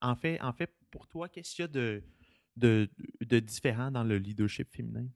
en 0.02 0.14
fait, 0.14 0.38
en 0.42 0.52
fait, 0.52 0.74
pour 0.90 1.06
toi, 1.06 1.30
qu'est-ce 1.30 1.54
qu'il 1.54 1.62
y 1.62 1.64
a 1.64 1.68
de, 1.68 2.02
de, 2.56 2.90
de 3.22 3.38
différent 3.40 3.90
dans 3.90 4.04
le 4.04 4.18
leadership 4.18 4.68
féminin? 4.70 5.06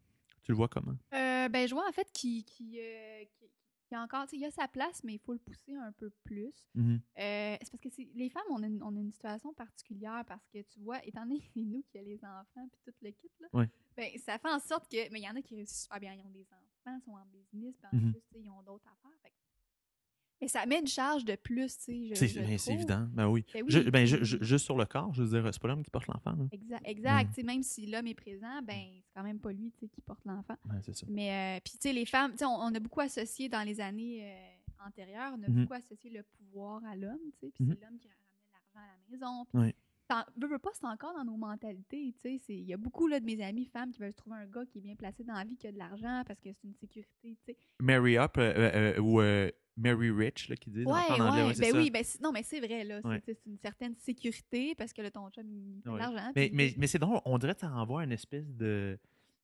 Tu 0.43 0.53
le 0.53 0.57
vois 0.57 0.68
comment? 0.68 0.97
Euh, 1.12 1.49
ben, 1.51 1.68
je 1.68 1.74
vois 1.74 1.86
en 1.86 1.93
fait 1.93 2.09
qui, 2.14 2.47
euh, 2.80 3.24
qui- 3.24 3.51
qu'il 3.89 3.97
y 3.97 3.99
a 3.99 4.03
encore, 4.03 4.24
tu 4.24 4.30
sais, 4.30 4.36
il 4.36 4.43
y 4.43 4.45
a 4.47 4.51
sa 4.51 4.68
place, 4.68 5.03
mais 5.03 5.14
il 5.14 5.18
faut 5.18 5.32
le 5.32 5.39
pousser 5.39 5.74
un 5.74 5.93
peu 5.93 6.11
plus. 6.24 6.53
Mhm. 6.74 7.01
Euh, 7.18 7.57
c'est 7.61 7.70
parce 7.70 7.82
que 7.97 8.03
les 8.14 8.28
femmes, 8.30 8.45
on 8.51 8.62
a, 8.62 8.66
une, 8.66 8.82
on 8.82 8.95
a 8.97 9.01
une 9.01 9.12
situation 9.12 9.53
particulière 9.55 10.24
parce 10.26 10.47
que 10.49 10.62
tu 10.62 10.80
vois, 10.80 11.05
étant 11.05 11.22
donné 11.22 11.41
que 11.41 11.47
c'est 11.55 11.62
nous 11.62 11.82
qui 11.91 11.99
a 11.99 12.03
les 12.03 12.22
enfants 12.24 12.68
puis 12.68 12.80
tout 12.84 12.93
le 13.03 13.11
kit, 13.11 13.30
là, 13.41 13.49
Ouais. 13.53 13.68
ben, 13.97 14.11
ça 14.18 14.39
fait 14.39 14.51
en 14.51 14.61
sorte 14.61 14.89
que. 14.91 15.11
Mais 15.11 15.20
il 15.20 15.24
y 15.24 15.28
en 15.28 15.34
a 15.36 15.43
qui 15.43 15.57
réussissent 15.57 15.82
super 15.84 16.01
bien, 16.01 16.12
ils 16.14 16.22
ont 16.22 16.30
des 16.30 16.47
enfants, 16.53 17.01
sont 17.05 17.12
en 17.12 17.26
business, 17.26 17.74
puis 17.76 17.89
en 17.93 17.97
Mhm. 17.97 18.12
plus, 18.12 18.22
ils 18.41 18.51
ont 18.51 18.62
d'autres 18.62 18.86
affaires. 18.86 19.18
fait 19.22 19.32
Mais 20.41 20.49
ça 20.49 20.64
met 20.66 20.78
une 20.78 20.86
charge 20.86 21.24
de 21.24 21.34
plus, 21.34 21.76
tu 21.78 22.14
sais. 22.14 22.28
je- 22.28 22.57
C'est 22.59 22.70
ben, 22.70 22.74
évident. 22.78 23.09
Ben 23.12 23.26
oui. 23.28 23.45
Ben 23.53 23.62
oui, 23.64 23.70
Je- 23.70 23.91
ben, 23.91 24.07
je- 24.07 24.24
juste 24.45 24.64
sur 24.64 24.76
le 24.76 24.84
corps, 24.86 25.12
je 25.12 25.22
veux 25.22 25.28
dire, 25.41 25.53
c'est 25.53 25.61
pas 25.61 25.68
l'homme 25.68 25.82
qui 25.82 25.91
porte 25.91 26.07
l'enfant. 26.07 26.36
Exact, 26.53 26.82
exact. 26.84 27.34
Sais, 27.34 27.43
Même 27.43 27.62
si 27.62 27.86
l'homme 27.86 28.07
est 28.07 28.14
présent, 28.14 28.62
ben, 28.62 28.80
c'est 29.03 29.12
quand 29.16 29.22
même 29.24 29.41
pas 29.41 29.51
lui 29.53 29.72
tu 29.72 29.80
sais, 29.80 29.89
qui 29.89 30.01
porte 30.01 30.24
l'enfant. 30.24 30.55
Ouais, 30.66 30.78
c'est 30.82 30.95
ça. 30.95 31.07
Mais 31.11 31.57
euh, 31.59 31.61
puis 31.64 31.72
tu 31.72 31.78
sais 31.89 31.93
les 31.93 32.07
femmes, 32.07 32.32
tu 32.32 32.39
sais 32.39 32.45
on, 32.45 32.55
on 32.55 32.72
a 32.74 32.78
beaucoup 32.80 33.01
associé 33.01 33.49
dans 33.49 33.62
les 33.66 33.80
années 33.80 34.20
euh, 34.22 34.86
antérieures, 34.86 35.32
on 35.36 35.43
a 35.43 35.49
Mhm. 35.49 35.62
beaucoup 35.62 35.74
associé 35.74 36.11
le 36.11 36.22
pouvoir 36.22 36.84
à 36.84 36.95
l'homme, 36.95 37.18
tu 37.41 37.47
sais, 37.47 37.53
puis 37.55 37.64
c'est 37.66 37.80
l'homme 37.84 37.99
qui 37.99 38.09
ramenait 38.09 38.53
l'argent 38.53 38.76
à 38.76 38.80
la 38.80 39.11
maison. 39.11 39.47
Ouais. 39.55 39.74
Veux, 40.36 40.48
veux 40.48 40.59
pas, 40.59 40.70
c'est 40.74 40.86
encore 40.86 41.14
dans 41.14 41.24
nos 41.24 41.36
mentalités, 41.36 42.14
tu 42.20 42.38
sais, 42.38 42.54
il 42.54 42.64
y 42.64 42.72
a 42.72 42.76
beaucoup 42.76 43.06
là 43.06 43.20
de 43.20 43.24
mes 43.24 43.42
amies 43.42 43.66
femmes 43.66 43.90
qui 43.92 44.00
veulent 44.00 44.14
trouver 44.14 44.36
un 44.36 44.46
gars 44.46 44.64
qui 44.66 44.78
est 44.78 44.80
bien 44.80 44.96
placé 44.96 45.24
dans 45.24 45.34
la 45.34 45.44
vie 45.44 45.56
qui 45.56 45.66
a 45.66 45.72
de 45.72 45.78
l'argent 45.78 46.22
parce 46.26 46.40
que 46.40 46.48
c'est 46.52 46.66
une 46.66 46.74
sécurité, 46.74 47.36
tu 47.44 47.52
sais. 47.52 47.56
Mary 47.80 48.16
Up 48.18 48.36
euh, 48.38 48.42
euh, 48.42 48.94
euh, 48.96 49.00
ou 49.00 49.20
euh, 49.20 49.50
Mary 49.76 50.11
Rich, 50.11 50.48
là, 50.48 50.56
qui 50.56 50.70
dit 50.70 50.84
Ouais, 50.84 50.92
en 51.11 51.20
anglais, 51.20 51.42
ouais, 51.44 51.54
ben 51.59 51.72
ça. 51.72 51.78
oui, 51.78 51.90
ben 51.90 52.04
non 52.22 52.32
mais 52.32 52.42
c'est 52.42 52.61
vrai 52.61 52.84
là, 52.84 53.00
c'est 53.02 53.09
Ouais. 53.09 53.22
une 53.46 53.59
certaine 53.59 53.94
sécurité 53.96 54.74
parce 54.74 54.92
que 54.92 55.02
là 55.02 55.11
ton 55.11 55.28
chum 55.30 55.46
il 55.48 55.80
fait 55.82 55.90
de 55.90 55.96
l'argent. 55.96 56.32
Mais, 56.34 56.50
mais 56.76 56.86
c'est 56.86 56.98
drôle, 56.98 57.20
on 57.24 57.38
dirait 57.38 57.54
que 57.54 57.61
ça 57.61 57.68
renvoie 57.68 58.00
à 58.00 58.04
une 58.04 58.12
espèce 58.12 58.50
de 58.54 58.98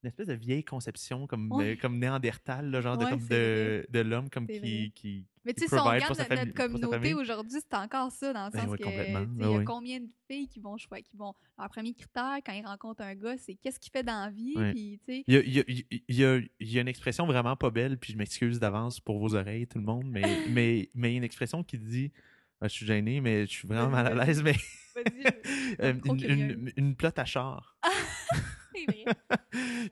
une 0.05 0.09
espèce 0.09 0.27
de 0.27 0.33
vieille 0.33 0.63
conception 0.63 1.25
comme, 1.25 1.51
Ouais. 1.51 1.71
euh, 1.71 1.75
comme 1.81 1.97
néandertal, 1.97 2.69
là, 2.69 2.79
genre 2.81 2.95
de, 2.97 3.05
comme 3.05 3.27
de, 3.27 3.85
de 3.89 3.99
l'homme 4.01 4.29
comme 4.29 4.45
qui, 4.47 4.91
qui, 4.93 5.25
Mais 5.43 5.53
tu 5.53 5.63
sais, 5.63 5.67
si 5.67 5.73
on 5.73 5.83
regarde 5.83 6.15
notre, 6.17 6.23
famille- 6.35 6.53
communauté 6.53 7.13
aujourd'hui, 7.15 7.57
c'est 7.59 7.75
encore 7.77 8.11
ça, 8.11 8.31
dans 8.33 8.45
le 8.45 8.51
Ben 8.51 8.61
sens 8.61 8.69
oui, 8.71 8.77
que 8.77 8.83
Ben 8.85 9.27
il 9.39 9.41
y 9.41 9.45
a 9.45 9.51
oui. 9.57 9.65
combien 9.65 9.99
de 9.99 10.07
filles 10.29 10.47
qui 10.47 10.59
vont 10.59 10.77
choisir, 10.77 11.03
qui 11.03 11.17
vont. 11.17 11.33
Leur 11.57 11.69
premier 11.69 11.93
critère 11.93 12.37
quand 12.45 12.53
ils 12.53 12.65
rencontrent 12.65 13.01
un 13.01 13.15
gars, 13.15 13.35
c'est 13.37 13.55
qu'est-ce 13.55 13.79
qu'il 13.79 13.91
fait 13.91 14.03
dans 14.03 14.25
la 14.25 14.29
vie, 14.29 14.53
puis 14.73 14.99
tu 15.07 15.13
sais. 15.15 15.23
Il 15.27 15.33
y 15.33 15.37
a, 15.37 15.41
il 15.41 15.53
y 15.55 15.59
a- 15.59 15.63
il 16.07 16.15
y 16.15 16.23
a- 16.25 16.37
il 16.59 16.71
y 16.71 16.77
a 16.77 16.81
une 16.81 16.87
expression 16.87 17.25
vraiment 17.25 17.55
pas 17.55 17.71
belle, 17.71 17.97
puis 17.97 18.13
je 18.13 18.17
m'excuse 18.17 18.59
d'avance 18.59 18.99
pour 18.99 19.17
vos 19.19 19.33
oreilles, 19.33 19.65
tout 19.65 19.79
le 19.79 19.85
monde, 19.85 20.05
mais, 20.07 20.21
mais, 20.49 20.89
mais 20.93 21.09
il 21.09 21.13
y 21.13 21.15
a 21.15 21.17
une 21.17 21.23
expression 21.23 21.63
qui 21.63 21.79
dit 21.79 22.11
ah, 22.61 22.67
Je 22.67 22.73
suis 22.73 22.85
gêné, 22.85 23.21
mais 23.21 23.47
je 23.47 23.51
suis 23.51 23.67
vraiment 23.67 23.89
mal 23.89 24.05
à 24.07 24.25
l'aise, 24.25 24.43
mais 24.43 24.55
euh, 25.81 25.93
une, 26.05 26.23
une, 26.23 26.71
une 26.77 26.95
plotte 26.95 27.19
à 27.19 27.25
char. 27.25 27.77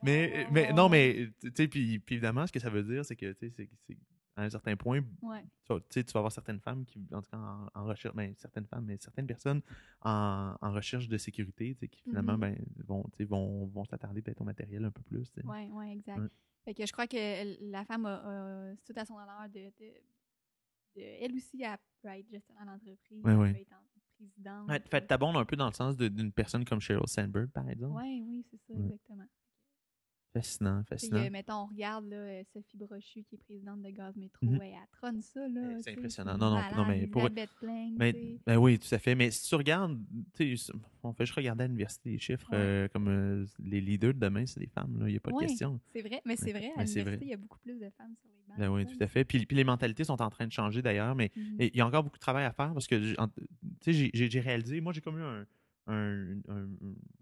mais, 0.02 0.46
mais 0.52 0.72
non, 0.72 0.88
mais 0.88 1.28
tu 1.40 1.50
sais, 1.54 1.68
puis, 1.68 1.98
puis 1.98 2.16
évidemment, 2.16 2.46
ce 2.46 2.52
que 2.52 2.60
ça 2.60 2.70
veut 2.70 2.82
dire, 2.82 3.04
c'est 3.04 3.16
que 3.16 3.32
tu 3.32 3.50
sais, 3.50 3.68
c'est- 3.86 3.98
à 4.36 4.42
un 4.42 4.50
certain 4.50 4.74
point, 4.76 5.00
Ouais. 5.22 5.44
tu 5.64 5.76
sais, 5.90 6.02
tu 6.02 6.12
vas 6.12 6.18
avoir 6.18 6.32
certaines 6.32 6.58
femmes 6.58 6.84
qui, 6.84 7.06
en 7.12 7.22
tout 7.22 7.30
cas, 7.30 7.36
en, 7.38 7.68
en 7.72 7.84
recherche, 7.84 8.16
ben, 8.16 8.34
certaines 8.36 8.66
femmes, 8.66 8.84
mais 8.84 8.96
certaines 8.98 9.28
personnes 9.28 9.62
en, 10.00 10.56
en 10.60 10.72
recherche 10.72 11.06
de 11.06 11.16
sécurité, 11.18 11.74
tu 11.74 11.80
sais, 11.80 11.88
qui 11.88 12.00
finalement, 12.02 12.32
Mhm. 12.32 12.40
ben, 12.40 12.58
vont, 12.84 13.04
tu 13.12 13.18
sais, 13.18 13.24
vont, 13.26 13.66
vont 13.66 13.84
s'attarder 13.84 14.22
peut-être 14.22 14.40
au 14.40 14.44
matériel 14.44 14.84
un 14.84 14.90
peu 14.90 15.02
plus. 15.02 15.30
tu 15.30 15.40
sais. 15.40 15.46
Ouais, 15.46 15.68
ouais, 15.70 15.92
exact. 15.92 16.18
Ouais. 16.18 16.28
Fait 16.64 16.74
que 16.74 16.84
je 16.84 16.90
crois 16.92 17.06
que 17.06 17.70
la 17.70 17.84
femme 17.84 18.06
a, 18.06 18.74
tout 18.84 18.92
à 18.96 19.04
son 19.04 19.14
honneur 19.14 19.48
de, 19.50 19.66
de, 19.78 19.92
de- 20.96 21.00
elle 21.22 21.32
aussi, 21.36 21.62
elle 21.62 21.76
peut 22.02 22.08
être 22.08 22.28
gestionnaire 22.28 22.66
d'entreprise, 22.66 23.22
Ouais, 23.24 23.32
elle 23.32 23.38
ouais. 23.38 23.52
peut 23.52 23.60
être 23.60 23.72
en- 23.72 23.93
présidente. 24.28 24.68
Ouais, 24.68 24.80
fait, 24.90 25.06
t'abondes 25.06 25.36
un 25.36 25.44
peu 25.44 25.56
dans 25.56 25.66
le 25.66 25.72
sens 25.72 25.96
d'une 25.96 26.32
personne 26.32 26.64
comme 26.64 26.80
Sheryl 26.80 27.06
Sandberg, 27.06 27.48
par 27.50 27.68
exemple. 27.68 27.94
Ouais, 27.94 28.22
oui, 28.26 28.44
c'est 28.50 28.58
ça, 28.66 28.72
Ouais. 28.74 28.84
exactement. 28.84 29.24
Fascinant, 30.34 30.78
Puis, 30.82 30.88
fascinant. 30.88 31.20
euh, 31.24 31.30
mettons, 31.30 31.54
on 31.62 31.66
regarde 31.66 32.06
là, 32.06 32.16
euh, 32.16 32.42
Sophie 32.52 32.76
Brochu, 32.76 33.22
qui 33.22 33.36
est 33.36 33.38
présidente 33.38 33.80
de 33.82 33.90
Gaz 33.90 34.16
Métro, 34.16 34.44
Mhm. 34.44 34.58
ouais, 34.58 34.72
elle 34.74 34.88
trône 34.90 35.22
ça. 35.22 35.46
Là, 35.46 35.78
c'est 35.80 35.92
impressionnant. 35.92 36.36
Non, 36.36 36.50
non, 36.50 36.56
malade, 36.56 36.76
non, 36.76 36.84
mais 36.86 37.06
pour- 37.06 37.22
Mais- 37.96 38.38
ben 38.44 38.56
oui, 38.56 38.78
tout 38.80 38.92
à 38.92 38.98
fait. 38.98 39.14
Mais 39.14 39.30
si 39.30 39.48
tu 39.48 39.54
regardes, 39.54 39.96
on 41.04 41.12
fait 41.12 41.24
juste 41.24 41.36
regarder 41.36 41.62
à 41.62 41.66
l'université 41.68 42.10
les 42.10 42.18
chiffres, 42.18 42.50
Ouais. 42.50 42.58
euh, 42.58 42.88
comme 42.88 43.06
euh, 43.06 43.46
les 43.62 43.80
leaders 43.80 44.12
de 44.12 44.18
demain, 44.18 44.44
c'est 44.44 44.58
des 44.58 44.66
femmes. 44.66 44.96
Il 45.02 45.06
n'y 45.12 45.16
a 45.16 45.20
pas 45.20 45.30
de 45.30 45.38
question. 45.38 45.78
C'est 45.92 46.02
vrai, 46.02 46.20
mais 46.24 46.34
c'est 46.36 46.50
vrai, 46.52 46.72
à 46.76 46.82
l'université, 46.84 47.24
il 47.24 47.28
y 47.30 47.34
a 47.34 47.36
beaucoup 47.36 47.58
plus 47.60 47.78
de 47.78 47.88
femmes 47.90 48.14
sur 48.20 48.28
les 48.28 48.42
bancs. 48.48 48.58
Ben 48.58 48.68
oui, 48.70 48.86
tout 48.86 49.02
à 49.04 49.06
fait. 49.06 49.24
Puis, 49.24 49.46
puis 49.46 49.56
les 49.56 49.62
mentalités 49.64 50.02
sont 50.02 50.20
en 50.20 50.30
train 50.30 50.48
de 50.48 50.52
changer 50.52 50.82
d'ailleurs, 50.82 51.14
mais 51.14 51.30
Mhm. 51.36 51.56
il 51.60 51.76
y 51.76 51.80
a 51.80 51.86
encore 51.86 52.02
beaucoup 52.02 52.16
de 52.18 52.20
travail 52.20 52.44
à 52.44 52.52
faire 52.52 52.72
parce 52.72 52.88
que 52.88 53.00
j'ai 53.00 54.40
réalisé, 54.40 54.80
moi 54.80 54.92
j'ai 54.92 55.00
comme 55.00 55.18
eu 55.18 55.22
un, 55.22 55.46
un, 55.86 56.36
un, 56.48 56.68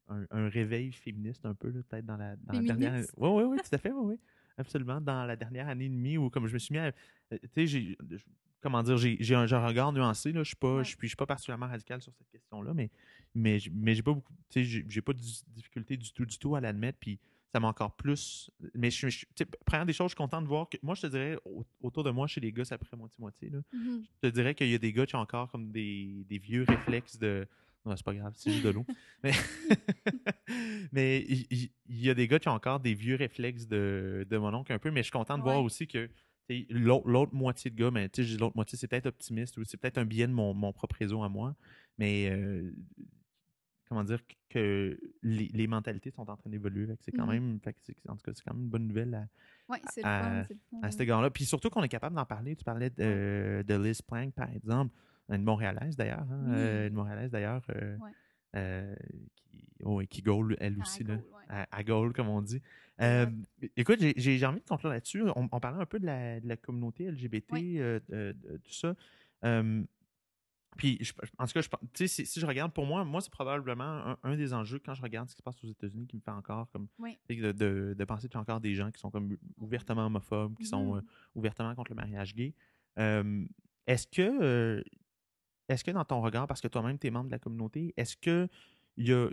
un- 0.08 0.26
un 0.30 0.48
réveil 0.48 0.92
féministe 0.92 1.44
un 1.46 1.54
peu, 1.54 1.70
là, 1.70 1.80
peut-être 1.88 2.06
dans 2.06 2.16
la, 2.16 2.36
dans 2.36 2.52
la 2.54 2.60
dernière. 2.62 3.04
Oui, 3.16 3.28
oui, 3.30 3.42
oui, 3.44 3.56
tout 3.58 3.74
à 3.74 3.78
fait, 3.78 3.90
oui, 3.92 4.12
oui. 4.14 4.20
Absolument. 4.58 5.00
Dans 5.00 5.24
la 5.24 5.34
dernière 5.36 5.68
année 5.68 5.86
et 5.86 5.88
demie 5.88 6.18
où, 6.18 6.28
comme 6.30 6.46
je 6.46 6.52
me 6.54 6.58
suis 6.58 6.72
mis 6.74 6.78
à. 6.78 6.92
euh, 7.32 7.38
Tu 7.54 7.66
sais, 7.68 7.96
Comment 8.60 8.82
dire, 8.84 8.96
j'ai 8.96 9.34
un, 9.34 9.44
regard 9.66 9.92
nuancé. 9.92 10.30
Là. 10.30 10.42
Je 10.44 10.48
suis 10.48 10.56
pas, 10.56 10.76
Ouais. 10.76 10.84
je 10.84 10.90
suis, 10.90 10.98
je 11.02 11.06
suis 11.08 11.16
pas 11.16 11.26
particulièrement 11.26 11.66
radical 11.66 12.00
sur 12.00 12.12
cette 12.14 12.28
question-là, 12.30 12.72
mais, 12.74 12.90
mais, 13.34 13.58
mais 13.72 13.92
j'ai 13.94 14.02
pas 14.04 14.12
beaucoup. 14.12 14.32
Tu 14.50 14.64
sais, 14.64 14.84
j'ai- 14.88 15.02
pas 15.02 15.12
de 15.14 15.18
difficulté 15.48 15.96
du 15.96 16.12
tout, 16.12 16.24
du 16.24 16.38
tout 16.38 16.54
à 16.54 16.60
l'admettre. 16.60 16.98
Puis 17.00 17.18
ça 17.52 17.58
m'a 17.58 17.66
encore 17.66 17.96
plus. 17.96 18.52
Mais 18.74 18.88
je, 18.92 19.08
je- 19.08 19.20
tu 19.20 19.26
sais, 19.38 19.46
première 19.66 19.84
des 19.84 19.92
choses, 19.92 20.10
je 20.10 20.14
suis 20.14 20.16
content 20.16 20.40
de 20.40 20.46
voir 20.46 20.68
que. 20.68 20.76
Moi, 20.80 20.94
je 20.94 21.02
te 21.02 21.06
dirais, 21.08 21.36
au- 21.44 21.64
autour 21.80 22.04
de 22.04 22.10
moi, 22.12 22.28
chez 22.28 22.40
les 22.40 22.52
gars, 22.52 22.64
c'est 22.64 22.74
à 22.74 22.78
peu 22.78 22.84
près 22.86 22.96
moitié-moitié. 22.96 23.50
Là. 23.50 23.58
Mhm. 23.72 24.04
Je 24.22 24.28
te 24.28 24.32
dirais 24.32 24.54
qu'il 24.54 24.68
y 24.70 24.74
a 24.74 24.78
des 24.78 24.92
gars 24.92 25.06
qui 25.06 25.16
ont 25.16 25.20
encore 25.20 25.50
comme 25.50 25.72
des, 25.72 26.24
des 26.28 26.38
vieux 26.38 26.64
réflexes 26.68 27.18
de. 27.18 27.44
Non, 27.84 27.96
c'est 27.96 28.04
pas 28.04 28.14
grave, 28.14 28.32
c'est 28.36 28.50
juste 28.52 28.64
de 28.64 28.70
l'eau. 28.70 28.86
Mais, 29.24 29.32
mais 30.92 31.20
il, 31.28 31.70
y 31.88 32.10
a 32.10 32.14
des 32.14 32.26
gars 32.28 32.38
qui 32.38 32.48
ont 32.48 32.52
encore 32.52 32.80
des 32.80 32.94
vieux 32.94 33.14
réflexes 33.16 33.66
de, 33.68 34.26
de 34.28 34.36
mon 34.36 34.52
oncle 34.54 34.72
un 34.72 34.78
peu, 34.78 34.90
mais 34.90 35.00
je 35.00 35.04
suis 35.04 35.12
content 35.12 35.38
de 35.38 35.42
voir 35.42 35.62
aussi 35.62 35.86
que 35.86 36.10
l'autre 36.70 37.34
moitié 37.34 37.70
de 37.70 37.76
gars, 37.76 37.90
mais 37.90 38.08
tu 38.08 38.24
sais, 38.24 38.36
l'autre 38.36 38.56
moitié, 38.56 38.76
c'est 38.78 38.88
peut-être 38.88 39.06
optimiste 39.06 39.56
ou 39.58 39.64
c'est 39.64 39.76
peut-être 39.76 39.98
un 39.98 40.04
biais 40.04 40.26
de 40.26 40.32
mon, 40.32 40.54
mon 40.54 40.72
propre 40.72 40.96
réseau 40.98 41.22
à 41.22 41.28
moi, 41.28 41.54
mais 41.98 42.30
euh, 42.30 42.72
comment 43.88 44.04
dire 44.04 44.20
que 44.48 44.98
les, 45.22 45.48
les 45.52 45.66
mentalités 45.66 46.10
sont 46.10 46.28
en 46.28 46.36
train 46.36 46.50
d'évoluer. 46.50 46.86
C'est 47.00 47.12
quand 47.12 47.26
Mhm. 47.26 47.32
même, 47.32 47.60
en 48.08 48.16
tout 48.16 48.22
cas, 48.24 48.32
c'est 48.34 48.42
quand 48.44 48.54
même 48.54 48.64
une 48.64 48.68
bonne 48.70 48.86
nouvelle 48.86 49.14
à, 49.14 49.28
Ouais, 49.68 49.80
c'est 49.88 50.02
le 50.02 50.06
à- 50.08 50.20
fun, 50.20 50.44
c'est 50.48 50.54
le 50.54 50.60
fun. 50.70 50.78
à 50.82 50.90
cet 50.90 51.00
égard-là. 51.02 51.30
Puis 51.30 51.44
surtout 51.44 51.70
qu'on 51.70 51.82
est 51.82 51.88
capable 51.88 52.16
d'en 52.16 52.24
parler. 52.26 52.56
Tu 52.56 52.64
parlais 52.64 52.90
de, 52.90 53.62
de 53.66 53.74
Liz 53.74 54.02
Plank, 54.02 54.34
par 54.34 54.50
exemple, 54.50 54.94
une 55.36 55.44
Montréalaise 55.44 55.96
d'ailleurs. 55.96 56.26
hein, 56.30 56.44
Oui. 56.46 56.54
euh, 56.56 56.88
une 56.88 56.94
Montréalaise 56.94 57.30
d'ailleurs 57.30 57.62
euh, 57.70 57.96
Ouais. 57.98 58.10
euh, 58.56 58.94
qui, 59.46 59.64
ouais, 59.84 60.06
qui 60.06 60.22
goal 60.22 60.56
elle 60.60 60.76
À 60.78 60.82
aussi, 60.82 61.04
là, 61.04 61.16
Gaulle, 61.16 61.24
ouais. 61.32 61.44
à, 61.48 61.66
à 61.76 61.82
goal, 61.84 62.12
comme 62.12 62.28
on 62.28 62.42
dit. 62.42 62.60
Écoute, 63.76 63.98
j'ai- 64.00 64.46
envie 64.46 64.60
de 64.60 64.64
conclure 64.68 64.90
là-dessus. 64.90 65.22
On, 65.34 65.48
on 65.50 65.60
parlait 65.60 65.80
un 65.82 65.86
peu 65.86 65.98
de 65.98 66.06
la, 66.06 66.40
de 66.40 66.46
la 66.48 66.56
communauté 66.56 67.04
LGBT, 67.10 67.52
euh, 67.80 68.32
tout 68.64 68.72
ça. 68.72 68.94
Puis, 70.78 70.96
je- 71.02 71.12
en 71.38 71.46
tout 71.46 71.52
cas, 71.52 71.60
je, 71.60 72.06
si, 72.06 72.24
si 72.24 72.40
je 72.40 72.46
regarde, 72.46 72.72
pour 72.72 72.86
moi, 72.86 73.04
moi, 73.04 73.20
c'est 73.20 73.30
probablement 73.30 73.84
un, 73.84 74.18
un 74.22 74.36
des 74.36 74.54
enjeux 74.54 74.78
quand 74.82 74.94
je 74.94 75.02
regarde 75.02 75.28
ce 75.28 75.34
qui 75.34 75.38
se 75.40 75.42
passe 75.42 75.62
aux 75.62 75.68
États-Unis 75.68 76.06
qui 76.06 76.16
me 76.16 76.22
fait 76.22 76.30
encore 76.30 76.70
comme 76.70 76.88
Oui. 76.98 77.18
de, 77.28 77.52
de, 77.52 77.94
de 77.96 78.04
penser 78.04 78.26
qu'il 78.28 78.36
y 78.36 78.38
a 78.38 78.40
encore 78.40 78.60
des 78.60 78.74
gens 78.74 78.90
qui 78.90 78.98
sont 78.98 79.10
comme 79.10 79.36
ouvertement 79.58 80.06
homophobes, 80.06 80.56
qui 80.56 80.64
sont 80.64 80.96
euh, 80.96 81.00
ouvertement 81.34 81.74
contre 81.74 81.90
le 81.90 81.96
mariage 81.96 82.34
gay. 82.34 82.54
Euh, 82.98 83.44
est-ce 83.86 84.06
que 84.06 84.22
euh, 84.42 84.82
est-ce 85.72 85.84
que 85.84 85.90
dans 85.90 86.04
ton 86.04 86.20
regard, 86.20 86.46
parce 86.46 86.60
que 86.60 86.68
toi-même 86.68 86.98
tu 86.98 87.06
es 87.06 87.10
membre 87.10 87.26
de 87.26 87.32
la 87.32 87.38
communauté, 87.38 87.92
est-ce 87.96 88.16
que 88.16 88.48
y 88.96 89.12
a 89.12 89.28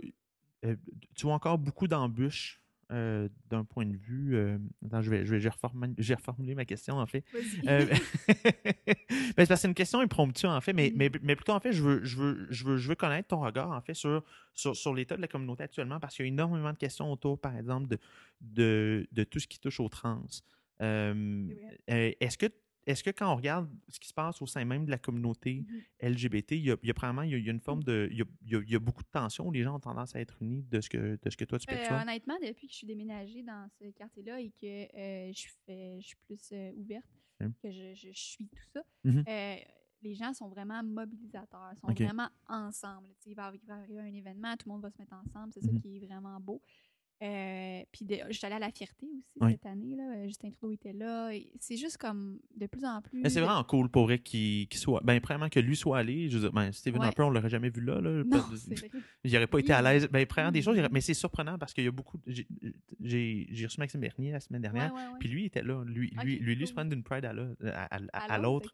euh, 0.64 0.76
tu 1.14 1.22
vois 1.26 1.34
encore 1.34 1.58
beaucoup 1.58 1.88
d'embûches 1.88 2.60
euh, 2.92 3.28
d'un 3.48 3.64
point 3.64 3.86
de 3.86 3.96
vue. 3.96 4.34
euh, 4.34 4.58
attends, 4.84 5.00
je 5.00 5.10
vais, 5.10 5.24
je, 5.24 5.36
vais, 5.36 5.48
reformuler, 5.48 5.94
je 5.96 6.08
vais 6.08 6.14
reformuler 6.16 6.54
ma 6.56 6.64
question 6.64 6.96
en 6.98 7.06
fait. 7.06 7.24
Euh, 7.68 7.86
ben, 8.26 8.94
c'est 9.06 9.34
parce 9.36 9.48
que 9.48 9.56
c'est 9.56 9.68
une 9.68 9.74
question 9.74 10.00
impromptue, 10.00 10.46
en 10.46 10.60
fait, 10.60 10.72
mais, 10.72 10.90
Mhm. 10.90 10.96
mais, 10.96 11.10
mais 11.22 11.36
plutôt, 11.36 11.52
en 11.52 11.60
fait, 11.60 11.72
je 11.72 11.82
veux, 11.84 12.04
je, 12.04 12.16
veux, 12.16 12.46
je, 12.50 12.64
veux, 12.64 12.76
je 12.78 12.88
veux 12.88 12.96
connaître 12.96 13.28
ton 13.28 13.40
regard, 13.40 13.70
en 13.70 13.80
fait, 13.80 13.94
sur, 13.94 14.24
sur, 14.54 14.74
sur 14.74 14.92
l'état 14.92 15.14
de 15.16 15.20
la 15.20 15.28
communauté 15.28 15.62
actuellement, 15.62 16.00
parce 16.00 16.16
qu'il 16.16 16.26
y 16.26 16.28
a 16.28 16.32
énormément 16.32 16.72
de 16.72 16.78
questions 16.78 17.10
autour, 17.12 17.40
par 17.40 17.56
exemple, 17.56 17.86
de, 17.86 17.98
de, 18.40 19.06
de 19.12 19.22
tout 19.24 19.38
ce 19.38 19.46
qui 19.46 19.60
touche 19.60 19.78
aux 19.78 19.88
trans. 19.88 20.22
Est-ce 20.80 22.36
que, 22.38 22.46
est 22.86 23.02
que 23.02 23.10
quand 23.10 23.32
on 23.32 23.36
regarde 23.36 23.70
ce 23.88 24.00
qui 24.00 24.08
se 24.08 24.14
passe 24.14 24.40
au 24.42 24.46
sein 24.46 24.64
même 24.64 24.84
de 24.86 24.90
la 24.90 24.98
communauté 24.98 25.64
Mhm. 25.68 25.82
LGBT, 26.02 26.52
il 26.52 26.64
y 26.64 26.70
a, 26.70 26.76
il 26.82 26.88
y 26.88 26.90
a 26.90 26.94
probablement 26.94 27.22
il 27.22 27.30
y 27.30 27.34
a, 27.34 27.38
il 27.38 27.44
y 27.44 27.48
a 27.48 27.52
une 27.52 27.60
forme 27.60 27.82
de. 27.84 28.08
Il 28.10 28.18
y 28.18 28.22
a, 28.22 28.24
il 28.62 28.70
y 28.72 28.78
beaucoup 28.78 29.02
de 29.02 29.08
tensions 29.08 29.46
où 29.48 29.52
les 29.52 29.62
gens 29.62 29.76
ont 29.76 29.80
tendance 29.80 30.14
à 30.16 30.20
être 30.20 30.40
unis 30.42 30.62
de 30.62 30.80
ce 30.80 30.88
que, 30.88 31.18
de 31.22 31.30
ce 31.30 31.36
que 31.36 31.44
toi 31.44 31.58
tu 31.58 31.66
Euh, 31.70 31.76
perçois? 31.76 32.00
honnêtement, 32.02 32.36
depuis 32.42 32.66
que 32.66 32.72
je 32.72 32.78
suis 32.78 32.86
déménagée 32.86 33.42
dans 33.42 33.68
ce 33.78 33.90
quartier-là 33.90 34.40
et 34.40 34.50
que 34.50 34.66
euh, 34.96 35.32
je, 35.32 35.46
fais, 35.66 36.00
je 36.00 36.06
suis 36.06 36.16
plus 36.26 36.48
euh, 36.52 36.72
ouverte, 36.72 37.04
Ok. 37.42 37.50
que 37.62 37.70
je, 37.70 37.94
je, 37.94 38.08
je 38.12 38.18
suis 38.20 38.48
tout 38.48 38.64
ça, 38.72 38.82
euh, 39.06 39.56
les 40.02 40.14
gens 40.14 40.32
sont 40.32 40.48
vraiment 40.48 40.82
mobilisateurs, 40.82 41.72
sont 41.78 41.92
vraiment 41.92 42.28
ensemble. 42.48 43.08
Il 43.26 43.34
va, 43.34 43.52
il 43.54 43.66
va 43.66 43.74
arriver 43.74 44.00
un 44.00 44.14
événement, 44.14 44.56
tout 44.56 44.66
le 44.68 44.72
monde 44.72 44.82
va 44.82 44.90
se 44.90 44.96
mettre 44.98 45.12
ensemble, 45.14 45.52
c'est 45.52 45.60
ça 45.60 45.72
qui 45.82 45.96
est 45.96 46.06
vraiment 46.06 46.40
beau. 46.40 46.62
Euh, 47.22 47.82
puis 47.92 48.06
je 48.28 48.32
suis 48.32 48.46
allée 48.46 48.54
à 48.54 48.58
la 48.58 48.70
Fierté 48.70 49.06
aussi 49.06 49.36
Oui. 49.40 49.52
cette 49.52 49.66
année. 49.66 49.94
Là. 49.94 50.04
Euh, 50.16 50.26
Justin 50.26 50.50
Trudeau 50.52 50.72
était 50.72 50.94
là. 50.94 51.30
C'est 51.58 51.76
juste 51.76 51.98
comme 51.98 52.38
de 52.56 52.66
plus 52.66 52.84
en 52.84 53.02
plus. 53.02 53.20
Mais 53.20 53.28
c'est 53.28 53.40
vraiment 53.42 53.62
cool 53.64 53.90
pour 53.90 54.04
vrai 54.04 54.18
qu'il 54.20 54.66
soit. 54.72 55.02
Ben, 55.04 55.20
premièrement, 55.20 55.50
que 55.50 55.60
lui 55.60 55.76
soit 55.76 55.98
allé. 55.98 56.30
Je 56.30 56.36
veux 56.38 56.40
dire, 56.44 56.52
ben, 56.52 56.72
Stephen 56.72 57.00
Ouais. 57.00 57.06
Harper, 57.08 57.22
on 57.24 57.30
l'aurait 57.30 57.50
jamais 57.50 57.68
vu 57.68 57.82
là. 57.82 58.00
là. 58.00 58.10
Non, 58.24 58.24
Parce- 58.30 58.56
c'est 58.56 58.74
vrai. 58.78 58.90
Il 59.24 59.32
n'aurait 59.32 59.46
pas 59.46 59.58
été 59.58 59.72
à 59.72 59.82
l'aise. 59.82 60.08
Ben, 60.10 60.24
première 60.26 60.50
des 60.52 60.62
choses, 60.62 60.78
aurait- 60.78 60.88
Mhm. 60.88 60.92
mais 60.94 61.00
c'est 61.02 61.12
surprenant 61.14 61.58
parce 61.58 61.74
qu'il 61.74 61.84
y 61.84 61.88
a 61.88 61.92
beaucoup. 61.92 62.18
j'ai- 62.26 62.46
reçu 63.64 63.78
Maxime 63.78 64.00
Bernier 64.00 64.32
la 64.32 64.40
semaine 64.40 64.62
dernière. 64.62 64.92
Puis 65.18 65.28
lui, 65.28 65.42
il 65.42 65.46
était 65.46 65.62
là. 65.62 65.84
Lui, 65.84 66.12
lui, 66.24 66.38
lui, 66.38 66.54
lui 66.54 66.66
se 66.66 66.72
prendre 66.72 66.90
d'une 66.90 67.02
pride 67.02 67.24
à 67.24 67.32
la- 67.32 67.48
à- 67.64 67.96
à- 67.96 68.00
à- 68.12 68.32
à 68.32 68.34
À 68.34 68.38
l'autre. 68.38 68.72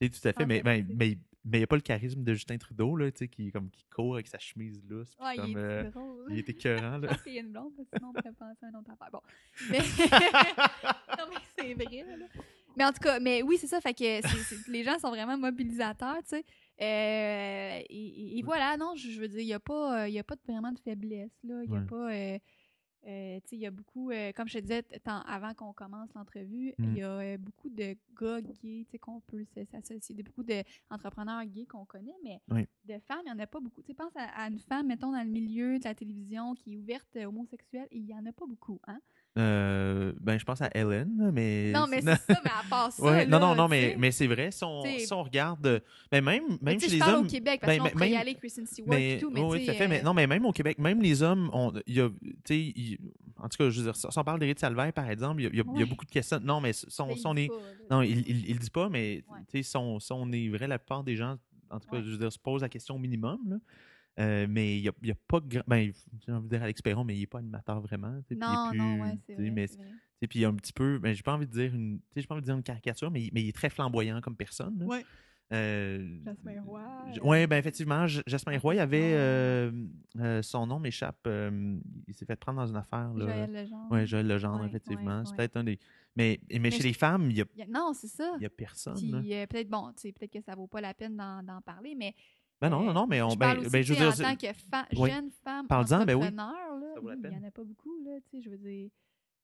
Tu 0.00 0.08
sais, 0.08 0.20
Tout 0.20 0.28
à 0.28 0.32
fait. 0.32 0.46
Mais 0.46 0.62
ben, 0.62 0.82
Fantastique. 0.82 0.96
mais 0.98 1.18
mais 1.48 1.58
il 1.58 1.60
n'y 1.60 1.64
a 1.64 1.68
pas 1.68 1.76
le 1.76 1.82
charisme 1.82 2.24
de 2.24 2.34
Justin 2.34 2.58
Trudeau, 2.58 2.96
là, 2.96 3.08
tu 3.12 3.18
sais, 3.18 3.28
qui, 3.28 3.52
comme, 3.52 3.70
qui 3.70 3.84
court 3.84 4.14
avec 4.14 4.26
sa 4.26 4.38
chemise 4.38 4.82
lousse. 4.88 5.16
Ouais, 5.20 5.36
comme, 5.36 5.50
il 5.50 5.56
est 5.56 5.60
euh, 5.60 5.90
drôle. 5.90 6.26
il 6.30 6.38
était 6.40 6.50
écœurant. 6.50 6.98
Là. 6.98 7.06
Parce 7.06 7.22
qu'il 7.22 7.34
y 7.34 7.38
a 7.38 7.42
une 7.42 7.52
blonde, 7.52 7.72
parce 7.76 7.88
que 7.88 7.96
sinon 7.98 8.10
on 8.10 8.12
pourrait 8.12 8.32
penser 8.32 8.66
à 8.66 8.68
une 8.68 8.76
autre 8.76 8.90
affaire. 8.90 9.10
Bon. 9.12 9.20
Mais... 9.70 9.78
non, 11.18 11.24
mais 11.30 11.36
c'est 11.56 11.74
vrai, 11.74 12.04
là. 12.18 12.26
Mais 12.76 12.84
en 12.84 12.92
tout 12.92 12.98
cas, 13.00 13.20
mais 13.20 13.42
oui, 13.42 13.56
c'est 13.58 13.68
ça. 13.68 13.80
Fait 13.80 13.94
que 13.94 14.70
les 14.70 14.82
gens 14.82 14.98
sont 14.98 15.08
vraiment 15.10 15.38
mobilisateurs, 15.38 16.18
tu 16.24 16.36
sais. 16.36 16.44
Euh, 16.82 17.80
et, 17.88 18.42
voilà, 18.44 18.76
non, 18.76 18.94
je, 18.96 19.08
je 19.08 19.20
veux 19.20 19.28
dire, 19.28 19.40
il 19.40 19.46
n'y 19.46 19.54
a, 19.54 19.60
pas, 19.60 20.02
euh, 20.02 20.08
il 20.08 20.14
y 20.14 20.18
a 20.18 20.24
pas 20.24 20.34
vraiment 20.48 20.72
de 20.72 20.78
faiblesse, 20.80 21.30
là. 21.44 21.62
Il 21.64 21.70
n'y 21.70 21.76
a 21.76 21.80
Ouais. 21.80 21.86
pas. 21.86 22.40
Euh, 23.06 23.38
il 23.52 23.58
y 23.58 23.66
a 23.66 23.70
beaucoup, 23.70 24.10
euh, 24.10 24.32
comme 24.32 24.48
je 24.48 24.54
te 24.54 24.58
disais 24.62 24.82
tant- 25.04 25.20
avant 25.22 25.54
qu'on 25.54 25.72
commence 25.72 26.12
l'entrevue, 26.14 26.74
Mm. 26.78 26.84
il 26.84 26.96
y 26.98 27.02
a 27.02 27.08
euh, 27.10 27.38
beaucoup 27.38 27.68
de 27.68 27.96
gars 28.20 28.40
gays, 28.40 28.86
qu'on 29.00 29.20
peut 29.20 29.44
s'associer, 29.70 30.14
de 30.14 30.22
beaucoup 30.22 30.42
d'entrepreneurs 30.42 31.44
gays 31.44 31.66
qu'on 31.66 31.84
connaît, 31.84 32.16
mais 32.24 32.40
Oui. 32.50 32.66
de 32.84 32.98
femmes, 33.00 33.20
il 33.26 33.32
n'y 33.32 33.32
en 33.32 33.38
a 33.38 33.46
pas 33.46 33.60
beaucoup. 33.60 33.82
Tu 33.82 33.94
pense 33.94 34.12
à, 34.16 34.24
à 34.42 34.48
une 34.48 34.58
femme, 34.58 34.86
mettons, 34.88 35.12
dans 35.12 35.22
le 35.22 35.30
milieu 35.30 35.78
de 35.78 35.84
la 35.84 35.94
télévision 35.94 36.54
qui 36.54 36.74
est 36.74 36.76
ouverte 36.76 37.16
euh, 37.16 37.26
homosexuelle, 37.26 37.88
il 37.90 38.04
n'y 38.04 38.14
en 38.14 38.24
a 38.26 38.32
pas 38.32 38.46
beaucoup, 38.46 38.80
hein? 38.86 39.00
Euh, 39.38 40.12
ben, 40.20 40.38
je 40.38 40.44
pense 40.44 40.62
à 40.62 40.70
Ellen, 40.74 41.30
mais. 41.32 41.70
Non, 41.72 41.86
mais 41.86 42.00
c'est 42.00 42.06
ça, 42.32 42.40
mais 42.42 42.50
à 42.50 42.68
part 42.70 42.90
ça. 42.92 43.02
Ouais, 43.02 43.26
non, 43.26 43.38
là, 43.38 43.46
non, 43.48 43.54
non, 43.54 43.68
mais, 43.68 43.94
mais 43.98 44.10
c'est 44.10 44.26
vrai, 44.26 44.50
si 44.50 44.64
on, 44.64 44.82
si 44.82 45.12
on 45.12 45.22
regarde. 45.22 45.66
euh, 45.66 45.80
Ben 46.10 46.24
même, 46.24 46.42
Mais 46.62 46.72
même 46.72 46.80
chez 46.80 46.88
je 46.88 46.92
les 46.94 46.98
parle 46.98 47.16
hommes. 47.16 47.26
au 47.26 47.28
Québec, 47.28 47.60
parce 47.60 47.74
ben, 47.76 47.80
on 47.82 47.84
ben, 47.84 47.90
pourrait 47.90 48.10
y 48.10 48.16
aller, 48.16 48.34
Kristen 48.34 48.66
Stewart 48.66 48.88
Mais, 48.88 49.14
et 49.14 49.18
tout, 49.18 49.30
mais 49.30 49.40
oui, 49.42 49.64
tout 49.66 49.70
à 49.70 49.74
fait. 49.74 49.84
euh, 49.84 49.88
Mais, 49.88 50.02
non, 50.02 50.14
mais 50.14 50.26
même 50.26 50.46
au 50.46 50.52
Québec, 50.52 50.78
même 50.78 51.02
les 51.02 51.22
hommes, 51.22 51.50
on, 51.52 51.72
y 51.86 52.00
a, 52.00 52.08
il- 52.48 52.98
en 53.38 53.48
tout 53.50 53.58
cas, 53.58 53.68
je 53.68 53.78
veux 53.80 53.92
dire, 53.92 53.96
si 53.96 54.06
on 54.18 54.24
parle 54.24 54.40
d'Éric 54.40 54.58
Salvaire, 54.58 54.90
par 54.94 55.10
exemple, 55.10 55.42
il 55.42 55.54
y, 55.54 55.60
a, 55.60 55.64
y 55.80 55.84
beaucoup 55.84 56.06
de 56.06 56.10
questions. 56.10 56.40
Non, 56.42 56.62
mais 56.62 56.72
son, 56.72 57.14
son 57.16 57.36
est. 57.36 57.42
dit 57.42 57.48
pas. 57.48 57.96
Non, 57.96 58.02
il, 58.02 58.48
il, 58.48 58.58
dit 58.58 58.70
pas, 58.70 58.88
mais 58.88 59.22
Ouais. 59.30 59.38
tu 59.50 59.58
sais, 59.58 59.62
son, 59.62 60.00
son 60.00 60.32
est 60.32 60.48
vrai, 60.48 60.66
la 60.66 60.78
plupart 60.78 61.04
des 61.04 61.16
gens, 61.16 61.36
en 61.70 61.78
tout 61.78 61.88
cas, 61.90 62.00
je 62.00 62.08
veux 62.10 62.16
dire, 62.16 62.32
se 62.32 62.38
posent 62.38 62.62
la 62.62 62.70
question 62.70 62.94
au 62.94 62.98
minimum. 62.98 63.38
Là. 63.48 63.56
Euh, 64.18 64.46
mais 64.48 64.78
il 64.78 64.82
n'y 64.82 64.88
a, 64.88 64.92
il 65.02 65.08
y 65.08 65.10
a 65.10 65.14
pas 65.28 65.40
grand. 65.40 65.62
Ben, 65.66 65.92
j'ai 66.26 66.32
envie 66.32 66.44
de 66.48 66.54
dire 66.54 66.62
Alex 66.62 66.80
Perron, 66.82 67.04
mais 67.04 67.14
il 67.16 67.20
n'est 67.20 67.26
pas 67.26 67.38
animateur 67.38 67.80
vraiment. 67.80 68.12
Non, 68.30 68.70
plus- 68.70 68.78
non, 68.78 69.00
ouais, 69.02 69.18
c'est 69.26 69.34
vrai. 69.34 69.50
mais 69.50 69.66
Puis 70.26 70.38
il 70.38 70.40
y 70.40 70.44
a 70.44 70.48
un 70.48 70.54
petit 70.54 70.72
peu, 70.72 70.98
ben, 70.98 71.14
j'ai 71.14 71.22
pas 71.22 71.34
envie 71.34 71.46
de 71.46 71.52
dire 71.52 71.74
une, 71.74 71.98
tu 71.98 72.04
sais, 72.14 72.20
j'ai 72.22 72.26
pas 72.26 72.34
envie 72.34 72.40
de 72.40 72.46
dire 72.46 72.56
une 72.56 72.62
caricature, 72.62 73.10
mais, 73.10 73.24
il- 73.24 73.30
mais 73.34 73.42
il 73.42 73.48
est 73.48 73.52
très 73.54 73.68
flamboyant 73.68 74.20
comme 74.22 74.34
personne. 74.36 74.78
là. 74.78 74.86
Ouais. 74.86 75.04
Euh, 75.52 76.18
Jasmin 76.24 76.60
Roy, 76.62 76.82
ouais, 77.22 77.46
ben 77.46 77.56
effectivement, 77.58 78.04
J- 78.08 78.20
Jasmin 78.26 78.58
Roy, 78.58 78.74
il 78.74 78.78
avait 78.80 79.12
euh, 79.14 79.70
euh, 80.18 80.42
son 80.42 80.66
nom 80.66 80.80
m'échappe. 80.80 81.20
euh, 81.28 81.78
il 82.08 82.14
s'est 82.14 82.24
fait 82.26 82.34
prendre 82.34 82.58
dans 82.60 82.66
une 82.66 82.74
affaire. 82.76 83.14
Là. 83.14 83.26
Joël 83.26 83.52
Legendre. 83.52 83.92
Ouais, 83.92 84.06
Joël 84.08 84.26
Legendre, 84.26 84.60
Ouais, 84.62 84.66
effectivement. 84.66 85.18
ouais, 85.18 85.24
C'est 85.24 85.30
ouais. 85.30 85.36
peut-être 85.36 85.56
un 85.58 85.62
des. 85.64 85.78
Mais, 86.16 86.40
mais, 86.58 86.70
chez 86.72 86.78
je- 86.80 86.88
les 86.88 86.92
femmes, 86.94 87.30
il 87.30 87.34
n'y 87.34 87.42
y 87.58 87.62
a- 87.62 87.66
Non, 87.68 87.92
c'est 87.94 88.08
ça. 88.08 88.32
il 88.38 88.42
y 88.42 88.46
a 88.46 88.50
personne. 88.50 88.96
Puis 88.96 89.34
euh, 89.34 89.46
peut-être, 89.46 89.68
bon, 89.68 89.92
tu 89.92 90.00
sais, 90.08 90.12
peut-être 90.12 90.32
que 90.32 90.40
ça 90.40 90.56
vaut 90.56 90.66
pas 90.66 90.80
la 90.80 90.94
peine 90.94 91.16
d'en 91.16 91.42
d'en 91.44 91.60
parler, 91.60 91.94
mais. 91.94 92.12
Ben 92.60 92.70
non, 92.70 92.82
non, 92.84 92.92
non, 92.94 93.06
mais 93.06 93.20
on. 93.22 93.30
je 93.30 93.36
Ben, 93.36 93.46
parle 93.46 93.58
aussi, 93.60 93.70
ben, 93.70 93.82
je 93.82 93.92
veux 93.92 93.98
dire. 93.98 94.08
en 94.08 94.30
tant 94.30 94.36
que 94.36 94.52
fa- 94.70 94.86
Oui. 94.96 95.10
jeune 95.10 95.30
femme 95.44 95.66
Parle-en, 95.66 96.04
ben 96.06 96.14
oui. 96.14 96.26
entrepreneur, 96.26 96.78
là, 96.78 96.86
oui, 97.02 97.12
il 97.14 97.18
y 97.18 97.22
peine. 97.22 97.40
en 97.44 97.48
a 97.48 97.50
pas 97.50 97.64
beaucoup, 97.64 97.94
là, 98.04 98.18
tu 98.22 98.30
sais, 98.30 98.42
je 98.42 98.50
veux 98.50 98.56
dire. 98.58 98.88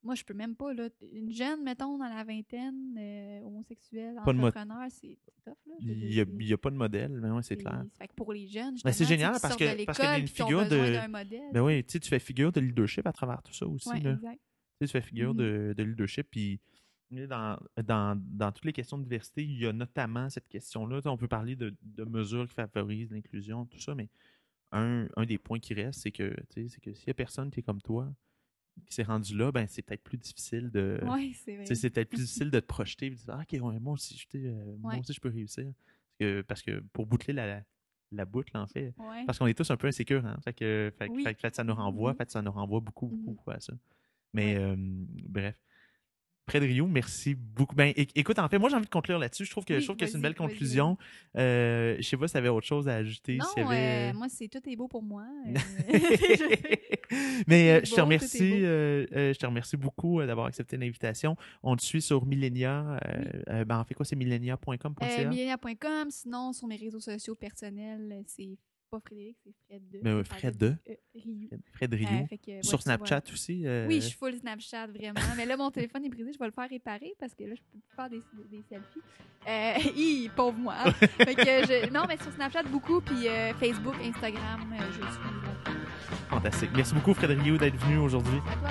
Moi, 0.04 0.16
je 0.16 0.24
peux 0.24 0.34
même 0.34 0.56
pas, 0.56 0.72
là. 0.74 0.88
Une 1.12 1.30
jeune, 1.30 1.62
mettons, 1.62 1.96
dans 1.96 2.08
la 2.08 2.24
vingtaine, 2.24 2.96
euh, 2.98 3.42
homosexuelle, 3.46 4.16
Pas 4.24 4.32
entrepreneur, 4.32 4.86
c'est 4.90 5.16
tough, 5.44 5.54
là. 5.66 5.74
Il 5.80 6.08
n'y 6.36 6.52
a, 6.52 6.56
pas 6.58 6.70
de 6.70 6.74
modèle, 6.76 7.12
mais 7.12 7.30
ouais, 7.30 7.42
c'est 7.42 7.56
clair. 7.56 7.84
Fait 7.98 8.08
que 8.08 8.14
pour 8.14 8.32
les 8.32 8.46
jeunes, 8.48 8.76
Ben, 8.82 8.92
c'est 8.92 9.04
génial 9.04 9.36
parce 9.40 9.54
que- 9.54 9.78
de 9.78 9.84
parce 9.84 9.98
qu'il 9.98 10.06
y 10.06 10.08
a 10.08 10.14
l'école 10.18 10.20
une 10.22 10.28
figure 10.28 10.64
de- 10.68 10.92
d'un 10.94 11.06
modèle. 11.08 11.50
Ben 11.52 11.60
oui, 11.62 11.84
tu 11.84 11.92
sais, 11.92 12.00
tu 12.00 12.08
fais 12.08 12.18
figure 12.18 12.50
de 12.50 12.60
leadership 12.60 13.06
à 13.06 13.12
travers 13.12 13.42
tout 13.42 13.52
ça 13.54 13.66
aussi. 13.66 13.88
Ouais, 13.90 14.00
là. 14.00 14.14
exact. 14.14 14.40
Tu 14.80 14.86
sais, 14.86 14.86
tu 14.86 14.92
fais 14.92 15.02
figure 15.02 15.34
Mhm. 15.34 15.36
de, 15.38 15.74
de 15.76 15.82
leadership. 15.84 16.26
Puis 16.30 16.58
dans, 17.12 17.58
dans, 17.84 18.20
dans 18.20 18.52
toutes 18.52 18.64
les 18.64 18.72
questions 18.72 18.98
de 18.98 19.02
diversité, 19.04 19.44
il 19.44 19.58
y 19.58 19.66
a 19.66 19.72
notamment 19.72 20.28
cette 20.30 20.48
question-là. 20.48 21.00
On 21.04 21.16
peut 21.16 21.28
parler 21.28 21.56
de, 21.56 21.74
de 21.82 22.04
mesures 22.04 22.46
qui 22.48 22.54
favorisent 22.54 23.10
l'inclusion, 23.12 23.66
tout 23.66 23.78
ça, 23.78 23.94
mais 23.94 24.08
un, 24.72 25.06
un 25.16 25.26
des 25.26 25.38
points 25.38 25.58
qui 25.60 25.74
reste, 25.74 26.00
c'est 26.00 26.10
que, 26.12 26.34
c'est 26.50 26.80
que 26.80 26.92
s'il 26.94 27.06
n'y 27.06 27.10
a 27.10 27.14
personne 27.14 27.50
qui 27.50 27.60
est 27.60 27.62
comme 27.62 27.82
toi, 27.82 28.12
qui 28.86 28.94
s'est 28.94 29.02
rendu 29.02 29.36
là, 29.36 29.52
ben 29.52 29.66
c'est 29.68 29.82
peut-être 29.82 30.02
plus 30.02 30.16
difficile 30.16 30.70
de. 30.70 30.98
Oui, 31.02 31.34
c'est 31.34 31.90
peut-être 31.90 32.08
plus 32.08 32.16
difficile 32.22 32.50
de 32.50 32.58
te 32.60 32.66
projeter 32.66 33.06
et 33.06 33.10
de 33.10 33.14
dire 33.16 33.26
Ah, 33.28 33.42
Ok, 33.42 33.52
ouais, 33.60 33.78
moi, 33.78 33.92
aussi, 33.92 34.16
je, 34.16 34.38
euh, 34.38 34.76
moi 34.78 34.94
Ouais. 34.94 35.00
aussi, 35.00 35.12
je 35.12 35.20
peux 35.20 35.28
réussir. 35.28 35.64
Parce 35.66 36.16
que, 36.18 36.40
parce 36.42 36.62
que 36.62 36.80
pour 36.92 37.06
boucler 37.06 37.34
la, 37.34 37.62
la 38.12 38.24
boucle, 38.24 38.56
en 38.56 38.66
fait, 38.66 38.94
Ouais. 38.98 39.24
parce 39.26 39.38
qu'on 39.38 39.46
est 39.46 39.54
tous 39.54 39.70
un 39.70 39.76
peu 39.76 39.88
insécures, 39.88 40.24
hein. 40.24 40.38
Fait 40.42 40.54
que, 40.54 40.90
fait, 40.98 41.08
Oui. 41.10 41.22
fait 41.38 41.54
ça 41.54 41.64
nous 41.64 41.74
renvoie, 41.74 42.12
Mhm. 42.12 42.16
fait 42.16 42.30
ça 42.30 42.40
nous 42.40 42.50
renvoie 42.52 42.80
beaucoup, 42.80 43.08
beaucoup, 43.08 43.20
Mhm. 43.30 43.34
beaucoup 43.36 43.50
à 43.50 43.60
ça. 43.60 43.74
Mais 44.32 44.56
euh, 44.56 44.74
bref. 44.78 45.60
Fred 46.48 46.64
Rio, 46.64 46.86
merci 46.88 47.34
beaucoup. 47.34 47.76
Ben, 47.76 47.92
écoute, 47.96 48.38
en 48.38 48.48
fait, 48.48 48.58
moi 48.58 48.68
j'ai 48.68 48.74
envie 48.74 48.86
de 48.86 48.90
conclure 48.90 49.18
là-dessus. 49.18 49.44
Je 49.44 49.50
trouve 49.50 49.64
que, 49.64 49.74
je 49.74 49.78
Oui, 49.78 49.84
trouve 49.84 49.96
que 49.96 50.06
c'est 50.06 50.16
une 50.16 50.22
belle 50.22 50.34
conclusion. 50.34 50.98
Euh, 51.36 51.96
je 51.98 52.02
sais 52.02 52.16
pas 52.16 52.26
si 52.26 52.32
tu 52.32 52.38
avais 52.38 52.48
autre 52.48 52.66
chose 52.66 52.88
à 52.88 52.96
ajouter. 52.96 53.36
Non, 53.36 53.64
avait... 53.64 54.10
euh, 54.10 54.12
moi, 54.14 54.28
c'est 54.28 54.48
tout 54.48 54.60
est 54.68 54.74
beau 54.74 54.88
pour 54.88 55.02
moi. 55.02 55.24
euh, 55.46 55.58
Mais 57.46 57.80
je 57.84 57.94
te 57.94 58.00
remercie, 58.00 58.60
je 58.60 59.38
te 59.38 59.46
remercie 59.46 59.76
beaucoup 59.76 60.20
d'avoir 60.24 60.46
accepté 60.46 60.76
l'invitation. 60.76 61.36
On 61.62 61.76
te 61.76 61.82
suit 61.82 62.02
sur 62.02 62.26
Millenia. 62.26 62.98
ben, 63.46 63.78
en 63.78 63.84
fait 63.84 63.94
quoi, 63.94 64.04
c'est 64.04 64.16
millenia.com.ca. 64.16 65.24
Millenia.com, 65.28 66.10
sinon, 66.10 66.52
sur 66.52 66.66
mes 66.66 66.76
réseaux 66.76 67.00
sociaux 67.00 67.34
personnels, 67.36 68.22
c'est 68.26 68.58
pas 68.90 69.00
Frédéric, 69.00 69.36
c'est 69.44 69.54
Fred 69.66 69.88
de. 69.90 70.00
Ben 70.02 70.16
ouais, 70.16 70.24
Fred 70.24 70.56
de. 70.56 70.74
Rioux. 71.22 71.48
Fred. 71.72 71.94
Euh, 71.94 72.26
fait 72.28 72.38
que, 72.38 72.50
ouais, 72.50 72.62
sur 72.62 72.78
vois. 72.78 72.82
Snapchat 72.82 73.22
aussi. 73.32 73.62
euh, 73.66 73.86
Oui, 73.88 73.96
je 73.96 74.06
suis 74.08 74.16
full 74.18 74.34
Snapchat, 74.36 74.86
vraiment. 74.88 75.20
Mais 75.36 75.46
là, 75.46 75.56
mon 75.56 75.70
téléphone 75.70 76.04
est 76.04 76.08
brisé, 76.08 76.32
je 76.32 76.38
vais 76.38 76.46
le 76.46 76.52
faire 76.52 76.68
réparer 76.68 77.14
parce 77.18 77.34
que 77.34 77.44
là, 77.44 77.54
je 77.54 77.60
peux 77.72 77.78
plus 77.78 77.94
faire 77.96 78.10
des, 78.10 78.22
des 78.50 78.62
selfies. 78.68 79.00
Euh, 79.48 79.90
hi, 79.96 80.30
pauvre 80.34 80.58
moi. 80.58 80.74
fait 80.92 81.34
que 81.34 81.42
je- 81.42 81.92
non, 81.92 82.02
mais 82.08 82.16
sur 82.18 82.32
Snapchat, 82.32 82.64
beaucoup, 82.64 83.00
puis 83.00 83.26
Facebook, 83.58 83.94
Instagram, 84.02 84.74
je 84.78 84.92
suis. 84.94 86.28
Fantastique. 86.28 86.70
Merci 86.74 86.94
beaucoup, 86.94 87.14
Fred 87.14 87.30
d'être 87.58 87.76
venu 87.76 87.98
aujourd'hui. 87.98 88.38
À 88.50 88.56
toi. 88.56 88.70